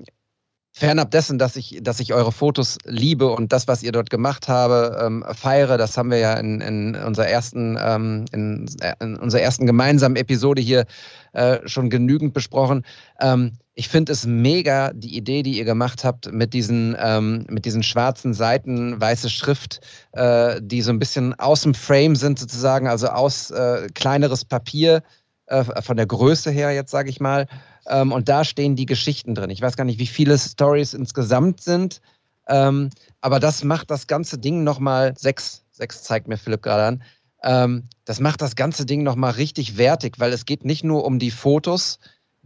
fernab 0.73 1.09
dessen, 1.09 1.39
dass 1.39 1.55
ich, 1.55 1.79
dass 1.81 1.99
ich 1.99 2.13
eure 2.13 2.31
Fotos 2.31 2.77
liebe 2.85 3.29
und 3.29 3.51
das, 3.51 3.67
was 3.67 3.81
ihr 3.81 3.91
dort 3.91 4.09
gemacht 4.09 4.47
habe, 4.47 4.99
ähm, 5.01 5.25
feiere, 5.33 5.77
das 5.77 5.97
haben 5.97 6.11
wir 6.11 6.19
ja 6.19 6.35
in, 6.35 6.61
in 6.61 6.95
unserer 6.95 7.27
ersten, 7.27 7.77
ähm, 7.81 8.25
in, 8.31 8.69
in, 8.99 9.17
unserer 9.17 9.41
ersten 9.41 9.65
gemeinsamen 9.65 10.15
Episode 10.15 10.61
hier 10.61 10.85
äh, 11.33 11.59
schon 11.65 11.89
genügend 11.89 12.33
besprochen. 12.33 12.85
Ähm, 13.19 13.53
ich 13.77 13.89
finde 13.89 14.11
es 14.11 14.25
mega, 14.25 14.91
die 14.91 15.15
Idee, 15.15 15.43
die 15.43 15.59
ihr 15.59 15.63
gemacht 15.63 16.03
habt, 16.03 16.31
mit 16.31 16.55
diesen, 16.55 16.97
ähm, 16.99 17.45
mit 17.47 17.63
diesen 17.63 17.83
schwarzen 17.83 18.33
Seiten, 18.33 18.99
weiße 18.99 19.29
Schrift, 19.29 19.81
äh, 20.13 20.59
die 20.63 20.81
so 20.81 20.89
ein 20.89 20.97
bisschen 20.97 21.35
aus 21.35 21.61
dem 21.61 21.75
Frame 21.75 22.15
sind, 22.15 22.39
sozusagen, 22.39 22.87
also 22.87 23.07
aus 23.09 23.51
äh, 23.51 23.87
kleineres 23.93 24.45
Papier, 24.45 25.03
äh, 25.45 25.63
von 25.83 25.95
der 25.95 26.07
Größe 26.07 26.49
her, 26.49 26.71
jetzt 26.71 26.89
sage 26.89 27.11
ich 27.11 27.19
mal. 27.19 27.45
Ähm, 27.87 28.11
und 28.11 28.27
da 28.27 28.43
stehen 28.43 28.75
die 28.75 28.87
Geschichten 28.87 29.35
drin. 29.35 29.51
Ich 29.51 29.61
weiß 29.61 29.77
gar 29.77 29.85
nicht, 29.85 29.99
wie 29.99 30.07
viele 30.07 30.39
Stories 30.39 30.95
insgesamt 30.95 31.61
sind, 31.61 32.01
ähm, 32.47 32.89
aber 33.21 33.39
das 33.39 33.63
macht 33.63 33.91
das 33.91 34.07
ganze 34.07 34.39
Ding 34.39 34.63
nochmal, 34.63 35.13
sechs, 35.15 35.63
sechs 35.69 36.01
zeigt 36.01 36.27
mir 36.27 36.37
Philipp 36.37 36.63
gerade 36.63 36.83
an, 36.83 37.03
ähm, 37.43 37.83
das 38.05 38.19
macht 38.19 38.41
das 38.41 38.55
ganze 38.55 38.87
Ding 38.87 39.03
nochmal 39.03 39.33
richtig 39.33 39.77
wertig, 39.77 40.15
weil 40.17 40.33
es 40.33 40.45
geht 40.45 40.65
nicht 40.65 40.83
nur 40.83 41.05
um 41.05 41.19
die 41.19 41.29
Fotos, 41.29 41.99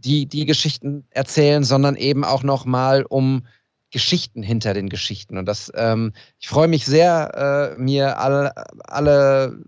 die 0.04 0.26
die 0.26 0.46
Geschichten 0.46 1.04
erzählen, 1.10 1.64
sondern 1.64 1.96
eben 1.96 2.24
auch 2.24 2.42
nochmal 2.42 3.04
um 3.08 3.46
Geschichten 3.90 4.42
hinter 4.42 4.74
den 4.74 4.88
Geschichten. 4.88 5.36
Und 5.38 5.46
das, 5.46 5.70
ähm, 5.76 6.12
ich 6.40 6.48
freue 6.48 6.68
mich 6.68 6.84
sehr, 6.84 7.74
äh, 7.76 7.80
mir 7.80 8.18
alle, 8.18 8.52
alle 8.84 9.58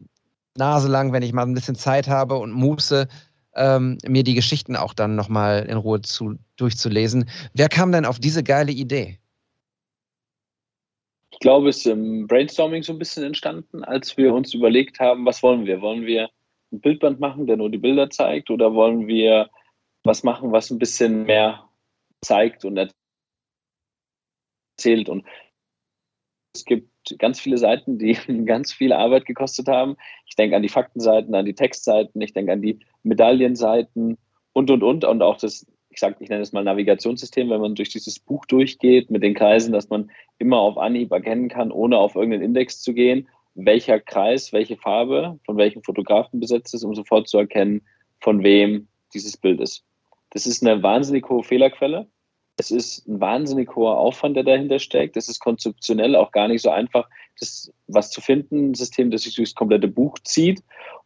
Nase 0.56 0.88
lang, 0.88 1.12
wenn 1.12 1.22
ich 1.22 1.32
mal 1.32 1.42
ein 1.42 1.54
bisschen 1.54 1.74
Zeit 1.76 2.08
habe 2.08 2.36
und 2.36 2.52
Muße, 2.52 3.06
ähm, 3.56 3.98
mir 4.06 4.24
die 4.24 4.34
Geschichten 4.34 4.76
auch 4.76 4.94
dann 4.94 5.14
nochmal 5.14 5.66
in 5.66 5.76
Ruhe 5.76 6.00
zu, 6.00 6.36
durchzulesen. 6.56 7.28
Wer 7.52 7.68
kam 7.68 7.92
denn 7.92 8.04
auf 8.04 8.18
diese 8.18 8.42
geile 8.42 8.72
Idee? 8.72 9.18
Ich 11.30 11.40
glaube, 11.40 11.68
es 11.68 11.78
ist 11.78 11.86
im 11.86 12.26
Brainstorming 12.26 12.82
so 12.82 12.92
ein 12.92 12.98
bisschen 12.98 13.24
entstanden, 13.24 13.84
als 13.84 14.16
wir 14.16 14.32
uns 14.32 14.54
überlegt 14.54 15.00
haben, 15.00 15.26
was 15.26 15.42
wollen 15.42 15.66
wir? 15.66 15.80
Wollen 15.80 16.06
wir 16.06 16.30
ein 16.72 16.80
Bildband 16.80 17.20
machen, 17.20 17.46
der 17.46 17.56
nur 17.56 17.70
die 17.70 17.78
Bilder 17.78 18.08
zeigt, 18.08 18.50
oder 18.50 18.72
wollen 18.72 19.06
wir 19.06 19.50
was 20.04 20.22
machen, 20.22 20.52
was 20.52 20.70
ein 20.70 20.78
bisschen 20.78 21.24
mehr 21.24 21.68
zeigt 22.20 22.64
und 22.64 22.78
erzählt. 24.78 25.08
Und 25.08 25.24
es 26.54 26.64
gibt 26.64 26.88
ganz 27.18 27.40
viele 27.40 27.58
Seiten, 27.58 27.98
die 27.98 28.12
ganz 28.46 28.72
viel 28.72 28.92
Arbeit 28.92 29.26
gekostet 29.26 29.68
haben. 29.68 29.96
Ich 30.26 30.36
denke 30.36 30.56
an 30.56 30.62
die 30.62 30.68
Faktenseiten, 30.68 31.34
an 31.34 31.46
die 31.46 31.54
Textseiten, 31.54 32.20
ich 32.20 32.32
denke 32.32 32.52
an 32.52 32.62
die 32.62 32.78
Medaillenseiten 33.02 34.18
und, 34.52 34.70
und, 34.70 34.82
und. 34.82 35.04
Und 35.04 35.22
auch 35.22 35.38
das, 35.38 35.66
ich 35.90 35.98
sage, 35.98 36.16
ich 36.20 36.28
nenne 36.28 36.42
es 36.42 36.52
mal 36.52 36.64
Navigationssystem, 36.64 37.50
wenn 37.50 37.60
man 37.60 37.74
durch 37.74 37.88
dieses 37.88 38.18
Buch 38.18 38.46
durchgeht 38.46 39.10
mit 39.10 39.22
den 39.22 39.34
Kreisen, 39.34 39.72
dass 39.72 39.88
man 39.88 40.10
immer 40.38 40.58
auf 40.58 40.78
Anhieb 40.78 41.12
erkennen 41.12 41.48
kann, 41.48 41.72
ohne 41.72 41.98
auf 41.98 42.14
irgendeinen 42.14 42.44
Index 42.44 42.80
zu 42.82 42.94
gehen, 42.94 43.28
welcher 43.54 44.00
Kreis, 44.00 44.52
welche 44.52 44.76
Farbe 44.76 45.38
von 45.44 45.56
welchem 45.56 45.82
Fotografen 45.82 46.40
besetzt 46.40 46.74
ist, 46.74 46.84
um 46.84 46.94
sofort 46.94 47.28
zu 47.28 47.38
erkennen, 47.38 47.82
von 48.20 48.42
wem 48.42 48.88
dieses 49.12 49.36
Bild 49.36 49.60
ist. 49.60 49.84
Das 50.34 50.46
ist 50.46 50.66
eine 50.66 50.82
wahnsinnig 50.82 51.28
hohe 51.30 51.44
Fehlerquelle. 51.44 52.08
Es 52.56 52.70
ist 52.70 53.08
ein 53.08 53.20
wahnsinnig 53.20 53.74
hoher 53.74 53.96
Aufwand, 53.96 54.36
der 54.36 54.44
dahinter 54.44 54.78
steckt. 54.78 55.16
Es 55.16 55.28
ist 55.28 55.40
konzeptionell 55.40 56.14
auch 56.14 56.32
gar 56.32 56.48
nicht 56.48 56.62
so 56.62 56.70
einfach, 56.70 57.08
das 57.40 57.72
was 57.86 58.10
zu 58.10 58.20
finden, 58.20 58.70
ein 58.70 58.74
System, 58.74 59.10
das 59.10 59.22
sich 59.22 59.34
durchs 59.34 59.54
komplette 59.54 59.88
Buch 59.88 60.18
zieht. 60.24 60.62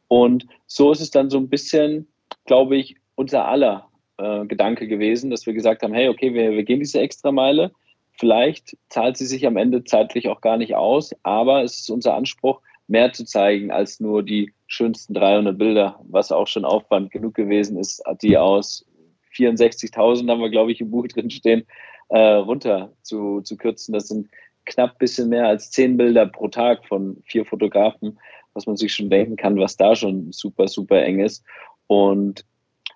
Und 0.09 0.47
so 0.67 0.91
ist 0.91 1.01
es 1.01 1.11
dann 1.11 1.31
so 1.31 1.39
ein 1.39 1.49
bisschen, 1.49 2.09
glaube 2.47 2.77
ich, 2.77 2.97
unser 3.15 3.47
aller 3.47 3.89
äh, 4.17 4.47
Gedanke 4.47 4.89
gewesen, 4.89 5.31
dass 5.31 5.47
wir 5.47 5.53
gesagt 5.53 5.83
haben, 5.83 5.95
hey, 5.95 6.09
okay, 6.09 6.33
wir, 6.33 6.53
wir 6.53 6.65
gehen 6.65 6.81
diese 6.81 7.01
extra 7.01 7.31
Meile. 7.31 7.73
Vielleicht 8.13 8.77
zahlt 8.89 9.17
sie 9.17 9.27
sich 9.27 9.47
am 9.47 9.57
Ende 9.57 9.85
zeitlich 9.85 10.29
auch 10.29 10.41
gar 10.41 10.57
nicht 10.57 10.75
aus, 10.75 11.15
aber 11.23 11.63
es 11.63 11.81
ist 11.81 11.91
unser 11.91 12.15
Anspruch, 12.15 12.61
mehr 12.89 13.13
zu 13.13 13.25
zeigen 13.25 13.71
als 13.71 14.01
nur 14.01 14.23
die 14.23 14.53
schönsten 14.67 15.15
300 15.15 15.57
Bilder, 15.57 16.01
was 16.09 16.33
auch 16.33 16.47
schon 16.47 16.65
Aufwand 16.65 17.11
genug 17.11 17.35
gewesen 17.35 17.79
ist, 17.79 18.03
die 18.23 18.37
aus 18.39 18.88
64.000 19.35 20.31
haben 20.31 20.41
wir, 20.41 20.51
glaube 20.51 20.73
ich, 20.73 20.81
im 20.81 20.91
Buch 20.91 21.07
drin 21.09 21.31
stehen, 21.31 21.67
äh, 22.09 22.19
runter 22.19 22.93
zu, 23.03 23.41
zu 23.43 23.57
kürzen. 23.57 23.93
Das 23.93 24.09
sind 24.09 24.29
knapp 24.65 24.93
ein 24.93 24.99
bisschen 24.99 25.29
mehr 25.29 25.47
als 25.47 25.71
zehn 25.71 25.97
Bilder 25.97 26.27
pro 26.27 26.49
Tag 26.49 26.87
von 26.87 27.23
vier 27.25 27.45
Fotografen, 27.45 28.19
was 28.55 28.67
man 28.67 28.77
sich 28.77 28.95
schon 28.95 29.11
denken 29.11 29.37
kann, 29.37 29.59
was 29.59 29.77
da 29.77 29.97
schon 29.97 30.33
super, 30.33 30.69
super 30.69 31.03
eng 31.03 31.21
ist. 31.21 31.45
Und 31.87 32.45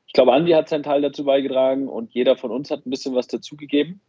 ich 0.07 0.12
glaube, 0.12 0.35
Andi 0.35 0.53
hat 0.53 0.68
seinen 0.68 0.83
Teil 0.83 1.01
dazu 1.01 1.24
beigetragen 1.24 1.89
und 1.89 2.12
jeder 2.12 2.37
von 2.37 2.51
uns 2.51 2.70
hat 2.70 2.87
ein 2.87 2.91
bisschen 2.91 3.14
was 3.14 3.28
dazugegeben. 3.28 4.01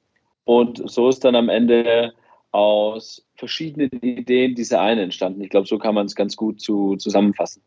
Und 0.44 0.90
so 0.90 1.08
ist 1.08 1.24
dann 1.24 1.36
am 1.36 1.48
Ende 1.48 2.14
aus 2.52 3.26
verschiedenen 3.36 3.90
Ideen 4.02 4.54
diese 4.54 4.80
eine 4.80 5.02
entstanden. 5.02 5.42
Ich 5.42 5.50
glaube, 5.50 5.68
so 5.68 5.78
kann 5.78 5.96
man 5.96 6.06
es 6.06 6.16
ganz 6.16 6.36
gut 6.36 6.62
zu, 6.62 6.98
zusammenfassen. 6.98 7.64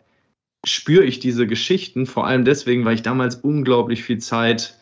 spüre 0.66 1.04
ich 1.04 1.20
diese 1.20 1.48
Geschichten, 1.48 2.06
vor 2.06 2.28
allem 2.28 2.46
deswegen, 2.46 2.86
weil 2.86 2.96
ich 2.96 3.02
damals 3.02 3.36
unglaublich 3.36 4.04
viel 4.04 4.20
Zeit 4.20 4.78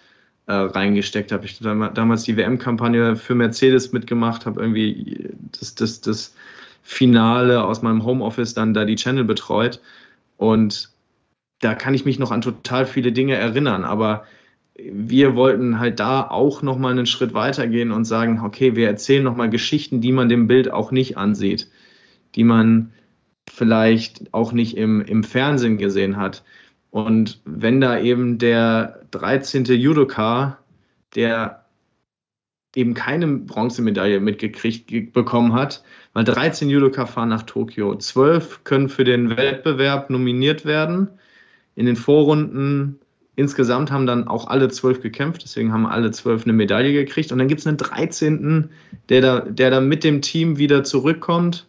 äh, 0.47 0.53
reingesteckt 0.53 1.31
habe. 1.31 1.45
Ich 1.45 1.61
habe 1.63 1.91
damals 1.93 2.23
die 2.23 2.35
WM-Kampagne 2.35 3.15
für 3.15 3.35
Mercedes 3.35 3.91
mitgemacht, 3.91 4.45
habe 4.45 4.61
irgendwie 4.61 5.29
das, 5.59 5.75
das, 5.75 6.01
das 6.01 6.35
Finale 6.83 7.63
aus 7.63 7.81
meinem 7.81 8.03
Homeoffice 8.03 8.53
dann 8.53 8.73
da 8.73 8.83
die 8.83 8.95
Channel 8.95 9.23
betreut. 9.23 9.79
Und 10.37 10.89
da 11.59 11.75
kann 11.75 11.93
ich 11.93 12.05
mich 12.05 12.19
noch 12.19 12.31
an 12.31 12.41
total 12.41 12.85
viele 12.85 13.11
Dinge 13.11 13.35
erinnern, 13.35 13.83
aber 13.83 14.25
wir 14.75 15.35
wollten 15.35 15.79
halt 15.79 15.99
da 15.99 16.27
auch 16.27 16.61
nochmal 16.61 16.93
einen 16.93 17.05
Schritt 17.05 17.33
weitergehen 17.33 17.91
und 17.91 18.05
sagen, 18.05 18.41
okay, 18.43 18.75
wir 18.75 18.87
erzählen 18.87 19.23
nochmal 19.23 19.49
Geschichten, 19.49 19.99
die 20.01 20.13
man 20.13 20.29
dem 20.29 20.47
Bild 20.47 20.71
auch 20.71 20.91
nicht 20.91 21.17
ansieht, 21.17 21.67
die 22.35 22.45
man 22.45 22.91
vielleicht 23.51 24.33
auch 24.33 24.51
nicht 24.51 24.77
im, 24.77 25.01
im 25.01 25.23
Fernsehen 25.23 25.77
gesehen 25.77 26.17
hat. 26.17 26.43
Und 26.91 27.41
wenn 27.45 27.81
da 27.81 27.99
eben 27.99 28.37
der 28.37 29.01
13. 29.11 29.65
Judoka, 29.65 30.57
der 31.15 31.65
eben 32.75 32.93
keine 32.93 33.27
Bronzemedaille 33.27 34.19
mitgekriegt 34.19 35.13
bekommen 35.13 35.53
hat, 35.53 35.83
weil 36.13 36.23
13 36.23 36.69
Judoka 36.69 37.05
fahren 37.05 37.29
nach 37.29 37.43
Tokio, 37.43 37.95
12 37.95 38.63
können 38.63 38.89
für 38.89 39.03
den 39.03 39.35
Wettbewerb 39.35 40.09
nominiert 40.09 40.65
werden. 40.65 41.09
In 41.75 41.85
den 41.85 41.95
Vorrunden 41.95 42.99
insgesamt 43.35 43.91
haben 43.91 44.05
dann 44.05 44.27
auch 44.27 44.47
alle 44.47 44.67
zwölf 44.69 45.01
gekämpft, 45.01 45.43
deswegen 45.43 45.71
haben 45.71 45.85
alle 45.85 46.11
zwölf 46.11 46.43
eine 46.43 46.53
Medaille 46.53 46.93
gekriegt. 46.93 47.31
Und 47.31 47.39
dann 47.39 47.47
gibt 47.47 47.61
es 47.61 47.67
einen 47.67 47.77
13., 47.77 48.69
der 49.09 49.21
da, 49.21 49.39
der 49.41 49.71
da 49.71 49.81
mit 49.81 50.03
dem 50.03 50.21
Team 50.21 50.57
wieder 50.57 50.83
zurückkommt 50.83 51.68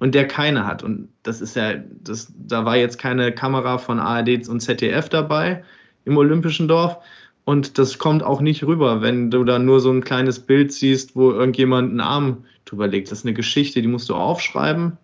und 0.00 0.14
der 0.14 0.26
keine 0.26 0.66
hat. 0.66 0.82
Und 0.82 1.08
das 1.22 1.40
ist 1.40 1.56
ja, 1.56 1.74
das, 2.02 2.32
da 2.36 2.64
war 2.64 2.76
jetzt 2.76 2.98
keine 2.98 3.32
Kamera 3.32 3.78
von 3.78 4.00
ARD 4.00 4.48
und 4.48 4.60
ZDF 4.60 5.08
dabei 5.08 5.62
im 6.04 6.16
Olympischen 6.16 6.68
Dorf. 6.68 6.96
Und 7.44 7.78
das 7.78 7.98
kommt 7.98 8.22
auch 8.22 8.40
nicht 8.40 8.64
rüber, 8.64 9.02
wenn 9.02 9.30
du 9.30 9.44
da 9.44 9.58
nur 9.58 9.80
so 9.80 9.90
ein 9.90 10.02
kleines 10.02 10.40
Bild 10.40 10.72
siehst, 10.72 11.16
wo 11.16 11.30
irgendjemand 11.32 11.90
einen 11.90 12.00
Arm 12.00 12.44
drüber 12.64 12.86
legt. 12.86 13.10
Das 13.10 13.18
ist 13.18 13.26
eine 13.26 13.34
Geschichte, 13.34 13.82
die 13.82 13.88
musst 13.88 14.08
du 14.08 14.14
aufschreiben 14.14 14.96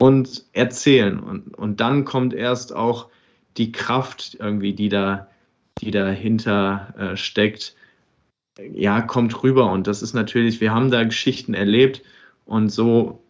und 0.00 0.44
erzählen. 0.52 1.18
Und, 1.18 1.58
und 1.58 1.80
dann 1.80 2.04
kommt 2.04 2.32
erst 2.32 2.74
auch 2.74 3.08
die 3.56 3.72
Kraft 3.72 4.36
irgendwie, 4.38 4.72
die 4.72 4.88
da, 4.88 5.28
die 5.80 5.90
dahinter 5.90 6.94
äh, 6.96 7.16
steckt, 7.16 7.74
ja, 8.72 9.00
kommt 9.00 9.42
rüber. 9.42 9.72
Und 9.72 9.88
das 9.88 10.02
ist 10.02 10.14
natürlich, 10.14 10.60
wir 10.60 10.72
haben 10.72 10.90
da 10.92 11.02
Geschichten 11.02 11.54
erlebt 11.54 12.02
und 12.44 12.68
so 12.68 13.22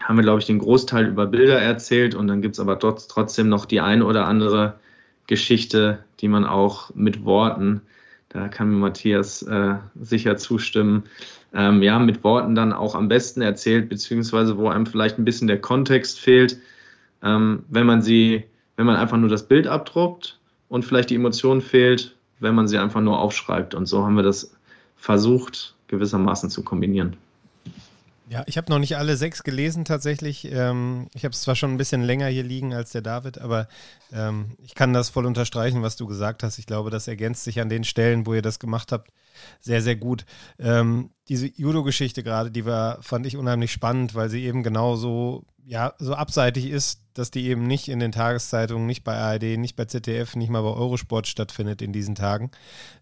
haben 0.00 0.16
wir, 0.16 0.22
glaube 0.22 0.40
ich, 0.40 0.46
den 0.46 0.58
Großteil 0.58 1.06
über 1.06 1.26
Bilder 1.26 1.60
erzählt 1.60 2.14
und 2.14 2.28
dann 2.28 2.42
gibt 2.42 2.54
es 2.54 2.60
aber 2.60 2.78
trotzdem 2.78 3.48
noch 3.48 3.64
die 3.64 3.80
ein 3.80 4.02
oder 4.02 4.26
andere 4.26 4.78
Geschichte, 5.26 6.04
die 6.20 6.28
man 6.28 6.44
auch 6.44 6.94
mit 6.94 7.24
Worten, 7.24 7.82
da 8.30 8.48
kann 8.48 8.70
mir 8.70 8.76
Matthias 8.76 9.42
äh, 9.42 9.76
sicher 9.98 10.36
zustimmen, 10.36 11.04
ähm, 11.54 11.82
ja, 11.82 11.98
mit 11.98 12.24
Worten 12.24 12.54
dann 12.54 12.72
auch 12.72 12.94
am 12.94 13.08
besten 13.08 13.40
erzählt, 13.40 13.88
beziehungsweise 13.88 14.58
wo 14.58 14.68
einem 14.68 14.86
vielleicht 14.86 15.18
ein 15.18 15.24
bisschen 15.24 15.48
der 15.48 15.60
Kontext 15.60 16.20
fehlt, 16.20 16.58
ähm, 17.22 17.64
wenn 17.68 17.86
man 17.86 18.02
sie, 18.02 18.44
wenn 18.76 18.86
man 18.86 18.96
einfach 18.96 19.16
nur 19.16 19.30
das 19.30 19.48
Bild 19.48 19.66
abdruckt 19.66 20.38
und 20.68 20.84
vielleicht 20.84 21.10
die 21.10 21.14
Emotion 21.14 21.62
fehlt, 21.62 22.16
wenn 22.40 22.54
man 22.54 22.68
sie 22.68 22.78
einfach 22.78 23.00
nur 23.00 23.18
aufschreibt. 23.18 23.74
Und 23.74 23.86
so 23.86 24.04
haben 24.04 24.16
wir 24.16 24.22
das 24.22 24.54
versucht, 24.96 25.74
gewissermaßen 25.88 26.50
zu 26.50 26.62
kombinieren. 26.62 27.16
Ja, 28.30 28.44
ich 28.46 28.58
habe 28.58 28.70
noch 28.70 28.78
nicht 28.78 28.96
alle 28.96 29.16
sechs 29.16 29.42
gelesen 29.42 29.86
tatsächlich. 29.86 30.52
Ähm, 30.52 31.08
ich 31.14 31.24
habe 31.24 31.32
es 31.32 31.40
zwar 31.40 31.56
schon 31.56 31.72
ein 31.72 31.78
bisschen 31.78 32.02
länger 32.02 32.26
hier 32.26 32.42
liegen 32.42 32.74
als 32.74 32.92
der 32.92 33.00
David, 33.00 33.38
aber 33.38 33.68
ähm, 34.12 34.56
ich 34.62 34.74
kann 34.74 34.92
das 34.92 35.08
voll 35.08 35.24
unterstreichen, 35.24 35.82
was 35.82 35.96
du 35.96 36.06
gesagt 36.06 36.42
hast. 36.42 36.58
Ich 36.58 36.66
glaube, 36.66 36.90
das 36.90 37.08
ergänzt 37.08 37.44
sich 37.44 37.58
an 37.60 37.70
den 37.70 37.84
Stellen, 37.84 38.26
wo 38.26 38.34
ihr 38.34 38.42
das 38.42 38.58
gemacht 38.58 38.92
habt, 38.92 39.12
sehr, 39.60 39.80
sehr 39.80 39.96
gut. 39.96 40.26
Ähm, 40.58 41.10
diese 41.28 41.46
Judo-Geschichte 41.46 42.22
gerade, 42.22 42.50
die 42.50 42.66
war, 42.66 43.02
fand 43.02 43.24
ich 43.24 43.38
unheimlich 43.38 43.72
spannend, 43.72 44.14
weil 44.14 44.28
sie 44.28 44.44
eben 44.44 44.62
genau 44.62 44.96
so, 44.96 45.44
ja, 45.64 45.94
so 45.98 46.14
abseitig 46.14 46.66
ist, 46.68 47.00
dass 47.14 47.30
die 47.30 47.46
eben 47.46 47.66
nicht 47.66 47.88
in 47.88 47.98
den 47.98 48.12
Tageszeitungen, 48.12 48.86
nicht 48.86 49.04
bei 49.04 49.16
ARD, 49.16 49.56
nicht 49.56 49.76
bei 49.76 49.86
ZDF, 49.86 50.36
nicht 50.36 50.50
mal 50.50 50.62
bei 50.62 50.68
Eurosport 50.68 51.28
stattfindet 51.28 51.80
in 51.80 51.94
diesen 51.94 52.14
Tagen 52.14 52.50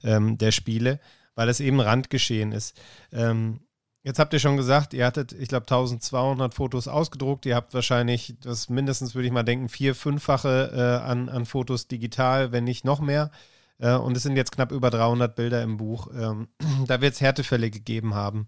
ähm, 0.04 0.38
der 0.38 0.52
Spiele, 0.52 1.00
weil 1.34 1.48
es 1.48 1.58
eben 1.58 1.80
Randgeschehen 1.80 2.52
ist. 2.52 2.80
Ähm, 3.12 3.60
Jetzt 4.06 4.20
habt 4.20 4.32
ihr 4.32 4.38
schon 4.38 4.56
gesagt, 4.56 4.94
ihr 4.94 5.04
hattet, 5.04 5.32
ich 5.32 5.48
glaube, 5.48 5.64
1200 5.64 6.54
Fotos 6.54 6.86
ausgedruckt. 6.86 7.44
Ihr 7.44 7.56
habt 7.56 7.74
wahrscheinlich 7.74 8.36
das 8.40 8.68
mindestens, 8.68 9.16
würde 9.16 9.26
ich 9.26 9.32
mal 9.32 9.42
denken, 9.42 9.68
vier, 9.68 9.96
fünffache 9.96 10.70
äh, 10.72 11.04
an, 11.04 11.28
an 11.28 11.44
Fotos 11.44 11.88
digital, 11.88 12.52
wenn 12.52 12.62
nicht 12.62 12.84
noch 12.84 13.00
mehr. 13.00 13.32
Äh, 13.80 13.96
und 13.96 14.16
es 14.16 14.22
sind 14.22 14.36
jetzt 14.36 14.52
knapp 14.52 14.70
über 14.70 14.90
300 14.90 15.34
Bilder 15.34 15.60
im 15.60 15.76
Buch. 15.76 16.06
Ähm, 16.16 16.46
da 16.86 17.00
wird 17.00 17.14
es 17.14 17.20
Härtefälle 17.20 17.68
gegeben 17.68 18.14
haben. 18.14 18.46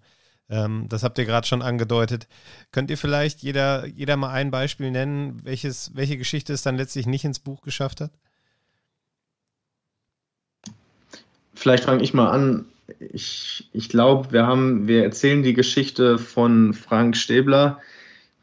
Ähm, 0.48 0.86
das 0.88 1.02
habt 1.02 1.18
ihr 1.18 1.24
gerade 1.24 1.48
schon 1.48 1.60
angedeutet. 1.62 2.28
Könnt 2.70 2.88
ihr 2.92 2.96
vielleicht 2.96 3.40
jeder, 3.42 3.84
jeder 3.84 4.16
mal 4.16 4.30
ein 4.30 4.52
Beispiel 4.52 4.92
nennen, 4.92 5.40
welches, 5.42 5.90
welche 5.96 6.18
Geschichte 6.18 6.52
es 6.52 6.62
dann 6.62 6.76
letztlich 6.76 7.08
nicht 7.08 7.24
ins 7.24 7.40
Buch 7.40 7.62
geschafft 7.62 8.00
hat? 8.00 8.12
Vielleicht 11.52 11.82
fange 11.82 12.04
ich 12.04 12.14
mal 12.14 12.30
an 12.30 12.66
ich, 12.98 13.68
ich 13.72 13.88
glaube, 13.88 14.32
wir 14.32 14.46
haben, 14.46 14.88
wir 14.88 15.04
erzählen 15.04 15.42
die 15.42 15.54
Geschichte 15.54 16.18
von 16.18 16.74
Frank 16.74 17.16
Stäbler, 17.16 17.80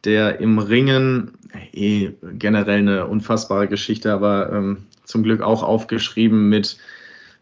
der 0.03 0.39
im 0.39 0.59
Ringen, 0.59 1.31
eh 1.73 2.11
generell 2.33 2.79
eine 2.79 3.07
unfassbare 3.07 3.67
Geschichte, 3.67 4.13
aber 4.13 4.51
ähm, 4.51 4.77
zum 5.03 5.23
Glück 5.23 5.41
auch 5.41 5.63
aufgeschrieben 5.63 6.49
mit 6.49 6.77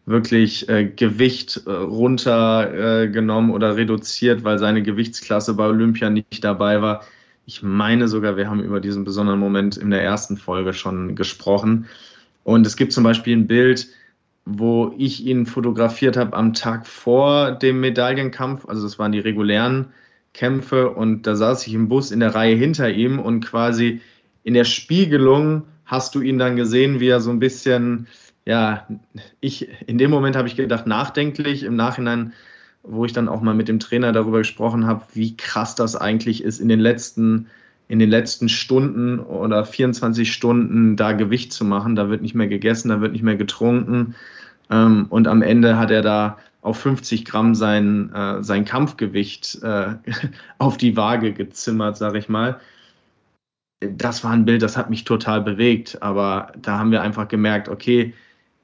wirklich 0.06 0.68
äh, 0.68 0.84
Gewicht 0.84 1.62
äh, 1.66 1.70
runtergenommen 1.70 3.50
äh, 3.50 3.54
oder 3.54 3.76
reduziert, 3.76 4.44
weil 4.44 4.58
seine 4.58 4.82
Gewichtsklasse 4.82 5.54
bei 5.54 5.66
Olympia 5.66 6.10
nicht 6.10 6.44
dabei 6.44 6.82
war. 6.82 7.04
Ich 7.46 7.62
meine 7.62 8.08
sogar, 8.08 8.36
wir 8.36 8.48
haben 8.48 8.62
über 8.62 8.80
diesen 8.80 9.04
besonderen 9.04 9.40
Moment 9.40 9.76
in 9.76 9.90
der 9.90 10.02
ersten 10.02 10.36
Folge 10.36 10.72
schon 10.72 11.14
gesprochen. 11.14 11.86
Und 12.42 12.66
es 12.66 12.76
gibt 12.76 12.92
zum 12.92 13.04
Beispiel 13.04 13.36
ein 13.36 13.46
Bild, 13.46 13.88
wo 14.46 14.94
ich 14.98 15.24
ihn 15.24 15.46
fotografiert 15.46 16.16
habe 16.16 16.36
am 16.36 16.52
Tag 16.52 16.86
vor 16.86 17.52
dem 17.52 17.80
Medaillenkampf. 17.80 18.66
Also 18.66 18.82
das 18.82 18.98
waren 18.98 19.12
die 19.12 19.20
regulären 19.20 19.86
Kämpfe 20.34 20.90
und 20.90 21.22
da 21.26 21.36
saß 21.36 21.66
ich 21.66 21.74
im 21.74 21.88
Bus 21.88 22.10
in 22.10 22.20
der 22.20 22.34
Reihe 22.34 22.56
hinter 22.56 22.90
ihm 22.90 23.18
und 23.18 23.44
quasi 23.44 24.00
in 24.42 24.54
der 24.54 24.64
Spiegelung 24.64 25.62
hast 25.86 26.14
du 26.14 26.20
ihn 26.20 26.38
dann 26.38 26.56
gesehen, 26.56 27.00
wie 27.00 27.08
er 27.08 27.20
so 27.20 27.30
ein 27.30 27.38
bisschen, 27.38 28.06
ja, 28.44 28.86
ich, 29.40 29.68
in 29.86 29.96
dem 29.96 30.10
Moment 30.10 30.36
habe 30.36 30.48
ich 30.48 30.56
gedacht, 30.56 30.86
nachdenklich, 30.86 31.62
im 31.62 31.76
Nachhinein, 31.76 32.32
wo 32.82 33.04
ich 33.04 33.12
dann 33.12 33.28
auch 33.28 33.40
mal 33.40 33.54
mit 33.54 33.68
dem 33.68 33.80
Trainer 33.80 34.12
darüber 34.12 34.38
gesprochen 34.38 34.86
habe, 34.86 35.04
wie 35.14 35.36
krass 35.36 35.74
das 35.74 35.96
eigentlich 35.96 36.42
ist, 36.42 36.60
in 36.60 36.68
den 36.68 36.80
letzten, 36.80 37.46
in 37.88 37.98
den 37.98 38.10
letzten 38.10 38.48
Stunden 38.48 39.18
oder 39.18 39.64
24 39.64 40.32
Stunden 40.32 40.96
da 40.96 41.12
Gewicht 41.12 41.52
zu 41.52 41.64
machen. 41.64 41.96
Da 41.96 42.08
wird 42.08 42.22
nicht 42.22 42.34
mehr 42.34 42.48
gegessen, 42.48 42.88
da 42.88 43.00
wird 43.00 43.12
nicht 43.12 43.22
mehr 43.22 43.36
getrunken. 43.36 44.14
Ähm, 44.70 45.06
und 45.10 45.28
am 45.28 45.42
Ende 45.42 45.76
hat 45.78 45.90
er 45.90 46.02
da 46.02 46.38
auf 46.62 46.78
50 46.78 47.26
Gramm 47.26 47.54
sein, 47.54 48.12
äh, 48.14 48.42
sein 48.42 48.64
Kampfgewicht 48.64 49.62
äh, 49.62 49.94
auf 50.58 50.78
die 50.78 50.96
Waage 50.96 51.32
gezimmert, 51.32 51.98
sag 51.98 52.14
ich 52.14 52.28
mal. 52.28 52.58
Das 53.80 54.24
war 54.24 54.30
ein 54.30 54.46
Bild, 54.46 54.62
das 54.62 54.78
hat 54.78 54.88
mich 54.88 55.04
total 55.04 55.42
bewegt. 55.42 56.02
Aber 56.02 56.52
da 56.60 56.78
haben 56.78 56.90
wir 56.90 57.02
einfach 57.02 57.28
gemerkt, 57.28 57.68
okay, 57.68 58.14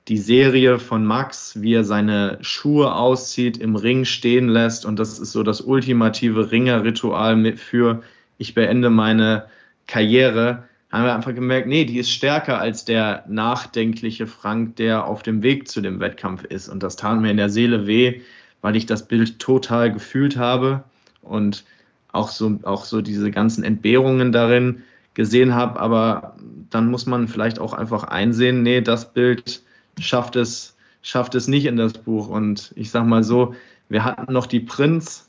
die 0.09 0.17
Serie 0.17 0.79
von 0.79 1.05
Max, 1.05 1.61
wie 1.61 1.75
er 1.75 1.85
seine 1.85 2.39
Schuhe 2.41 2.95
auszieht, 2.95 3.59
im 3.59 3.77
Ring 3.77 4.07
stehen 4.07 4.49
lässt. 4.49 4.87
Und 4.87 4.99
das 4.99 5.19
ist 5.19 5.33
so 5.33 5.43
das 5.43 5.61
ultimative 5.61 6.51
Ringerritual 6.51 7.57
für, 7.57 8.03
ich 8.41 8.55
beende 8.55 8.91
meine 8.91 9.47
Karriere 9.87 10.65
haben 10.91 11.05
wir 11.05 11.15
einfach 11.15 11.35
gemerkt, 11.35 11.69
nee, 11.69 11.85
die 11.85 11.99
ist 11.99 12.11
stärker 12.11 12.59
als 12.59 12.85
der 12.85 13.25
nachdenkliche 13.29 14.27
Frank, 14.27 14.77
der 14.77 15.07
auf 15.07 15.23
dem 15.23 15.43
Weg 15.43 15.69
zu 15.69 15.81
dem 15.81 16.01
Wettkampf 16.01 16.43
ist. 16.45 16.69
Und 16.69 16.83
das 16.83 16.97
tat 16.97 17.21
mir 17.21 17.31
in 17.31 17.37
der 17.37 17.51
Seele 17.51 17.87
weh, 17.87 18.23
weil 18.63 18.75
ich 18.75 18.87
das 18.87 19.07
Bild 19.07 19.39
total 19.39 19.93
gefühlt 19.93 20.37
habe 20.37 20.83
und 21.23 21.65
auch 22.13 22.29
so, 22.29 22.59
auch 22.65 22.85
so 22.85 23.03
diese 23.03 23.31
ganzen 23.31 23.63
Entbehrungen 23.63 24.33
darin 24.33 24.83
gesehen 25.15 25.55
habe. 25.55 25.79
Aber 25.79 26.35
dann 26.71 26.91
muss 26.91 27.07
man 27.07 27.29
vielleicht 27.29 27.61
auch 27.61 27.75
einfach 27.75 28.05
einsehen, 28.05 28.63
nee, 28.63 28.81
das 28.81 29.13
Bild 29.13 29.63
schafft 30.01 30.35
es, 30.35 30.77
schafft 31.03 31.35
es 31.35 31.47
nicht 31.47 31.67
in 31.67 31.77
das 31.77 31.93
Buch. 31.93 32.29
Und 32.29 32.73
ich 32.75 32.91
sag 32.91 33.05
mal 33.05 33.23
so, 33.23 33.55
wir 33.91 34.03
hatten 34.05 34.33
noch 34.33 34.47
die 34.47 34.61
Prinz, 34.61 35.29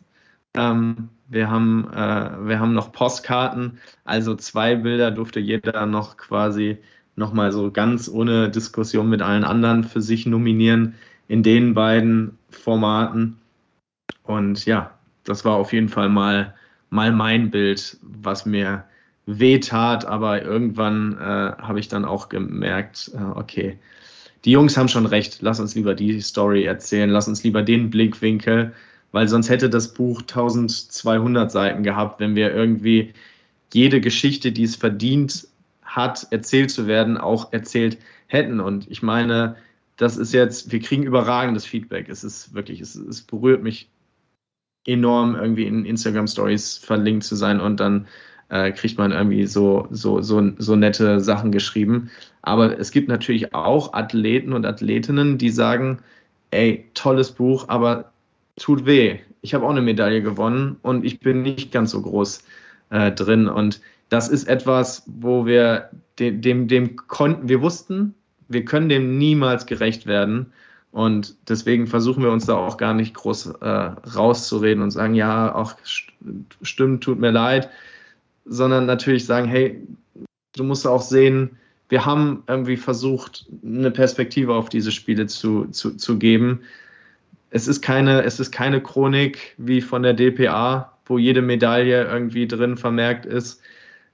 ähm, 0.55 1.09
wir 1.31 1.49
haben, 1.49 1.87
äh, 1.93 2.47
wir 2.47 2.59
haben 2.59 2.73
noch 2.73 2.91
Postkarten, 2.91 3.79
also 4.03 4.35
zwei 4.35 4.75
Bilder 4.75 5.11
durfte 5.11 5.39
jeder 5.39 5.85
noch 5.85 6.17
quasi 6.17 6.77
nochmal 7.15 7.53
so 7.53 7.71
ganz 7.71 8.09
ohne 8.09 8.49
Diskussion 8.49 9.09
mit 9.09 9.21
allen 9.21 9.45
anderen 9.45 9.85
für 9.85 10.01
sich 10.01 10.25
nominieren 10.25 10.95
in 11.29 11.41
den 11.41 11.73
beiden 11.73 12.37
Formaten. 12.49 13.37
Und 14.23 14.65
ja, 14.65 14.91
das 15.23 15.45
war 15.45 15.55
auf 15.55 15.71
jeden 15.71 15.87
Fall 15.87 16.09
mal, 16.09 16.53
mal 16.89 17.13
mein 17.13 17.49
Bild, 17.49 17.97
was 18.01 18.45
mir 18.45 18.83
wehtat, 19.25 20.03
aber 20.03 20.41
irgendwann 20.41 21.17
äh, 21.17 21.53
habe 21.61 21.79
ich 21.79 21.87
dann 21.87 22.03
auch 22.03 22.27
gemerkt, 22.27 23.11
äh, 23.15 23.23
okay, 23.23 23.79
die 24.43 24.51
Jungs 24.51 24.75
haben 24.75 24.89
schon 24.89 25.05
recht, 25.05 25.37
lass 25.41 25.61
uns 25.61 25.75
lieber 25.75 25.95
die 25.95 26.19
Story 26.19 26.65
erzählen, 26.65 27.09
lass 27.09 27.29
uns 27.29 27.43
lieber 27.43 27.61
den 27.61 27.89
Blickwinkel 27.89 28.73
weil 29.11 29.27
sonst 29.27 29.49
hätte 29.49 29.69
das 29.69 29.93
Buch 29.93 30.21
1200 30.21 31.51
Seiten 31.51 31.83
gehabt, 31.83 32.19
wenn 32.19 32.35
wir 32.35 32.53
irgendwie 32.53 33.13
jede 33.73 34.01
Geschichte, 34.01 34.51
die 34.51 34.63
es 34.63 34.75
verdient 34.75 35.47
hat, 35.83 36.27
erzählt 36.31 36.71
zu 36.71 36.87
werden, 36.87 37.17
auch 37.17 37.51
erzählt 37.53 37.97
hätten. 38.27 38.59
Und 38.59 38.89
ich 38.89 39.01
meine, 39.03 39.55
das 39.97 40.17
ist 40.17 40.33
jetzt, 40.33 40.71
wir 40.71 40.79
kriegen 40.79 41.03
überragendes 41.03 41.65
Feedback. 41.65 42.09
Es 42.09 42.23
ist 42.23 42.53
wirklich, 42.53 42.81
es, 42.81 42.95
es 42.95 43.21
berührt 43.21 43.61
mich 43.61 43.89
enorm, 44.87 45.35
irgendwie 45.35 45.65
in 45.65 45.85
Instagram 45.85 46.27
Stories 46.27 46.77
verlinkt 46.77 47.23
zu 47.23 47.35
sein 47.35 47.59
und 47.59 47.79
dann 47.79 48.07
äh, 48.49 48.71
kriegt 48.71 48.97
man 48.97 49.11
irgendwie 49.11 49.45
so, 49.45 49.87
so, 49.91 50.21
so, 50.21 50.51
so 50.57 50.75
nette 50.75 51.19
Sachen 51.19 51.51
geschrieben. 51.51 52.09
Aber 52.41 52.79
es 52.79 52.91
gibt 52.91 53.07
natürlich 53.07 53.53
auch 53.53 53.93
Athleten 53.93 54.53
und 54.53 54.65
Athletinnen, 54.65 55.37
die 55.37 55.49
sagen, 55.49 55.99
ey, 56.51 56.85
tolles 56.93 57.31
Buch, 57.31 57.69
aber 57.69 58.10
tut 58.61 58.85
weh. 58.85 59.17
ich 59.41 59.55
habe 59.55 59.65
auch 59.65 59.71
eine 59.71 59.81
Medaille 59.81 60.21
gewonnen 60.21 60.77
und 60.83 61.03
ich 61.03 61.19
bin 61.19 61.41
nicht 61.41 61.71
ganz 61.71 61.91
so 61.91 62.01
groß 62.01 62.43
äh, 62.91 63.11
drin. 63.11 63.47
Und 63.47 63.81
das 64.09 64.29
ist 64.29 64.47
etwas, 64.47 65.03
wo 65.07 65.47
wir 65.47 65.89
dem, 66.19 66.41
dem, 66.41 66.67
dem 66.67 66.95
konnten, 66.95 67.49
wir 67.49 67.61
wussten, 67.61 68.13
wir 68.49 68.63
können 68.63 68.87
dem 68.87 69.17
niemals 69.17 69.65
gerecht 69.65 70.05
werden. 70.05 70.53
Und 70.91 71.35
deswegen 71.49 71.87
versuchen 71.87 72.21
wir 72.21 72.31
uns 72.31 72.45
da 72.45 72.55
auch 72.55 72.77
gar 72.77 72.93
nicht 72.93 73.15
groß 73.15 73.47
äh, 73.61 73.67
rauszureden 73.67 74.83
und 74.83 74.91
sagen, 74.91 75.15
ja, 75.15 75.55
auch 75.55 75.73
stimmt, 76.61 77.03
tut 77.03 77.17
mir 77.17 77.31
leid, 77.31 77.69
sondern 78.45 78.85
natürlich 78.85 79.25
sagen, 79.25 79.47
hey, 79.47 79.81
du 80.55 80.63
musst 80.63 80.85
auch 80.85 81.01
sehen, 81.01 81.57
wir 81.89 82.05
haben 82.05 82.43
irgendwie 82.47 82.77
versucht, 82.77 83.47
eine 83.65 83.89
Perspektive 83.89 84.53
auf 84.53 84.69
diese 84.69 84.91
Spiele 84.91 85.25
zu, 85.27 85.65
zu, 85.71 85.95
zu 85.95 86.19
geben. 86.19 86.61
Es 87.53 87.67
ist, 87.67 87.81
keine, 87.81 88.23
es 88.23 88.39
ist 88.39 88.51
keine 88.51 88.81
Chronik 88.81 89.55
wie 89.57 89.81
von 89.81 90.03
der 90.03 90.13
DPA, 90.13 90.97
wo 91.05 91.17
jede 91.17 91.41
Medaille 91.41 92.05
irgendwie 92.05 92.47
drin 92.47 92.77
vermerkt 92.77 93.25
ist, 93.25 93.61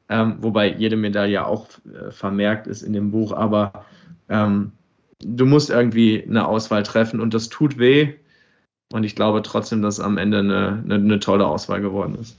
ähm, 0.09 0.37
wobei 0.39 0.73
jede 0.73 0.97
Medaille 0.97 1.45
auch 1.45 1.67
äh, 1.85 2.11
vermerkt 2.11 2.65
ist 2.65 2.81
in 2.81 2.93
dem 2.93 3.11
Buch, 3.11 3.31
aber 3.31 3.85
ähm, 4.27 4.71
du 5.19 5.45
musst 5.45 5.69
irgendwie 5.69 6.23
eine 6.23 6.47
Auswahl 6.47 6.81
treffen 6.81 7.19
und 7.19 7.33
das 7.33 7.49
tut 7.49 7.77
weh. 7.77 8.15
Und 8.91 9.03
ich 9.03 9.15
glaube 9.15 9.41
trotzdem, 9.43 9.81
dass 9.81 9.99
am 9.99 10.17
Ende 10.17 10.39
eine, 10.39 10.81
eine, 10.83 10.95
eine 10.95 11.19
tolle 11.19 11.45
Auswahl 11.45 11.81
geworden 11.81 12.17
ist. 12.19 12.37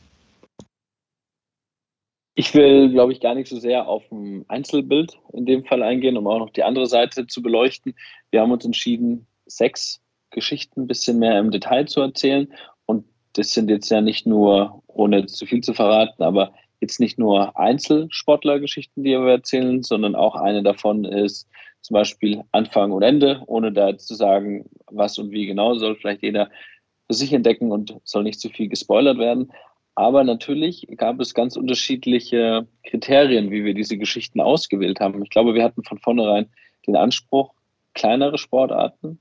Ich 2.34 2.55
will, 2.55 2.90
glaube 2.90 3.12
ich, 3.12 3.20
gar 3.20 3.34
nicht 3.34 3.49
so 3.49 3.59
sehr 3.59 3.86
auf 3.86 4.11
ein 4.11 4.44
Einzelbild 4.49 5.18
in 5.32 5.44
dem 5.44 5.64
Fall 5.64 5.82
eingehen, 5.82 6.16
um 6.16 6.26
auch 6.26 6.38
noch 6.38 6.51
die 6.51 6.62
andere 6.62 6.86
Seite 6.86 7.26
zu 7.26 7.42
beleuchten. 7.42 7.94
Wir 8.30 8.40
haben 8.40 8.53
uns 8.53 8.64
entschieden, 8.64 9.26
sechs 9.46 10.01
Geschichten 10.30 10.82
ein 10.82 10.86
bisschen 10.86 11.18
mehr 11.18 11.38
im 11.38 11.50
Detail 11.50 11.86
zu 11.86 12.00
erzählen. 12.00 12.48
Und 12.86 13.04
das 13.34 13.52
sind 13.52 13.70
jetzt 13.70 13.90
ja 13.90 14.00
nicht 14.00 14.26
nur, 14.26 14.82
ohne 14.86 15.26
zu 15.26 15.46
viel 15.46 15.62
zu 15.62 15.74
verraten, 15.74 16.22
aber 16.22 16.52
jetzt 16.80 17.00
nicht 17.00 17.18
nur 17.18 17.58
Einzelsportlergeschichten, 17.58 19.02
die 19.02 19.10
wir 19.10 19.30
erzählen, 19.30 19.82
sondern 19.82 20.14
auch 20.14 20.34
eine 20.34 20.62
davon 20.62 21.04
ist 21.04 21.48
zum 21.82 21.94
Beispiel 21.94 22.42
Anfang 22.52 22.92
und 22.92 23.02
Ende, 23.02 23.42
ohne 23.46 23.72
da 23.72 23.88
jetzt 23.88 24.08
zu 24.08 24.14
sagen, 24.14 24.68
was 24.90 25.18
und 25.18 25.30
wie 25.30 25.46
genau 25.46 25.74
soll 25.74 25.96
vielleicht 25.96 26.22
jeder 26.22 26.50
für 27.06 27.14
sich 27.14 27.32
entdecken 27.32 27.72
und 27.72 27.96
soll 28.04 28.24
nicht 28.24 28.40
zu 28.40 28.50
viel 28.50 28.68
gespoilert 28.68 29.18
werden. 29.18 29.52
Aber 29.94 30.22
natürlich 30.22 30.86
gab 30.96 31.18
es 31.20 31.34
ganz 31.34 31.56
unterschiedliche 31.56 32.68
Kriterien, 32.84 33.50
wie 33.50 33.64
wir 33.64 33.74
diese 33.74 33.98
Geschichten 33.98 34.40
ausgewählt 34.40 35.00
haben. 35.00 35.22
Ich 35.22 35.30
glaube, 35.30 35.54
wir 35.54 35.64
hatten 35.64 35.82
von 35.82 35.98
vornherein 35.98 36.48
den 36.86 36.94
Anspruch, 36.94 37.52
kleinere 37.94 38.38
Sportarten, 38.38 39.18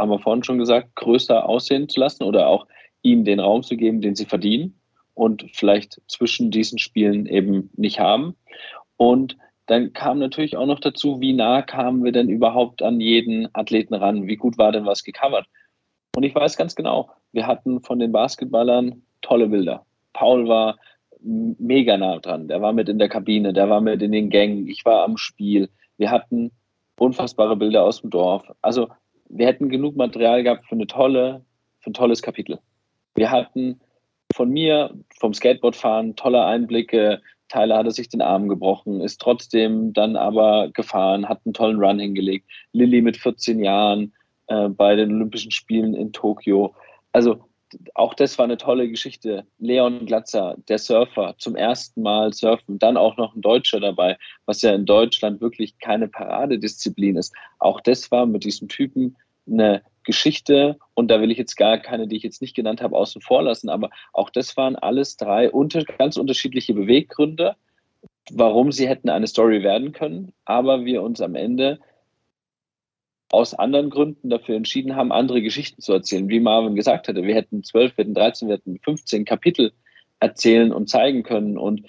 haben 0.00 0.10
wir 0.10 0.18
vorhin 0.18 0.42
schon 0.42 0.58
gesagt, 0.58 0.96
größer 0.96 1.48
aussehen 1.48 1.88
zu 1.88 2.00
lassen 2.00 2.24
oder 2.24 2.48
auch 2.48 2.66
ihnen 3.02 3.24
den 3.24 3.40
Raum 3.40 3.62
zu 3.62 3.76
geben, 3.76 4.00
den 4.00 4.14
sie 4.14 4.24
verdienen 4.24 4.80
und 5.14 5.46
vielleicht 5.52 6.00
zwischen 6.06 6.50
diesen 6.50 6.78
Spielen 6.78 7.26
eben 7.26 7.70
nicht 7.76 8.00
haben. 8.00 8.34
Und 8.96 9.36
dann 9.66 9.92
kam 9.92 10.18
natürlich 10.18 10.56
auch 10.56 10.66
noch 10.66 10.80
dazu, 10.80 11.20
wie 11.20 11.32
nah 11.32 11.62
kamen 11.62 12.02
wir 12.02 12.12
denn 12.12 12.28
überhaupt 12.28 12.82
an 12.82 13.00
jeden 13.00 13.48
Athleten 13.52 13.94
ran? 13.94 14.26
Wie 14.26 14.36
gut 14.36 14.58
war 14.58 14.72
denn 14.72 14.86
was 14.86 15.04
gecovert? 15.04 15.46
Und 16.16 16.24
ich 16.24 16.34
weiß 16.34 16.56
ganz 16.56 16.74
genau, 16.74 17.10
wir 17.32 17.46
hatten 17.46 17.80
von 17.80 17.98
den 17.98 18.10
Basketballern 18.10 19.02
tolle 19.22 19.48
Bilder. 19.48 19.86
Paul 20.12 20.48
war 20.48 20.76
mega 21.22 21.96
nah 21.96 22.18
dran. 22.18 22.48
Der 22.48 22.62
war 22.62 22.72
mit 22.72 22.88
in 22.88 22.98
der 22.98 23.08
Kabine, 23.08 23.52
der 23.52 23.68
war 23.68 23.80
mit 23.80 24.02
in 24.02 24.12
den 24.12 24.30
Gängen. 24.30 24.66
Ich 24.66 24.84
war 24.84 25.04
am 25.04 25.16
Spiel. 25.16 25.68
Wir 25.98 26.10
hatten 26.10 26.50
unfassbare 26.98 27.56
Bilder 27.56 27.84
aus 27.84 28.00
dem 28.00 28.10
Dorf. 28.10 28.50
Also 28.62 28.88
wir 29.30 29.46
hätten 29.46 29.68
genug 29.68 29.96
Material 29.96 30.42
gehabt 30.42 30.66
für 30.66 30.74
eine 30.74 30.86
tolle, 30.86 31.44
für 31.80 31.90
ein 31.90 31.94
tolles 31.94 32.22
Kapitel. 32.22 32.58
Wir 33.14 33.30
hatten 33.30 33.80
von 34.34 34.50
mir, 34.50 34.94
vom 35.18 35.34
Skateboardfahren, 35.34 36.16
tolle 36.16 36.44
Einblicke. 36.44 37.20
Tyler 37.48 37.78
hatte 37.78 37.90
sich 37.90 38.08
den 38.08 38.22
Arm 38.22 38.48
gebrochen, 38.48 39.00
ist 39.00 39.20
trotzdem 39.20 39.92
dann 39.92 40.16
aber 40.16 40.70
gefahren, 40.72 41.28
hat 41.28 41.40
einen 41.44 41.54
tollen 41.54 41.80
Run 41.80 41.98
hingelegt. 41.98 42.48
Lilly 42.72 43.02
mit 43.02 43.16
14 43.16 43.62
Jahren 43.62 44.12
äh, 44.46 44.68
bei 44.68 44.94
den 44.94 45.12
Olympischen 45.12 45.50
Spielen 45.50 45.94
in 45.94 46.12
Tokio. 46.12 46.74
Also 47.12 47.44
auch 47.94 48.14
das 48.14 48.38
war 48.38 48.44
eine 48.44 48.56
tolle 48.56 48.88
Geschichte. 48.88 49.46
Leon 49.58 50.06
Glatzer, 50.06 50.56
der 50.68 50.78
Surfer, 50.78 51.34
zum 51.38 51.56
ersten 51.56 52.02
Mal 52.02 52.32
surfen, 52.32 52.78
dann 52.78 52.96
auch 52.96 53.16
noch 53.16 53.34
ein 53.34 53.40
Deutscher 53.40 53.80
dabei, 53.80 54.16
was 54.46 54.62
ja 54.62 54.74
in 54.74 54.86
Deutschland 54.86 55.40
wirklich 55.40 55.78
keine 55.78 56.08
Paradedisziplin 56.08 57.16
ist. 57.16 57.34
Auch 57.58 57.80
das 57.80 58.10
war 58.10 58.26
mit 58.26 58.44
diesem 58.44 58.68
Typen 58.68 59.16
eine 59.48 59.82
Geschichte 60.04 60.78
und 60.94 61.08
da 61.10 61.20
will 61.20 61.30
ich 61.30 61.38
jetzt 61.38 61.56
gar 61.56 61.78
keine, 61.78 62.08
die 62.08 62.16
ich 62.16 62.22
jetzt 62.22 62.40
nicht 62.40 62.56
genannt 62.56 62.80
habe, 62.80 62.96
außen 62.96 63.20
vor 63.20 63.42
lassen, 63.42 63.68
aber 63.68 63.90
auch 64.12 64.30
das 64.30 64.56
waren 64.56 64.76
alles 64.76 65.16
drei 65.16 65.50
unter, 65.50 65.84
ganz 65.84 66.16
unterschiedliche 66.16 66.74
Beweggründe, 66.74 67.54
warum 68.32 68.72
sie 68.72 68.88
hätten 68.88 69.10
eine 69.10 69.26
Story 69.26 69.62
werden 69.62 69.92
können, 69.92 70.32
aber 70.44 70.84
wir 70.84 71.02
uns 71.02 71.20
am 71.20 71.34
Ende 71.34 71.80
aus 73.30 73.54
anderen 73.54 73.90
Gründen 73.90 74.28
dafür 74.28 74.56
entschieden 74.56 74.96
haben, 74.96 75.12
andere 75.12 75.40
Geschichten 75.40 75.80
zu 75.80 75.92
erzählen. 75.92 76.28
Wie 76.28 76.40
Marvin 76.40 76.74
gesagt 76.74 77.08
hatte, 77.08 77.22
wir 77.22 77.34
hätten 77.34 77.62
12, 77.62 77.96
wir 77.96 78.04
hätten 78.04 78.14
13, 78.14 78.48
wir 78.48 78.56
hätten 78.56 78.78
15 78.78 79.24
Kapitel 79.24 79.72
erzählen 80.18 80.72
und 80.72 80.88
zeigen 80.88 81.22
können. 81.22 81.56
Und 81.56 81.82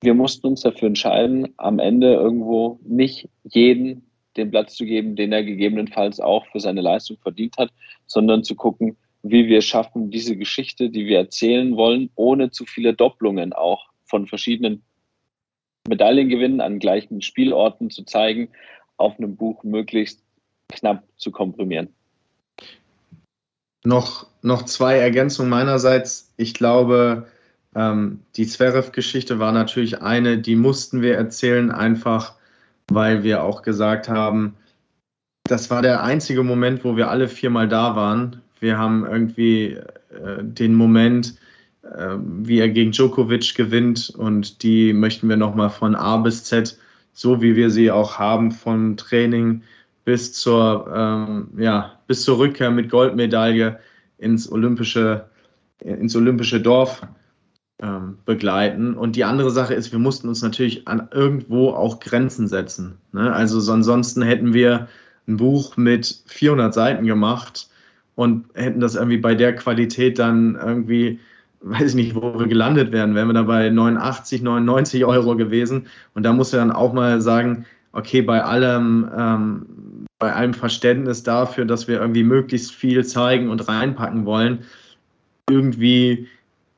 wir 0.00 0.14
mussten 0.14 0.48
uns 0.48 0.62
dafür 0.62 0.88
entscheiden, 0.88 1.52
am 1.58 1.78
Ende 1.78 2.14
irgendwo 2.14 2.80
nicht 2.82 3.28
jeden 3.44 4.06
den 4.36 4.50
Platz 4.50 4.74
zu 4.74 4.84
geben, 4.84 5.16
den 5.16 5.32
er 5.32 5.44
gegebenenfalls 5.44 6.18
auch 6.18 6.46
für 6.46 6.60
seine 6.60 6.80
Leistung 6.80 7.18
verdient 7.18 7.56
hat, 7.56 7.70
sondern 8.06 8.42
zu 8.42 8.56
gucken, 8.56 8.96
wie 9.22 9.46
wir 9.46 9.62
schaffen, 9.62 10.10
diese 10.10 10.36
Geschichte, 10.36 10.90
die 10.90 11.06
wir 11.06 11.18
erzählen 11.18 11.76
wollen, 11.76 12.10
ohne 12.16 12.50
zu 12.50 12.66
viele 12.66 12.94
Doppelungen 12.94 13.52
auch 13.52 13.86
von 14.04 14.26
verschiedenen 14.26 14.82
Medaillengewinnen 15.88 16.60
an 16.60 16.78
gleichen 16.78 17.22
Spielorten 17.22 17.90
zu 17.90 18.04
zeigen, 18.04 18.48
auf 18.96 19.18
einem 19.18 19.36
Buch 19.36 19.62
möglichst 19.64 20.23
knapp 20.68 21.04
zu 21.16 21.30
komprimieren. 21.30 21.88
Noch, 23.84 24.26
noch 24.42 24.64
zwei 24.64 24.96
Ergänzungen 24.96 25.50
meinerseits. 25.50 26.32
Ich 26.36 26.54
glaube, 26.54 27.26
ähm, 27.74 28.20
die 28.36 28.46
Zverev-Geschichte 28.46 29.38
war 29.38 29.52
natürlich 29.52 30.00
eine, 30.00 30.38
die 30.38 30.56
mussten 30.56 31.02
wir 31.02 31.16
erzählen, 31.16 31.70
einfach 31.70 32.34
weil 32.90 33.22
wir 33.22 33.42
auch 33.42 33.62
gesagt 33.62 34.08
haben, 34.08 34.56
das 35.46 35.70
war 35.70 35.82
der 35.82 36.02
einzige 36.02 36.42
Moment, 36.42 36.84
wo 36.84 36.96
wir 36.96 37.10
alle 37.10 37.28
viermal 37.28 37.68
da 37.68 37.96
waren. 37.96 38.40
Wir 38.60 38.78
haben 38.78 39.04
irgendwie 39.04 39.72
äh, 39.72 40.42
den 40.42 40.74
Moment, 40.74 41.34
äh, 41.82 42.16
wie 42.18 42.60
er 42.60 42.70
gegen 42.70 42.92
Djokovic 42.92 43.54
gewinnt 43.54 44.10
und 44.10 44.62
die 44.62 44.92
möchten 44.92 45.28
wir 45.28 45.36
nochmal 45.36 45.70
von 45.70 45.94
A 45.94 46.16
bis 46.18 46.44
Z, 46.44 46.78
so 47.12 47.42
wie 47.42 47.56
wir 47.56 47.70
sie 47.70 47.90
auch 47.90 48.18
haben, 48.18 48.52
vom 48.52 48.96
Training 48.96 49.62
bis 50.04 50.32
zur, 50.32 50.92
ähm, 50.94 51.48
ja, 51.56 51.98
bis 52.06 52.22
zur 52.24 52.38
Rückkehr 52.38 52.70
mit 52.70 52.90
Goldmedaille 52.90 53.78
ins 54.18 54.50
olympische, 54.50 55.26
ins 55.80 56.14
olympische 56.14 56.60
Dorf 56.60 57.02
ähm, 57.80 58.18
begleiten. 58.24 58.94
Und 58.94 59.16
die 59.16 59.24
andere 59.24 59.50
Sache 59.50 59.74
ist, 59.74 59.92
wir 59.92 59.98
mussten 59.98 60.28
uns 60.28 60.42
natürlich 60.42 60.86
an 60.86 61.08
irgendwo 61.12 61.70
auch 61.70 62.00
Grenzen 62.00 62.48
setzen. 62.48 62.98
Ne? 63.12 63.32
Also 63.32 63.60
so 63.60 63.72
ansonsten 63.72 64.22
hätten 64.22 64.54
wir 64.54 64.88
ein 65.26 65.38
Buch 65.38 65.76
mit 65.76 66.22
400 66.26 66.74
Seiten 66.74 67.06
gemacht 67.06 67.68
und 68.14 68.44
hätten 68.54 68.80
das 68.80 68.94
irgendwie 68.94 69.16
bei 69.16 69.34
der 69.34 69.56
Qualität 69.56 70.18
dann 70.18 70.56
irgendwie 70.56 71.18
weiß 71.64 71.90
ich 71.90 71.94
nicht, 71.94 72.14
wo 72.14 72.38
wir 72.38 72.46
gelandet 72.46 72.92
wären, 72.92 73.14
wären 73.14 73.28
wir 73.28 73.34
da 73.34 73.42
bei 73.42 73.70
89, 73.70 74.42
99 74.42 75.04
Euro 75.04 75.34
gewesen. 75.34 75.86
Und 76.14 76.24
da 76.24 76.32
muss 76.32 76.52
wir 76.52 76.58
dann 76.58 76.70
auch 76.70 76.92
mal 76.92 77.20
sagen, 77.22 77.64
okay, 77.92 78.22
bei 78.22 78.42
allem, 78.44 79.10
ähm, 79.16 79.66
bei 80.18 80.32
allem 80.32 80.54
Verständnis 80.54 81.22
dafür, 81.22 81.64
dass 81.64 81.88
wir 81.88 82.00
irgendwie 82.00 82.24
möglichst 82.24 82.72
viel 82.72 83.04
zeigen 83.04 83.50
und 83.50 83.68
reinpacken 83.68 84.24
wollen, 84.26 84.64
irgendwie 85.48 86.28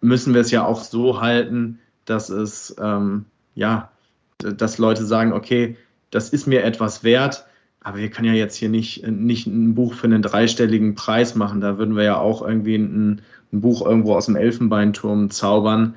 müssen 0.01 0.35
wir 0.35 0.41
es 0.41 0.51
ja 0.51 0.65
auch 0.65 0.83
so 0.83 1.21
halten, 1.21 1.79
dass 2.05 2.29
es, 2.29 2.75
ähm, 2.81 3.27
ja, 3.55 3.91
dass 4.39 4.79
Leute 4.79 5.05
sagen, 5.05 5.33
okay, 5.33 5.77
das 6.11 6.31
ist 6.31 6.47
mir 6.47 6.65
etwas 6.65 7.05
wert, 7.05 7.47
aber 7.81 7.99
wir 7.99 8.11
können 8.11 8.29
ja 8.29 8.35
jetzt 8.35 8.57
hier 8.57 8.69
nicht, 8.69 9.07
nicht 9.07 9.47
ein 9.47 9.75
Buch 9.75 9.95
für 9.95 10.07
einen 10.07 10.23
dreistelligen 10.23 10.95
Preis 10.95 11.35
machen. 11.35 11.61
Da 11.61 11.79
würden 11.79 11.97
wir 11.97 12.05
ja 12.05 12.19
auch 12.19 12.43
irgendwie 12.43 12.77
ein, 12.77 13.23
ein 13.53 13.61
Buch 13.61 13.85
irgendwo 13.85 14.15
aus 14.15 14.27
dem 14.27 14.37
Elfenbeinturm 14.37 15.31
zaubern, 15.31 15.95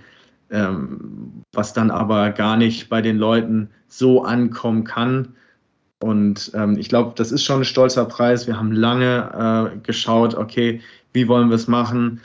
ähm, 0.52 1.44
was 1.54 1.74
dann 1.74 1.90
aber 1.92 2.30
gar 2.32 2.58
nicht 2.58 2.90
bei 2.90 3.02
den 3.02 3.18
Leuten 3.18 3.70
so 3.88 4.24
ankommen 4.24 4.84
kann, 4.84 5.30
und 6.02 6.52
ähm, 6.54 6.78
ich 6.78 6.90
glaube, 6.90 7.14
das 7.16 7.32
ist 7.32 7.44
schon 7.44 7.62
ein 7.62 7.66
stolzer 7.66 8.06
Preis. 8.06 8.48
Wir 8.48 8.58
haben 8.58 8.72
lange 8.72 9.74
äh, 9.76 9.78
geschaut, 9.80 10.36
okay, 10.36 10.82
wie 11.14 11.28
wollen 11.28 11.50
wir 11.50 11.56
es 11.56 11.68
machen? 11.68 12.22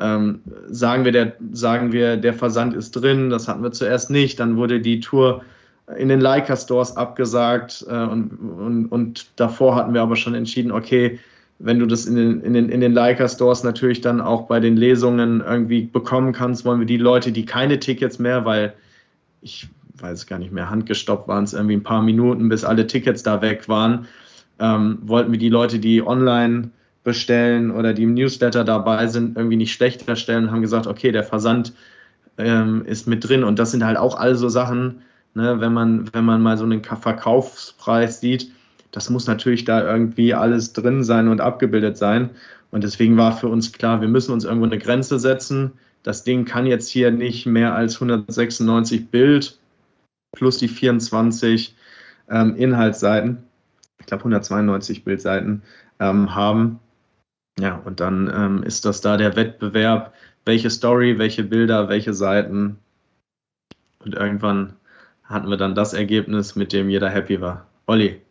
Ähm, 0.00 0.40
sagen, 0.68 1.04
wir, 1.04 1.12
der, 1.12 1.34
sagen 1.52 1.92
wir, 1.92 2.16
der 2.16 2.32
Versand 2.32 2.74
ist 2.74 2.92
drin, 2.92 3.30
das 3.30 3.48
hatten 3.48 3.62
wir 3.62 3.72
zuerst 3.72 4.10
nicht. 4.10 4.40
Dann 4.40 4.56
wurde 4.56 4.80
die 4.80 5.00
Tour 5.00 5.42
in 5.96 6.08
den 6.08 6.20
Leica 6.20 6.56
Stores 6.56 6.96
abgesagt 6.96 7.84
äh, 7.88 7.92
und, 7.92 8.30
und, 8.30 8.86
und 8.86 9.26
davor 9.36 9.74
hatten 9.74 9.92
wir 9.92 10.02
aber 10.02 10.16
schon 10.16 10.34
entschieden, 10.34 10.70
okay, 10.70 11.18
wenn 11.58 11.78
du 11.78 11.86
das 11.86 12.06
in 12.06 12.14
den, 12.14 12.40
in 12.42 12.52
den, 12.52 12.68
in 12.68 12.80
den 12.80 12.92
Leica-Stores 12.92 13.64
natürlich 13.64 14.00
dann 14.00 14.20
auch 14.20 14.46
bei 14.46 14.60
den 14.60 14.76
Lesungen 14.76 15.40
irgendwie 15.40 15.82
bekommen 15.82 16.32
kannst, 16.32 16.64
wollen 16.64 16.78
wir 16.78 16.86
die 16.86 16.98
Leute, 16.98 17.32
die 17.32 17.44
keine 17.44 17.80
Tickets 17.80 18.18
mehr, 18.18 18.44
weil 18.44 18.74
ich 19.42 19.68
weiß 20.00 20.26
gar 20.26 20.38
nicht 20.38 20.52
mehr, 20.52 20.70
handgestoppt 20.70 21.28
waren 21.28 21.44
es 21.44 21.52
irgendwie 21.52 21.76
ein 21.76 21.82
paar 21.82 22.02
Minuten, 22.02 22.48
bis 22.48 22.64
alle 22.64 22.86
Tickets 22.86 23.22
da 23.22 23.42
weg 23.42 23.68
waren, 23.68 24.06
ähm, 24.58 24.98
wollten 25.02 25.32
wir 25.32 25.38
die 25.38 25.48
Leute, 25.48 25.78
die 25.78 26.06
online 26.06 26.70
bestellen 27.04 27.70
oder 27.70 27.94
die 27.94 28.02
im 28.02 28.14
Newsletter 28.14 28.64
dabei 28.64 29.06
sind, 29.06 29.36
irgendwie 29.36 29.56
nicht 29.56 29.72
schlechter 29.72 30.16
stellen 30.16 30.44
und 30.44 30.50
haben 30.50 30.62
gesagt, 30.62 30.86
okay, 30.86 31.12
der 31.12 31.24
Versand 31.24 31.72
ähm, 32.36 32.84
ist 32.84 33.06
mit 33.06 33.28
drin 33.28 33.44
und 33.44 33.58
das 33.58 33.70
sind 33.70 33.84
halt 33.84 33.96
auch 33.96 34.18
all 34.18 34.34
so 34.34 34.48
Sachen, 34.48 35.02
ne, 35.34 35.60
wenn 35.60 35.72
man, 35.72 36.12
wenn 36.12 36.24
man 36.24 36.42
mal 36.42 36.58
so 36.58 36.64
einen 36.64 36.82
Verkaufspreis 36.82 38.20
sieht, 38.20 38.50
das 38.90 39.10
muss 39.10 39.26
natürlich 39.26 39.64
da 39.64 39.82
irgendwie 39.90 40.34
alles 40.34 40.72
drin 40.72 41.04
sein 41.04 41.28
und 41.28 41.40
abgebildet 41.40 41.96
sein. 41.96 42.30
Und 42.70 42.84
deswegen 42.84 43.16
war 43.16 43.36
für 43.36 43.48
uns 43.48 43.72
klar, 43.72 44.00
wir 44.00 44.08
müssen 44.08 44.32
uns 44.32 44.44
irgendwo 44.44 44.66
eine 44.66 44.78
Grenze 44.78 45.18
setzen. 45.18 45.72
Das 46.02 46.24
Ding 46.24 46.44
kann 46.44 46.66
jetzt 46.66 46.88
hier 46.88 47.10
nicht 47.10 47.46
mehr 47.46 47.74
als 47.74 47.94
196 47.96 49.08
Bild 49.10 49.57
plus 50.38 50.58
die 50.58 50.68
24 50.68 51.74
ähm, 52.30 52.54
Inhaltsseiten, 52.56 53.44
ich 53.98 54.06
glaube 54.06 54.20
192 54.20 55.04
Bildseiten 55.04 55.62
ähm, 55.98 56.34
haben. 56.34 56.78
Ja, 57.58 57.82
und 57.84 57.98
dann 57.98 58.32
ähm, 58.32 58.62
ist 58.62 58.84
das 58.84 59.00
da 59.00 59.16
der 59.16 59.34
Wettbewerb, 59.34 60.14
welche 60.44 60.70
Story, 60.70 61.18
welche 61.18 61.42
Bilder, 61.42 61.88
welche 61.88 62.14
Seiten. 62.14 62.78
Und 64.04 64.14
irgendwann 64.14 64.76
hatten 65.24 65.50
wir 65.50 65.56
dann 65.56 65.74
das 65.74 65.92
Ergebnis, 65.92 66.54
mit 66.54 66.72
dem 66.72 66.88
jeder 66.88 67.10
happy 67.10 67.40
war. 67.40 67.66
Olli, 67.86 68.22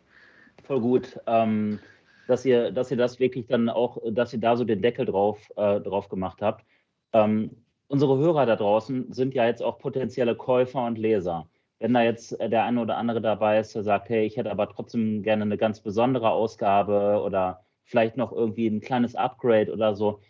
voll 0.64 0.80
gut, 0.80 1.20
ähm, 1.26 1.78
dass, 2.26 2.46
ihr, 2.46 2.72
dass 2.72 2.90
ihr 2.90 2.96
das 2.96 3.20
wirklich 3.20 3.46
dann 3.48 3.68
auch, 3.68 3.98
dass 4.10 4.32
ihr 4.32 4.40
da 4.40 4.56
so 4.56 4.64
den 4.64 4.80
Deckel 4.80 5.04
drauf, 5.04 5.38
äh, 5.56 5.78
drauf 5.80 6.08
gemacht 6.08 6.40
habt. 6.40 6.64
Ähm, 7.12 7.50
unsere 7.88 8.16
Hörer 8.16 8.46
da 8.46 8.56
draußen 8.56 9.12
sind 9.12 9.34
ja 9.34 9.44
jetzt 9.44 9.62
auch 9.62 9.78
potenzielle 9.78 10.34
Käufer 10.34 10.86
und 10.86 10.96
Leser. 10.96 11.46
Wenn 11.80 11.94
da 11.94 12.02
jetzt 12.02 12.36
der 12.40 12.64
eine 12.64 12.80
oder 12.80 12.96
andere 12.96 13.20
dabei 13.20 13.60
ist, 13.60 13.74
der 13.74 13.84
sagt, 13.84 14.08
hey, 14.08 14.26
ich 14.26 14.36
hätte 14.36 14.50
aber 14.50 14.68
trotzdem 14.68 15.22
gerne 15.22 15.42
eine 15.42 15.56
ganz 15.56 15.80
besondere 15.80 16.30
Ausgabe 16.30 17.22
oder 17.24 17.64
vielleicht 17.84 18.16
noch 18.16 18.32
irgendwie 18.32 18.66
ein 18.66 18.80
kleines 18.80 19.14
Upgrade 19.14 19.72
oder 19.72 19.94
so. 19.94 20.20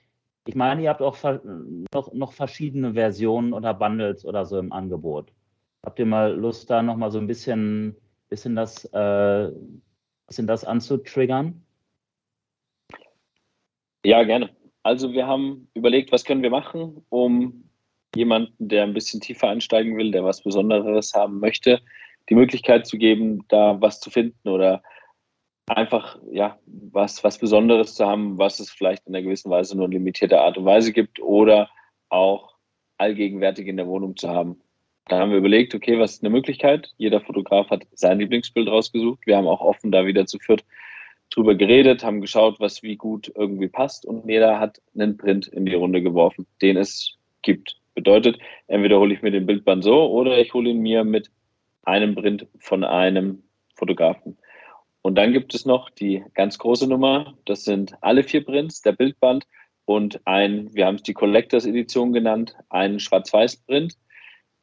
Ich 0.47 0.55
meine, 0.55 0.83
ihr 0.83 0.91
habt 0.91 1.03
auch 1.03 1.17
noch, 1.93 2.13
noch 2.13 2.33
verschiedene 2.33 2.95
Versionen 2.95 3.53
oder 3.53 3.75
Bundles 3.75 4.25
oder 4.25 4.45
so 4.47 4.59
im 4.59 4.73
Angebot. 4.73 5.33
Habt 5.85 5.99
ihr 5.99 6.07
mal 6.07 6.33
Lust, 6.35 6.71
da 6.71 6.83
nochmal 6.83 7.11
so 7.11 7.19
ein 7.19 7.27
bisschen, 7.27 7.97
bisschen 8.29 8.57
das 8.57 8.85
äh, 8.93 9.51
sind 10.29 10.47
das 10.47 10.65
anzutriggern? 10.65 11.65
Ja, 14.05 14.23
gerne. 14.25 14.51
Also 14.83 15.13
wir 15.13 15.27
haben 15.27 15.69
überlegt, 15.75 16.13
was 16.13 16.25
können 16.25 16.43
wir 16.43 16.51
machen, 16.51 17.05
um 17.09 17.68
jemanden, 18.15 18.69
der 18.69 18.85
ein 18.85 18.95
bisschen 18.95 19.21
tiefer 19.21 19.49
einsteigen 19.49 19.97
will, 19.97 20.11
der 20.11 20.25
was 20.25 20.43
Besonderes 20.43 21.15
haben 21.15 21.41
möchte, 21.41 21.81
die 22.29 22.35
Möglichkeit 22.35 22.87
zu 22.87 22.99
geben, 22.99 23.45
da 23.49 23.81
was 23.81 24.01
zu 24.01 24.11
finden 24.11 24.49
oder 24.49 24.83
einfach 25.67 26.19
ja 26.31 26.59
was, 26.67 27.23
was 27.25 27.39
Besonderes 27.39 27.95
zu 27.95 28.07
haben, 28.07 28.39
was 28.39 28.61
es 28.61 28.71
vielleicht 28.71 29.07
in 29.07 29.15
einer 29.15 29.23
gewissen 29.23 29.51
Weise 29.51 29.77
nur 29.77 29.87
in 29.87 29.93
limitierter 29.93 30.41
Art 30.41 30.57
und 30.57 30.65
Weise 30.65 30.93
gibt 30.93 31.21
oder 31.21 31.71
auch 32.09 32.55
allgegenwärtig 32.97 33.67
in 33.67 33.77
der 33.77 33.87
Wohnung 33.87 34.17
zu 34.17 34.29
haben. 34.29 34.61
Da 35.07 35.19
haben 35.19 35.31
wir 35.31 35.39
überlegt, 35.39 35.75
okay, 35.75 35.99
was 35.99 36.15
ist 36.15 36.23
eine 36.23 36.31
Möglichkeit? 36.31 36.93
Jeder 36.99 37.21
Fotograf 37.21 37.71
hat 37.71 37.87
sein 37.93 38.19
Lieblingsbild 38.19 38.69
rausgesucht. 38.69 39.21
Wir 39.27 39.37
haben 39.37 39.47
auch 39.47 39.61
offen 39.61 39.91
da 39.91 40.05
wieder 40.05 40.27
zu 40.27 40.39
viert 40.39 40.65
drüber 41.31 41.55
geredet, 41.55 42.05
haben 42.05 42.21
geschaut, 42.21 42.59
was 42.61 42.83
wie 42.83 42.97
gut 42.97 43.31
irgendwie 43.35 43.69
passt 43.69 44.07
und 44.07 44.27
jeder 44.29 44.59
hat 44.59 44.81
einen 44.95 45.17
Print 45.17 45.47
in 45.47 45.67
die 45.67 45.75
Runde 45.75 46.03
geworfen, 46.03 46.47
den 46.63 46.77
es 46.77 47.19
gibt. 47.43 47.77
Bedeutet, 47.99 48.39
entweder 48.69 49.01
hole 49.01 49.13
ich 49.13 49.23
mir 49.23 49.33
den 49.33 49.45
Bildband 49.45 49.83
so 49.83 50.09
oder 50.09 50.39
ich 50.39 50.55
hole 50.55 50.71
ihn 50.71 50.81
mir 50.81 51.03
mit 51.03 51.33
einem 51.83 52.15
Print 52.15 52.47
von 52.61 52.85
einem 52.85 53.43
Fotografen. 53.75 54.39
Und 55.03 55.17
dann 55.17 55.33
gibt 55.33 55.53
es 55.53 55.67
noch 55.67 55.91
die 55.91 56.23
ganz 56.35 56.59
große 56.59 56.87
Nummer, 56.87 57.35
das 57.45 57.65
sind 57.65 57.95
alle 58.01 58.23
vier 58.23 58.45
Prints, 58.45 58.83
der 58.83 58.93
Bildband 58.93 59.47
und 59.85 60.21
ein, 60.27 60.73
wir 60.75 60.87
haben 60.87 60.97
es 60.97 61.03
die 61.03 61.15
Collectors 61.15 61.67
Edition 61.67 62.13
genannt, 62.13 62.55
ein 62.69 63.01
Schwarz-Weiß-Print 63.01 63.97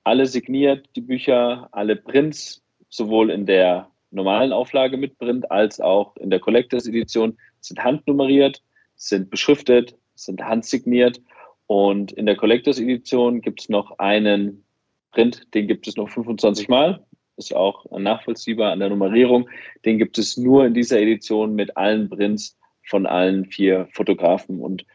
alle 0.05 0.27
signiert, 0.27 0.87
die 0.95 1.01
Bücher, 1.01 1.67
alle 1.71 1.95
Prints, 1.95 2.63
sowohl 2.89 3.31
in 3.31 3.45
der 3.45 3.89
normalen 4.11 4.53
Auflage 4.53 4.97
mit 4.97 5.17
Print 5.17 5.51
als 5.51 5.81
auch 5.81 6.15
in 6.17 6.29
der 6.29 6.39
Collectors 6.39 6.87
Edition, 6.87 7.37
sind 7.59 7.83
handnummeriert, 7.83 8.61
sind 8.95 9.29
beschriftet, 9.29 9.97
sind 10.13 10.41
handsigniert. 10.43 11.19
Und 11.67 12.11
in 12.11 12.25
der 12.25 12.35
Collectors 12.35 12.79
Edition 12.79 13.41
gibt 13.41 13.61
es 13.61 13.69
noch 13.69 13.97
einen 13.97 14.65
Print, 15.11 15.53
den 15.53 15.67
gibt 15.67 15.87
es 15.87 15.95
noch 15.95 16.09
25 16.09 16.67
Mal. 16.69 17.03
Ist 17.37 17.55
auch 17.55 17.85
nachvollziehbar 17.91 18.71
an 18.71 18.79
der 18.79 18.89
Nummerierung. 18.89 19.49
Den 19.83 19.97
gibt 19.97 20.17
es 20.17 20.37
nur 20.37 20.65
in 20.65 20.73
dieser 20.73 20.99
Edition 20.99 21.55
mit 21.55 21.75
allen 21.75 22.09
Prints 22.09 22.57
von 22.83 23.05
allen 23.05 23.45
vier 23.45 23.87
Fotografen. 23.91 24.61
Und 24.61 24.85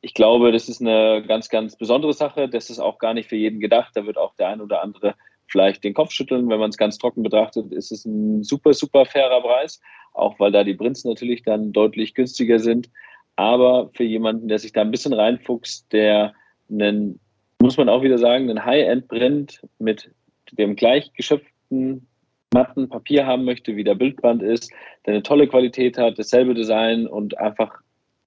ich 0.00 0.14
glaube, 0.14 0.52
das 0.52 0.68
ist 0.68 0.80
eine 0.80 1.24
ganz, 1.26 1.48
ganz 1.48 1.76
besondere 1.76 2.12
Sache. 2.12 2.48
Das 2.48 2.70
ist 2.70 2.78
auch 2.78 2.98
gar 2.98 3.14
nicht 3.14 3.28
für 3.28 3.36
jeden 3.36 3.58
gedacht. 3.58 3.92
Da 3.94 4.06
wird 4.06 4.18
auch 4.18 4.34
der 4.36 4.48
ein 4.48 4.60
oder 4.60 4.82
andere 4.82 5.14
vielleicht 5.48 5.82
den 5.82 5.94
Kopf 5.94 6.12
schütteln. 6.12 6.48
Wenn 6.48 6.60
man 6.60 6.70
es 6.70 6.76
ganz 6.76 6.98
trocken 6.98 7.22
betrachtet, 7.22 7.72
ist 7.72 7.90
es 7.90 8.04
ein 8.04 8.44
super, 8.44 8.74
super 8.74 9.06
fairer 9.06 9.40
Preis, 9.40 9.80
auch 10.12 10.38
weil 10.38 10.52
da 10.52 10.62
die 10.62 10.74
Prints 10.74 11.04
natürlich 11.04 11.42
dann 11.42 11.72
deutlich 11.72 12.14
günstiger 12.14 12.58
sind. 12.58 12.90
Aber 13.38 13.90
für 13.94 14.02
jemanden, 14.02 14.48
der 14.48 14.58
sich 14.58 14.72
da 14.72 14.80
ein 14.80 14.90
bisschen 14.90 15.12
reinfuchst, 15.12 15.92
der 15.92 16.34
einen, 16.68 17.20
muss 17.62 17.76
man 17.76 17.88
auch 17.88 18.02
wieder 18.02 18.18
sagen, 18.18 18.50
einen 18.50 18.64
High-End-Print 18.64 19.62
mit 19.78 20.10
dem 20.50 20.74
gleich 20.74 21.12
geschöpften 21.12 22.08
matten 22.52 22.88
Papier 22.88 23.26
haben 23.26 23.44
möchte, 23.44 23.76
wie 23.76 23.84
der 23.84 23.94
Bildband 23.94 24.42
ist, 24.42 24.72
der 25.06 25.14
eine 25.14 25.22
tolle 25.22 25.46
Qualität 25.46 25.98
hat, 25.98 26.18
dasselbe 26.18 26.52
Design 26.52 27.06
und 27.06 27.38
einfach 27.38 27.78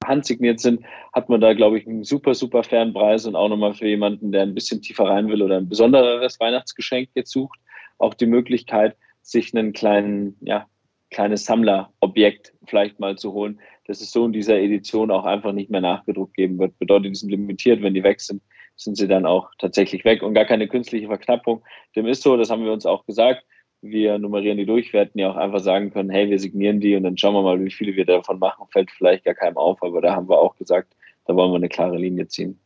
handsigniert 0.06 0.62
sind, 0.62 0.86
hat 1.12 1.28
man 1.28 1.42
da, 1.42 1.52
glaube 1.52 1.78
ich, 1.78 1.86
einen 1.86 2.06
super, 2.06 2.34
super 2.34 2.64
fairen 2.64 2.94
Preis. 2.94 3.26
Und 3.26 3.36
auch 3.36 3.50
nochmal 3.50 3.74
für 3.74 3.90
jemanden, 3.90 4.32
der 4.32 4.44
ein 4.44 4.56
bisschen 4.56 4.82
tiefer 4.82 5.10
rein 5.10 5.28
will 5.28 5.42
oder 5.42 5.58
ein 5.58 5.68
besonderes 5.68 6.40
Weihnachtsgeschenk 6.40 7.10
jetzt 7.16 7.32
sucht, 7.32 7.60
auch 7.98 8.14
die 8.14 8.28
Möglichkeit, 8.28 8.96
sich 9.24 9.54
einen 9.54 9.74
kleinen, 9.74 10.38
ja, 10.40 10.68
kleines 11.10 11.44
Sammlerobjekt 11.44 12.54
vielleicht 12.66 13.02
mal 13.02 13.18
zu 13.18 13.34
holen, 13.34 13.60
dass 13.88 14.02
es 14.02 14.12
so 14.12 14.26
in 14.26 14.34
dieser 14.34 14.60
Edition 14.60 15.12
auch 15.12 15.26
einfach 15.26 15.54
nicht 15.54 15.70
mehr 15.70 15.82
nachgedruckt 15.82 16.36
geben 16.36 16.60
wird. 16.60 16.78
Bedeutet, 16.80 17.12
die 17.12 17.16
sind 17.16 17.30
limitiert, 17.30 17.82
wenn 17.82 17.94
die 17.94 18.04
weg 18.04 18.22
sind, 18.22 18.42
sind 18.76 18.98
sie 18.98 19.08
dann 19.08 19.26
auch 19.26 19.50
tatsächlich 19.58 20.06
weg 20.06 20.24
und 20.24 20.34
gar 20.34 20.46
keine 20.46 20.68
künstliche 20.68 21.08
Verknappung. 21.08 21.64
Dem 21.96 22.08
ist 22.08 22.24
so, 22.24 22.38
das 22.38 22.50
haben 22.50 22.64
wir 22.64 22.72
uns 22.72 22.86
auch 22.86 23.06
gesagt 23.06 23.44
wir 23.82 24.20
nummerieren 24.20 24.58
die 24.58 24.66
durch. 24.66 24.94
Wir 24.94 25.02
hätten 25.02 25.20
ja 25.20 25.32
auch 25.32 25.36
einfach 25.36 25.60
sagen 25.60 25.92
können, 25.92 26.10
hey, 26.10 26.30
wir 26.30 26.40
signieren 26.40 26.80
die 26.80 26.96
und 26.96 27.04
dann 27.04 27.18
schauen 27.18 27.34
wir 27.34 27.42
mal, 27.42 27.64
wie 27.64 27.72
viele 27.72 27.96
wir 27.96 28.06
davon 28.06 28.40
machen. 28.40 28.68
Fällt 28.72 28.92
vielleicht 28.92 29.26
gar 29.26 29.34
keinem 29.34 29.58
auf, 29.58 29.82
aber 29.82 30.02
da 30.02 30.16
haben 30.16 30.30
wir 30.30 30.38
auch 30.38 30.56
gesagt, 30.56 30.96
da 31.26 31.36
wollen 31.36 31.52
wir 31.52 31.58
eine 31.58 31.70
klare 31.70 31.98
Linie 31.98 32.28
ziehen. 32.28 32.60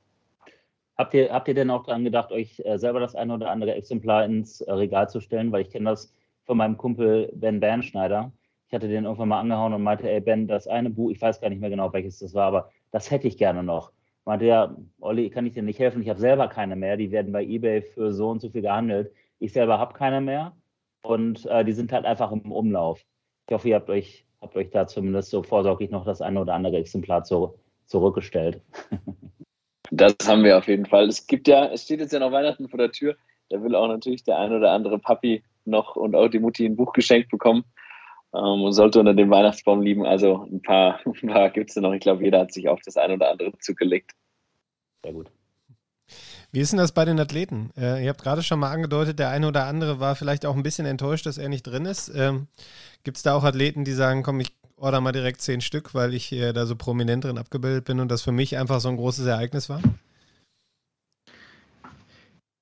Habt 0.98 1.14
ihr, 1.14 1.32
habt 1.32 1.48
ihr 1.48 1.54
denn 1.54 1.72
auch 1.72 1.84
daran 1.84 2.04
gedacht, 2.04 2.32
euch 2.32 2.62
äh, 2.64 2.78
selber 2.78 3.00
das 3.00 3.16
eine 3.16 3.34
oder 3.34 3.50
andere 3.50 3.76
Exemplar 3.76 4.26
ins 4.26 4.62
äh, 4.62 4.72
Regal 4.72 5.10
zu 5.10 5.20
stellen? 5.20 5.52
Weil 5.52 5.64
ich 5.64 5.70
kenne 5.70 5.90
das 5.90 6.14
von 6.46 6.58
meinem 6.58 6.78
Kumpel 6.78 7.32
Ben 7.36 7.60
Bernschneider. 7.60 8.32
Ich 8.68 8.74
hatte 8.74 8.88
den 8.88 9.06
irgendwann 9.06 9.30
mal 9.30 9.40
angehauen 9.40 9.74
und 9.74 9.84
meinte, 9.84 10.10
ey 10.10 10.20
Ben, 10.20 10.48
das 10.48 10.68
eine 10.68 10.90
Buch, 10.90 11.12
ich 11.12 11.22
weiß 11.22 11.40
gar 11.40 11.50
nicht 11.50 11.62
mehr 11.62 11.70
genau, 11.70 11.94
welches 11.94 12.20
das 12.20 12.34
war, 12.34 12.48
aber 12.48 12.72
das 12.92 13.12
hätte 13.12 13.28
ich 13.28 13.38
gerne 13.38 13.64
noch. 13.64 13.92
Meinte 14.26 14.46
ja, 14.46 14.76
Olli, 15.02 15.30
kann 15.30 15.46
ich 15.46 15.54
dir 15.54 15.62
nicht 15.62 15.80
helfen? 15.80 16.02
Ich 16.02 16.10
habe 16.10 16.20
selber 16.20 16.48
keine 16.48 16.76
mehr. 16.76 16.98
Die 16.98 17.12
werden 17.12 17.32
bei 17.32 17.44
eBay 17.44 17.84
für 17.84 18.12
so 18.12 18.30
und 18.30 18.42
so 18.42 18.50
viel 18.50 18.64
gehandelt. 18.64 19.14
Ich 19.38 19.54
selber 19.54 19.78
habe 19.78 19.94
keine 19.94 20.20
mehr 20.20 20.56
und 21.04 21.46
äh, 21.46 21.64
die 21.64 21.74
sind 21.74 21.92
halt 21.92 22.06
einfach 22.06 22.32
im 22.32 22.52
Umlauf. 22.52 23.06
Ich 23.48 23.54
hoffe, 23.54 23.70
ihr 23.70 23.76
habt 23.76 23.90
euch, 23.92 24.26
habt 24.42 24.56
euch 24.56 24.72
da 24.72 24.88
zumindest 24.88 25.30
so 25.30 25.44
vorsorglich 25.44 25.92
noch 25.92 26.06
das 26.06 26.22
eine 26.22 26.42
oder 26.42 26.56
andere 26.56 26.78
Exemplar 26.78 27.24
zu, 27.24 27.60
zurückgestellt. 27.86 28.62
Das 29.92 30.16
haben 30.26 30.44
wir 30.44 30.58
auf 30.58 30.68
jeden 30.68 30.88
Fall. 30.88 31.08
Es 31.08 31.28
gibt 31.28 31.48
ja, 31.48 31.68
es 31.68 31.84
steht 31.84 32.00
jetzt 32.00 32.12
ja 32.12 32.18
noch 32.18 32.32
Weihnachten 32.32 32.68
vor 32.68 32.80
der 32.80 32.92
Tür. 32.92 33.16
Da 33.50 33.62
will 33.62 33.76
auch 33.76 33.88
natürlich 33.88 34.24
der 34.24 34.40
ein 34.40 34.52
oder 34.52 34.72
andere 34.72 34.98
Papi 34.98 35.44
noch 35.64 35.96
und 35.96 36.16
auch 36.16 36.28
die 36.28 36.40
Mutti 36.40 36.66
ein 36.66 36.76
Buch 36.76 36.92
geschenkt 36.92 37.30
bekommen 37.30 37.64
ähm, 38.36 38.64
und 38.64 38.74
sollte 38.74 39.00
unter 39.00 39.14
dem 39.14 39.30
Weihnachtsbaum 39.30 39.82
liegen. 39.82 40.06
Also 40.06 40.48
ein 40.52 40.62
paar, 40.62 41.00
ein 41.06 41.30
paar 41.30 41.50
gibt 41.50 41.70
es 41.70 41.76
noch. 41.78 41.94
Ich 41.94 42.02
glaube, 42.02 42.24
jeder 42.24 42.40
hat 42.40 42.54
sich 42.54 42.68
auf 42.68 42.82
das 42.84 42.98
ein 42.98 43.12
oder 43.12 43.32
andere 43.32 43.58
zugelegt. 43.60 44.12
Sehr 45.04 45.14
gut. 45.14 45.28
Wie 46.52 46.62
ist 46.62 46.72
denn 46.72 46.80
das 46.80 46.94
bei 46.94 47.04
den 47.04 47.20
Athleten? 47.20 47.72
Äh, 47.78 48.04
ihr 48.04 48.10
habt 48.10 48.22
gerade 48.22 48.42
schon 48.42 48.60
mal 48.60 48.72
angedeutet, 48.72 49.20
der 49.20 49.30
eine 49.30 49.48
oder 49.48 49.66
andere 49.66 50.00
war 50.00 50.16
vielleicht 50.16 50.46
auch 50.46 50.56
ein 50.56 50.64
bisschen 50.64 50.86
enttäuscht, 50.86 51.26
dass 51.26 51.38
er 51.38 51.50
nicht 51.50 51.64
drin 51.64 51.86
ist. 51.86 52.10
Ähm, 52.16 52.48
Gibt 53.04 53.18
es 53.18 53.24
da 53.24 53.34
auch 53.34 53.44
Athleten, 53.44 53.84
die 53.84 53.92
sagen, 53.92 54.24
komm, 54.24 54.40
ich 54.40 54.54
order 54.78 55.02
mal 55.02 55.12
direkt 55.12 55.42
zehn 55.42 55.62
Stück, 55.62 55.94
weil 55.94 56.14
ich 56.14 56.32
äh, 56.32 56.54
da 56.54 56.66
so 56.66 56.76
prominent 56.76 57.24
drin 57.24 57.38
abgebildet 57.38 57.86
bin 57.86 58.00
und 58.00 58.10
das 58.10 58.22
für 58.22 58.32
mich 58.32 58.58
einfach 58.58 58.80
so 58.80 58.90
ein 58.90 58.98
großes 58.98 59.26
Ereignis 59.26 59.70
war? 59.70 59.82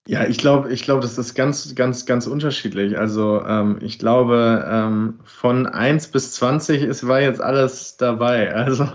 Ja, 0.06 0.26
ich 0.28 0.38
glaube, 0.38 0.72
ich 0.74 0.84
glaube, 0.84 1.02
das 1.02 1.18
ist 1.18 1.34
ganz, 1.34 1.76
ganz, 1.76 2.06
ganz 2.06 2.28
unterschiedlich. 2.28 2.98
Also 2.98 3.42
ähm, 3.46 3.78
ich 3.82 4.00
glaube, 4.00 4.66
ähm, 4.70 5.20
von 5.24 5.66
1 5.66 6.10
bis 6.10 6.34
20 6.34 6.82
ist, 6.84 7.08
war 7.08 7.22
jetzt 7.22 7.40
alles 7.42 7.96
dabei. 7.98 8.54
Also 8.54 8.90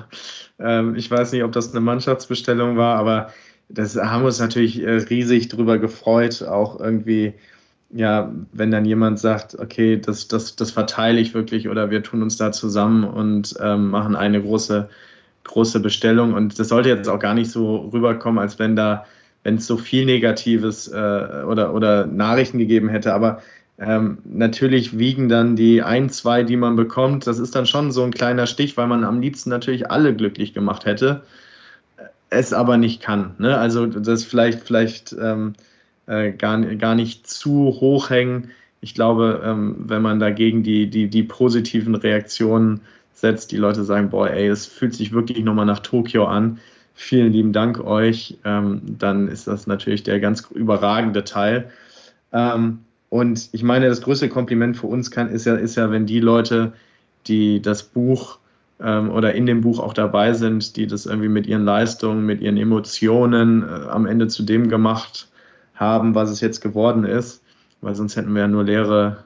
ähm, 0.58 0.96
ich 0.96 1.10
weiß 1.10 1.32
nicht, 1.32 1.44
ob 1.44 1.52
das 1.52 1.70
eine 1.70 1.80
Mannschaftsbestellung 1.80 2.76
war, 2.76 2.98
aber 2.98 3.32
das 3.70 3.96
haben 3.96 4.22
wir 4.22 4.26
uns 4.26 4.40
natürlich 4.40 4.82
äh, 4.82 4.90
riesig 4.96 5.48
drüber 5.48 5.78
gefreut, 5.78 6.42
auch 6.42 6.78
irgendwie, 6.80 7.34
ja, 7.90 8.32
wenn 8.52 8.70
dann 8.70 8.84
jemand 8.84 9.18
sagt, 9.18 9.58
okay, 9.58 9.98
das, 10.00 10.28
das, 10.28 10.56
das 10.56 10.72
verteile 10.72 11.20
ich 11.20 11.32
wirklich 11.32 11.68
oder 11.68 11.90
wir 11.90 12.02
tun 12.02 12.22
uns 12.22 12.36
da 12.36 12.52
zusammen 12.52 13.04
und 13.04 13.54
ähm, 13.62 13.90
machen 13.90 14.16
eine 14.16 14.42
große, 14.42 14.90
große 15.44 15.80
Bestellung. 15.80 16.34
Und 16.34 16.58
das 16.58 16.68
sollte 16.68 16.90
jetzt 16.90 17.08
auch 17.08 17.18
gar 17.20 17.34
nicht 17.34 17.50
so 17.50 17.88
rüberkommen, 17.92 18.38
als 18.38 18.58
wenn 18.58 18.76
da 18.76 19.06
wenn 19.44 19.56
es 19.56 19.66
so 19.66 19.76
viel 19.76 20.04
Negatives 20.04 20.88
äh, 20.88 21.42
oder, 21.46 21.74
oder 21.74 22.06
Nachrichten 22.06 22.58
gegeben 22.58 22.88
hätte. 22.88 23.14
Aber 23.14 23.40
ähm, 23.78 24.18
natürlich 24.24 24.98
wiegen 24.98 25.28
dann 25.28 25.54
die 25.54 25.82
ein, 25.82 26.10
zwei, 26.10 26.42
die 26.42 26.56
man 26.56 26.76
bekommt, 26.76 27.26
das 27.26 27.38
ist 27.38 27.54
dann 27.54 27.66
schon 27.66 27.92
so 27.92 28.02
ein 28.02 28.12
kleiner 28.12 28.46
Stich, 28.46 28.76
weil 28.76 28.88
man 28.88 29.04
am 29.04 29.20
liebsten 29.20 29.50
natürlich 29.50 29.90
alle 29.90 30.14
glücklich 30.14 30.52
gemacht 30.52 30.84
hätte, 30.84 31.22
es 32.30 32.52
aber 32.52 32.76
nicht 32.76 33.00
kann. 33.00 33.34
Ne? 33.38 33.56
Also 33.56 33.86
das 33.86 34.24
vielleicht, 34.24 34.60
vielleicht 34.60 35.14
ähm, 35.18 35.54
äh, 36.06 36.32
gar, 36.32 36.60
gar 36.60 36.94
nicht 36.94 37.28
zu 37.28 37.76
hoch 37.80 38.10
hängen. 38.10 38.50
Ich 38.80 38.94
glaube, 38.94 39.42
ähm, 39.44 39.76
wenn 39.78 40.02
man 40.02 40.18
dagegen 40.18 40.62
die, 40.62 40.90
die, 40.90 41.08
die 41.08 41.22
positiven 41.22 41.94
Reaktionen 41.94 42.80
setzt, 43.14 43.52
die 43.52 43.56
Leute 43.56 43.84
sagen, 43.84 44.10
boah, 44.10 44.30
ey, 44.30 44.48
es 44.48 44.66
fühlt 44.66 44.94
sich 44.94 45.12
wirklich 45.12 45.44
nochmal 45.44 45.66
nach 45.66 45.80
Tokio 45.80 46.26
an, 46.26 46.58
vielen 46.98 47.32
lieben 47.32 47.52
Dank 47.52 47.78
euch, 47.80 48.36
ähm, 48.44 48.82
dann 48.98 49.28
ist 49.28 49.46
das 49.46 49.68
natürlich 49.68 50.02
der 50.02 50.18
ganz 50.18 50.48
überragende 50.50 51.22
Teil. 51.22 51.70
Ähm, 52.32 52.80
und 53.08 53.48
ich 53.52 53.62
meine, 53.62 53.88
das 53.88 54.02
größte 54.02 54.28
Kompliment 54.28 54.76
für 54.76 54.88
uns 54.88 55.10
kann, 55.10 55.30
ist, 55.30 55.46
ja, 55.46 55.54
ist 55.54 55.76
ja, 55.76 55.90
wenn 55.92 56.06
die 56.06 56.18
Leute, 56.18 56.72
die 57.28 57.62
das 57.62 57.84
Buch 57.84 58.38
ähm, 58.80 59.10
oder 59.10 59.32
in 59.34 59.46
dem 59.46 59.60
Buch 59.60 59.78
auch 59.78 59.94
dabei 59.94 60.32
sind, 60.32 60.76
die 60.76 60.88
das 60.88 61.06
irgendwie 61.06 61.28
mit 61.28 61.46
ihren 61.46 61.64
Leistungen, 61.64 62.26
mit 62.26 62.40
ihren 62.40 62.56
Emotionen 62.56 63.62
äh, 63.62 63.88
am 63.88 64.04
Ende 64.04 64.26
zu 64.26 64.42
dem 64.42 64.68
gemacht 64.68 65.28
haben, 65.76 66.16
was 66.16 66.30
es 66.30 66.40
jetzt 66.40 66.60
geworden 66.60 67.04
ist, 67.04 67.42
weil 67.80 67.94
sonst 67.94 68.16
hätten 68.16 68.34
wir 68.34 68.42
ja 68.42 68.48
nur 68.48 68.64
leere 68.64 69.18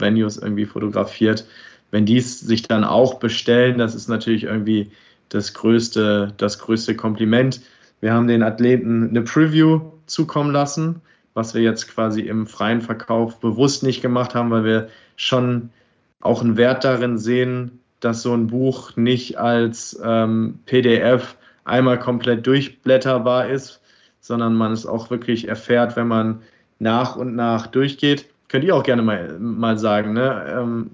Venues 0.00 0.36
irgendwie 0.36 0.66
fotografiert. 0.66 1.46
Wenn 1.92 2.06
die 2.06 2.18
es 2.18 2.40
sich 2.40 2.62
dann 2.62 2.82
auch 2.82 3.20
bestellen, 3.20 3.78
das 3.78 3.94
ist 3.94 4.08
natürlich 4.08 4.44
irgendwie 4.44 4.90
das 5.30 5.54
größte, 5.54 6.34
das 6.36 6.58
größte 6.58 6.94
Kompliment. 6.94 7.62
Wir 8.00 8.12
haben 8.12 8.28
den 8.28 8.42
Athleten 8.42 9.08
eine 9.08 9.22
Preview 9.22 9.80
zukommen 10.06 10.52
lassen, 10.52 11.00
was 11.34 11.54
wir 11.54 11.62
jetzt 11.62 11.88
quasi 11.88 12.22
im 12.22 12.46
freien 12.46 12.82
Verkauf 12.82 13.40
bewusst 13.40 13.82
nicht 13.82 14.02
gemacht 14.02 14.34
haben, 14.34 14.50
weil 14.50 14.64
wir 14.64 14.88
schon 15.16 15.70
auch 16.20 16.42
einen 16.42 16.56
Wert 16.56 16.84
darin 16.84 17.18
sehen, 17.18 17.80
dass 18.00 18.22
so 18.22 18.34
ein 18.34 18.48
Buch 18.48 18.96
nicht 18.96 19.38
als 19.38 19.98
ähm, 20.02 20.58
PDF 20.66 21.36
einmal 21.64 21.98
komplett 21.98 22.46
durchblätterbar 22.46 23.48
ist, 23.48 23.80
sondern 24.20 24.54
man 24.54 24.72
es 24.72 24.86
auch 24.86 25.10
wirklich 25.10 25.48
erfährt, 25.48 25.96
wenn 25.96 26.08
man 26.08 26.42
nach 26.78 27.16
und 27.16 27.36
nach 27.36 27.66
durchgeht. 27.66 28.26
Könnt 28.48 28.64
ihr 28.64 28.74
auch 28.74 28.82
gerne 28.82 29.02
mal, 29.02 29.38
mal 29.38 29.78
sagen, 29.78 30.14
ne? 30.14 30.44
Ähm, 30.48 30.90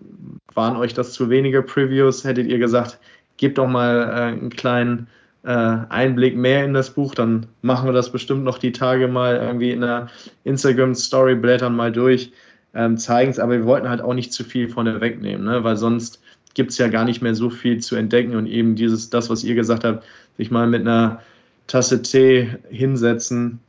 waren 0.52 0.76
euch 0.76 0.94
das 0.94 1.12
zu 1.12 1.30
wenige 1.30 1.62
Previews? 1.62 2.24
Hättet 2.24 2.46
ihr 2.48 2.58
gesagt, 2.58 2.98
gebt 3.36 3.58
doch 3.58 3.68
mal 3.68 4.02
äh, 4.02 4.22
einen 4.32 4.50
kleinen 4.50 5.08
äh, 5.44 5.78
Einblick 5.88 6.36
mehr 6.36 6.64
in 6.64 6.74
das 6.74 6.90
Buch, 6.90 7.14
dann 7.14 7.46
machen 7.62 7.88
wir 7.88 7.92
das 7.92 8.10
bestimmt 8.10 8.44
noch 8.44 8.58
die 8.58 8.72
Tage 8.72 9.08
mal 9.08 9.36
irgendwie 9.36 9.70
in 9.70 9.80
der 9.80 10.08
Instagram-Story, 10.44 11.36
blättern 11.36 11.76
mal 11.76 11.92
durch, 11.92 12.32
ähm, 12.74 12.98
zeigen 12.98 13.30
es, 13.30 13.38
aber 13.38 13.52
wir 13.52 13.64
wollten 13.64 13.88
halt 13.88 14.00
auch 14.00 14.14
nicht 14.14 14.32
zu 14.32 14.44
viel 14.44 14.68
vorne 14.68 15.00
wegnehmen, 15.00 15.46
ne? 15.46 15.62
weil 15.62 15.76
sonst 15.76 16.20
gibt 16.54 16.72
es 16.72 16.78
ja 16.78 16.88
gar 16.88 17.04
nicht 17.04 17.22
mehr 17.22 17.34
so 17.34 17.48
viel 17.50 17.78
zu 17.78 17.96
entdecken 17.96 18.34
und 18.34 18.46
eben 18.46 18.74
dieses, 18.74 19.10
das, 19.10 19.30
was 19.30 19.44
ihr 19.44 19.54
gesagt 19.54 19.84
habt, 19.84 20.04
sich 20.36 20.50
mal 20.50 20.66
mit 20.66 20.80
einer 20.80 21.20
Tasse 21.68 22.02
Tee 22.02 22.48
hinsetzen, 22.70 23.60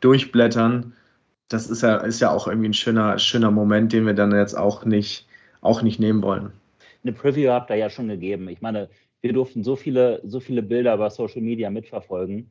durchblättern, 0.00 0.92
das 1.48 1.70
ist 1.70 1.82
ja, 1.82 1.96
ist 1.98 2.20
ja 2.20 2.30
auch 2.30 2.48
irgendwie 2.48 2.68
ein 2.68 2.74
schöner, 2.74 3.18
schöner 3.18 3.50
Moment, 3.50 3.92
den 3.92 4.04
wir 4.04 4.14
dann 4.14 4.32
jetzt 4.32 4.56
auch 4.58 4.84
nicht, 4.84 5.26
auch 5.62 5.80
nicht 5.82 5.98
nehmen 6.00 6.22
wollen 6.22 6.52
eine 7.02 7.12
Preview 7.12 7.50
habt 7.50 7.70
ihr 7.70 7.76
ja 7.76 7.90
schon 7.90 8.08
gegeben. 8.08 8.48
Ich 8.48 8.60
meine, 8.60 8.88
wir 9.20 9.32
durften 9.32 9.64
so 9.64 9.76
viele, 9.76 10.20
so 10.24 10.40
viele 10.40 10.62
Bilder 10.62 10.94
über 10.94 11.10
Social 11.10 11.42
Media 11.42 11.70
mitverfolgen. 11.70 12.50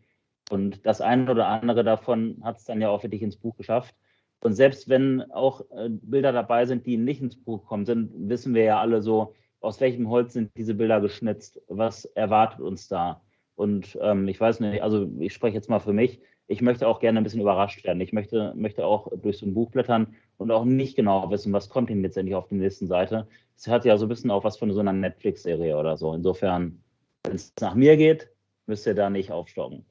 Und 0.49 0.85
das 0.85 1.01
eine 1.01 1.29
oder 1.29 1.47
andere 1.47 1.83
davon 1.83 2.37
hat 2.43 2.57
es 2.57 2.65
dann 2.65 2.81
ja 2.81 2.89
auch 2.89 3.03
wirklich 3.03 3.21
ins 3.21 3.37
Buch 3.37 3.55
geschafft. 3.57 3.95
Und 4.41 4.53
selbst 4.53 4.87
wenn 4.87 5.31
auch 5.31 5.61
äh, 5.71 5.89
Bilder 5.89 6.31
dabei 6.31 6.65
sind, 6.65 6.85
die 6.85 6.97
nicht 6.97 7.21
ins 7.21 7.35
Buch 7.35 7.61
gekommen 7.61 7.85
sind, 7.85 8.11
wissen 8.29 8.53
wir 8.53 8.63
ja 8.63 8.79
alle 8.79 9.01
so, 9.01 9.33
aus 9.61 9.81
welchem 9.81 10.09
Holz 10.09 10.33
sind 10.33 10.51
diese 10.55 10.75
Bilder 10.75 11.01
geschnitzt, 11.01 11.59
was 11.67 12.05
erwartet 12.05 12.61
uns 12.61 12.87
da. 12.87 13.21
Und 13.55 13.97
ähm, 14.01 14.27
ich 14.27 14.39
weiß 14.39 14.59
nicht, 14.59 14.83
also 14.83 15.09
ich 15.19 15.33
spreche 15.33 15.55
jetzt 15.55 15.69
mal 15.69 15.79
für 15.79 15.93
mich, 15.93 16.21
ich 16.47 16.61
möchte 16.61 16.87
auch 16.87 16.99
gerne 16.99 17.19
ein 17.19 17.23
bisschen 17.23 17.41
überrascht 17.41 17.83
werden. 17.83 17.99
Ich 17.99 18.13
möchte, 18.13 18.53
möchte 18.55 18.85
auch 18.85 19.11
durch 19.21 19.39
so 19.39 19.45
ein 19.45 19.53
Buch 19.53 19.71
blättern 19.71 20.15
und 20.37 20.51
auch 20.51 20.63
nicht 20.63 20.95
genau 20.95 21.29
wissen, 21.29 21.51
was 21.51 21.69
kommt 21.69 21.89
denn 21.89 22.01
letztendlich 22.01 22.35
auf 22.35 22.47
der 22.47 22.59
nächsten 22.59 22.87
Seite. 22.87 23.27
Es 23.57 23.67
hat 23.67 23.85
ja 23.85 23.97
so 23.97 24.05
ein 24.05 24.09
bisschen 24.09 24.31
auch 24.31 24.43
was 24.43 24.57
von 24.57 24.71
so 24.71 24.79
einer 24.79 24.93
Netflix-Serie 24.93 25.77
oder 25.77 25.97
so. 25.97 26.13
Insofern, 26.13 26.79
wenn 27.23 27.35
es 27.35 27.51
nach 27.59 27.73
mir 27.73 27.97
geht, 27.97 28.29
müsst 28.67 28.85
ihr 28.85 28.93
da 28.93 29.09
nicht 29.09 29.31
aufstocken. 29.31 29.83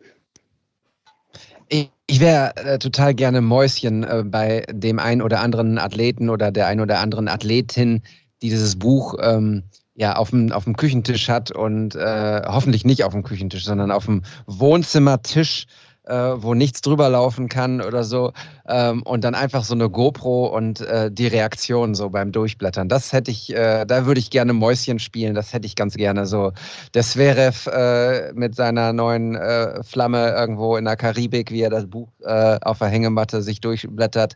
Ich, 1.68 1.90
ich 2.06 2.20
wäre 2.20 2.56
äh, 2.56 2.78
total 2.78 3.14
gerne 3.14 3.40
Mäuschen 3.40 4.04
äh, 4.04 4.22
bei 4.24 4.64
dem 4.70 5.00
einen 5.00 5.20
oder 5.20 5.40
anderen 5.40 5.78
Athleten 5.78 6.30
oder 6.30 6.52
der 6.52 6.68
einen 6.68 6.80
oder 6.80 7.00
anderen 7.00 7.26
Athletin, 7.26 8.02
die 8.40 8.50
dieses 8.50 8.78
Buch 8.78 9.16
ähm, 9.20 9.64
ja 9.96 10.14
auf 10.16 10.30
dem, 10.30 10.52
auf 10.52 10.64
dem 10.64 10.76
Küchentisch 10.76 11.28
hat 11.28 11.50
und 11.50 11.96
äh, 11.96 12.42
hoffentlich 12.46 12.84
nicht 12.84 13.02
auf 13.02 13.12
dem 13.14 13.24
Küchentisch, 13.24 13.64
sondern 13.64 13.90
auf 13.90 14.04
dem 14.04 14.22
Wohnzimmertisch 14.46 15.66
äh, 16.06 16.14
wo 16.14 16.54
nichts 16.54 16.80
drüber 16.80 17.08
laufen 17.08 17.48
kann 17.48 17.80
oder 17.80 18.04
so. 18.04 18.32
Ähm, 18.66 19.02
und 19.02 19.24
dann 19.24 19.34
einfach 19.34 19.64
so 19.64 19.74
eine 19.74 19.90
GoPro 19.90 20.46
und 20.46 20.80
äh, 20.80 21.10
die 21.10 21.26
Reaktion 21.26 21.94
so 21.94 22.10
beim 22.10 22.32
Durchblättern. 22.32 22.88
Das 22.88 23.12
hätte 23.12 23.30
ich, 23.30 23.54
äh, 23.54 23.84
da 23.84 24.06
würde 24.06 24.20
ich 24.20 24.30
gerne 24.30 24.52
Mäuschen 24.52 24.98
spielen, 24.98 25.34
das 25.34 25.52
hätte 25.52 25.66
ich 25.66 25.76
ganz 25.76 25.96
gerne 25.96 26.26
so. 26.26 26.52
Der 26.94 27.02
Sverev 27.02 27.68
äh, 27.68 28.32
mit 28.34 28.54
seiner 28.54 28.92
neuen 28.92 29.34
äh, 29.34 29.82
Flamme 29.82 30.30
irgendwo 30.30 30.76
in 30.76 30.84
der 30.84 30.96
Karibik, 30.96 31.50
wie 31.50 31.62
er 31.62 31.70
das 31.70 31.86
Buch 31.86 32.08
äh, 32.22 32.58
auf 32.62 32.78
der 32.78 32.88
Hängematte 32.88 33.42
sich 33.42 33.60
durchblättert 33.60 34.34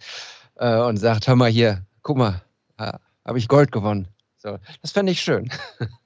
und 0.56 0.98
sagt, 0.98 1.26
hör 1.26 1.36
mal 1.36 1.48
hier, 1.48 1.86
guck 2.02 2.18
mal, 2.18 2.42
habe 2.76 3.38
ich 3.38 3.48
Gold 3.48 3.72
gewonnen. 3.72 4.08
So, 4.36 4.58
das 4.82 4.92
fände 4.92 5.10
ich 5.12 5.22
schön. 5.22 5.48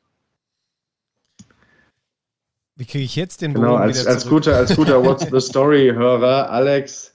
Wie 2.76 2.84
kriege 2.84 3.04
ich 3.04 3.14
jetzt 3.14 3.40
den 3.42 3.54
Bogen 3.54 3.66
genau, 3.66 3.76
als, 3.76 4.06
als 4.06 4.28
guter, 4.28 4.56
als 4.56 4.74
guter 4.74 5.04
What's 5.04 5.26
the 5.30 5.40
Story-Hörer, 5.40 6.50
Alex 6.50 7.14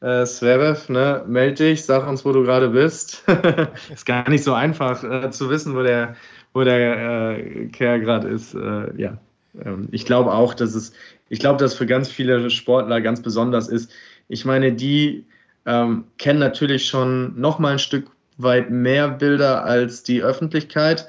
äh, 0.00 0.24
Sverev, 0.24 0.90
ne, 0.90 1.22
melde 1.26 1.64
dich, 1.64 1.84
sag 1.84 2.06
uns, 2.08 2.24
wo 2.24 2.32
du 2.32 2.42
gerade 2.42 2.70
bist. 2.70 3.22
ist 3.92 4.06
gar 4.06 4.28
nicht 4.30 4.44
so 4.44 4.54
einfach 4.54 5.04
äh, 5.04 5.30
zu 5.30 5.50
wissen, 5.50 5.74
wo 5.74 5.82
der, 5.82 6.16
wo 6.54 6.62
der 6.64 7.36
äh, 7.38 7.66
Kerl 7.66 8.00
gerade 8.00 8.28
ist. 8.28 8.54
Äh, 8.54 8.96
ja, 8.96 9.18
ähm, 9.62 9.88
ich 9.92 10.06
glaube 10.06 10.32
auch, 10.32 10.54
dass 10.54 10.74
es, 10.74 10.92
ich 11.28 11.38
glaube, 11.38 11.58
dass 11.58 11.74
für 11.74 11.86
ganz 11.86 12.10
viele 12.10 12.48
Sportler 12.48 13.00
ganz 13.00 13.20
besonders 13.20 13.68
ist. 13.68 13.90
Ich 14.28 14.44
meine, 14.44 14.72
die 14.72 15.26
ähm, 15.66 16.04
kennen 16.16 16.38
natürlich 16.38 16.86
schon 16.86 17.38
noch 17.38 17.58
mal 17.58 17.72
ein 17.72 17.78
Stück 17.78 18.10
weit 18.38 18.70
mehr 18.70 19.08
Bilder 19.08 19.64
als 19.64 20.02
die 20.02 20.22
Öffentlichkeit, 20.22 21.08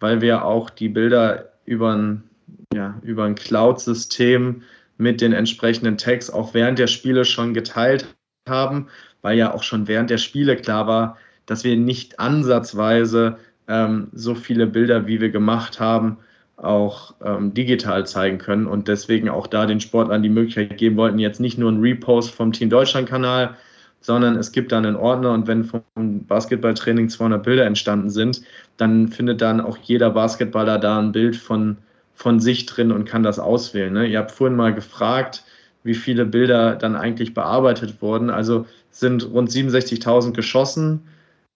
weil 0.00 0.20
wir 0.20 0.44
auch 0.44 0.68
die 0.68 0.88
Bilder 0.88 1.52
über 1.64 1.94
ein 1.94 2.29
ja, 2.72 2.94
über 3.02 3.24
ein 3.24 3.34
Cloud-System 3.34 4.62
mit 4.96 5.20
den 5.20 5.32
entsprechenden 5.32 5.98
Tags 5.98 6.30
auch 6.30 6.54
während 6.54 6.78
der 6.78 6.86
Spiele 6.86 7.24
schon 7.24 7.54
geteilt 7.54 8.14
haben, 8.48 8.88
weil 9.22 9.36
ja 9.36 9.52
auch 9.52 9.62
schon 9.62 9.88
während 9.88 10.10
der 10.10 10.18
Spiele 10.18 10.56
klar 10.56 10.86
war, 10.86 11.16
dass 11.46 11.64
wir 11.64 11.76
nicht 11.76 12.20
ansatzweise 12.20 13.38
ähm, 13.66 14.08
so 14.12 14.34
viele 14.34 14.66
Bilder, 14.66 15.06
wie 15.06 15.20
wir 15.20 15.30
gemacht 15.30 15.80
haben, 15.80 16.18
auch 16.56 17.14
ähm, 17.24 17.54
digital 17.54 18.06
zeigen 18.06 18.38
können 18.38 18.66
und 18.66 18.86
deswegen 18.86 19.30
auch 19.30 19.46
da 19.46 19.66
den 19.66 19.80
Sportlern 19.80 20.22
die 20.22 20.28
Möglichkeit 20.28 20.76
geben 20.76 20.96
wollten, 20.96 21.18
jetzt 21.18 21.40
nicht 21.40 21.58
nur 21.58 21.72
ein 21.72 21.80
Repost 21.80 22.34
vom 22.34 22.52
Team 22.52 22.68
Deutschland-Kanal, 22.68 23.56
sondern 24.00 24.36
es 24.36 24.52
gibt 24.52 24.72
dann 24.72 24.84
einen 24.84 24.96
Ordner 24.96 25.32
und 25.32 25.46
wenn 25.46 25.64
vom 25.64 25.82
Basketballtraining 25.96 27.08
200 27.08 27.42
Bilder 27.42 27.64
entstanden 27.64 28.10
sind, 28.10 28.42
dann 28.76 29.08
findet 29.08 29.40
dann 29.40 29.60
auch 29.60 29.78
jeder 29.78 30.10
Basketballer 30.10 30.78
da 30.78 30.98
ein 30.98 31.12
Bild 31.12 31.36
von 31.36 31.78
von 32.20 32.38
sich 32.38 32.66
drin 32.66 32.92
und 32.92 33.06
kann 33.06 33.22
das 33.22 33.38
auswählen. 33.38 33.94
Ne? 33.94 34.06
Ihr 34.06 34.18
habt 34.18 34.30
vorhin 34.30 34.54
mal 34.54 34.74
gefragt, 34.74 35.42
wie 35.84 35.94
viele 35.94 36.26
Bilder 36.26 36.76
dann 36.76 36.94
eigentlich 36.94 37.32
bearbeitet 37.32 38.02
wurden. 38.02 38.28
Also 38.28 38.66
sind 38.90 39.26
rund 39.32 39.50
67.000 39.50 40.32
geschossen. 40.32 41.00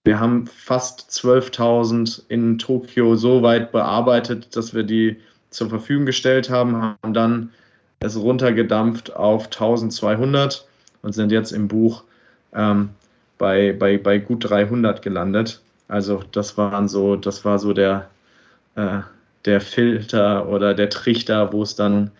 Wir 0.04 0.18
haben 0.20 0.46
fast 0.46 1.10
12.000 1.10 2.22
in 2.28 2.58
Tokio 2.58 3.14
so 3.14 3.42
weit 3.42 3.72
bearbeitet, 3.72 4.56
dass 4.56 4.72
wir 4.72 4.84
die 4.84 5.16
zur 5.50 5.68
Verfügung 5.68 6.06
gestellt 6.06 6.48
haben, 6.48 6.96
haben 7.02 7.12
dann 7.12 7.50
es 8.00 8.16
runtergedampft 8.16 9.14
auf 9.14 9.44
1200 9.46 10.66
und 11.02 11.12
sind 11.12 11.30
jetzt 11.30 11.52
im 11.52 11.68
Buch 11.68 12.04
ähm, 12.54 12.88
bei, 13.36 13.74
bei, 13.78 13.98
bei 13.98 14.16
gut 14.16 14.48
300 14.48 15.02
gelandet. 15.02 15.60
Also 15.88 16.22
das 16.32 16.56
waren 16.56 16.88
so, 16.88 17.16
das 17.16 17.44
war 17.44 17.58
so 17.58 17.74
der, 17.74 18.08
äh, 18.76 19.00
der 19.44 19.60
Filter 19.60 20.48
oder 20.48 20.74
der 20.74 20.90
Trichter, 20.90 21.52
wo 21.52 21.62
es 21.62 21.76
dann 21.76 22.10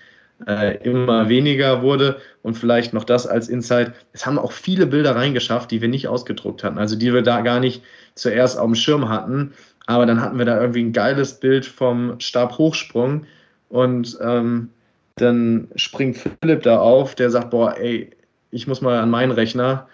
äh, 0.46 0.76
immer 0.82 1.28
weniger 1.28 1.82
wurde. 1.82 2.20
Und 2.42 2.54
vielleicht 2.54 2.92
noch 2.92 3.04
das 3.04 3.26
als 3.26 3.48
Insight. 3.48 3.92
Es 4.12 4.26
haben 4.26 4.38
auch 4.38 4.52
viele 4.52 4.86
Bilder 4.86 5.16
reingeschafft, 5.16 5.70
die 5.70 5.80
wir 5.80 5.88
nicht 5.88 6.08
ausgedruckt 6.08 6.62
hatten, 6.62 6.78
also 6.78 6.96
die 6.96 7.12
wir 7.12 7.22
da 7.22 7.40
gar 7.40 7.60
nicht 7.60 7.82
zuerst 8.14 8.58
auf 8.58 8.66
dem 8.66 8.74
Schirm 8.74 9.08
hatten. 9.08 9.52
Aber 9.86 10.06
dann 10.06 10.20
hatten 10.20 10.38
wir 10.38 10.44
da 10.44 10.60
irgendwie 10.60 10.82
ein 10.82 10.92
geiles 10.92 11.40
Bild 11.40 11.66
vom 11.66 12.18
Stabhochsprung 12.18 13.26
und 13.68 14.18
ähm, 14.20 14.70
dann 15.16 15.68
springt 15.76 16.18
Philipp 16.42 16.62
da 16.62 16.78
auf, 16.78 17.14
der 17.14 17.30
sagt, 17.30 17.50
boah, 17.50 17.76
ey, 17.78 18.10
ich 18.50 18.66
muss 18.66 18.80
mal 18.80 18.98
an 18.98 19.10
meinen 19.10 19.32
Rechner. 19.32 19.88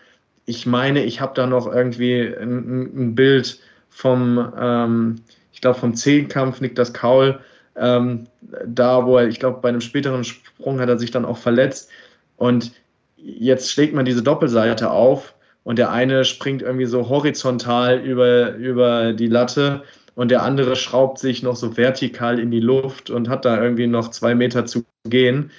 Ich 0.47 0.67
meine, 0.67 1.05
ich 1.05 1.21
habe 1.21 1.35
da 1.35 1.47
noch 1.47 1.73
irgendwie 1.73 2.23
ein, 2.23 3.09
ein 3.11 3.15
Bild 3.15 3.61
vom, 3.89 4.53
ähm, 4.59 5.17
ich 5.61 5.63
glaube, 5.63 5.79
vom 5.79 5.95
Zehnkampf 5.95 6.63
Niklas 6.63 6.95
Kaul, 6.95 7.39
ähm, 7.77 8.27
da 8.67 9.05
wo 9.05 9.19
er, 9.19 9.29
ich 9.29 9.39
glaube, 9.39 9.59
bei 9.61 9.69
einem 9.69 9.83
späteren 9.83 10.25
Sprung 10.25 10.81
hat 10.81 10.89
er 10.89 10.99
sich 10.99 11.11
dann 11.11 11.27
auch 11.27 11.37
verletzt. 11.37 11.91
Und 12.39 12.73
jetzt 13.19 13.71
schlägt 13.71 13.93
man 13.93 14.07
diese 14.07 14.23
Doppelseite 14.23 14.91
auf 14.91 15.35
und 15.63 15.79
der 15.79 15.93
eine 15.93 16.25
springt 16.25 16.63
irgendwie 16.63 16.87
so 16.87 17.11
horizontal 17.11 17.99
über, 17.99 18.55
über 18.55 19.13
die 19.13 19.27
Latte 19.27 19.83
und 20.15 20.31
der 20.31 20.45
andere 20.45 20.77
schraubt 20.77 21.19
sich 21.19 21.43
noch 21.43 21.57
so 21.57 21.77
vertikal 21.77 22.39
in 22.39 22.51
die 22.51 22.61
Luft 22.61 23.11
und 23.11 23.29
hat 23.29 23.45
da 23.45 23.63
irgendwie 23.63 23.87
noch 23.87 24.09
zwei 24.09 24.35
Meter 24.35 24.65
zu 24.65 24.87
gehen. 25.05 25.51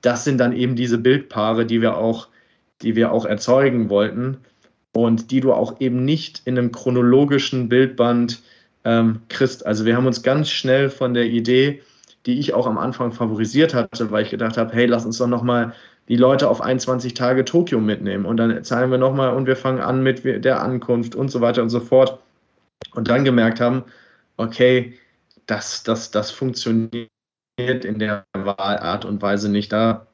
Das 0.00 0.24
sind 0.24 0.38
dann 0.38 0.52
eben 0.52 0.74
diese 0.74 0.98
Bildpaare, 0.98 1.66
die 1.66 1.80
wir 1.80 1.96
auch, 1.96 2.26
die 2.82 2.96
wir 2.96 3.12
auch 3.12 3.26
erzeugen 3.26 3.90
wollten 3.90 4.38
und 4.90 5.30
die 5.30 5.40
du 5.40 5.52
auch 5.52 5.80
eben 5.80 6.04
nicht 6.04 6.42
in 6.46 6.58
einem 6.58 6.72
chronologischen 6.72 7.68
Bildband 7.68 8.42
ähm, 8.84 9.20
kriegst. 9.28 9.66
Also 9.66 9.84
wir 9.84 9.96
haben 9.96 10.06
uns 10.06 10.22
ganz 10.22 10.50
schnell 10.50 10.90
von 10.90 11.14
der 11.14 11.26
Idee, 11.26 11.82
die 12.26 12.38
ich 12.38 12.54
auch 12.54 12.66
am 12.66 12.78
Anfang 12.78 13.12
favorisiert 13.12 13.74
hatte, 13.74 14.10
weil 14.10 14.24
ich 14.24 14.30
gedacht 14.30 14.56
habe, 14.56 14.72
hey, 14.74 14.86
lass 14.86 15.04
uns 15.04 15.18
doch 15.18 15.26
nochmal 15.26 15.74
die 16.08 16.16
Leute 16.16 16.48
auf 16.48 16.60
21 16.60 17.14
Tage 17.14 17.44
Tokio 17.44 17.80
mitnehmen 17.80 18.26
und 18.26 18.36
dann 18.36 18.64
zahlen 18.64 18.90
wir 18.90 18.98
nochmal 18.98 19.34
und 19.34 19.46
wir 19.46 19.56
fangen 19.56 19.80
an 19.80 20.02
mit 20.02 20.24
der 20.24 20.62
Ankunft 20.62 21.14
und 21.14 21.30
so 21.30 21.40
weiter 21.40 21.62
und 21.62 21.70
so 21.70 21.80
fort. 21.80 22.18
Und 22.94 23.08
dann 23.08 23.24
gemerkt 23.24 23.60
haben, 23.60 23.84
okay, 24.36 24.98
das, 25.46 25.82
das, 25.82 26.10
das 26.10 26.30
funktioniert 26.30 27.08
in 27.58 27.98
der 27.98 28.24
Wahlart 28.32 29.04
und 29.04 29.22
Weise 29.22 29.50
nicht. 29.50 29.72
Da, 29.72 30.06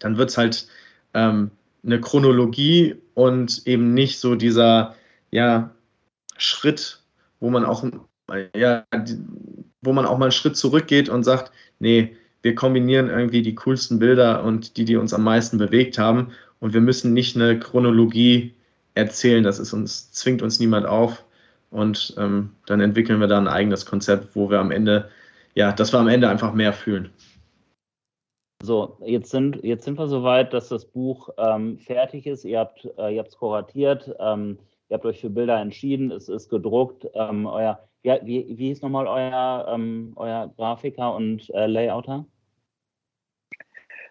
dann 0.00 0.16
wird 0.16 0.30
es 0.30 0.38
halt 0.38 0.68
ähm, 1.14 1.50
eine 1.84 2.00
Chronologie 2.00 2.96
und 3.14 3.66
eben 3.66 3.94
nicht 3.94 4.18
so 4.18 4.34
dieser 4.34 4.96
ja, 5.30 5.70
Schritt, 6.36 6.97
wo 7.40 7.50
man 7.50 7.64
auch 7.64 7.84
ja, 8.54 8.84
wo 9.80 9.92
man 9.92 10.06
auch 10.06 10.18
mal 10.18 10.26
einen 10.26 10.32
Schritt 10.32 10.56
zurückgeht 10.56 11.08
und 11.08 11.24
sagt, 11.24 11.52
nee, 11.78 12.16
wir 12.42 12.54
kombinieren 12.54 13.08
irgendwie 13.08 13.42
die 13.42 13.54
coolsten 13.54 13.98
Bilder 13.98 14.44
und 14.44 14.76
die, 14.76 14.84
die 14.84 14.96
uns 14.96 15.14
am 15.14 15.24
meisten 15.24 15.58
bewegt 15.58 15.98
haben. 15.98 16.32
Und 16.60 16.74
wir 16.74 16.80
müssen 16.80 17.12
nicht 17.12 17.36
eine 17.36 17.58
Chronologie 17.58 18.54
erzählen, 18.94 19.44
das 19.44 19.58
ist 19.58 19.72
uns, 19.72 20.12
zwingt 20.12 20.42
uns 20.42 20.60
niemand 20.60 20.86
auf. 20.86 21.24
Und 21.70 22.14
ähm, 22.18 22.50
dann 22.66 22.80
entwickeln 22.80 23.20
wir 23.20 23.26
da 23.26 23.38
ein 23.38 23.48
eigenes 23.48 23.86
Konzept, 23.86 24.34
wo 24.34 24.50
wir 24.50 24.58
am 24.58 24.70
Ende, 24.70 25.10
ja, 25.54 25.72
dass 25.72 25.92
wir 25.92 25.98
am 25.98 26.08
Ende 26.08 26.28
einfach 26.28 26.52
mehr 26.52 26.72
fühlen. 26.72 27.10
So, 28.62 28.96
jetzt 29.04 29.30
sind, 29.30 29.62
jetzt 29.62 29.84
sind 29.84 29.98
wir 29.98 30.08
soweit, 30.08 30.52
dass 30.52 30.68
das 30.68 30.84
Buch 30.84 31.28
ähm, 31.38 31.78
fertig 31.78 32.26
ist. 32.26 32.44
Ihr 32.44 32.58
habt 32.58 32.88
äh, 32.98 33.16
es 33.16 33.36
kuratiert, 33.36 34.10
ähm, 34.18 34.58
ihr 34.88 34.94
habt 34.94 35.06
euch 35.06 35.20
für 35.20 35.30
Bilder 35.30 35.60
entschieden, 35.60 36.10
es 36.10 36.28
ist 36.28 36.48
gedruckt. 36.48 37.06
Ähm, 37.14 37.46
euer, 37.46 37.88
ja, 38.02 38.18
wie, 38.24 38.56
wie 38.56 38.68
hieß 38.68 38.82
nochmal 38.82 39.06
euer, 39.06 39.66
ähm, 39.72 40.12
euer 40.16 40.52
Grafiker 40.56 41.14
und 41.14 41.50
äh, 41.50 41.66
Layouter? 41.66 42.26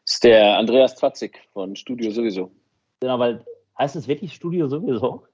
Das 0.06 0.14
ist 0.14 0.24
der 0.24 0.58
Andreas 0.58 0.96
Twatzig 0.96 1.40
von 1.52 1.76
Studio 1.76 2.12
sowieso. 2.12 2.52
Genau, 3.02 3.20
weil 3.20 3.44
heißt 3.78 3.96
es 3.96 4.08
wirklich 4.08 4.34
Studio 4.34 4.68
sowieso? 4.68 5.26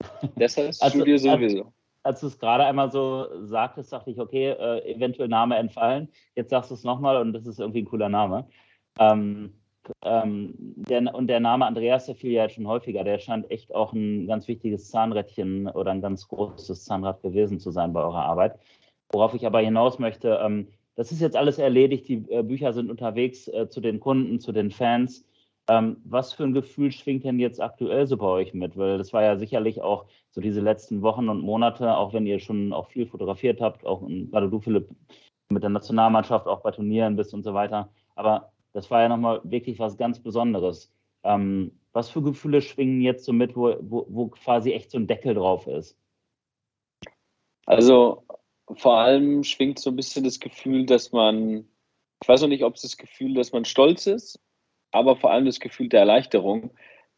Das 0.36 0.56
heißt 0.56 0.82
also, 0.82 0.98
Studio 0.98 1.16
sowieso. 1.16 1.64
Als, 1.64 1.74
als 2.04 2.20
du 2.20 2.26
es 2.28 2.38
gerade 2.38 2.64
einmal 2.64 2.92
so 2.92 3.26
sagtest, 3.46 3.92
dachte 3.92 4.10
ich, 4.10 4.20
okay, 4.20 4.50
äh, 4.50 4.94
eventuell 4.94 5.28
Name 5.28 5.56
entfallen. 5.56 6.08
Jetzt 6.36 6.50
sagst 6.50 6.70
du 6.70 6.74
es 6.74 6.84
nochmal 6.84 7.16
und 7.16 7.32
das 7.32 7.46
ist 7.46 7.58
irgendwie 7.58 7.82
ein 7.82 7.86
cooler 7.86 8.08
Name. 8.08 8.48
Ähm, 8.98 9.57
ähm, 10.02 10.54
der, 10.56 11.14
und 11.14 11.28
der 11.28 11.40
Name 11.40 11.66
Andreas, 11.66 12.06
der 12.06 12.14
fiel 12.14 12.32
ja 12.32 12.44
jetzt 12.44 12.54
schon 12.54 12.66
häufiger, 12.66 13.04
der 13.04 13.18
scheint 13.18 13.50
echt 13.50 13.74
auch 13.74 13.92
ein 13.92 14.26
ganz 14.26 14.48
wichtiges 14.48 14.90
Zahnrädchen 14.90 15.68
oder 15.68 15.90
ein 15.90 16.02
ganz 16.02 16.28
großes 16.28 16.84
Zahnrad 16.84 17.22
gewesen 17.22 17.58
zu 17.60 17.70
sein 17.70 17.92
bei 17.92 18.02
eurer 18.02 18.24
Arbeit. 18.24 18.58
Worauf 19.10 19.34
ich 19.34 19.46
aber 19.46 19.60
hinaus 19.60 19.98
möchte, 19.98 20.38
ähm, 20.42 20.68
das 20.96 21.12
ist 21.12 21.20
jetzt 21.20 21.36
alles 21.36 21.58
erledigt, 21.58 22.08
die 22.08 22.24
äh, 22.28 22.42
Bücher 22.42 22.72
sind 22.72 22.90
unterwegs 22.90 23.48
äh, 23.48 23.68
zu 23.68 23.80
den 23.80 24.00
Kunden, 24.00 24.40
zu 24.40 24.52
den 24.52 24.70
Fans. 24.70 25.24
Ähm, 25.68 25.98
was 26.04 26.32
für 26.32 26.44
ein 26.44 26.54
Gefühl 26.54 26.90
schwingt 26.92 27.24
denn 27.24 27.38
jetzt 27.38 27.60
aktuell 27.60 28.06
so 28.06 28.16
bei 28.16 28.26
euch 28.26 28.54
mit? 28.54 28.76
Weil 28.76 28.98
das 28.98 29.12
war 29.12 29.22
ja 29.22 29.36
sicherlich 29.36 29.80
auch 29.80 30.06
so 30.30 30.40
diese 30.40 30.60
letzten 30.60 31.02
Wochen 31.02 31.28
und 31.28 31.40
Monate, 31.42 31.96
auch 31.96 32.12
wenn 32.14 32.26
ihr 32.26 32.40
schon 32.40 32.72
auch 32.72 32.88
viel 32.88 33.06
fotografiert 33.06 33.60
habt, 33.60 33.86
auch 33.86 34.02
gerade 34.06 34.48
du, 34.48 34.60
Philipp, 34.60 34.88
mit 35.50 35.62
der 35.62 35.70
Nationalmannschaft 35.70 36.46
auch 36.46 36.62
bei 36.62 36.70
Turnieren 36.70 37.16
bist 37.16 37.32
und 37.34 37.42
so 37.42 37.54
weiter. 37.54 37.90
Aber 38.16 38.50
das 38.72 38.90
war 38.90 39.02
ja 39.02 39.08
nochmal 39.08 39.40
wirklich 39.44 39.78
was 39.78 39.96
ganz 39.96 40.20
Besonderes. 40.20 40.92
Ähm, 41.24 41.72
was 41.92 42.10
für 42.10 42.22
Gefühle 42.22 42.62
schwingen 42.62 43.00
jetzt 43.00 43.24
so 43.24 43.32
mit, 43.32 43.56
wo, 43.56 43.76
wo, 43.80 44.06
wo 44.08 44.28
quasi 44.28 44.72
echt 44.72 44.90
so 44.90 44.98
ein 44.98 45.06
Deckel 45.06 45.34
drauf 45.34 45.66
ist? 45.66 45.96
Also 47.66 48.24
vor 48.76 48.98
allem 48.98 49.44
schwingt 49.44 49.78
so 49.78 49.90
ein 49.90 49.96
bisschen 49.96 50.24
das 50.24 50.40
Gefühl, 50.40 50.86
dass 50.86 51.12
man, 51.12 51.66
ich 52.22 52.28
weiß 52.28 52.42
noch 52.42 52.48
nicht, 52.48 52.64
ob 52.64 52.74
es 52.74 52.82
das 52.82 52.96
Gefühl, 52.96 53.34
dass 53.34 53.52
man 53.52 53.64
stolz 53.64 54.06
ist, 54.06 54.40
aber 54.90 55.16
vor 55.16 55.32
allem 55.32 55.46
das 55.46 55.60
Gefühl 55.60 55.88
der 55.88 56.00
Erleichterung, 56.00 56.70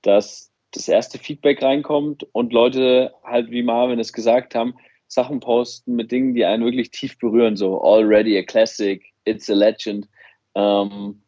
dass 0.02 0.52
das 0.72 0.88
erste 0.88 1.18
Feedback 1.18 1.62
reinkommt 1.62 2.26
und 2.32 2.52
Leute 2.52 3.14
halt, 3.24 3.50
wie 3.50 3.62
Marvin 3.62 3.98
es 3.98 4.12
gesagt 4.12 4.54
haben, 4.54 4.74
Sachen 5.08 5.40
posten 5.40 5.96
mit 5.96 6.12
Dingen, 6.12 6.34
die 6.34 6.44
einen 6.44 6.64
wirklich 6.64 6.92
tief 6.92 7.18
berühren, 7.18 7.56
so 7.56 7.82
already 7.82 8.38
a 8.38 8.42
classic, 8.42 9.04
it's 9.24 9.50
a 9.50 9.54
legend. 9.54 10.08
Ähm, 10.54 11.22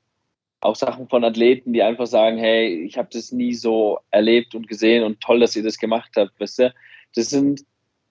auch 0.63 0.77
Sachen 0.77 1.09
von 1.09 1.25
Athleten, 1.25 1.73
die 1.73 1.83
einfach 1.83 2.07
sagen, 2.07 2.39
hey, 2.39 2.85
ich 2.85 2.97
habe 2.97 3.09
das 3.13 3.33
nie 3.33 3.53
so 3.55 3.99
erlebt 4.11 4.55
und 4.55 4.69
gesehen 4.69 5.03
und 5.03 5.21
toll, 5.21 5.41
dass 5.41 5.57
ihr 5.57 5.63
das 5.63 5.77
gemacht 5.77 6.13
habt, 6.17 6.33
wisst 6.39 6.61
ihr? 6.61 6.73
Das 7.15 7.31
sind 7.31 7.63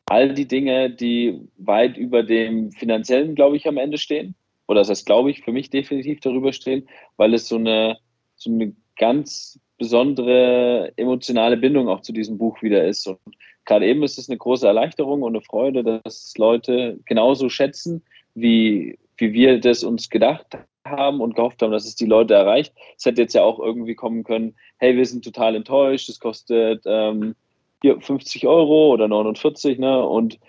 all 0.05 0.33
die 0.33 0.47
Dinge, 0.47 0.89
die 0.89 1.39
weit 1.57 1.97
über 1.97 2.23
dem 2.23 2.71
finanziellen, 2.71 3.35
glaube 3.35 3.55
ich, 3.55 3.67
am 3.67 3.77
Ende 3.77 3.97
stehen. 3.97 4.35
Oder 4.67 4.81
das 4.81 4.89
heißt, 4.89 5.05
glaube 5.05 5.31
ich, 5.31 5.43
für 5.43 5.53
mich 5.53 5.69
definitiv 5.69 6.19
darüber 6.19 6.51
stehen, 6.51 6.87
weil 7.15 7.33
es 7.33 7.47
so 7.47 7.55
eine, 7.55 7.97
so 8.35 8.51
eine 8.51 8.75
ganz 8.97 9.59
besondere 9.77 10.91
emotionale 10.97 11.57
Bindung 11.57 11.87
auch 11.87 12.01
zu 12.01 12.11
diesem 12.11 12.37
Buch 12.37 12.61
wieder 12.61 12.85
ist. 12.85 13.07
Und 13.07 13.19
gerade 13.65 13.87
eben 13.87 14.03
ist 14.03 14.17
es 14.17 14.29
eine 14.29 14.37
große 14.37 14.67
Erleichterung 14.67 15.23
und 15.23 15.35
eine 15.35 15.41
Freude, 15.41 15.83
dass 16.03 16.33
Leute 16.37 16.99
genauso 17.05 17.47
schätzen, 17.49 18.03
wie, 18.35 18.99
wie 19.17 19.31
wir 19.33 19.59
das 19.59 19.83
uns 19.83 20.09
gedacht 20.09 20.57
haben 20.85 21.21
und 21.21 21.35
gehofft 21.35 21.61
haben, 21.61 21.71
dass 21.71 21.85
es 21.85 21.95
die 21.95 22.05
Leute 22.05 22.33
erreicht. 22.33 22.73
Es 22.97 23.05
hätte 23.05 23.21
jetzt 23.21 23.33
ja 23.33 23.43
auch 23.43 23.59
irgendwie 23.59 23.95
kommen 23.95 24.23
können, 24.23 24.55
hey, 24.77 24.95
wir 24.95 25.05
sind 25.05 25.23
total 25.23 25.55
enttäuscht, 25.55 26.09
es 26.09 26.19
kostet 26.19 26.83
ähm, 26.85 27.35
hier 27.81 27.99
50 27.99 28.47
Euro 28.47 28.91
oder 28.91 29.07
49, 29.07 29.79
ne? 29.79 30.05
Und 30.05 30.39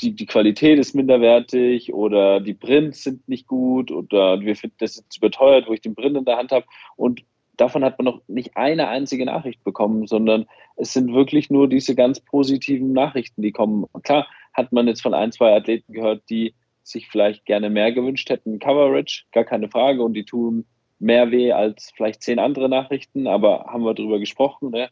die, 0.00 0.12
die 0.12 0.26
Qualität 0.26 0.78
ist 0.78 0.94
minderwertig 0.94 1.92
oder 1.92 2.40
die 2.40 2.54
Prints 2.54 3.02
sind 3.02 3.28
nicht 3.28 3.46
gut 3.46 3.90
oder 3.90 4.40
wir 4.40 4.56
finden 4.56 4.76
das 4.78 4.96
jetzt 4.96 5.18
überteuert, 5.18 5.68
wo 5.68 5.72
ich 5.72 5.82
den 5.82 5.94
Print 5.94 6.16
in 6.16 6.24
der 6.24 6.38
Hand 6.38 6.50
habe. 6.50 6.64
Und 6.96 7.24
davon 7.56 7.84
hat 7.84 7.98
man 7.98 8.06
noch 8.06 8.22
nicht 8.26 8.56
eine 8.56 8.88
einzige 8.88 9.26
Nachricht 9.26 9.62
bekommen, 9.64 10.06
sondern 10.06 10.46
es 10.76 10.92
sind 10.92 11.12
wirklich 11.12 11.50
nur 11.50 11.68
diese 11.68 11.94
ganz 11.94 12.20
positiven 12.20 12.92
Nachrichten, 12.92 13.42
die 13.42 13.52
kommen. 13.52 13.84
klar 14.02 14.26
hat 14.54 14.72
man 14.72 14.88
jetzt 14.88 15.02
von 15.02 15.12
ein, 15.12 15.32
zwei 15.32 15.54
Athleten 15.54 15.92
gehört, 15.92 16.22
die 16.30 16.54
sich 16.86 17.08
vielleicht 17.08 17.44
gerne 17.44 17.70
mehr 17.70 17.92
gewünscht 17.92 18.30
hätten. 18.30 18.58
Coverage, 18.58 19.24
gar 19.32 19.44
keine 19.44 19.68
Frage, 19.68 20.02
und 20.02 20.14
die 20.14 20.24
tun 20.24 20.64
mehr 20.98 21.30
weh 21.30 21.52
als 21.52 21.92
vielleicht 21.94 22.22
zehn 22.22 22.38
andere 22.38 22.68
Nachrichten, 22.68 23.26
aber 23.26 23.66
haben 23.66 23.84
wir 23.84 23.94
darüber 23.94 24.18
gesprochen, 24.18 24.70
ne? 24.70 24.88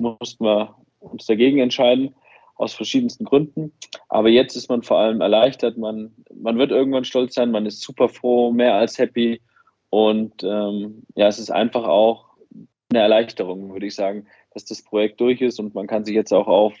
mussten 0.00 0.44
wir 0.44 0.74
uns 1.00 1.26
dagegen 1.26 1.58
entscheiden, 1.58 2.14
aus 2.56 2.74
verschiedensten 2.74 3.24
Gründen. 3.24 3.72
Aber 4.08 4.28
jetzt 4.28 4.56
ist 4.56 4.68
man 4.68 4.82
vor 4.82 4.98
allem 4.98 5.20
erleichtert, 5.20 5.76
man, 5.76 6.12
man 6.34 6.58
wird 6.58 6.72
irgendwann 6.72 7.04
stolz 7.04 7.34
sein, 7.34 7.50
man 7.50 7.66
ist 7.66 7.82
super 7.82 8.08
froh, 8.08 8.50
mehr 8.50 8.74
als 8.74 8.98
happy. 8.98 9.40
Und 9.90 10.42
ähm, 10.42 11.04
ja, 11.14 11.28
es 11.28 11.38
ist 11.38 11.50
einfach 11.50 11.84
auch 11.84 12.26
eine 12.90 13.00
Erleichterung, 13.00 13.72
würde 13.72 13.86
ich 13.86 13.94
sagen, 13.94 14.26
dass 14.54 14.64
das 14.64 14.82
Projekt 14.82 15.20
durch 15.20 15.40
ist 15.40 15.60
und 15.60 15.74
man 15.74 15.86
kann 15.86 16.04
sich 16.04 16.14
jetzt 16.14 16.32
auch 16.32 16.48
auf 16.48 16.74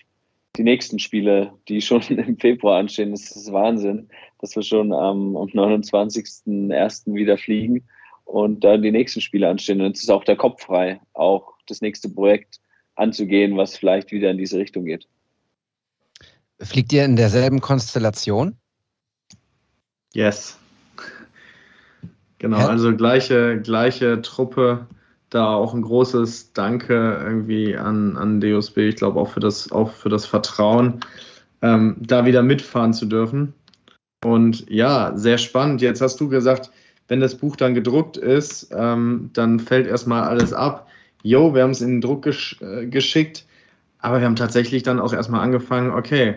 die 0.58 0.64
nächsten 0.64 0.98
Spiele, 0.98 1.52
die 1.68 1.80
schon 1.80 2.02
im 2.08 2.36
Februar 2.36 2.78
anstehen, 2.78 3.12
das 3.12 3.34
ist 3.34 3.52
Wahnsinn, 3.52 4.08
dass 4.40 4.54
wir 4.56 4.62
schon 4.62 4.92
am, 4.92 5.36
am 5.36 5.48
29.01. 5.48 7.14
wieder 7.14 7.38
fliegen 7.38 7.84
und 8.24 8.62
dann 8.64 8.82
die 8.82 8.90
nächsten 8.90 9.20
Spiele 9.20 9.48
anstehen. 9.48 9.80
Und 9.80 9.88
jetzt 9.88 10.02
ist 10.02 10.10
auch 10.10 10.24
der 10.24 10.36
Kopf 10.36 10.64
frei, 10.64 11.00
auch 11.14 11.54
das 11.66 11.80
nächste 11.80 12.08
Projekt 12.08 12.60
anzugehen, 12.96 13.56
was 13.56 13.76
vielleicht 13.76 14.10
wieder 14.10 14.30
in 14.30 14.38
diese 14.38 14.58
Richtung 14.58 14.84
geht. 14.84 15.06
Fliegt 16.60 16.92
ihr 16.92 17.04
in 17.04 17.16
derselben 17.16 17.60
Konstellation? 17.60 18.56
Yes. 20.12 20.58
Genau, 22.38 22.58
also 22.58 22.94
gleiche, 22.96 23.60
gleiche 23.60 24.22
Truppe. 24.22 24.86
Da 25.30 25.54
auch 25.54 25.74
ein 25.74 25.82
großes 25.82 26.52
Danke 26.52 27.20
irgendwie 27.22 27.76
an, 27.76 28.16
an 28.16 28.40
DOSB, 28.40 28.78
ich 28.78 28.96
glaube 28.96 29.20
auch 29.20 29.28
für 29.28 29.40
das, 29.40 29.70
auch 29.70 29.90
für 29.90 30.08
das 30.08 30.24
Vertrauen, 30.24 31.00
ähm, 31.60 31.96
da 32.00 32.24
wieder 32.24 32.42
mitfahren 32.42 32.94
zu 32.94 33.06
dürfen. 33.06 33.52
Und 34.24 34.68
ja, 34.68 35.12
sehr 35.16 35.38
spannend. 35.38 35.82
Jetzt 35.82 36.00
hast 36.00 36.20
du 36.20 36.28
gesagt, 36.28 36.70
wenn 37.08 37.20
das 37.20 37.36
Buch 37.36 37.56
dann 37.56 37.74
gedruckt 37.74 38.16
ist, 38.16 38.70
ähm, 38.76 39.30
dann 39.32 39.60
fällt 39.60 39.86
erstmal 39.86 40.24
alles 40.24 40.52
ab. 40.52 40.88
Jo, 41.22 41.54
wir 41.54 41.62
haben 41.62 41.70
es 41.70 41.80
in 41.80 41.88
den 41.88 42.00
Druck 42.00 42.22
gesch 42.22 42.60
äh, 42.60 42.86
geschickt, 42.86 43.46
aber 43.98 44.20
wir 44.20 44.26
haben 44.26 44.36
tatsächlich 44.36 44.82
dann 44.82 45.00
auch 45.00 45.12
erstmal 45.12 45.40
angefangen, 45.40 45.90
okay, 45.90 46.36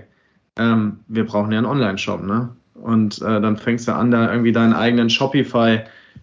ähm, 0.58 1.00
wir 1.08 1.26
brauchen 1.26 1.52
ja 1.52 1.60
einen 1.60 1.68
Online-Shop, 1.68 2.24
ne? 2.24 2.56
Und 2.74 3.22
äh, 3.22 3.42
dann 3.42 3.58
fängst 3.58 3.88
du 3.88 3.94
an, 3.94 4.12
da 4.12 4.32
irgendwie 4.32 4.54
deinen 4.54 4.74
eigenen 4.74 5.10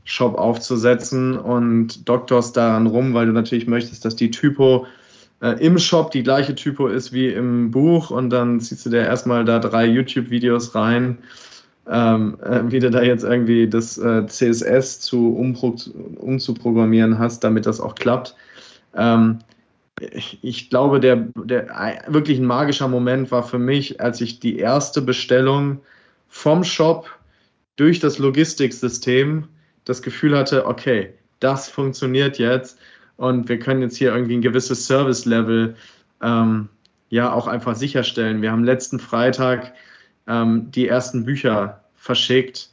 Shopify-Shop 0.08 0.38
aufzusetzen 0.38 1.38
und 1.38 2.08
doktorst 2.08 2.56
daran 2.56 2.86
rum, 2.86 3.14
weil 3.14 3.26
du 3.26 3.32
natürlich 3.32 3.66
möchtest, 3.66 4.04
dass 4.04 4.16
die 4.16 4.30
Typo 4.30 4.86
äh, 5.42 5.64
im 5.64 5.78
Shop 5.78 6.10
die 6.10 6.22
gleiche 6.22 6.54
Typo 6.54 6.88
ist 6.88 7.12
wie 7.12 7.28
im 7.28 7.70
Buch 7.70 8.10
und 8.10 8.30
dann 8.30 8.60
ziehst 8.60 8.86
du 8.86 8.90
dir 8.90 9.02
erstmal 9.02 9.44
da 9.44 9.58
drei 9.58 9.86
YouTube-Videos 9.86 10.74
rein, 10.74 11.18
ähm, 11.88 12.38
äh, 12.42 12.62
wie 12.70 12.80
du 12.80 12.90
da 12.90 13.02
jetzt 13.02 13.22
irgendwie 13.22 13.68
das 13.68 13.98
äh, 13.98 14.26
CSS 14.26 15.00
zu 15.00 15.36
umzuprogrammieren 16.18 17.18
hast, 17.18 17.44
damit 17.44 17.66
das 17.66 17.80
auch 17.80 17.94
klappt. 17.94 18.34
Ähm, 18.96 19.38
ich, 20.00 20.38
ich, 20.42 20.70
glaube, 20.70 21.00
der, 21.00 21.28
der 21.34 22.04
wirklich 22.08 22.38
ein 22.38 22.46
magischer 22.46 22.88
Moment 22.88 23.30
war 23.30 23.42
für 23.42 23.58
mich, 23.58 24.00
als 24.00 24.20
ich 24.20 24.40
die 24.40 24.58
erste 24.58 25.02
Bestellung 25.02 25.80
vom 26.28 26.62
Shop 26.62 27.10
durch 27.76 28.00
das 28.00 28.18
Logistiksystem 28.18 29.48
das 29.88 30.02
Gefühl 30.02 30.36
hatte, 30.36 30.66
okay, 30.66 31.14
das 31.40 31.68
funktioniert 31.68 32.38
jetzt 32.38 32.78
und 33.16 33.48
wir 33.48 33.58
können 33.58 33.82
jetzt 33.82 33.96
hier 33.96 34.14
irgendwie 34.14 34.36
ein 34.36 34.42
gewisses 34.42 34.86
Service-Level 34.86 35.76
ähm, 36.22 36.68
ja 37.08 37.32
auch 37.32 37.46
einfach 37.46 37.74
sicherstellen. 37.74 38.42
Wir 38.42 38.52
haben 38.52 38.64
letzten 38.64 39.00
Freitag 39.00 39.72
ähm, 40.26 40.70
die 40.70 40.88
ersten 40.88 41.24
Bücher 41.24 41.84
verschickt 41.94 42.70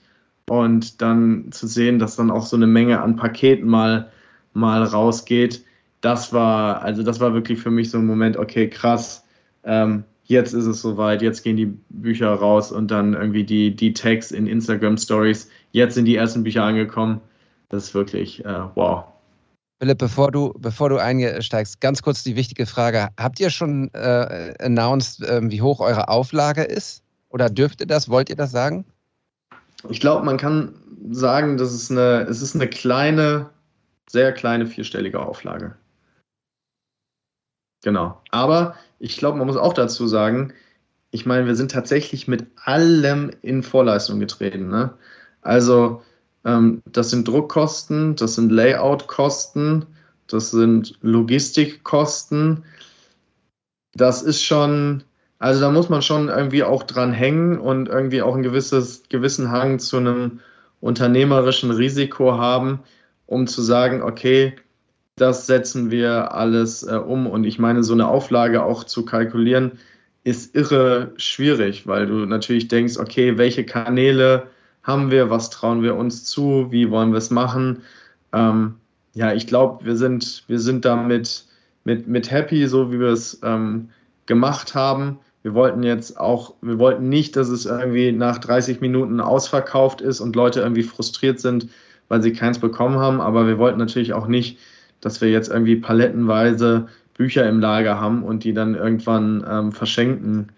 und 0.49 1.01
dann 1.01 1.51
zu 1.51 1.68
sehen, 1.68 1.99
dass 1.99 2.18
dann 2.18 2.32
auch 2.32 2.45
so 2.45 2.57
eine 2.57 2.68
Menge 2.68 3.01
an 3.01 3.16
Paketen 3.16 3.68
mal, 3.68 4.11
mal 4.53 4.84
rausgeht, 4.84 5.63
das 6.01 6.34
war, 6.34 6.82
also 6.84 7.01
das 7.01 7.20
war 7.20 7.34
wirklich 7.34 7.59
für 7.59 7.72
mich 7.72 7.89
so 7.89 7.97
ein 7.97 8.05
Moment, 8.05 8.38
okay, 8.38 8.70
krass, 8.70 9.26
ähm, 9.63 10.03
jetzt 10.26 10.53
ist 10.53 10.65
es 10.65 10.82
soweit, 10.82 11.21
jetzt 11.21 11.43
gehen 11.43 11.57
die 11.57 11.78
Bücher 11.89 12.34
raus 12.34 12.71
und 12.71 12.91
dann 12.91 13.13
irgendwie 13.13 13.43
die, 13.43 13.76
die 13.76 13.93
Tags 13.93 14.32
in 14.32 14.47
Instagram 14.47 14.97
Stories. 14.97 15.49
Jetzt 15.71 15.95
sind 15.95 16.05
die 16.05 16.15
ersten 16.15 16.43
Bücher 16.43 16.63
angekommen. 16.63 17.21
Das 17.69 17.86
ist 17.86 17.93
wirklich 17.93 18.43
äh, 18.45 18.63
wow. 18.76 19.05
Philipp, 19.80 19.97
bevor 19.97 20.32
du, 20.32 20.53
bevor 20.57 20.89
du 20.89 20.97
einsteigst, 20.97 21.82
ganz 21.82 22.01
kurz 22.01 22.23
die 22.23 22.36
wichtige 22.36 22.65
Frage. 22.65 23.09
Habt 23.19 23.39
ihr 23.39 23.49
schon 23.49 23.93
äh, 23.93 24.53
announced, 24.59 25.21
äh, 25.23 25.41
wie 25.43 25.61
hoch 25.61 25.80
eure 25.80 26.07
Auflage 26.07 26.63
ist? 26.63 27.03
Oder 27.30 27.49
dürft 27.49 27.82
ihr 27.82 27.88
das? 27.88 28.09
Wollt 28.09 28.30
ihr 28.30 28.38
das 28.38 28.51
sagen? 28.51 28.86
Ich 29.89 29.99
glaube, 29.99 30.26
man 30.26 30.38
kann 30.38 30.76
sagen, 31.11 31.57
dass 31.57 31.71
es 31.71 31.91
eine, 31.91 32.26
es 32.30 32.41
ist 32.41 32.55
eine 32.55 32.67
kleine, 32.67 33.49
sehr 34.09 34.32
kleine 34.32 34.65
vierstellige 34.65 35.19
Auflage. 35.19 35.76
Genau. 37.84 38.19
Aber 38.32 38.76
ich 39.00 39.18
glaube, 39.18 39.38
man 39.38 39.48
muss 39.48 39.58
auch 39.58 39.74
dazu 39.74 40.08
sagen, 40.08 40.54
ich 41.12 41.26
meine, 41.26 41.46
wir 41.46 41.56
sind 41.56 41.72
tatsächlich 41.72 42.28
mit 42.28 42.46
allem 42.64 43.32
in 43.41 43.64
Vorleistung 43.64 44.20
getreten. 44.20 44.68
Ne? 44.68 44.93
Also, 45.41 46.02
ähm, 46.43 46.82
das 46.91 47.10
sind 47.10 47.28
Druckkosten, 47.28 48.16
das 48.16 48.36
sind 48.36 48.52
Layoutkosten, 48.52 49.86
das 50.28 50.52
sind 50.52 50.98
Logistikkosten. 51.02 52.64
Das 53.93 54.22
ist 54.22 54.43
schon, 54.43 55.04
also 55.39 55.62
da 55.62 55.72
muss 55.72 55.89
man 55.89 56.02
schon 56.02 56.28
irgendwie 56.28 56.64
auch 56.64 56.84
dran 56.84 57.14
hängen 57.14 57.60
und 57.60 57.88
irgendwie 57.88 58.22
auch 58.22 58.34
einen 58.34 58.43
gewisses, 58.43 59.04
gewissen 59.10 59.52
Hang 59.52 59.80
zu 59.80 59.98
einem 59.98 60.39
unternehmerischen 60.82 61.72
Risiko 61.72 62.38
haben, 62.38 62.80
um 63.26 63.48
zu 63.48 63.62
sagen, 63.62 64.02
okay, 64.02 64.56
das 65.16 65.47
setzen 65.47 65.91
wir 65.91 66.34
alles 66.34 66.84
äh, 66.84 66.95
um. 66.95 67.28
Und 67.28 67.45
ich 67.45 67.59
meine, 67.59 67.84
so 67.84 67.93
eine 67.93 68.07
Auflage 68.07 68.63
auch 68.63 68.84
zu 68.84 69.05
kalkulieren, 69.05 69.74
ist 70.24 70.55
irre 70.55 71.13
schwierig, 71.18 71.88
weil 71.88 72.07
du 72.07 72.26
natürlich 72.26 72.68
denkst, 72.68 72.97
okay, 72.97 73.38
welche 73.38 73.63
Kanäle 73.63 74.47
haben 74.84 75.11
wir, 75.11 75.30
was 75.30 75.49
trauen 75.49 75.84
wir 75.84 75.95
uns 75.95 76.26
zu, 76.26 76.68
wie 76.72 76.89
wollen 76.91 77.11
wir 77.11 77.18
es 77.18 77.32
machen. 77.32 77.84
Ähm, 78.34 78.76
ja, 79.13 79.34
ich 79.34 79.47
glaube, 79.47 79.86
wir 79.86 79.95
sind, 79.95 80.43
wir 80.47 80.59
sind 80.59 80.84
damit 80.84 81.45
mit, 81.86 82.07
mit 82.07 82.32
happy, 82.32 82.68
so 82.68 82.91
wie 82.91 82.99
wir 82.99 83.09
es 83.09 83.39
ähm, 83.43 83.89
gemacht 84.26 84.76
haben. 84.76 85.20
Wir 85.43 85.53
wollten 85.53 85.84
jetzt 85.84 86.20
auch, 86.20 86.55
wir 86.61 86.80
wollten 86.80 87.07
nicht, 87.07 87.36
dass 87.36 87.49
es 87.49 87.66
irgendwie 87.66 88.11
nach 88.11 88.39
30 88.39 88.82
Minuten 88.82 89.22
ausverkauft 89.22 90.01
ist 90.01 90.20
und 90.20 90.36
Leute 90.36 90.61
irgendwie 90.61 90.84
frustriert 90.84 91.39
sind, 91.39 91.70
weil 92.07 92.22
sie 92.22 92.34
keins 92.34 92.59
bekommen 92.59 92.97
haben, 92.97 93.22
aber 93.22 93.47
wir 93.47 93.57
wollten 93.57 93.80
natürlich 93.80 94.13
auch 94.13 94.28
nicht, 94.28 94.59
dass 95.02 95.22
wir 95.22 95.30
jetzt 95.30 95.50
irgendwie 95.50 95.76
palettenweise 95.76 96.88
Bücher 97.16 97.48
im 97.48 97.60
Lager 97.60 98.00
haben 98.00 98.24
und 98.24 98.43
die 98.43 98.54
dann 98.54 98.76
irgendwann 98.76 99.46
ähm, 99.50 99.72
verschenken 99.72 100.50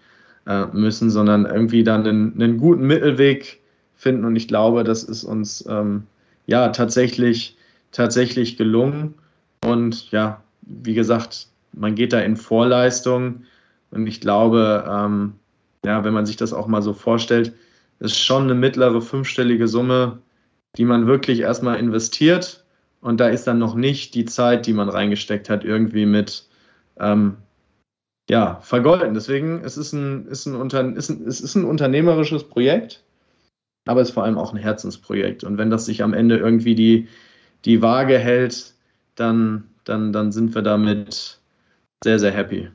äh, 0.46 0.66
müssen, 0.72 1.10
sondern 1.10 1.46
irgendwie 1.46 1.84
dann 1.84 2.06
einen, 2.06 2.34
einen, 2.34 2.58
guten 2.58 2.86
Mittelweg 2.86 3.60
finden. 3.94 4.24
Und 4.24 4.36
ich 4.36 4.48
glaube, 4.48 4.84
das 4.84 5.04
ist 5.04 5.24
uns 5.24 5.64
ähm, 5.68 6.04
ja 6.46 6.68
tatsächlich, 6.68 7.56
tatsächlich 7.92 8.56
gelungen. 8.56 9.14
Und 9.64 10.10
ja, 10.10 10.42
wie 10.62 10.94
gesagt, 10.94 11.48
man 11.72 11.94
geht 11.94 12.12
da 12.12 12.20
in 12.20 12.36
Vorleistung. 12.36 13.42
Und 13.90 14.06
ich 14.06 14.20
glaube, 14.20 14.84
ähm, 14.88 15.34
ja, 15.84 16.02
wenn 16.04 16.14
man 16.14 16.26
sich 16.26 16.36
das 16.36 16.52
auch 16.52 16.66
mal 16.66 16.82
so 16.82 16.92
vorstellt, 16.92 17.52
ist 18.00 18.18
schon 18.18 18.44
eine 18.44 18.54
mittlere 18.54 19.00
fünfstellige 19.00 19.68
Summe, 19.68 20.18
die 20.76 20.84
man 20.84 21.06
wirklich 21.06 21.40
erstmal 21.40 21.78
investiert 21.78 22.64
und 23.00 23.20
da 23.20 23.28
ist 23.28 23.46
dann 23.46 23.58
noch 23.58 23.74
nicht 23.74 24.14
die 24.14 24.24
Zeit, 24.24 24.66
die 24.66 24.72
man 24.72 24.88
reingesteckt 24.88 25.48
hat, 25.48 25.64
irgendwie 25.64 26.06
mit 26.06 26.48
ähm, 26.98 27.36
ja, 28.28 28.58
vergolden. 28.60 29.14
Deswegen 29.14 29.62
es 29.64 29.76
ist 29.76 29.92
ein, 29.92 30.26
ist 30.26 30.46
ein, 30.46 30.54
Unter, 30.54 30.96
ist 30.96 31.08
ein, 31.08 31.26
es 31.26 31.40
ist 31.40 31.54
ein 31.54 31.64
unternehmerisches 31.64 32.44
Projekt, 32.44 33.04
aber 33.86 34.00
es 34.00 34.08
ist 34.08 34.14
vor 34.14 34.24
allem 34.24 34.38
auch 34.38 34.52
ein 34.52 34.58
Herzensprojekt. 34.58 35.44
Und 35.44 35.58
wenn 35.58 35.70
das 35.70 35.86
sich 35.86 36.02
am 36.02 36.12
Ende 36.12 36.36
irgendwie 36.36 36.74
die, 36.74 37.08
die 37.64 37.82
Waage 37.82 38.18
hält, 38.18 38.74
dann, 39.14 39.70
dann, 39.84 40.12
dann 40.12 40.32
sind 40.32 40.54
wir 40.54 40.62
damit 40.62 41.40
sehr, 42.04 42.18
sehr 42.18 42.32
happy. 42.32 42.68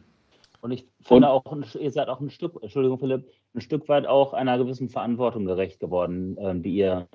Und 0.62 0.72
ich 0.72 0.88
finde 1.02 1.30
auch, 1.30 1.44
ihr 1.80 1.92
seid 1.92 2.08
auch 2.08 2.22
ein 2.22 2.30
Stück, 2.30 2.58
Entschuldigung 2.62 2.98
Philipp, 2.98 3.30
ein 3.54 3.62
Stück 3.62 3.88
weit 3.90 4.08
auch 4.08 4.34
einer 4.34 4.58
gewissen 4.58 4.90
Verantwortung 4.90 5.46
gerecht 5.46 5.80
geworden, 5.80 6.38
äh, 6.38 6.56
die 6.58 6.76
ihr 6.76 7.08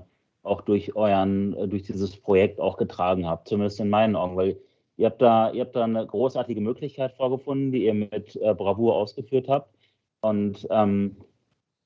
auch 0.43 0.61
durch 0.63 0.97
euren, 0.97 1.55
äh, 1.55 1.69
durch 1.69 1.83
dieses 1.85 2.17
Projekt 2.17 2.61
auch 2.61 2.77
getragen 2.77 3.27
habt, 3.27 3.49
zumindest 3.49 3.81
in 3.81 3.91
meinen 3.91 4.17
Augen, 4.17 4.37
weil 4.37 4.59
ihr 4.97 5.07
habt 5.07 5.23
da, 5.23 5.53
ihr 5.53 5.63
habt 5.63 5.77
da 5.77 5.85
eine 5.85 6.07
großartige 6.07 6.61
Möglichkeit 6.61 7.13
vorgefunden, 7.13 7.73
die 7.73 7.85
ihr 7.85 7.95
mit 7.95 8.37
äh, 8.37 8.55
Bravour 8.55 8.97
ausgeführt 8.97 9.49
habt. 9.49 9.75
Und 10.21 10.67
ähm, 10.71 11.17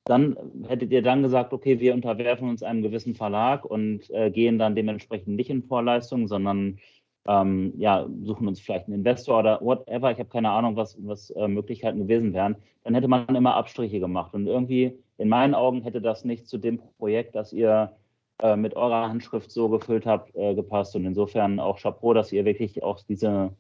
dann 0.05 0.37
hättet 0.67 0.91
ihr 0.91 1.03
dann 1.03 1.23
gesagt, 1.23 1.53
okay, 1.53 1.79
wir 1.79 1.95
unterwerfen 1.95 2.49
uns 2.49 2.63
einem 2.63 2.83
gewissen 2.83 3.15
Verlag 3.15 3.65
und 3.65 4.11
äh, 4.11 4.31
gehen 4.31 4.59
dann 4.59 4.75
dementsprechend 4.75 5.37
nicht 5.37 5.51
in 5.51 5.63
Vorleistung, 5.63 6.27
sondern 6.27 6.79
ähm, 7.27 7.73
ja, 7.77 8.09
suchen 8.23 8.49
uns 8.49 8.61
vielleicht 8.61 8.87
einen 8.87 8.97
Investor 8.97 9.39
oder 9.39 9.61
whatever. 9.61 10.11
Ich 10.11 10.19
habe 10.19 10.29
keine 10.29 10.51
Ahnung, 10.51 10.75
was, 10.75 10.97
was 11.07 11.31
äh, 11.31 11.47
Möglichkeiten 11.47 12.01
gewesen 12.01 12.33
wären. 12.33 12.57
Dann 12.83 12.95
hätte 12.95 13.07
man 13.07 13.35
immer 13.35 13.55
Abstriche 13.55 14.01
gemacht. 14.01 14.35
Und 14.35 14.47
irgendwie, 14.49 14.99
in 15.19 15.29
meinen 15.29 15.55
Augen, 15.55 15.83
hätte 15.83 16.01
das 16.01 16.25
nicht 16.25 16.49
zu 16.49 16.59
dem 16.59 16.81
Projekt, 16.99 17.37
das 17.37 17.53
ihr 17.53 17.93
äh, 18.41 18.57
mit 18.57 18.75
eurer 18.75 19.09
Handschrift 19.09 19.51
so 19.51 19.69
gefüllt 19.69 20.07
habt, 20.07 20.35
äh, 20.35 20.55
gepasst. 20.55 20.97
Und 20.97 21.05
insofern 21.05 21.61
auch 21.61 21.79
Chapeau, 21.79 22.15
dass 22.15 22.33
ihr 22.33 22.45
wirklich 22.45 22.83
auch 22.83 23.01
diese, 23.03 23.55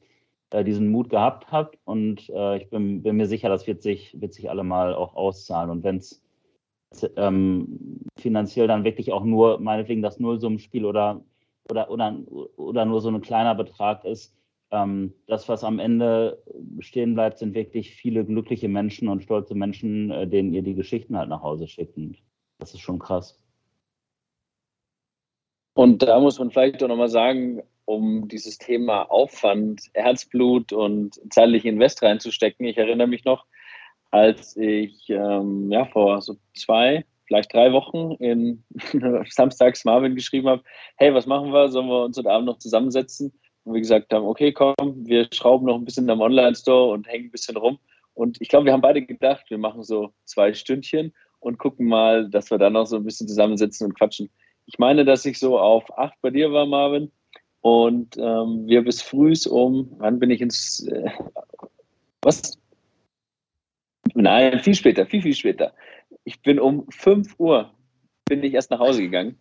äh, 0.51 0.65
diesen 0.65 0.91
Mut 0.91 1.11
gehabt 1.11 1.51
habt. 1.51 1.79
Und 1.85 2.29
äh, 2.31 2.59
ich 2.59 2.71
bin, 2.71 3.03
bin, 3.03 3.17
mir 3.17 3.27
sicher, 3.27 3.49
das 3.49 3.67
wird 3.67 3.83
sich, 3.83 4.21
wird 4.21 4.35
sich 4.35 4.51
alle 4.51 4.65
mal 4.65 4.95
auch 4.95 5.15
auszahlen. 5.15 5.71
Und 5.71 5.85
wenn 5.85 5.97
es 5.97 6.23
ähm, 7.17 8.05
finanziell 8.19 8.67
dann 8.67 8.85
wirklich 8.85 9.13
auch 9.13 9.25
nur, 9.25 9.59
meinetwegen 9.59 10.03
das 10.03 10.21
Nullsummenspiel 10.21 10.85
oder, 10.85 11.25
oder, 11.71 11.91
oder, 11.91 12.19
oder 12.57 12.85
nur 12.85 13.01
so 13.01 13.09
ein 13.09 13.21
kleiner 13.21 13.55
Betrag 13.55 14.05
ist, 14.05 14.37
ähm, 14.73 15.13
das, 15.27 15.49
was 15.49 15.65
am 15.65 15.79
Ende 15.79 16.43
stehen 16.81 17.15
bleibt, 17.15 17.39
sind 17.39 17.55
wirklich 17.55 17.95
viele 17.95 18.25
glückliche 18.25 18.69
Menschen 18.69 19.09
und 19.09 19.23
stolze 19.23 19.55
Menschen, 19.55 20.11
äh, 20.11 20.27
denen 20.27 20.53
ihr 20.55 20.63
die 20.63 20.75
Geschichten 20.75 21.17
halt 21.17 21.29
nach 21.29 21.43
Hause 21.43 21.69
schickt. 21.69 21.97
Und 21.97 22.19
das 22.59 22.73
ist 22.73 22.81
schon 22.81 22.99
krass. 22.99 23.42
Und 25.75 26.03
da 26.03 26.21
muss 26.21 26.39
man 26.39 26.51
vielleicht 26.51 26.83
auch 26.83 26.89
nochmal 26.89 27.09
sagen, 27.09 27.63
um 27.85 28.29
dieses 28.29 28.59
Thema 28.59 29.03
Aufwand, 29.11 29.83
Herzblut 29.95 30.73
und 30.73 31.21
zeitlich 31.31 31.65
Invest 31.65 32.03
reinzustecken. 32.03 32.67
Ich 32.67 32.79
erinnere 32.79 33.07
mich 33.07 33.25
noch, 33.25 33.47
als 34.11 34.57
ich 34.57 35.09
ähm, 35.09 35.71
ja, 35.71 35.87
vor 35.87 36.21
so 36.21 36.37
zwei, 36.55 37.05
vielleicht 37.27 37.53
drei 37.53 37.73
Wochen 37.73 38.13
in 38.23 38.63
Samstags 39.31 39.85
Marvin 39.85 40.15
geschrieben 40.15 40.49
habe, 40.49 40.63
hey, 40.97 41.15
was 41.15 41.27
machen 41.27 41.53
wir? 41.53 41.69
Sollen 41.69 41.89
wir 41.89 42.05
uns 42.05 42.19
heute 42.19 42.31
Abend 42.31 42.47
noch 42.47 42.59
zusammensetzen? 42.59 43.33
Und 43.65 43.75
wir 43.75 43.81
gesagt 43.81 44.13
haben, 44.13 44.27
okay, 44.27 44.53
komm, 44.53 44.75
wir 45.07 45.29
schrauben 45.33 45.67
noch 45.67 45.77
ein 45.77 45.85
bisschen 45.85 46.11
am 46.11 46.21
Online-Store 46.21 46.93
und 46.93 47.09
hängen 47.09 47.27
ein 47.27 47.31
bisschen 47.31 47.57
rum. 47.57 47.79
Und 48.15 48.37
ich 48.41 48.49
glaube, 48.49 48.67
wir 48.67 48.73
haben 48.73 48.83
beide 48.83 49.03
gedacht, 49.03 49.47
wir 49.49 49.59
machen 49.59 49.83
so 49.83 50.13
zwei 50.25 50.53
Stündchen 50.53 51.15
und 51.41 51.59
gucken 51.59 51.87
mal, 51.87 52.29
dass 52.29 52.51
wir 52.51 52.59
dann 52.59 52.75
noch 52.75 52.87
so 52.87 52.97
ein 52.97 53.05
bisschen 53.05 53.29
zusammensitzen 53.29 53.87
und 53.87 53.95
quatschen. 53.99 54.31
Ich 54.67 54.79
meine, 54.79 55.05
dass 55.05 55.25
ich 55.25 55.39
so 55.39 55.59
auf 55.59 55.99
acht 55.99 56.21
bei 56.21 56.31
dir 56.31 56.53
war, 56.53 56.67
Marvin, 56.67 57.11
und 57.63 58.17
ähm, 58.17 58.67
wir 58.67 58.83
bis 58.83 59.03
frühs 59.03 59.47
um, 59.47 59.95
wann 59.99 60.19
bin 60.19 60.31
ich 60.31 60.41
ins, 60.41 60.87
äh, 60.89 61.11
was? 62.21 62.59
Nein, 64.15 64.59
viel 64.61 64.75
später, 64.75 65.07
viel, 65.07 65.23
viel 65.23 65.35
später. 65.35 65.73
Ich 66.25 66.43
bin 66.43 66.59
um 66.59 66.87
5 66.91 67.39
Uhr, 67.39 67.73
bin 68.27 68.43
ich 68.43 68.55
erst 68.55 68.71
nach 68.71 68.81
Hause 68.81 69.03
gegangen. 69.03 69.39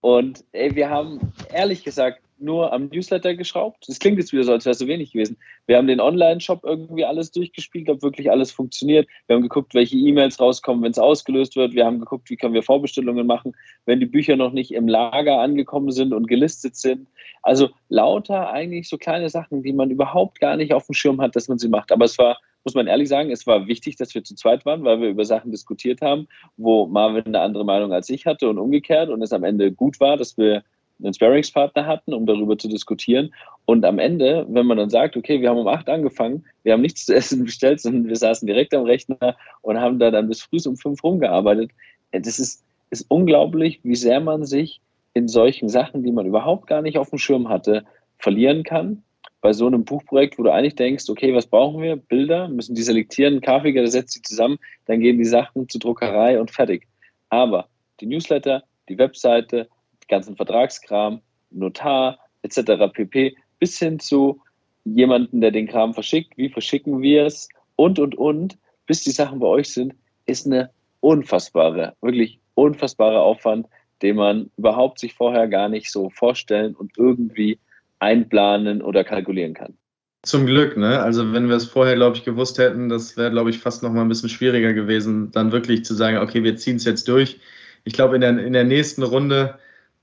Und 0.00 0.44
ey, 0.52 0.74
wir 0.74 0.90
haben 0.90 1.32
ehrlich 1.50 1.84
gesagt 1.84 2.22
nur 2.40 2.72
am 2.72 2.88
Newsletter 2.88 3.34
geschraubt. 3.34 3.84
Das 3.88 3.98
klingt 3.98 4.18
jetzt 4.18 4.32
wieder 4.32 4.44
so, 4.44 4.52
als 4.52 4.64
wäre 4.64 4.72
es 4.72 4.78
so 4.78 4.86
wenig 4.86 5.12
gewesen. 5.12 5.36
Wir 5.66 5.76
haben 5.76 5.86
den 5.86 6.00
Online-Shop 6.00 6.64
irgendwie 6.64 7.04
alles 7.04 7.30
durchgespielt, 7.30 7.88
ob 7.88 8.02
wirklich 8.02 8.30
alles 8.30 8.52
funktioniert. 8.52 9.08
Wir 9.26 9.36
haben 9.36 9.42
geguckt, 9.42 9.74
welche 9.74 9.96
E-Mails 9.96 10.40
rauskommen, 10.40 10.82
wenn 10.82 10.92
es 10.92 10.98
ausgelöst 10.98 11.56
wird. 11.56 11.74
Wir 11.74 11.84
haben 11.84 12.00
geguckt, 12.00 12.30
wie 12.30 12.36
können 12.36 12.54
wir 12.54 12.62
Vorbestellungen 12.62 13.26
machen, 13.26 13.52
wenn 13.86 14.00
die 14.00 14.06
Bücher 14.06 14.36
noch 14.36 14.52
nicht 14.52 14.72
im 14.72 14.88
Lager 14.88 15.40
angekommen 15.40 15.90
sind 15.90 16.12
und 16.12 16.28
gelistet 16.28 16.76
sind. 16.76 17.08
Also 17.42 17.70
lauter 17.88 18.50
eigentlich 18.50 18.88
so 18.88 18.98
kleine 18.98 19.28
Sachen, 19.28 19.62
die 19.62 19.72
man 19.72 19.90
überhaupt 19.90 20.40
gar 20.40 20.56
nicht 20.56 20.72
auf 20.72 20.86
dem 20.86 20.94
Schirm 20.94 21.20
hat, 21.20 21.36
dass 21.36 21.48
man 21.48 21.58
sie 21.58 21.68
macht. 21.68 21.92
Aber 21.92 22.04
es 22.04 22.18
war 22.18 22.38
muss 22.64 22.74
man 22.74 22.86
ehrlich 22.86 23.08
sagen, 23.08 23.30
es 23.30 23.46
war 23.46 23.66
wichtig, 23.66 23.96
dass 23.96 24.14
wir 24.14 24.24
zu 24.24 24.34
zweit 24.34 24.66
waren, 24.66 24.84
weil 24.84 25.00
wir 25.00 25.08
über 25.08 25.24
Sachen 25.24 25.50
diskutiert 25.50 26.02
haben, 26.02 26.28
wo 26.58 26.86
Marvin 26.86 27.24
eine 27.26 27.40
andere 27.40 27.64
Meinung 27.64 27.94
als 27.94 28.10
ich 28.10 28.26
hatte 28.26 28.48
und 28.48 28.58
umgekehrt 28.58 29.08
und 29.08 29.22
es 29.22 29.32
am 29.32 29.44
Ende 29.44 29.72
gut 29.72 30.00
war, 30.00 30.18
dass 30.18 30.36
wir 30.36 30.62
einen 31.02 31.14
Sparringspartner 31.14 31.86
hatten, 31.86 32.12
um 32.12 32.26
darüber 32.26 32.58
zu 32.58 32.68
diskutieren. 32.68 33.32
Und 33.64 33.84
am 33.84 33.98
Ende, 33.98 34.46
wenn 34.48 34.66
man 34.66 34.78
dann 34.78 34.90
sagt, 34.90 35.16
okay, 35.16 35.40
wir 35.40 35.50
haben 35.50 35.58
um 35.58 35.68
acht 35.68 35.88
angefangen, 35.88 36.44
wir 36.62 36.72
haben 36.72 36.80
nichts 36.80 37.06
zu 37.06 37.14
essen 37.14 37.44
bestellt, 37.44 37.80
sondern 37.80 38.08
wir 38.08 38.16
saßen 38.16 38.46
direkt 38.46 38.74
am 38.74 38.84
Rechner 38.84 39.36
und 39.62 39.80
haben 39.80 39.98
da 39.98 40.10
dann 40.10 40.28
bis 40.28 40.42
früh 40.42 40.58
um 40.66 40.76
fünf 40.76 41.02
rumgearbeitet. 41.04 41.70
Das 42.12 42.38
ist, 42.38 42.64
ist 42.90 43.06
unglaublich, 43.08 43.80
wie 43.82 43.96
sehr 43.96 44.20
man 44.20 44.44
sich 44.44 44.80
in 45.14 45.28
solchen 45.28 45.68
Sachen, 45.68 46.02
die 46.02 46.12
man 46.12 46.26
überhaupt 46.26 46.66
gar 46.66 46.82
nicht 46.82 46.98
auf 46.98 47.10
dem 47.10 47.18
Schirm 47.18 47.48
hatte, 47.48 47.84
verlieren 48.18 48.62
kann. 48.62 49.02
Bei 49.40 49.52
so 49.52 49.66
einem 49.66 49.84
Buchprojekt, 49.84 50.38
wo 50.38 50.42
du 50.42 50.52
eigentlich 50.52 50.74
denkst, 50.74 51.08
okay, 51.08 51.34
was 51.34 51.46
brauchen 51.46 51.80
wir? 51.80 51.96
Bilder, 51.96 52.48
müssen 52.48 52.74
die 52.74 52.82
selektieren, 52.82 53.40
Grafiker, 53.40 53.80
der 53.80 53.90
setzt 53.90 54.12
sie 54.12 54.22
zusammen, 54.22 54.58
dann 54.86 55.00
gehen 55.00 55.18
die 55.18 55.24
Sachen 55.24 55.68
zur 55.68 55.80
Druckerei 55.80 56.40
und 56.40 56.50
fertig. 56.50 56.88
Aber 57.28 57.68
die 58.00 58.06
Newsletter, 58.06 58.64
die 58.88 58.98
Webseite, 58.98 59.68
ganzen 60.08 60.36
Vertragskram, 60.36 61.20
Notar 61.50 62.18
etc. 62.42 62.92
pp. 62.92 63.36
bis 63.58 63.78
hin 63.78 63.98
zu 63.98 64.40
jemanden, 64.84 65.40
der 65.40 65.50
den 65.50 65.68
Kram 65.68 65.94
verschickt, 65.94 66.36
wie 66.36 66.48
verschicken 66.48 67.02
wir 67.02 67.26
es 67.26 67.48
und, 67.76 67.98
und, 67.98 68.16
und, 68.16 68.58
bis 68.86 69.02
die 69.02 69.10
Sachen 69.10 69.38
bei 69.38 69.46
euch 69.46 69.72
sind, 69.72 69.94
ist 70.26 70.46
eine 70.46 70.70
unfassbare, 71.00 71.94
wirklich 72.00 72.40
unfassbare 72.54 73.20
Aufwand, 73.20 73.66
den 74.02 74.16
man 74.16 74.50
überhaupt 74.56 74.98
sich 74.98 75.14
vorher 75.14 75.48
gar 75.48 75.68
nicht 75.68 75.90
so 75.90 76.10
vorstellen 76.10 76.74
und 76.74 76.92
irgendwie 76.96 77.58
einplanen 77.98 78.82
oder 78.82 79.04
kalkulieren 79.04 79.54
kann. 79.54 79.74
Zum 80.22 80.46
Glück, 80.46 80.76
ne? 80.76 81.00
Also 81.00 81.32
wenn 81.32 81.48
wir 81.48 81.56
es 81.56 81.66
vorher, 81.66 81.94
glaube 81.94 82.16
ich, 82.16 82.24
gewusst 82.24 82.58
hätten, 82.58 82.88
das 82.88 83.16
wäre, 83.16 83.30
glaube 83.30 83.50
ich, 83.50 83.58
fast 83.58 83.82
noch 83.82 83.92
mal 83.92 84.02
ein 84.02 84.08
bisschen 84.08 84.28
schwieriger 84.28 84.72
gewesen, 84.72 85.30
dann 85.30 85.52
wirklich 85.52 85.84
zu 85.84 85.94
sagen, 85.94 86.18
okay, 86.18 86.42
wir 86.42 86.56
ziehen 86.56 86.76
es 86.76 86.84
jetzt 86.84 87.06
durch. 87.06 87.38
Ich 87.84 87.92
glaube, 87.92 88.16
in 88.16 88.20
der, 88.20 88.38
in 88.38 88.52
der 88.52 88.64
nächsten 88.64 89.04
Runde 89.04 89.58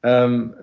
ähm, 0.06 0.54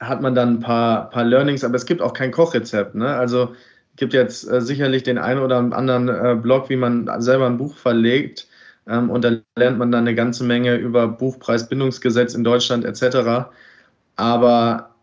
hat 0.00 0.22
man 0.22 0.34
dann 0.34 0.54
ein 0.54 0.60
paar, 0.60 1.10
paar 1.10 1.24
Learnings, 1.24 1.62
aber 1.64 1.74
es 1.74 1.84
gibt 1.84 2.00
auch 2.00 2.14
kein 2.14 2.32
Kochrezept. 2.32 2.94
Ne? 2.94 3.06
Also 3.06 3.54
gibt 3.96 4.14
jetzt 4.14 4.50
äh, 4.50 4.62
sicherlich 4.62 5.02
den 5.02 5.18
einen 5.18 5.40
oder 5.40 5.58
anderen 5.58 6.08
äh, 6.08 6.34
Blog, 6.34 6.70
wie 6.70 6.76
man 6.76 7.08
selber 7.20 7.46
ein 7.46 7.58
Buch 7.58 7.76
verlegt. 7.76 8.48
Ähm, 8.88 9.10
und 9.10 9.22
da 9.22 9.36
lernt 9.56 9.78
man 9.78 9.92
dann 9.92 10.06
eine 10.06 10.14
ganze 10.14 10.44
Menge 10.44 10.76
über 10.76 11.08
Buchpreisbindungsgesetz 11.08 12.34
in 12.34 12.42
Deutschland 12.42 12.86
etc. 12.86 13.50
Aber 14.16 14.94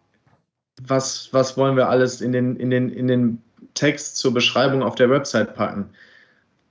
was, 0.82 1.30
was 1.32 1.56
wollen 1.56 1.78
wir 1.78 1.88
alles 1.88 2.20
in 2.20 2.32
den, 2.32 2.56
in, 2.56 2.72
den, 2.72 2.90
in 2.90 3.08
den 3.08 3.42
Text 3.76 4.18
zur 4.18 4.34
Beschreibung 4.34 4.82
auf 4.82 4.96
der 4.96 5.12
Website 5.12 5.54
packen? 5.54 5.90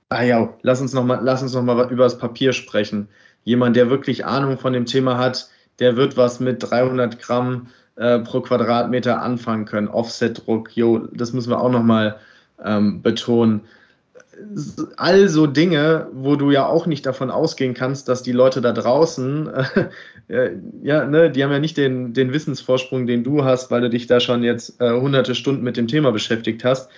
Ah 0.09 0.23
ja, 0.23 0.53
lass 0.61 0.81
uns 0.81 0.93
nochmal 0.93 1.23
noch 1.23 1.89
über 1.89 2.03
das 2.03 2.17
Papier 2.17 2.51
sprechen. 2.51 3.07
Jemand, 3.45 3.77
der 3.77 3.89
wirklich 3.89 4.25
Ahnung 4.25 4.57
von 4.57 4.73
dem 4.73 4.85
Thema 4.85 5.17
hat, 5.17 5.49
der 5.79 5.95
wird 5.95 6.17
was 6.17 6.39
mit 6.39 6.63
300 6.63 7.19
Gramm 7.19 7.67
äh, 7.95 8.19
pro 8.19 8.41
Quadratmeter 8.41 9.21
anfangen 9.21 9.65
können. 9.65 9.87
Offset-Druck, 9.87 10.75
jo, 10.75 11.07
das 11.11 11.33
müssen 11.33 11.49
wir 11.49 11.59
auch 11.59 11.71
nochmal 11.71 12.17
ähm, 12.63 13.01
betonen. 13.01 13.61
Also 14.97 15.45
Dinge, 15.45 16.07
wo 16.11 16.35
du 16.35 16.49
ja 16.49 16.65
auch 16.65 16.87
nicht 16.87 17.05
davon 17.05 17.29
ausgehen 17.29 17.75
kannst, 17.75 18.09
dass 18.09 18.23
die 18.23 18.31
Leute 18.31 18.61
da 18.61 18.71
draußen, 18.71 19.47
äh, 20.27 20.51
ja, 20.81 21.05
ne, 21.05 21.29
die 21.29 21.43
haben 21.43 21.51
ja 21.51 21.59
nicht 21.59 21.77
den, 21.77 22.13
den 22.13 22.33
Wissensvorsprung, 22.33 23.05
den 23.05 23.23
du 23.23 23.43
hast, 23.43 23.69
weil 23.69 23.81
du 23.81 23.89
dich 23.89 24.07
da 24.07 24.19
schon 24.19 24.43
jetzt 24.43 24.81
äh, 24.81 24.89
hunderte 24.91 25.35
Stunden 25.35 25.63
mit 25.63 25.77
dem 25.77 25.87
Thema 25.87 26.11
beschäftigt 26.11 26.63
hast. 26.63 26.89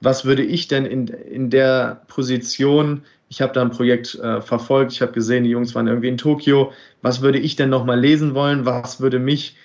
Was 0.00 0.24
würde 0.24 0.42
ich 0.42 0.66
denn 0.66 0.84
in, 0.84 1.06
in 1.06 1.50
der 1.50 2.02
Position 2.08 3.02
ich 3.32 3.40
habe 3.40 3.54
da 3.54 3.62
ein 3.62 3.70
Projekt 3.70 4.14
äh, 4.16 4.42
verfolgt, 4.42 4.92
ich 4.92 5.00
habe 5.00 5.12
gesehen, 5.12 5.44
die 5.44 5.50
Jungs 5.50 5.74
waren 5.74 5.86
irgendwie 5.86 6.08
in 6.08 6.18
Tokio. 6.18 6.70
Was 7.00 7.22
würde 7.22 7.38
ich 7.38 7.56
denn 7.56 7.70
nochmal 7.70 7.98
lesen 7.98 8.34
wollen? 8.34 8.66
Was 8.66 9.00
würde 9.00 9.18
mich 9.18 9.56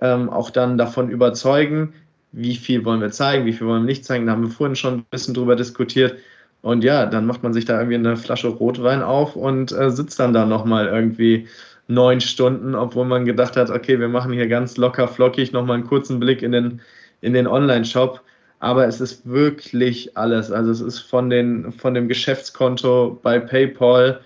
ähm, 0.00 0.28
auch 0.28 0.50
dann 0.50 0.76
davon 0.76 1.08
überzeugen? 1.08 1.92
Wie 2.32 2.56
viel 2.56 2.84
wollen 2.84 3.00
wir 3.00 3.12
zeigen? 3.12 3.46
Wie 3.46 3.52
viel 3.52 3.68
wollen 3.68 3.84
wir 3.84 3.86
nicht 3.86 4.04
zeigen? 4.04 4.26
Da 4.26 4.32
haben 4.32 4.42
wir 4.42 4.50
vorhin 4.50 4.74
schon 4.74 4.94
ein 4.94 5.06
bisschen 5.08 5.34
drüber 5.34 5.54
diskutiert. 5.54 6.16
Und 6.62 6.82
ja, 6.82 7.06
dann 7.06 7.26
macht 7.26 7.44
man 7.44 7.52
sich 7.52 7.64
da 7.64 7.78
irgendwie 7.78 7.94
eine 7.94 8.16
Flasche 8.16 8.48
Rotwein 8.48 9.02
auf 9.04 9.36
und 9.36 9.70
äh, 9.70 9.92
sitzt 9.92 10.18
dann 10.18 10.32
da 10.32 10.44
nochmal 10.44 10.88
irgendwie 10.88 11.46
neun 11.86 12.20
Stunden, 12.20 12.74
obwohl 12.74 13.04
man 13.04 13.24
gedacht 13.24 13.56
hat, 13.56 13.70
okay, 13.70 14.00
wir 14.00 14.08
machen 14.08 14.32
hier 14.32 14.48
ganz 14.48 14.76
locker 14.78 15.06
flockig 15.06 15.52
nochmal 15.52 15.76
einen 15.76 15.86
kurzen 15.86 16.18
Blick 16.18 16.42
in 16.42 16.50
den, 16.50 16.80
in 17.20 17.34
den 17.34 17.46
Online-Shop 17.46 18.20
aber 18.62 18.86
es 18.86 19.00
ist 19.00 19.28
wirklich 19.28 20.16
alles. 20.16 20.52
Also 20.52 20.70
es 20.70 20.80
ist 20.80 21.00
von, 21.00 21.28
den, 21.30 21.72
von 21.72 21.94
dem 21.94 22.06
Geschäftskonto 22.06 23.18
bei 23.20 23.40
PayPal 23.40 24.20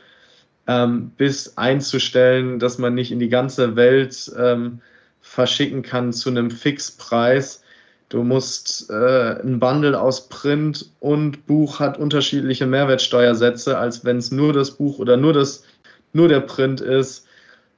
ähm, 0.66 1.10
bis 1.16 1.56
einzustellen, 1.56 2.58
dass 2.58 2.76
man 2.76 2.94
nicht 2.94 3.10
in 3.10 3.18
die 3.18 3.30
ganze 3.30 3.76
Welt 3.76 4.30
ähm, 4.38 4.82
verschicken 5.22 5.82
kann 5.82 6.12
zu 6.12 6.28
einem 6.28 6.50
Fixpreis. 6.50 7.62
Du 8.10 8.22
musst 8.24 8.90
äh, 8.90 9.40
ein 9.40 9.58
Bundle 9.58 9.98
aus 9.98 10.28
Print 10.28 10.90
und 11.00 11.46
Buch 11.46 11.80
hat 11.80 11.98
unterschiedliche 11.98 12.66
Mehrwertsteuersätze, 12.66 13.78
als 13.78 14.04
wenn 14.04 14.18
es 14.18 14.32
nur 14.32 14.52
das 14.52 14.72
Buch 14.72 14.98
oder 14.98 15.16
nur, 15.16 15.32
das, 15.32 15.64
nur 16.12 16.28
der 16.28 16.40
Print 16.40 16.82
ist. 16.82 17.26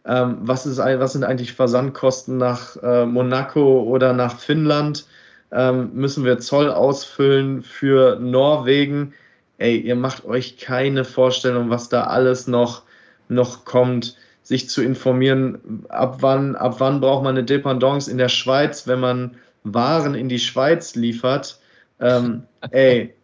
Ähm, 0.05 0.39
was, 0.41 0.67
ist. 0.67 0.79
was 0.79 1.13
sind 1.13 1.23
eigentlich 1.23 1.53
Versandkosten 1.53 2.37
nach 2.37 2.77
äh, 2.83 3.07
Monaco 3.07 3.85
oder 3.85 4.13
nach 4.13 4.41
Finnland? 4.41 5.07
Ähm, 5.53 5.91
müssen 5.95 6.25
wir 6.25 6.39
Zoll 6.39 6.71
ausfüllen 6.71 7.63
für 7.63 8.19
Norwegen. 8.21 9.15
Ey, 9.59 9.79
ihr 9.79 9.97
macht 9.97 10.25
euch 10.25 10.59
keine 10.59 11.05
Vorstellung, 11.05 11.71
was 11.71 11.89
da 11.89 12.05
alles 12.05 12.47
noch, 12.47 12.83
noch 13.29 13.65
kommt, 13.65 14.17
sich 14.43 14.71
zu 14.71 14.83
informieren, 14.83 15.85
ab 15.91 16.19
wann, 16.21 16.57
ab 16.57 16.77
wann 16.79 17.01
braucht 17.01 17.23
man 17.23 17.37
eine 17.37 17.45
Dependance 17.45 18.11
in 18.11 18.19
der 18.19 18.31
Schweiz, 18.31 18.87
wenn 18.87 19.01
man 19.01 19.37
Waren 19.65 20.15
in 20.15 20.29
die 20.29 20.39
Schweiz 20.39 20.95
liefert. 20.95 21.61
Ähm, 22.01 22.45
ey, 22.71 23.15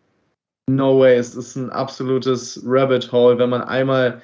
no 0.69 0.99
way, 0.99 1.17
es 1.17 1.35
ist 1.35 1.57
ein 1.57 1.71
absolutes 1.71 2.63
Rabbit 2.67 3.13
Hole, 3.13 3.39
wenn 3.39 3.49
man 3.51 3.63
einmal 3.63 4.21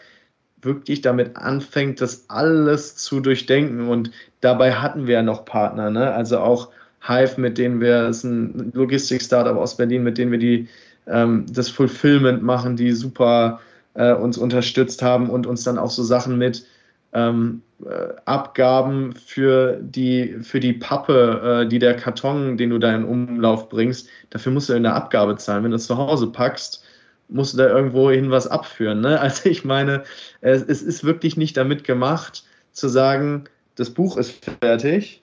wirklich 0.60 1.00
damit 1.00 1.36
anfängt, 1.36 2.00
das 2.00 2.28
alles 2.28 2.96
zu 2.96 3.20
durchdenken. 3.20 3.88
Und 3.88 4.10
dabei 4.40 4.74
hatten 4.74 5.06
wir 5.06 5.14
ja 5.14 5.22
noch 5.22 5.44
Partner, 5.44 5.90
ne? 5.90 6.12
Also 6.12 6.40
auch 6.40 6.68
Hive, 7.00 7.40
mit 7.40 7.58
denen 7.58 7.80
wir, 7.80 8.02
das 8.02 8.18
ist 8.18 8.24
ein 8.24 8.72
Logistik-Startup 8.74 9.56
aus 9.56 9.76
Berlin, 9.76 10.02
mit 10.02 10.18
denen 10.18 10.32
wir 10.32 10.38
die, 10.38 10.68
ähm, 11.06 11.46
das 11.50 11.68
Fulfillment 11.68 12.42
machen, 12.42 12.76
die 12.76 12.92
super 12.92 13.60
äh, 13.94 14.12
uns 14.12 14.38
unterstützt 14.38 15.02
haben 15.02 15.30
und 15.30 15.46
uns 15.46 15.64
dann 15.64 15.78
auch 15.78 15.90
so 15.90 16.02
Sachen 16.02 16.38
mit 16.38 16.66
ähm, 17.12 17.62
äh, 17.84 18.14
Abgaben 18.26 19.14
für 19.14 19.78
die, 19.80 20.36
für 20.42 20.60
die 20.60 20.74
Pappe, 20.74 21.62
äh, 21.64 21.68
die 21.68 21.78
der 21.78 21.96
Karton, 21.96 22.56
den 22.56 22.70
du 22.70 22.78
da 22.78 22.94
in 22.94 23.04
Umlauf 23.04 23.68
bringst, 23.68 24.08
dafür 24.30 24.52
musst 24.52 24.68
du 24.68 24.74
eine 24.74 24.92
Abgabe 24.92 25.36
zahlen. 25.36 25.64
Wenn 25.64 25.70
du 25.70 25.76
es 25.76 25.86
zu 25.86 25.96
Hause 25.96 26.28
packst, 26.28 26.84
musst 27.28 27.54
du 27.54 27.58
da 27.58 27.68
irgendwo 27.68 28.10
hin 28.10 28.30
was 28.30 28.46
abführen. 28.46 29.00
Ne? 29.00 29.20
Also 29.20 29.48
ich 29.48 29.64
meine, 29.64 30.04
es, 30.40 30.62
es 30.62 30.82
ist 30.82 31.04
wirklich 31.04 31.36
nicht 31.36 31.56
damit 31.56 31.84
gemacht, 31.84 32.44
zu 32.72 32.88
sagen, 32.88 33.44
das 33.74 33.90
Buch 33.90 34.16
ist 34.16 34.44
fertig. 34.60 35.22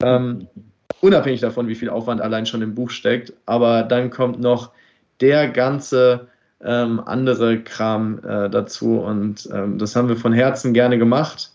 Ähm, 0.00 0.48
unabhängig 1.00 1.40
davon, 1.40 1.68
wie 1.68 1.74
viel 1.74 1.90
Aufwand 1.90 2.20
allein 2.20 2.46
schon 2.46 2.62
im 2.62 2.74
Buch 2.74 2.90
steckt. 2.90 3.32
Aber 3.46 3.82
dann 3.82 4.10
kommt 4.10 4.40
noch 4.40 4.72
der 5.20 5.48
ganze 5.48 6.28
ähm, 6.62 7.00
andere 7.00 7.62
Kram 7.62 8.18
äh, 8.24 8.48
dazu 8.48 8.98
und 8.98 9.48
ähm, 9.52 9.78
das 9.78 9.94
haben 9.94 10.08
wir 10.08 10.16
von 10.16 10.32
Herzen 10.32 10.72
gerne 10.72 10.98
gemacht. 10.98 11.52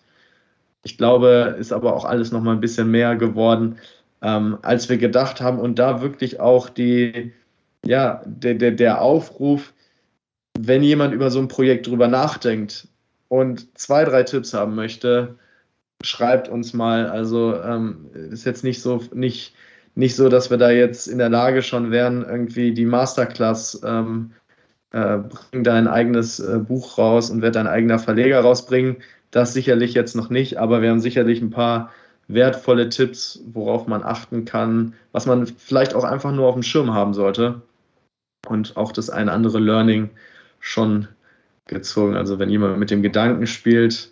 Ich 0.83 0.97
glaube, 0.97 1.55
ist 1.59 1.73
aber 1.73 1.95
auch 1.95 2.05
alles 2.05 2.31
noch 2.31 2.41
mal 2.41 2.53
ein 2.53 2.61
bisschen 2.61 2.89
mehr 2.89 3.15
geworden, 3.15 3.77
ähm, 4.21 4.57
als 4.61 4.89
wir 4.89 4.97
gedacht 4.97 5.41
haben 5.41 5.59
und 5.59 5.79
da 5.79 6.01
wirklich 6.01 6.39
auch 6.39 6.69
die, 6.69 7.33
ja, 7.85 8.21
der, 8.25 8.55
der, 8.55 8.71
der 8.71 9.01
Aufruf, 9.01 9.73
wenn 10.59 10.83
jemand 10.83 11.13
über 11.13 11.31
so 11.31 11.39
ein 11.39 11.47
Projekt 11.47 11.87
drüber 11.87 12.07
nachdenkt 12.07 12.87
und 13.27 13.77
zwei, 13.77 14.05
drei 14.05 14.23
Tipps 14.23 14.53
haben 14.53 14.75
möchte, 14.75 15.35
schreibt 16.03 16.49
uns 16.49 16.73
mal. 16.73 17.07
Also 17.09 17.55
ähm, 17.61 18.09
ist 18.13 18.45
jetzt 18.45 18.63
nicht 18.63 18.81
so, 18.81 19.01
nicht, 19.13 19.53
nicht 19.95 20.15
so, 20.15 20.29
dass 20.29 20.49
wir 20.49 20.57
da 20.57 20.71
jetzt 20.71 21.07
in 21.07 21.17
der 21.17 21.29
Lage 21.29 21.61
schon 21.61 21.91
wären, 21.91 22.23
irgendwie 22.23 22.73
die 22.73 22.85
Masterclass 22.85 23.81
ähm, 23.85 24.31
äh, 24.91 25.17
bring 25.17 25.63
dein 25.63 25.87
eigenes 25.87 26.39
äh, 26.39 26.59
Buch 26.59 26.97
raus 26.97 27.29
und 27.29 27.41
wird 27.41 27.55
dein 27.55 27.67
eigener 27.67 27.99
Verleger 27.99 28.41
rausbringen. 28.41 28.97
Das 29.31 29.53
sicherlich 29.53 29.93
jetzt 29.93 30.15
noch 30.15 30.29
nicht, 30.29 30.57
aber 30.57 30.81
wir 30.81 30.89
haben 30.89 30.99
sicherlich 30.99 31.41
ein 31.41 31.51
paar 31.51 31.91
wertvolle 32.27 32.89
Tipps, 32.89 33.41
worauf 33.51 33.87
man 33.87 34.03
achten 34.03 34.45
kann, 34.45 34.93
was 35.11 35.25
man 35.25 35.47
vielleicht 35.47 35.93
auch 35.93 36.03
einfach 36.03 36.31
nur 36.31 36.47
auf 36.47 36.55
dem 36.55 36.63
Schirm 36.63 36.93
haben 36.93 37.13
sollte. 37.13 37.61
Und 38.47 38.75
auch 38.77 38.91
das 38.91 39.09
eine 39.09 39.31
andere 39.31 39.59
Learning 39.59 40.09
schon 40.59 41.07
gezogen. 41.67 42.15
Also 42.15 42.39
wenn 42.39 42.49
jemand 42.49 42.79
mit 42.79 42.91
dem 42.91 43.01
Gedanken 43.01 43.47
spielt, 43.47 44.11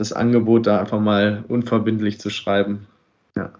das 0.00 0.14
Angebot 0.14 0.66
da 0.66 0.80
einfach 0.80 0.98
mal 0.98 1.44
unverbindlich 1.48 2.18
zu 2.18 2.30
schreiben. 2.30 2.86
Ja. 3.36 3.52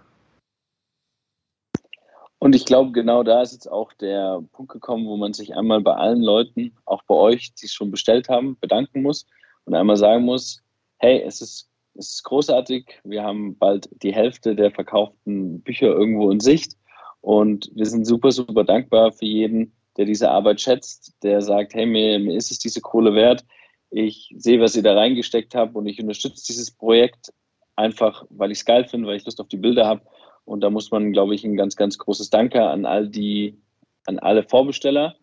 Und 2.39 2.55
ich 2.55 2.65
glaube, 2.65 2.91
genau 2.93 3.21
da 3.21 3.43
ist 3.43 3.53
jetzt 3.53 3.71
auch 3.71 3.93
der 3.93 4.41
Punkt 4.51 4.71
gekommen, 4.71 5.05
wo 5.05 5.17
man 5.17 5.33
sich 5.33 5.55
einmal 5.55 5.81
bei 5.81 5.93
allen 5.93 6.23
Leuten, 6.23 6.75
auch 6.85 7.03
bei 7.03 7.13
euch, 7.13 7.53
die 7.53 7.67
es 7.67 7.73
schon 7.73 7.91
bestellt 7.91 8.27
haben, 8.27 8.57
bedanken 8.59 9.03
muss 9.03 9.27
und 9.65 9.75
einmal 9.75 9.97
sagen 9.97 10.25
muss, 10.25 10.63
hey, 10.97 11.21
es 11.21 11.41
ist, 11.41 11.69
es 11.93 12.13
ist 12.13 12.23
großartig, 12.23 12.99
wir 13.03 13.21
haben 13.21 13.55
bald 13.59 13.87
die 14.01 14.13
Hälfte 14.13 14.55
der 14.55 14.71
verkauften 14.71 15.61
Bücher 15.61 15.89
irgendwo 15.89 16.31
in 16.31 16.39
Sicht 16.39 16.75
und 17.19 17.69
wir 17.75 17.85
sind 17.85 18.05
super, 18.05 18.31
super 18.31 18.63
dankbar 18.63 19.11
für 19.11 19.25
jeden, 19.25 19.73
der 19.95 20.05
diese 20.05 20.31
Arbeit 20.31 20.59
schätzt, 20.59 21.13
der 21.21 21.43
sagt, 21.43 21.75
hey, 21.75 21.85
mir, 21.85 22.17
mir 22.17 22.35
ist 22.35 22.49
es 22.49 22.57
diese 22.57 22.81
Kohle 22.81 23.13
wert, 23.13 23.45
ich 23.91 24.33
sehe, 24.37 24.59
was 24.61 24.75
ihr 24.75 24.83
da 24.83 24.95
reingesteckt 24.95 25.53
habt 25.53 25.75
und 25.75 25.85
ich 25.85 26.01
unterstütze 26.01 26.45
dieses 26.47 26.71
Projekt 26.71 27.31
einfach, 27.75 28.25
weil 28.29 28.51
ich 28.51 28.59
es 28.59 28.65
geil 28.65 28.85
finde, 28.85 29.07
weil 29.07 29.17
ich 29.17 29.25
Lust 29.25 29.39
auf 29.41 29.49
die 29.49 29.57
Bilder 29.57 29.85
habe. 29.85 30.01
Und 30.45 30.61
da 30.61 30.69
muss 30.69 30.91
man, 30.91 31.11
glaube 31.11 31.35
ich, 31.35 31.43
ein 31.43 31.57
ganz, 31.57 31.75
ganz 31.75 31.97
großes 31.97 32.29
Danke 32.29 32.63
an 32.63 32.85
all 32.85 33.07
die, 33.07 33.61
an 34.05 34.17
alle 34.17 34.43
Vorbesteller, 34.43 35.15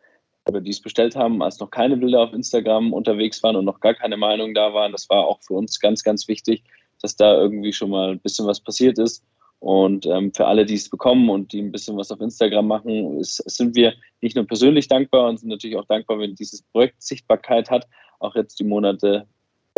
die 0.49 0.71
es 0.71 0.81
bestellt 0.81 1.17
haben, 1.17 1.43
als 1.43 1.59
noch 1.61 1.71
keine 1.71 1.97
Bilder 1.97 2.21
auf 2.21 2.33
Instagram 2.33 2.93
unterwegs 2.93 3.43
waren 3.43 3.57
und 3.57 3.65
noch 3.65 3.81
gar 3.81 3.95
keine 3.95 4.17
Meinung 4.17 4.55
da 4.55 4.73
waren. 4.73 4.93
Das 4.93 5.09
war 5.11 5.27
auch 5.27 5.41
für 5.43 5.55
uns 5.55 5.81
ganz, 5.81 6.03
ganz 6.03 6.29
wichtig, 6.29 6.63
dass 7.03 7.17
da 7.17 7.37
irgendwie 7.37 7.73
schon 7.73 7.91
mal 7.91 8.13
ein 8.13 8.21
bisschen 8.21 8.47
was 8.47 8.61
passiert 8.61 8.99
ist. 8.99 9.25
Und 9.61 10.07
ähm, 10.07 10.33
für 10.33 10.47
alle, 10.47 10.65
die 10.65 10.75
es 10.75 10.89
bekommen 10.89 11.29
und 11.31 11.53
die 11.53 11.61
ein 11.61 11.73
bisschen 11.73 11.97
was 11.97 12.13
auf 12.13 12.21
Instagram 12.21 12.67
machen, 12.67 13.19
ist, 13.19 13.37
sind 13.51 13.75
wir 13.75 13.95
nicht 14.21 14.37
nur 14.37 14.47
persönlich 14.47 14.87
dankbar 14.89 15.29
und 15.29 15.41
sind 15.41 15.49
natürlich 15.49 15.77
auch 15.77 15.87
dankbar, 15.87 16.21
wenn 16.21 16.37
dieses 16.37 16.63
Projekt 16.63 17.03
Sichtbarkeit 17.03 17.69
hat, 17.69 17.87
auch 18.19 18.35
jetzt 18.35 18.59
die 18.61 18.65
Monate 18.65 19.27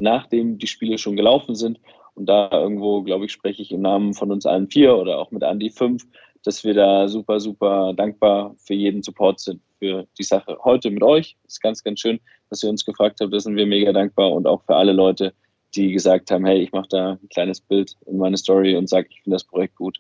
nachdem 0.01 0.59
die 0.59 0.67
Spiele 0.67 0.99
schon 0.99 1.17
gelaufen 1.17 1.55
sind. 1.55 1.81
Und 2.15 2.27
da 2.27 2.51
irgendwo, 2.51 3.03
glaube 3.03 3.27
ich, 3.27 3.33
spreche 3.33 3.63
ich 3.63 3.73
im 3.73 3.83
Namen 3.83 4.15
von 4.15 4.33
uns 4.33 4.47
allen 4.47 4.69
vier 4.69 4.97
oder 4.97 5.19
auch 5.19 5.31
mit 5.31 5.43
Andy 5.43 5.71
fünf, 5.71 6.05
dass 6.43 6.65
wir 6.65 6.75
da 6.75 7.09
super, 7.09 7.41
super 7.41 7.93
dankbar 7.95 8.55
für 8.59 8.75
jeden 8.75 9.03
Support 9.03 9.41
sind, 9.41 9.63
für 9.79 10.07
die 10.19 10.25
Sache 10.25 10.59
heute 10.65 10.91
mit 10.91 11.03
euch. 11.03 11.37
Ist 11.47 11.63
ganz, 11.63 11.83
ganz 11.83 12.01
schön, 12.01 12.21
dass 12.49 12.63
ihr 12.63 12.71
uns 12.71 12.85
gefragt 12.85 13.21
habt. 13.21 13.33
Da 13.33 13.41
sind 13.41 13.57
wir 13.57 13.67
mega 13.67 13.93
dankbar 13.93 14.33
und 14.33 14.47
auch 14.47 14.63
für 14.65 14.77
alle 14.77 14.93
Leute, 14.93 15.33
die 15.75 15.93
gesagt 15.93 16.31
haben, 16.31 16.45
hey, 16.45 16.61
ich 16.61 16.73
mache 16.73 16.89
da 16.89 17.13
ein 17.13 17.29
kleines 17.29 17.61
Bild 17.61 17.97
in 18.07 18.19
meine 18.19 18.37
Story 18.37 18.77
und 18.77 18.89
sage, 18.89 19.09
ich 19.11 19.23
finde 19.23 19.37
das 19.37 19.45
Projekt 19.45 19.77
gut. 19.77 19.99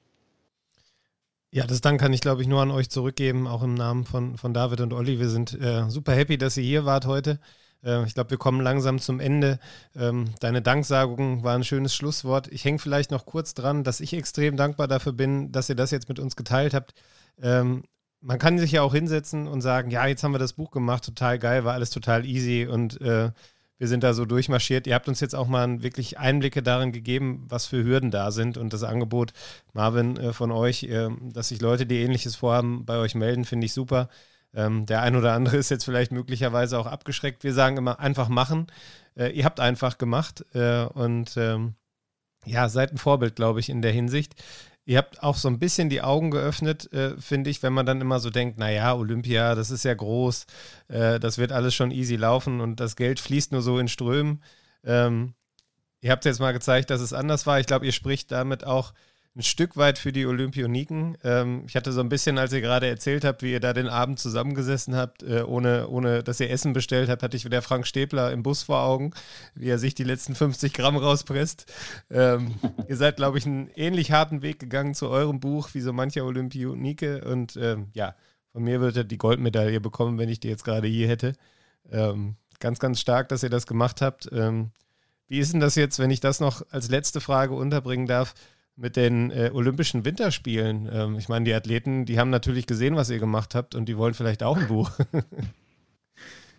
Ja, 1.53 1.67
das 1.67 1.81
Dank 1.81 2.01
kann 2.01 2.13
ich, 2.13 2.21
glaube 2.21 2.43
ich, 2.43 2.49
nur 2.49 2.61
an 2.61 2.71
euch 2.71 2.91
zurückgeben, 2.91 3.49
auch 3.49 3.63
im 3.63 3.75
Namen 3.75 4.05
von, 4.05 4.37
von 4.37 4.55
David 4.55 4.81
und 4.81 4.93
Olli. 4.93 5.19
Wir 5.19 5.29
sind 5.29 5.53
äh, 5.61 5.89
super 5.89 6.13
happy, 6.13 6.39
dass 6.39 6.57
ihr 6.57 6.63
hier 6.63 6.85
wart 6.85 7.07
heute. 7.07 7.41
Äh, 7.85 8.05
ich 8.05 8.15
glaube, 8.15 8.31
wir 8.31 8.39
kommen 8.39 8.61
langsam 8.61 8.99
zum 8.99 9.21
Ende. 9.21 9.59
Ähm, 9.97 10.31
deine 10.41 10.63
Danksagung 10.63 11.45
war 11.45 11.55
ein 11.55 11.65
schönes 11.65 11.95
Schlusswort. 11.95 12.49
Ich 12.49 12.65
hänge 12.65 12.79
vielleicht 12.79 13.11
noch 13.11 13.27
kurz 13.27 13.55
dran, 13.55 13.85
dass 13.85 14.01
ich 14.01 14.15
extrem 14.15 14.57
dankbar 14.57 14.89
dafür 14.89 15.13
bin, 15.13 15.53
dass 15.53 15.69
ihr 15.69 15.77
das 15.77 15.91
jetzt 15.91 16.09
mit 16.09 16.19
uns 16.19 16.37
geteilt 16.37 16.75
habt. 16.75 16.95
Ähm, 17.41 17.85
man 18.21 18.39
kann 18.39 18.59
sich 18.59 18.73
ja 18.73 18.83
auch 18.83 18.93
hinsetzen 18.95 19.47
und 19.47 19.61
sagen, 19.63 19.91
ja, 19.91 20.07
jetzt 20.07 20.23
haben 20.23 20.33
wir 20.33 20.39
das 20.39 20.53
Buch 20.53 20.71
gemacht, 20.71 21.05
total 21.05 21.39
geil, 21.39 21.65
war 21.65 21.73
alles 21.75 21.91
total 21.91 22.27
easy 22.27 22.67
und 22.67 23.01
äh, 23.01 23.31
wir 23.79 23.89
sind 23.89 24.05
da 24.05 24.13
so 24.13 24.27
durchmarschiert. 24.27 24.87
Ihr 24.87 24.95
habt 24.95 25.09
uns 25.09 25.21
jetzt 25.21 25.35
auch 25.35 25.49
mal 25.49 25.83
wirklich 25.83 26.19
Einblicke 26.19 26.63
darin 26.63 26.93
gegeben, 26.93 27.47
was 27.49 27.65
für 27.65 27.83
Hürden 27.83 28.11
da 28.11 28.31
sind 28.31 28.59
und 28.59 28.75
das 28.75 28.83
Angebot, 28.83 29.33
Marvin, 29.73 30.19
äh, 30.19 30.33
von 30.35 30.53
euch, 30.53 30.83
äh, 30.83 31.09
dass 31.33 31.49
sich 31.49 31.63
Leute, 31.63 31.87
die 31.87 32.03
ähnliches 32.03 32.37
vorhaben, 32.37 32.85
bei 32.85 32.99
euch 32.99 33.15
melden, 33.15 33.47
finde 33.47 33.65
ich 33.65 33.73
super. 33.73 34.11
Ähm, 34.55 34.87
der 34.87 35.03
ein 35.03 35.17
oder 35.17 35.33
andere 35.33 35.57
ist 35.57 35.71
jetzt 35.71 35.85
vielleicht 35.85 36.13
möglicherweise 36.13 36.79
auch 36.79 36.87
abgeschreckt. 36.87 37.45
Wir 37.45 37.55
sagen 37.55 37.77
immer 37.77 38.01
einfach 38.01 38.29
machen. 38.29 38.67
Äh, 39.17 39.29
ihr 39.31 39.45
habt 39.45 39.61
einfach 39.61 39.99
gemacht 39.99 40.45
äh, 40.55 40.85
und 40.85 41.37
ähm, 41.37 41.75
ja, 42.45 42.69
seid 42.69 42.93
ein 42.93 42.99
Vorbild, 42.99 43.37
glaube 43.37 43.61
ich, 43.61 43.69
in 43.69 43.83
der 43.83 43.93
Hinsicht. 43.93 44.35
Ihr 44.87 44.99
habt 44.99 45.23
auch 45.23 45.37
so 45.37 45.49
ein 45.49 45.59
bisschen 45.59 45.89
die 45.91 46.03
Augen 46.03 46.31
geöffnet, 46.31 46.93
äh, 46.93 47.17
finde 47.21 47.51
ich, 47.51 47.63
wenn 47.63 47.73
man 47.73 47.87
dann 47.87 48.01
immer 48.01 48.19
so 48.19 48.31
denkt, 48.31 48.59
naja, 48.59 48.95
Olympia, 48.95 49.55
das 49.55 49.71
ist 49.71 49.85
ja 49.85 49.95
groß, 49.95 50.47
äh, 50.89 51.21
das 51.21 51.39
wird 51.39 51.53
alles 51.53 51.75
schon 51.75 51.91
easy 51.91 52.17
laufen 52.17 52.61
und 52.61 52.81
das 52.81 52.97
Geld 52.97 53.21
fließt 53.21 53.53
nur 53.53 53.63
so 53.63 53.79
in 53.79 53.89
Strömen. 53.89 54.43
Ähm, 54.83 55.35
ihr 56.01 56.11
habt 56.11 56.25
jetzt 56.25 56.41
mal 56.41 56.53
gezeigt, 56.53 56.91
dass 56.91 57.03
es 57.03 57.13
anders 57.13 57.47
war. 57.47 57.61
Ich 57.61 57.67
glaube, 57.67 57.87
ihr 57.87 57.93
spricht 57.93 58.33
damit 58.33 58.65
auch 58.65 58.95
ein 59.41 59.43
Stück 59.43 59.79
weit 59.79 59.99
für 59.99 60.13
die 60.13 60.27
Olympioniken. 60.27 61.17
Ähm, 61.25 61.65
ich 61.67 61.75
hatte 61.75 61.93
so 61.93 62.01
ein 62.01 62.11
bisschen, 62.11 62.37
als 62.37 62.53
ihr 62.53 62.61
gerade 62.61 62.87
erzählt 62.87 63.25
habt, 63.25 63.43
wie 63.43 63.53
ihr 63.53 63.61
da 63.61 63.73
den 63.73 63.89
Abend 63.89 64.19
zusammengesessen 64.19 64.95
habt, 64.95 65.23
äh, 65.23 65.43
ohne, 65.43 65.89
ohne 65.89 66.23
dass 66.23 66.41
ihr 66.41 66.51
Essen 66.51 66.75
bestellt 66.75 67.09
habt, 67.09 67.23
hatte 67.23 67.39
ich 67.39 67.47
wieder 67.47 67.63
Frank 67.63 67.87
Stäbler 67.87 68.33
im 68.33 68.43
Bus 68.43 68.65
vor 68.65 68.83
Augen, 68.83 69.13
wie 69.55 69.69
er 69.69 69.79
sich 69.79 69.95
die 69.95 70.05
letzten 70.05 70.35
50 70.35 70.75
Gramm 70.75 70.99
rauspresst. 70.99 71.73
Ähm, 72.11 72.55
ihr 72.89 72.97
seid, 72.97 73.17
glaube 73.17 73.39
ich, 73.39 73.47
einen 73.47 73.71
ähnlich 73.77 74.13
harten 74.13 74.43
Weg 74.43 74.59
gegangen 74.59 74.95
zu 74.95 75.09
eurem 75.09 75.41
Buch, 75.41 75.71
wie 75.73 75.81
so 75.81 75.95
mancher 75.95 76.27
Olympionike. 76.27 77.25
Und 77.25 77.57
ähm, 77.57 77.89
ja, 77.95 78.15
von 78.53 78.63
mir 78.63 78.81
würde 78.81 79.01
er 79.01 79.05
die 79.05 79.19
Goldmedaille 79.19 79.81
bekommen, 79.81 80.19
wenn 80.19 80.29
ich 80.29 80.41
die 80.41 80.49
jetzt 80.49 80.65
gerade 80.65 80.87
hier 80.87 81.09
hätte. 81.09 81.33
Ähm, 81.91 82.37
ganz, 82.59 82.79
ganz 82.79 83.01
stark, 83.01 83.31
dass 83.31 83.43
ihr 83.43 83.51
das 83.51 83.67
gemacht 83.67 84.03
habt. 84.03 84.29
Ähm, 84.33 84.71
wie 85.29 85.39
ist 85.39 85.55
denn 85.55 85.61
das 85.61 85.77
jetzt, 85.77 85.99
wenn 85.99 86.11
ich 86.11 86.21
das 86.21 86.41
noch 86.41 86.61
als 86.71 86.91
letzte 86.91 87.23
Frage 87.23 87.55
unterbringen 87.55 88.07
darf? 88.07 88.35
Mit 88.81 88.97
den 88.97 89.31
äh, 89.31 89.51
Olympischen 89.53 90.05
Winterspielen. 90.05 90.89
Ähm, 90.93 91.17
ich 91.19 91.29
meine, 91.29 91.45
die 91.45 91.55
Athleten, 91.55 92.07
die 92.07 92.19
haben 92.19 92.31
natürlich 92.31 92.67
gesehen, 92.67 92.97
was 92.97 93.11
ihr 93.11 93.19
gemacht 93.19 93.55
habt 93.55 93.75
und 93.75 93.87
die 93.87 93.97
wollen 93.97 94.15
vielleicht 94.15 94.43
auch 94.43 94.57
ein 94.57 94.69
Buch. 94.69 94.91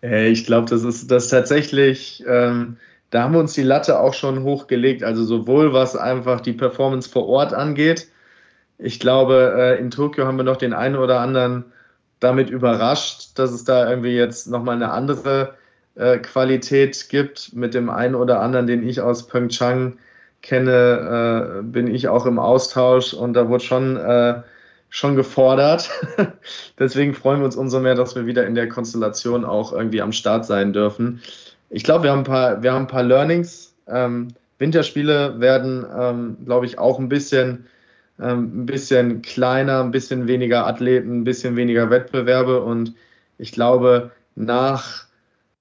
Äh, 0.04 0.30
ich 0.30 0.46
glaube, 0.46 0.68
das 0.68 0.82
ist 0.82 1.12
das 1.12 1.28
tatsächlich, 1.28 2.24
ähm, 2.26 2.76
da 3.10 3.22
haben 3.22 3.34
wir 3.34 3.38
uns 3.38 3.52
die 3.52 3.62
Latte 3.62 4.00
auch 4.00 4.14
schon 4.14 4.42
hochgelegt. 4.42 5.04
Also 5.04 5.22
sowohl 5.22 5.72
was 5.72 5.94
einfach 5.94 6.40
die 6.40 6.54
Performance 6.54 7.08
vor 7.08 7.28
Ort 7.28 7.54
angeht. 7.54 8.08
Ich 8.78 8.98
glaube, 8.98 9.54
äh, 9.56 9.78
in 9.78 9.92
Tokio 9.92 10.26
haben 10.26 10.38
wir 10.38 10.42
noch 10.42 10.56
den 10.56 10.72
einen 10.72 10.96
oder 10.96 11.20
anderen 11.20 11.66
damit 12.18 12.50
überrascht, 12.50 13.38
dass 13.38 13.52
es 13.52 13.62
da 13.62 13.88
irgendwie 13.88 14.16
jetzt 14.16 14.48
nochmal 14.48 14.74
eine 14.74 14.90
andere 14.90 15.54
äh, 15.94 16.18
Qualität 16.18 17.08
gibt 17.08 17.52
mit 17.52 17.72
dem 17.72 17.88
einen 17.88 18.16
oder 18.16 18.40
anderen, 18.40 18.66
den 18.66 18.82
ich 18.82 19.00
aus 19.00 19.28
Pyeongchang 19.28 19.98
kenne, 20.42 21.60
äh, 21.60 21.62
bin 21.62 21.86
ich 21.86 22.08
auch 22.08 22.26
im 22.26 22.38
Austausch 22.38 23.14
und 23.14 23.34
da 23.34 23.48
wurde 23.48 23.64
schon, 23.64 23.96
äh, 23.96 24.42
schon 24.90 25.16
gefordert. 25.16 25.90
Deswegen 26.78 27.14
freuen 27.14 27.40
wir 27.40 27.46
uns 27.46 27.56
umso 27.56 27.80
mehr, 27.80 27.94
dass 27.94 28.14
wir 28.14 28.26
wieder 28.26 28.46
in 28.46 28.54
der 28.54 28.68
Konstellation 28.68 29.44
auch 29.44 29.72
irgendwie 29.72 30.02
am 30.02 30.12
Start 30.12 30.44
sein 30.44 30.72
dürfen. 30.72 31.20
Ich 31.70 31.84
glaube, 31.84 32.04
wir 32.04 32.10
haben 32.10 32.20
ein 32.20 32.24
paar, 32.24 32.62
wir 32.62 32.72
haben 32.72 32.84
ein 32.84 32.88
paar 32.88 33.04
Learnings. 33.04 33.74
Ähm, 33.86 34.28
Winterspiele 34.58 35.40
werden, 35.40 35.86
ähm, 35.98 36.36
glaube 36.44 36.66
ich, 36.66 36.78
auch 36.78 36.98
ein 36.98 37.08
bisschen, 37.08 37.66
ähm, 38.20 38.62
ein 38.62 38.66
bisschen 38.66 39.22
kleiner, 39.22 39.82
ein 39.82 39.90
bisschen 39.90 40.28
weniger 40.28 40.66
Athleten, 40.66 41.20
ein 41.20 41.24
bisschen 41.24 41.56
weniger 41.56 41.88
Wettbewerbe 41.90 42.62
und 42.62 42.94
ich 43.38 43.52
glaube, 43.52 44.10
nach 44.36 45.06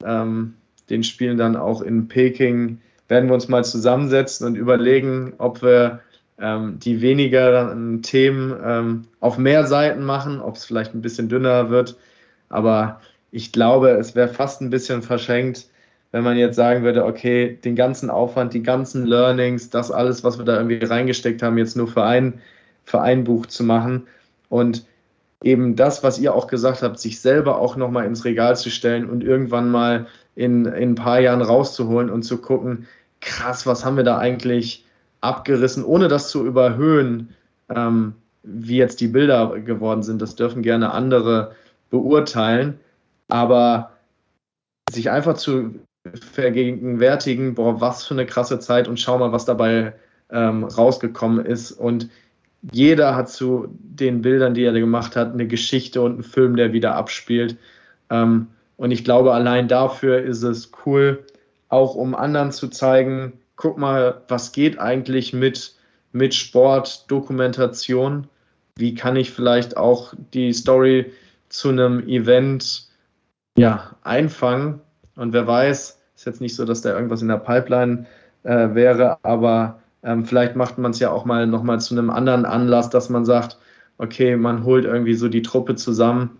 ähm, 0.03 0.55
den 0.89 1.03
Spielen 1.03 1.37
dann 1.37 1.55
auch 1.55 1.81
in 1.81 2.07
Peking 2.07 2.79
werden 3.11 3.29
wir 3.29 3.33
uns 3.33 3.49
mal 3.49 3.65
zusammensetzen 3.65 4.47
und 4.47 4.55
überlegen, 4.55 5.33
ob 5.37 5.61
wir 5.61 5.99
ähm, 6.39 6.79
die 6.79 7.01
weniger 7.01 7.75
Themen 8.03 8.57
ähm, 8.65 9.01
auf 9.19 9.37
mehr 9.37 9.67
Seiten 9.67 10.05
machen, 10.05 10.39
ob 10.39 10.55
es 10.55 10.63
vielleicht 10.63 10.95
ein 10.95 11.01
bisschen 11.01 11.27
dünner 11.27 11.69
wird. 11.69 11.97
Aber 12.47 13.01
ich 13.29 13.51
glaube, 13.51 13.89
es 13.89 14.15
wäre 14.15 14.29
fast 14.29 14.61
ein 14.61 14.69
bisschen 14.69 15.01
verschenkt, 15.01 15.67
wenn 16.13 16.23
man 16.23 16.37
jetzt 16.37 16.55
sagen 16.55 16.85
würde, 16.85 17.03
okay, 17.03 17.59
den 17.65 17.75
ganzen 17.75 18.09
Aufwand, 18.09 18.53
die 18.53 18.63
ganzen 18.63 19.05
Learnings, 19.05 19.69
das 19.69 19.91
alles, 19.91 20.23
was 20.23 20.37
wir 20.37 20.45
da 20.45 20.55
irgendwie 20.55 20.81
reingesteckt 20.81 21.43
haben, 21.43 21.57
jetzt 21.57 21.75
nur 21.75 21.89
für 21.89 22.03
ein 22.03 22.39
für 22.85 23.01
ein 23.01 23.25
Buch 23.25 23.45
zu 23.45 23.65
machen 23.65 24.07
und 24.47 24.85
eben 25.43 25.75
das, 25.75 26.01
was 26.01 26.17
ihr 26.17 26.33
auch 26.33 26.47
gesagt 26.47 26.81
habt, 26.81 26.97
sich 26.97 27.19
selber 27.19 27.59
auch 27.59 27.75
nochmal 27.75 28.05
ins 28.05 28.23
Regal 28.23 28.55
zu 28.55 28.69
stellen 28.69 29.09
und 29.09 29.21
irgendwann 29.21 29.69
mal 29.69 30.07
in, 30.35 30.65
in 30.65 30.91
ein 30.91 30.95
paar 30.95 31.19
Jahren 31.19 31.41
rauszuholen 31.41 32.09
und 32.09 32.23
zu 32.23 32.37
gucken, 32.37 32.87
krass, 33.21 33.65
was 33.65 33.85
haben 33.85 33.97
wir 33.97 34.03
da 34.03 34.17
eigentlich 34.17 34.85
abgerissen, 35.21 35.85
ohne 35.85 36.07
das 36.07 36.29
zu 36.29 36.45
überhöhen, 36.45 37.35
ähm, 37.69 38.15
wie 38.43 38.77
jetzt 38.77 38.99
die 38.99 39.07
Bilder 39.07 39.59
geworden 39.59 40.03
sind. 40.03 40.21
Das 40.21 40.35
dürfen 40.35 40.63
gerne 40.63 40.91
andere 40.91 41.55
beurteilen, 41.89 42.79
aber 43.27 43.91
sich 44.91 45.09
einfach 45.11 45.35
zu 45.35 45.75
vergegenwärtigen, 46.33 47.53
boah, 47.53 47.79
was 47.79 48.05
für 48.05 48.15
eine 48.15 48.25
krasse 48.25 48.59
Zeit 48.59 48.87
und 48.87 48.99
schau 48.99 49.19
mal, 49.19 49.31
was 49.31 49.45
dabei 49.45 49.93
ähm, 50.31 50.63
rausgekommen 50.63 51.45
ist. 51.45 51.71
Und 51.71 52.09
jeder 52.71 53.15
hat 53.15 53.29
zu 53.29 53.67
den 53.79 54.21
Bildern, 54.21 54.53
die 54.53 54.63
er 54.63 54.73
gemacht 54.73 55.15
hat, 55.15 55.33
eine 55.33 55.47
Geschichte 55.47 56.01
und 56.01 56.13
einen 56.13 56.23
Film, 56.23 56.55
der 56.55 56.73
wieder 56.73 56.95
abspielt. 56.95 57.57
Ähm, 58.09 58.47
und 58.77 58.91
ich 58.91 59.03
glaube, 59.03 59.33
allein 59.33 59.67
dafür 59.67 60.21
ist 60.23 60.41
es 60.41 60.71
cool, 60.85 61.23
auch 61.71 61.95
um 61.95 62.13
anderen 62.15 62.51
zu 62.51 62.67
zeigen, 62.67 63.33
guck 63.55 63.77
mal, 63.77 64.21
was 64.27 64.51
geht 64.51 64.79
eigentlich 64.79 65.33
mit, 65.33 65.75
mit 66.11 66.33
Sport, 66.33 67.09
Dokumentation? 67.09 68.27
Wie 68.75 68.93
kann 68.93 69.15
ich 69.15 69.31
vielleicht 69.31 69.77
auch 69.77 70.13
die 70.33 70.53
Story 70.53 71.11
zu 71.49 71.69
einem 71.69 72.07
Event 72.07 72.87
ja, 73.57 73.95
einfangen? 74.03 74.81
Und 75.15 75.33
wer 75.33 75.47
weiß, 75.47 75.99
ist 76.15 76.25
jetzt 76.25 76.41
nicht 76.41 76.55
so, 76.55 76.65
dass 76.65 76.81
da 76.81 76.93
irgendwas 76.93 77.21
in 77.21 77.27
der 77.29 77.37
Pipeline 77.37 78.05
äh, 78.43 78.73
wäre, 78.73 79.17
aber 79.23 79.79
ähm, 80.03 80.25
vielleicht 80.25 80.55
macht 80.55 80.77
man 80.77 80.91
es 80.91 80.99
ja 80.99 81.11
auch 81.11 81.25
mal 81.25 81.47
nochmal 81.47 81.79
zu 81.79 81.93
einem 81.93 82.09
anderen 82.09 82.45
Anlass, 82.45 82.89
dass 82.89 83.09
man 83.09 83.25
sagt, 83.25 83.57
okay, 83.97 84.35
man 84.35 84.65
holt 84.65 84.83
irgendwie 84.83 85.13
so 85.13 85.29
die 85.29 85.43
Truppe 85.43 85.75
zusammen, 85.75 86.39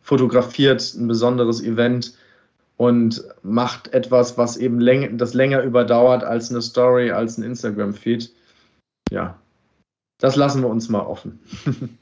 fotografiert 0.00 0.94
ein 0.94 1.06
besonderes 1.06 1.62
Event 1.62 2.14
und 2.76 3.24
macht 3.42 3.92
etwas, 3.92 4.36
was 4.36 4.56
eben 4.56 4.80
läng 4.80 5.16
das 5.18 5.34
länger 5.34 5.62
überdauert 5.62 6.24
als 6.24 6.50
eine 6.50 6.62
Story, 6.62 7.10
als 7.10 7.38
ein 7.38 7.44
Instagram-Feed. 7.44 8.34
Ja, 9.10 9.38
das 10.18 10.36
lassen 10.36 10.62
wir 10.62 10.68
uns 10.68 10.88
mal 10.88 11.06
offen. 11.06 11.40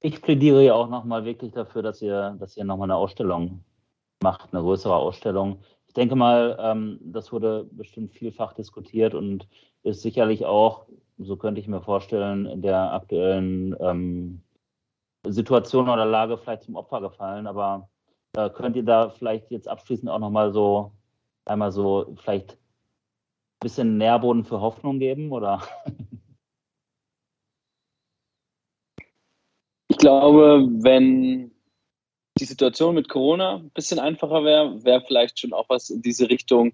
ich 0.00 0.22
plädiere 0.22 0.64
ja 0.64 0.74
auch 0.74 0.88
nochmal 0.88 1.24
wirklich 1.24 1.52
dafür, 1.52 1.82
dass 1.82 2.00
ihr, 2.00 2.36
dass 2.38 2.56
ihr 2.56 2.64
nochmal 2.64 2.86
eine 2.86 2.96
Ausstellung 2.96 3.64
macht, 4.22 4.52
eine 4.52 4.62
größere 4.62 4.94
Ausstellung. 4.94 5.62
Ich 5.86 5.94
denke 5.94 6.14
mal, 6.14 6.56
ähm, 6.60 7.00
das 7.02 7.32
wurde 7.32 7.66
bestimmt 7.72 8.12
vielfach 8.12 8.52
diskutiert 8.52 9.14
und 9.14 9.48
ist 9.82 10.02
sicherlich 10.02 10.46
auch, 10.46 10.86
so 11.18 11.36
könnte 11.36 11.60
ich 11.60 11.68
mir 11.68 11.82
vorstellen, 11.82 12.46
in 12.46 12.62
der 12.62 12.92
aktuellen 12.92 13.74
ähm, 13.80 14.40
Situation 15.26 15.88
oder 15.88 16.06
Lage 16.06 16.38
vielleicht 16.38 16.62
zum 16.62 16.76
Opfer 16.76 17.00
gefallen. 17.00 17.46
Aber 17.46 17.89
äh, 18.36 18.50
könnt 18.50 18.76
ihr 18.76 18.84
da 18.84 19.10
vielleicht 19.10 19.50
jetzt 19.50 19.68
abschließend 19.68 20.10
auch 20.10 20.18
nochmal 20.18 20.52
so 20.52 20.92
einmal 21.44 21.72
so 21.72 22.14
vielleicht 22.22 22.52
ein 22.52 22.58
bisschen 23.60 23.98
Nährboden 23.98 24.44
für 24.44 24.60
Hoffnung 24.60 24.98
geben 24.98 25.32
oder? 25.32 25.62
Ich 29.88 29.98
glaube, 29.98 30.68
wenn 30.82 31.50
die 32.38 32.44
Situation 32.44 32.94
mit 32.94 33.08
Corona 33.08 33.56
ein 33.56 33.70
bisschen 33.70 33.98
einfacher 33.98 34.44
wäre, 34.44 34.82
wäre 34.84 35.02
vielleicht 35.06 35.40
schon 35.40 35.52
auch 35.52 35.68
was 35.68 35.90
in 35.90 36.00
diese 36.00 36.30
Richtung 36.30 36.72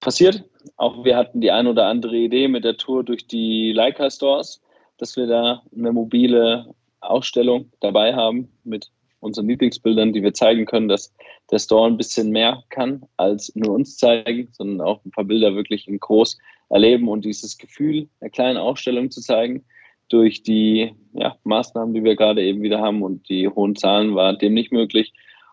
passiert. 0.00 0.44
Auch 0.76 1.04
wir 1.04 1.16
hatten 1.16 1.40
die 1.40 1.50
ein 1.50 1.66
oder 1.66 1.86
andere 1.86 2.16
Idee 2.16 2.48
mit 2.48 2.64
der 2.64 2.78
Tour 2.78 3.04
durch 3.04 3.26
die 3.26 3.72
Leica 3.72 4.10
Stores, 4.10 4.60
dass 4.96 5.16
wir 5.16 5.26
da 5.26 5.62
eine 5.76 5.92
mobile 5.92 6.74
Ausstellung 7.00 7.70
dabei 7.80 8.14
haben 8.14 8.50
mit 8.64 8.90
unseren 9.22 9.48
Lieblingsbildern, 9.48 10.12
die 10.12 10.22
wir 10.22 10.34
zeigen 10.34 10.66
können, 10.66 10.88
dass 10.88 11.14
der 11.50 11.58
Store 11.58 11.86
ein 11.86 11.96
bisschen 11.96 12.30
mehr 12.30 12.62
kann 12.70 13.02
als 13.16 13.54
nur 13.54 13.74
uns 13.74 13.96
zeigen, 13.96 14.48
sondern 14.52 14.86
auch 14.86 15.04
ein 15.04 15.10
paar 15.10 15.24
Bilder 15.24 15.54
wirklich 15.54 15.86
in 15.88 16.00
groß 16.00 16.38
erleben 16.70 17.08
und 17.08 17.24
dieses 17.24 17.56
Gefühl 17.56 18.08
einer 18.20 18.30
kleinen 18.30 18.58
Ausstellung 18.58 19.10
zu 19.10 19.20
zeigen. 19.20 19.64
Durch 20.08 20.42
die 20.42 20.92
ja, 21.14 21.36
Maßnahmen, 21.44 21.94
die 21.94 22.04
wir 22.04 22.16
gerade 22.16 22.42
eben 22.42 22.62
wieder 22.62 22.80
haben 22.80 23.02
und 23.02 23.28
die 23.28 23.48
hohen 23.48 23.76
Zahlen 23.76 24.14
war 24.14 24.36
dem 24.36 24.52
nicht 24.52 24.72
möglich. 24.72 25.12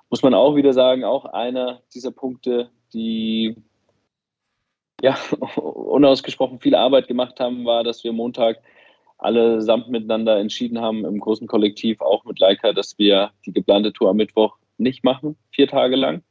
Muss 0.10 0.24
man 0.24 0.34
auch 0.34 0.56
wieder 0.56 0.74
sagen, 0.74 1.04
auch 1.04 1.26
einer 1.26 1.82
dieser 1.94 2.12
Punkte, 2.12 2.70
die 2.94 3.56
ja, 5.02 5.18
unausgesprochen 5.56 6.60
viel 6.60 6.76
Arbeit 6.76 7.08
gemacht 7.08 7.40
haben, 7.40 7.66
war, 7.66 7.84
dass 7.84 8.04
wir 8.04 8.12
Montag 8.12 8.62
allesamt 9.20 9.90
miteinander 9.90 10.40
entschieden 10.40 10.80
haben, 10.80 11.06
im 11.06 11.20
großen 11.20 11.48
Kollektiv, 11.48 12.02
auch 12.02 12.24
mit 12.26 12.40
Leica, 12.40 12.74
dass 12.74 12.98
wir 12.98 13.32
die 13.46 13.52
geplante 13.52 13.94
Tour 13.94 14.10
am 14.10 14.18
Mittwoch 14.18 14.58
nicht 14.78 15.04
machen, 15.04 15.36
vier 15.52 15.68
Tage 15.68 15.96
lang. 15.96 16.24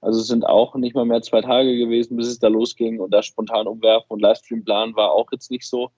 Also 0.00 0.20
es 0.20 0.28
sind 0.28 0.46
auch 0.46 0.76
nicht 0.76 0.94
mal 0.94 1.04
mehr 1.04 1.22
zwei 1.22 1.40
Tage 1.40 1.76
gewesen, 1.76 2.16
bis 2.16 2.28
es 2.28 2.38
da 2.38 2.48
losging 2.48 3.00
und 3.00 3.12
da 3.12 3.22
spontan 3.22 3.66
umwerfen 3.66 4.06
und 4.08 4.22
Livestream 4.22 4.64
planen 4.64 4.94
war 4.94 5.10
auch 5.10 5.26
jetzt 5.32 5.50
nicht 5.50 5.66
so 5.66 5.90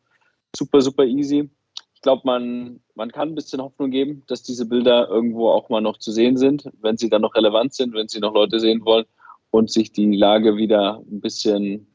super, 0.56 0.80
super 0.80 1.04
easy. 1.04 1.50
Ich 1.94 2.00
glaube, 2.00 2.22
man, 2.24 2.80
man 2.94 3.10
kann 3.10 3.28
ein 3.28 3.34
bisschen 3.34 3.60
Hoffnung 3.60 3.90
geben, 3.90 4.22
dass 4.28 4.42
diese 4.42 4.64
Bilder 4.64 5.08
irgendwo 5.08 5.50
auch 5.50 5.68
mal 5.68 5.80
noch 5.80 5.98
zu 5.98 6.12
sehen 6.12 6.36
sind, 6.36 6.70
wenn 6.80 6.96
sie 6.96 7.10
dann 7.10 7.22
noch 7.22 7.34
relevant 7.34 7.74
sind, 7.74 7.92
wenn 7.92 8.08
sie 8.08 8.20
noch 8.20 8.32
Leute 8.32 8.60
sehen 8.60 8.84
wollen 8.84 9.04
und 9.50 9.70
sich 9.70 9.92
die 9.92 10.16
Lage 10.16 10.56
wieder 10.56 11.02
ein 11.10 11.20
bisschen 11.20 11.86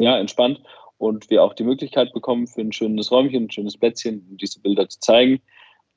ja, 0.00 0.18
entspannt 0.18 0.60
und 1.02 1.30
wir 1.30 1.42
auch 1.42 1.52
die 1.52 1.64
Möglichkeit 1.64 2.12
bekommen, 2.12 2.46
für 2.46 2.60
ein 2.60 2.70
schönes 2.70 3.10
Räumchen, 3.10 3.46
ein 3.46 3.50
schönes 3.50 3.76
Plätzchen, 3.76 4.36
diese 4.40 4.60
Bilder 4.60 4.88
zu 4.88 5.00
zeigen. 5.00 5.40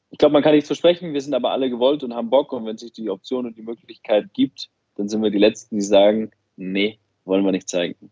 Ich 0.10 0.18
glaube, 0.18 0.34
man 0.34 0.42
kann 0.42 0.54
nichts 0.56 0.66
versprechen, 0.66 1.14
wir 1.14 1.22
sind 1.22 1.36
aber 1.36 1.52
alle 1.52 1.70
gewollt 1.70 2.04
und 2.04 2.16
haben 2.16 2.32
Bock 2.32 2.52
und 2.52 2.66
wenn 2.66 2.80
sich 2.80 2.92
die 2.92 3.12
Option 3.12 3.46
und 3.46 3.56
die 3.56 3.62
Möglichkeit 3.62 4.34
gibt, 4.34 4.68
dann 4.96 5.08
sind 5.08 5.22
wir 5.22 5.30
die 5.30 5.38
Letzten, 5.38 5.76
die 5.76 5.84
sagen, 5.84 6.32
nee, 6.56 6.98
wollen 7.24 7.46
wir 7.46 7.52
nicht 7.52 7.70
zeigen. 7.70 8.10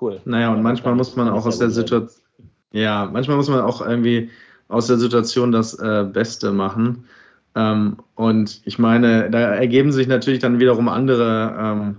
Cool. 0.00 0.18
Naja, 0.24 0.50
und 0.50 0.62
manchmal 0.62 0.94
muss 0.94 1.14
man 1.14 1.28
auch 1.28 1.44
aus 1.44 1.58
der 1.58 1.68
Situation, 1.68 2.22
ja, 2.72 3.10
manchmal 3.12 3.36
muss 3.36 3.50
man 3.50 3.60
auch 3.60 3.82
irgendwie 3.82 4.30
aus 4.68 4.86
der 4.86 4.96
Situation 4.96 5.52
das 5.52 5.78
äh, 5.78 6.06
Beste 6.10 6.52
machen. 6.52 7.04
Ähm, 7.54 7.98
und 8.14 8.62
ich 8.64 8.78
meine, 8.78 9.28
da 9.28 9.40
ergeben 9.40 9.92
sich 9.92 10.06
natürlich 10.06 10.40
dann 10.40 10.58
wiederum 10.58 10.88
andere 10.88 11.54
ähm, 11.60 11.96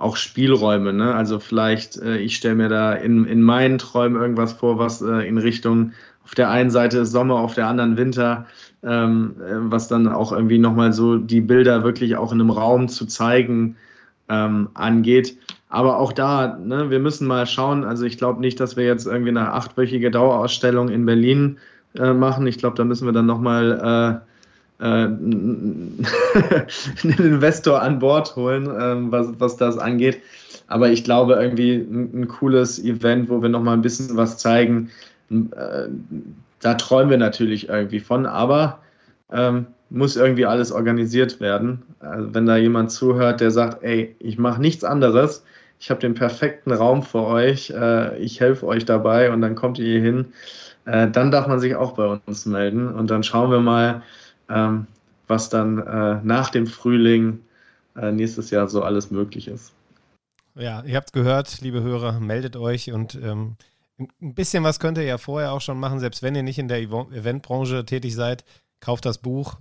auch 0.00 0.16
Spielräume. 0.16 0.92
Ne? 0.92 1.14
Also 1.14 1.38
vielleicht, 1.38 1.96
äh, 1.96 2.18
ich 2.18 2.36
stelle 2.36 2.54
mir 2.54 2.68
da 2.68 2.92
in, 2.92 3.24
in 3.24 3.42
meinen 3.42 3.78
Träumen 3.78 4.20
irgendwas 4.20 4.52
vor, 4.52 4.78
was 4.78 5.02
äh, 5.02 5.26
in 5.28 5.38
Richtung 5.38 5.92
auf 6.24 6.34
der 6.34 6.50
einen 6.50 6.70
Seite 6.70 7.06
Sommer, 7.06 7.36
auf 7.36 7.54
der 7.54 7.66
anderen 7.66 7.96
Winter, 7.96 8.46
ähm, 8.82 9.36
äh, 9.40 9.54
was 9.70 9.88
dann 9.88 10.06
auch 10.08 10.32
irgendwie 10.32 10.58
nochmal 10.58 10.92
so 10.92 11.16
die 11.16 11.40
Bilder 11.40 11.84
wirklich 11.84 12.16
auch 12.16 12.32
in 12.32 12.40
einem 12.40 12.50
Raum 12.50 12.88
zu 12.88 13.06
zeigen 13.06 13.76
ähm, 14.28 14.68
angeht. 14.74 15.38
Aber 15.70 15.98
auch 15.98 16.12
da, 16.12 16.58
ne, 16.62 16.90
wir 16.90 16.98
müssen 16.98 17.26
mal 17.26 17.46
schauen. 17.46 17.84
Also 17.84 18.04
ich 18.04 18.18
glaube 18.18 18.40
nicht, 18.40 18.60
dass 18.60 18.76
wir 18.76 18.84
jetzt 18.84 19.06
irgendwie 19.06 19.30
eine 19.30 19.52
achtwöchige 19.52 20.10
Dauerausstellung 20.10 20.88
in 20.88 21.06
Berlin 21.06 21.58
äh, 21.94 22.12
machen. 22.12 22.46
Ich 22.46 22.58
glaube, 22.58 22.76
da 22.76 22.84
müssen 22.84 23.06
wir 23.06 23.12
dann 23.12 23.26
nochmal 23.26 24.22
äh, 24.24 24.27
einen 24.80 25.98
Investor 27.02 27.82
an 27.82 27.98
Bord 27.98 28.36
holen, 28.36 28.68
ähm, 28.80 29.10
was, 29.10 29.28
was 29.38 29.56
das 29.56 29.76
angeht. 29.76 30.20
Aber 30.68 30.90
ich 30.90 31.02
glaube, 31.02 31.34
irgendwie 31.34 31.74
ein, 31.74 32.22
ein 32.22 32.28
cooles 32.28 32.82
Event, 32.82 33.28
wo 33.28 33.42
wir 33.42 33.48
nochmal 33.48 33.74
ein 33.74 33.82
bisschen 33.82 34.16
was 34.16 34.38
zeigen, 34.38 34.90
äh, 35.30 35.88
da 36.60 36.74
träumen 36.74 37.10
wir 37.10 37.18
natürlich 37.18 37.68
irgendwie 37.68 38.00
von, 38.00 38.26
aber 38.26 38.80
ähm, 39.32 39.66
muss 39.90 40.16
irgendwie 40.16 40.46
alles 40.46 40.70
organisiert 40.72 41.40
werden. 41.40 41.82
Also 42.00 42.34
wenn 42.34 42.46
da 42.46 42.56
jemand 42.56 42.90
zuhört, 42.90 43.40
der 43.40 43.50
sagt, 43.50 43.82
ey, 43.82 44.14
ich 44.18 44.38
mache 44.38 44.60
nichts 44.60 44.84
anderes, 44.84 45.44
ich 45.80 45.90
habe 45.90 46.00
den 46.00 46.14
perfekten 46.14 46.72
Raum 46.72 47.02
für 47.02 47.22
euch, 47.22 47.70
äh, 47.70 48.18
ich 48.18 48.40
helfe 48.40 48.66
euch 48.66 48.84
dabei 48.84 49.30
und 49.30 49.40
dann 49.40 49.54
kommt 49.54 49.78
ihr 49.78 49.86
hier 49.86 50.02
hin, 50.02 50.26
äh, 50.84 51.08
dann 51.08 51.30
darf 51.30 51.46
man 51.46 51.60
sich 51.60 51.76
auch 51.76 51.92
bei 51.92 52.18
uns 52.26 52.46
melden 52.46 52.88
und 52.88 53.10
dann 53.10 53.22
schauen 53.22 53.50
wir 53.50 53.60
mal, 53.60 54.02
ähm, 54.48 54.86
was 55.26 55.48
dann 55.48 55.78
äh, 55.78 56.20
nach 56.22 56.50
dem 56.50 56.66
Frühling 56.66 57.40
äh, 57.96 58.12
nächstes 58.12 58.50
Jahr 58.50 58.68
so 58.68 58.82
alles 58.82 59.10
möglich 59.10 59.48
ist. 59.48 59.72
Ja, 60.54 60.82
ihr 60.82 60.96
habt 60.96 61.12
gehört, 61.12 61.60
liebe 61.60 61.82
Hörer, 61.82 62.18
meldet 62.20 62.56
euch 62.56 62.92
und 62.92 63.14
ähm, 63.14 63.56
ein 63.98 64.34
bisschen 64.34 64.64
was 64.64 64.80
könnt 64.80 64.98
ihr 64.98 65.04
ja 65.04 65.18
vorher 65.18 65.52
auch 65.52 65.60
schon 65.60 65.78
machen, 65.78 66.00
selbst 66.00 66.22
wenn 66.22 66.34
ihr 66.34 66.42
nicht 66.42 66.58
in 66.58 66.68
der 66.68 66.80
Eventbranche 66.80 67.84
tätig 67.84 68.14
seid. 68.14 68.44
Kauft 68.80 69.04
das 69.04 69.18
Buch, 69.18 69.58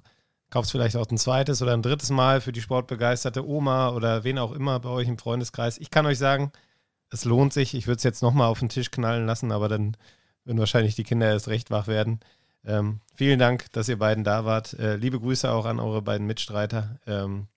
kauft 0.50 0.72
vielleicht 0.72 0.96
auch 0.96 1.10
ein 1.10 1.18
zweites 1.18 1.62
oder 1.62 1.74
ein 1.74 1.82
drittes 1.82 2.10
Mal 2.10 2.42
für 2.42 2.52
die 2.52 2.62
sportbegeisterte 2.62 3.48
Oma 3.48 3.90
oder 3.90 4.24
wen 4.24 4.38
auch 4.38 4.52
immer 4.52 4.80
bei 4.80 4.90
euch 4.90 5.08
im 5.08 5.18
Freundeskreis. 5.18 5.78
Ich 5.80 5.92
kann 5.92 6.06
euch 6.06 6.18
sagen, 6.20 6.52
es 7.10 7.26
lohnt 7.26 7.54
sich. 7.54 7.74
Ich 7.74 7.88
würde 7.88 7.98
es 7.98 8.04
jetzt 8.04 8.22
nochmal 8.22 8.48
auf 8.48 8.60
den 8.60 8.70
Tisch 8.70 8.92
knallen 8.92 9.26
lassen, 9.26 9.52
aber 9.52 9.70
dann 9.70 9.98
würden 10.46 10.60
wahrscheinlich 10.60 10.96
die 10.96 11.04
Kinder 11.04 11.28
erst 11.28 11.48
recht 11.48 11.72
wach 11.72 11.88
werden. 11.88 12.20
Ähm, 12.68 13.00
vielen 13.16 13.40
Dank, 13.40 13.72
dass 13.72 13.88
ihr 13.88 13.98
beiden 13.98 14.26
da 14.26 14.44
wart. 14.44 14.74
Äh, 14.74 14.98
liebe 14.98 15.20
Grüße 15.20 15.50
auch 15.50 15.66
an 15.66 15.80
eure 15.80 16.02
beiden 16.02 16.28
Mitstreiter. 16.28 17.00
Ähm, 17.08 17.48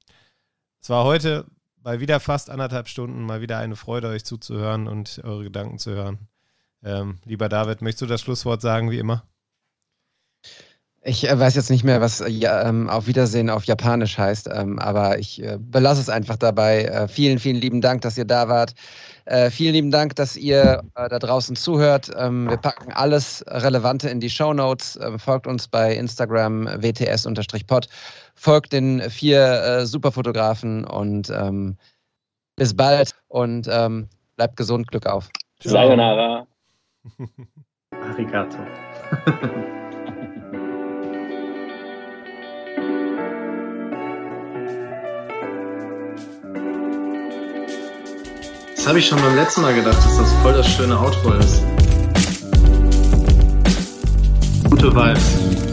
es 0.81 0.89
war 0.89 1.05
heute 1.05 1.47
bei 1.83 1.99
wieder 1.99 2.21
fast 2.21 2.49
anderthalb 2.49 2.89
Stunden 2.89 3.23
mal 3.27 3.41
wieder 3.41 3.59
eine 3.59 3.75
Freude, 3.75 4.09
euch 4.09 4.25
zuzuhören 4.25 4.87
und 4.87 5.21
eure 5.25 5.43
Gedanken 5.43 5.79
zu 5.79 5.91
hören. 5.91 6.29
Ähm, 6.85 7.19
lieber 7.25 7.49
David, 7.49 7.83
möchtest 7.83 8.03
du 8.03 8.07
das 8.07 8.21
Schlusswort 8.21 8.63
sagen, 8.63 8.91
wie 8.93 8.99
immer? 8.99 9.25
Ich 11.03 11.29
äh, 11.29 11.39
weiß 11.39 11.55
jetzt 11.57 11.71
nicht 11.71 11.83
mehr, 11.83 12.01
was 12.01 12.21
äh, 12.21 12.29
ja, 12.29 12.69
ähm, 12.69 12.89
auf 12.89 13.07
Wiedersehen 13.07 13.51
auf 13.51 13.65
Japanisch 13.65 14.17
heißt, 14.17 14.49
ähm, 14.53 14.79
aber 14.79 15.19
ich 15.19 15.43
äh, 15.43 15.59
belasse 15.59 16.01
es 16.01 16.09
einfach 16.09 16.37
dabei. 16.37 16.85
Äh, 16.85 17.09
vielen, 17.09 17.39
vielen 17.39 17.57
lieben 17.57 17.81
Dank, 17.81 18.03
dass 18.03 18.17
ihr 18.17 18.27
da 18.27 18.49
wart. 18.49 18.75
Äh, 19.27 19.51
vielen 19.51 19.75
lieben 19.75 19.91
Dank, 19.91 20.17
dass 20.17 20.37
ihr 20.37 20.83
äh, 20.95 21.09
da 21.09 21.19
draußen 21.19 21.57
zuhört. 21.57 22.11
Ähm, 22.17 22.49
wir 22.49 22.57
packen 22.57 22.93
alles 22.93 23.45
Relevante 23.47 24.09
in 24.09 24.21
die 24.21 24.31
Show 24.31 24.53
Notes. 24.53 24.99
Ähm, 25.03 25.19
folgt 25.19 25.47
uns 25.47 25.69
bei 25.69 25.95
Instagram 25.95 26.67
wts-pod. 26.67 27.89
Folgt 28.35 28.73
den 28.73 29.01
vier 29.11 29.87
Superfotografen 29.87 30.85
und 30.85 31.31
ähm, 31.31 31.77
bis 32.57 32.75
bald 32.75 33.15
und 33.29 33.69
ähm, 33.71 34.09
bleibt 34.37 34.57
gesund. 34.57 34.89
Glück 34.89 35.07
auf. 35.07 35.29
Sayonara. 35.63 36.47
Arigato. 37.91 38.59
Das 48.81 48.89
habe 48.89 48.99
ich 48.99 49.07
schon 49.07 49.21
beim 49.21 49.37
letzten 49.37 49.61
Mal 49.61 49.75
gedacht, 49.75 49.99
dass 49.99 50.17
das 50.17 50.33
voll 50.41 50.55
das 50.55 50.67
schöne 50.67 50.99
Outro 50.99 51.35
ist. 51.35 51.63
Gute 54.71 54.95
Vibes. 54.95 55.70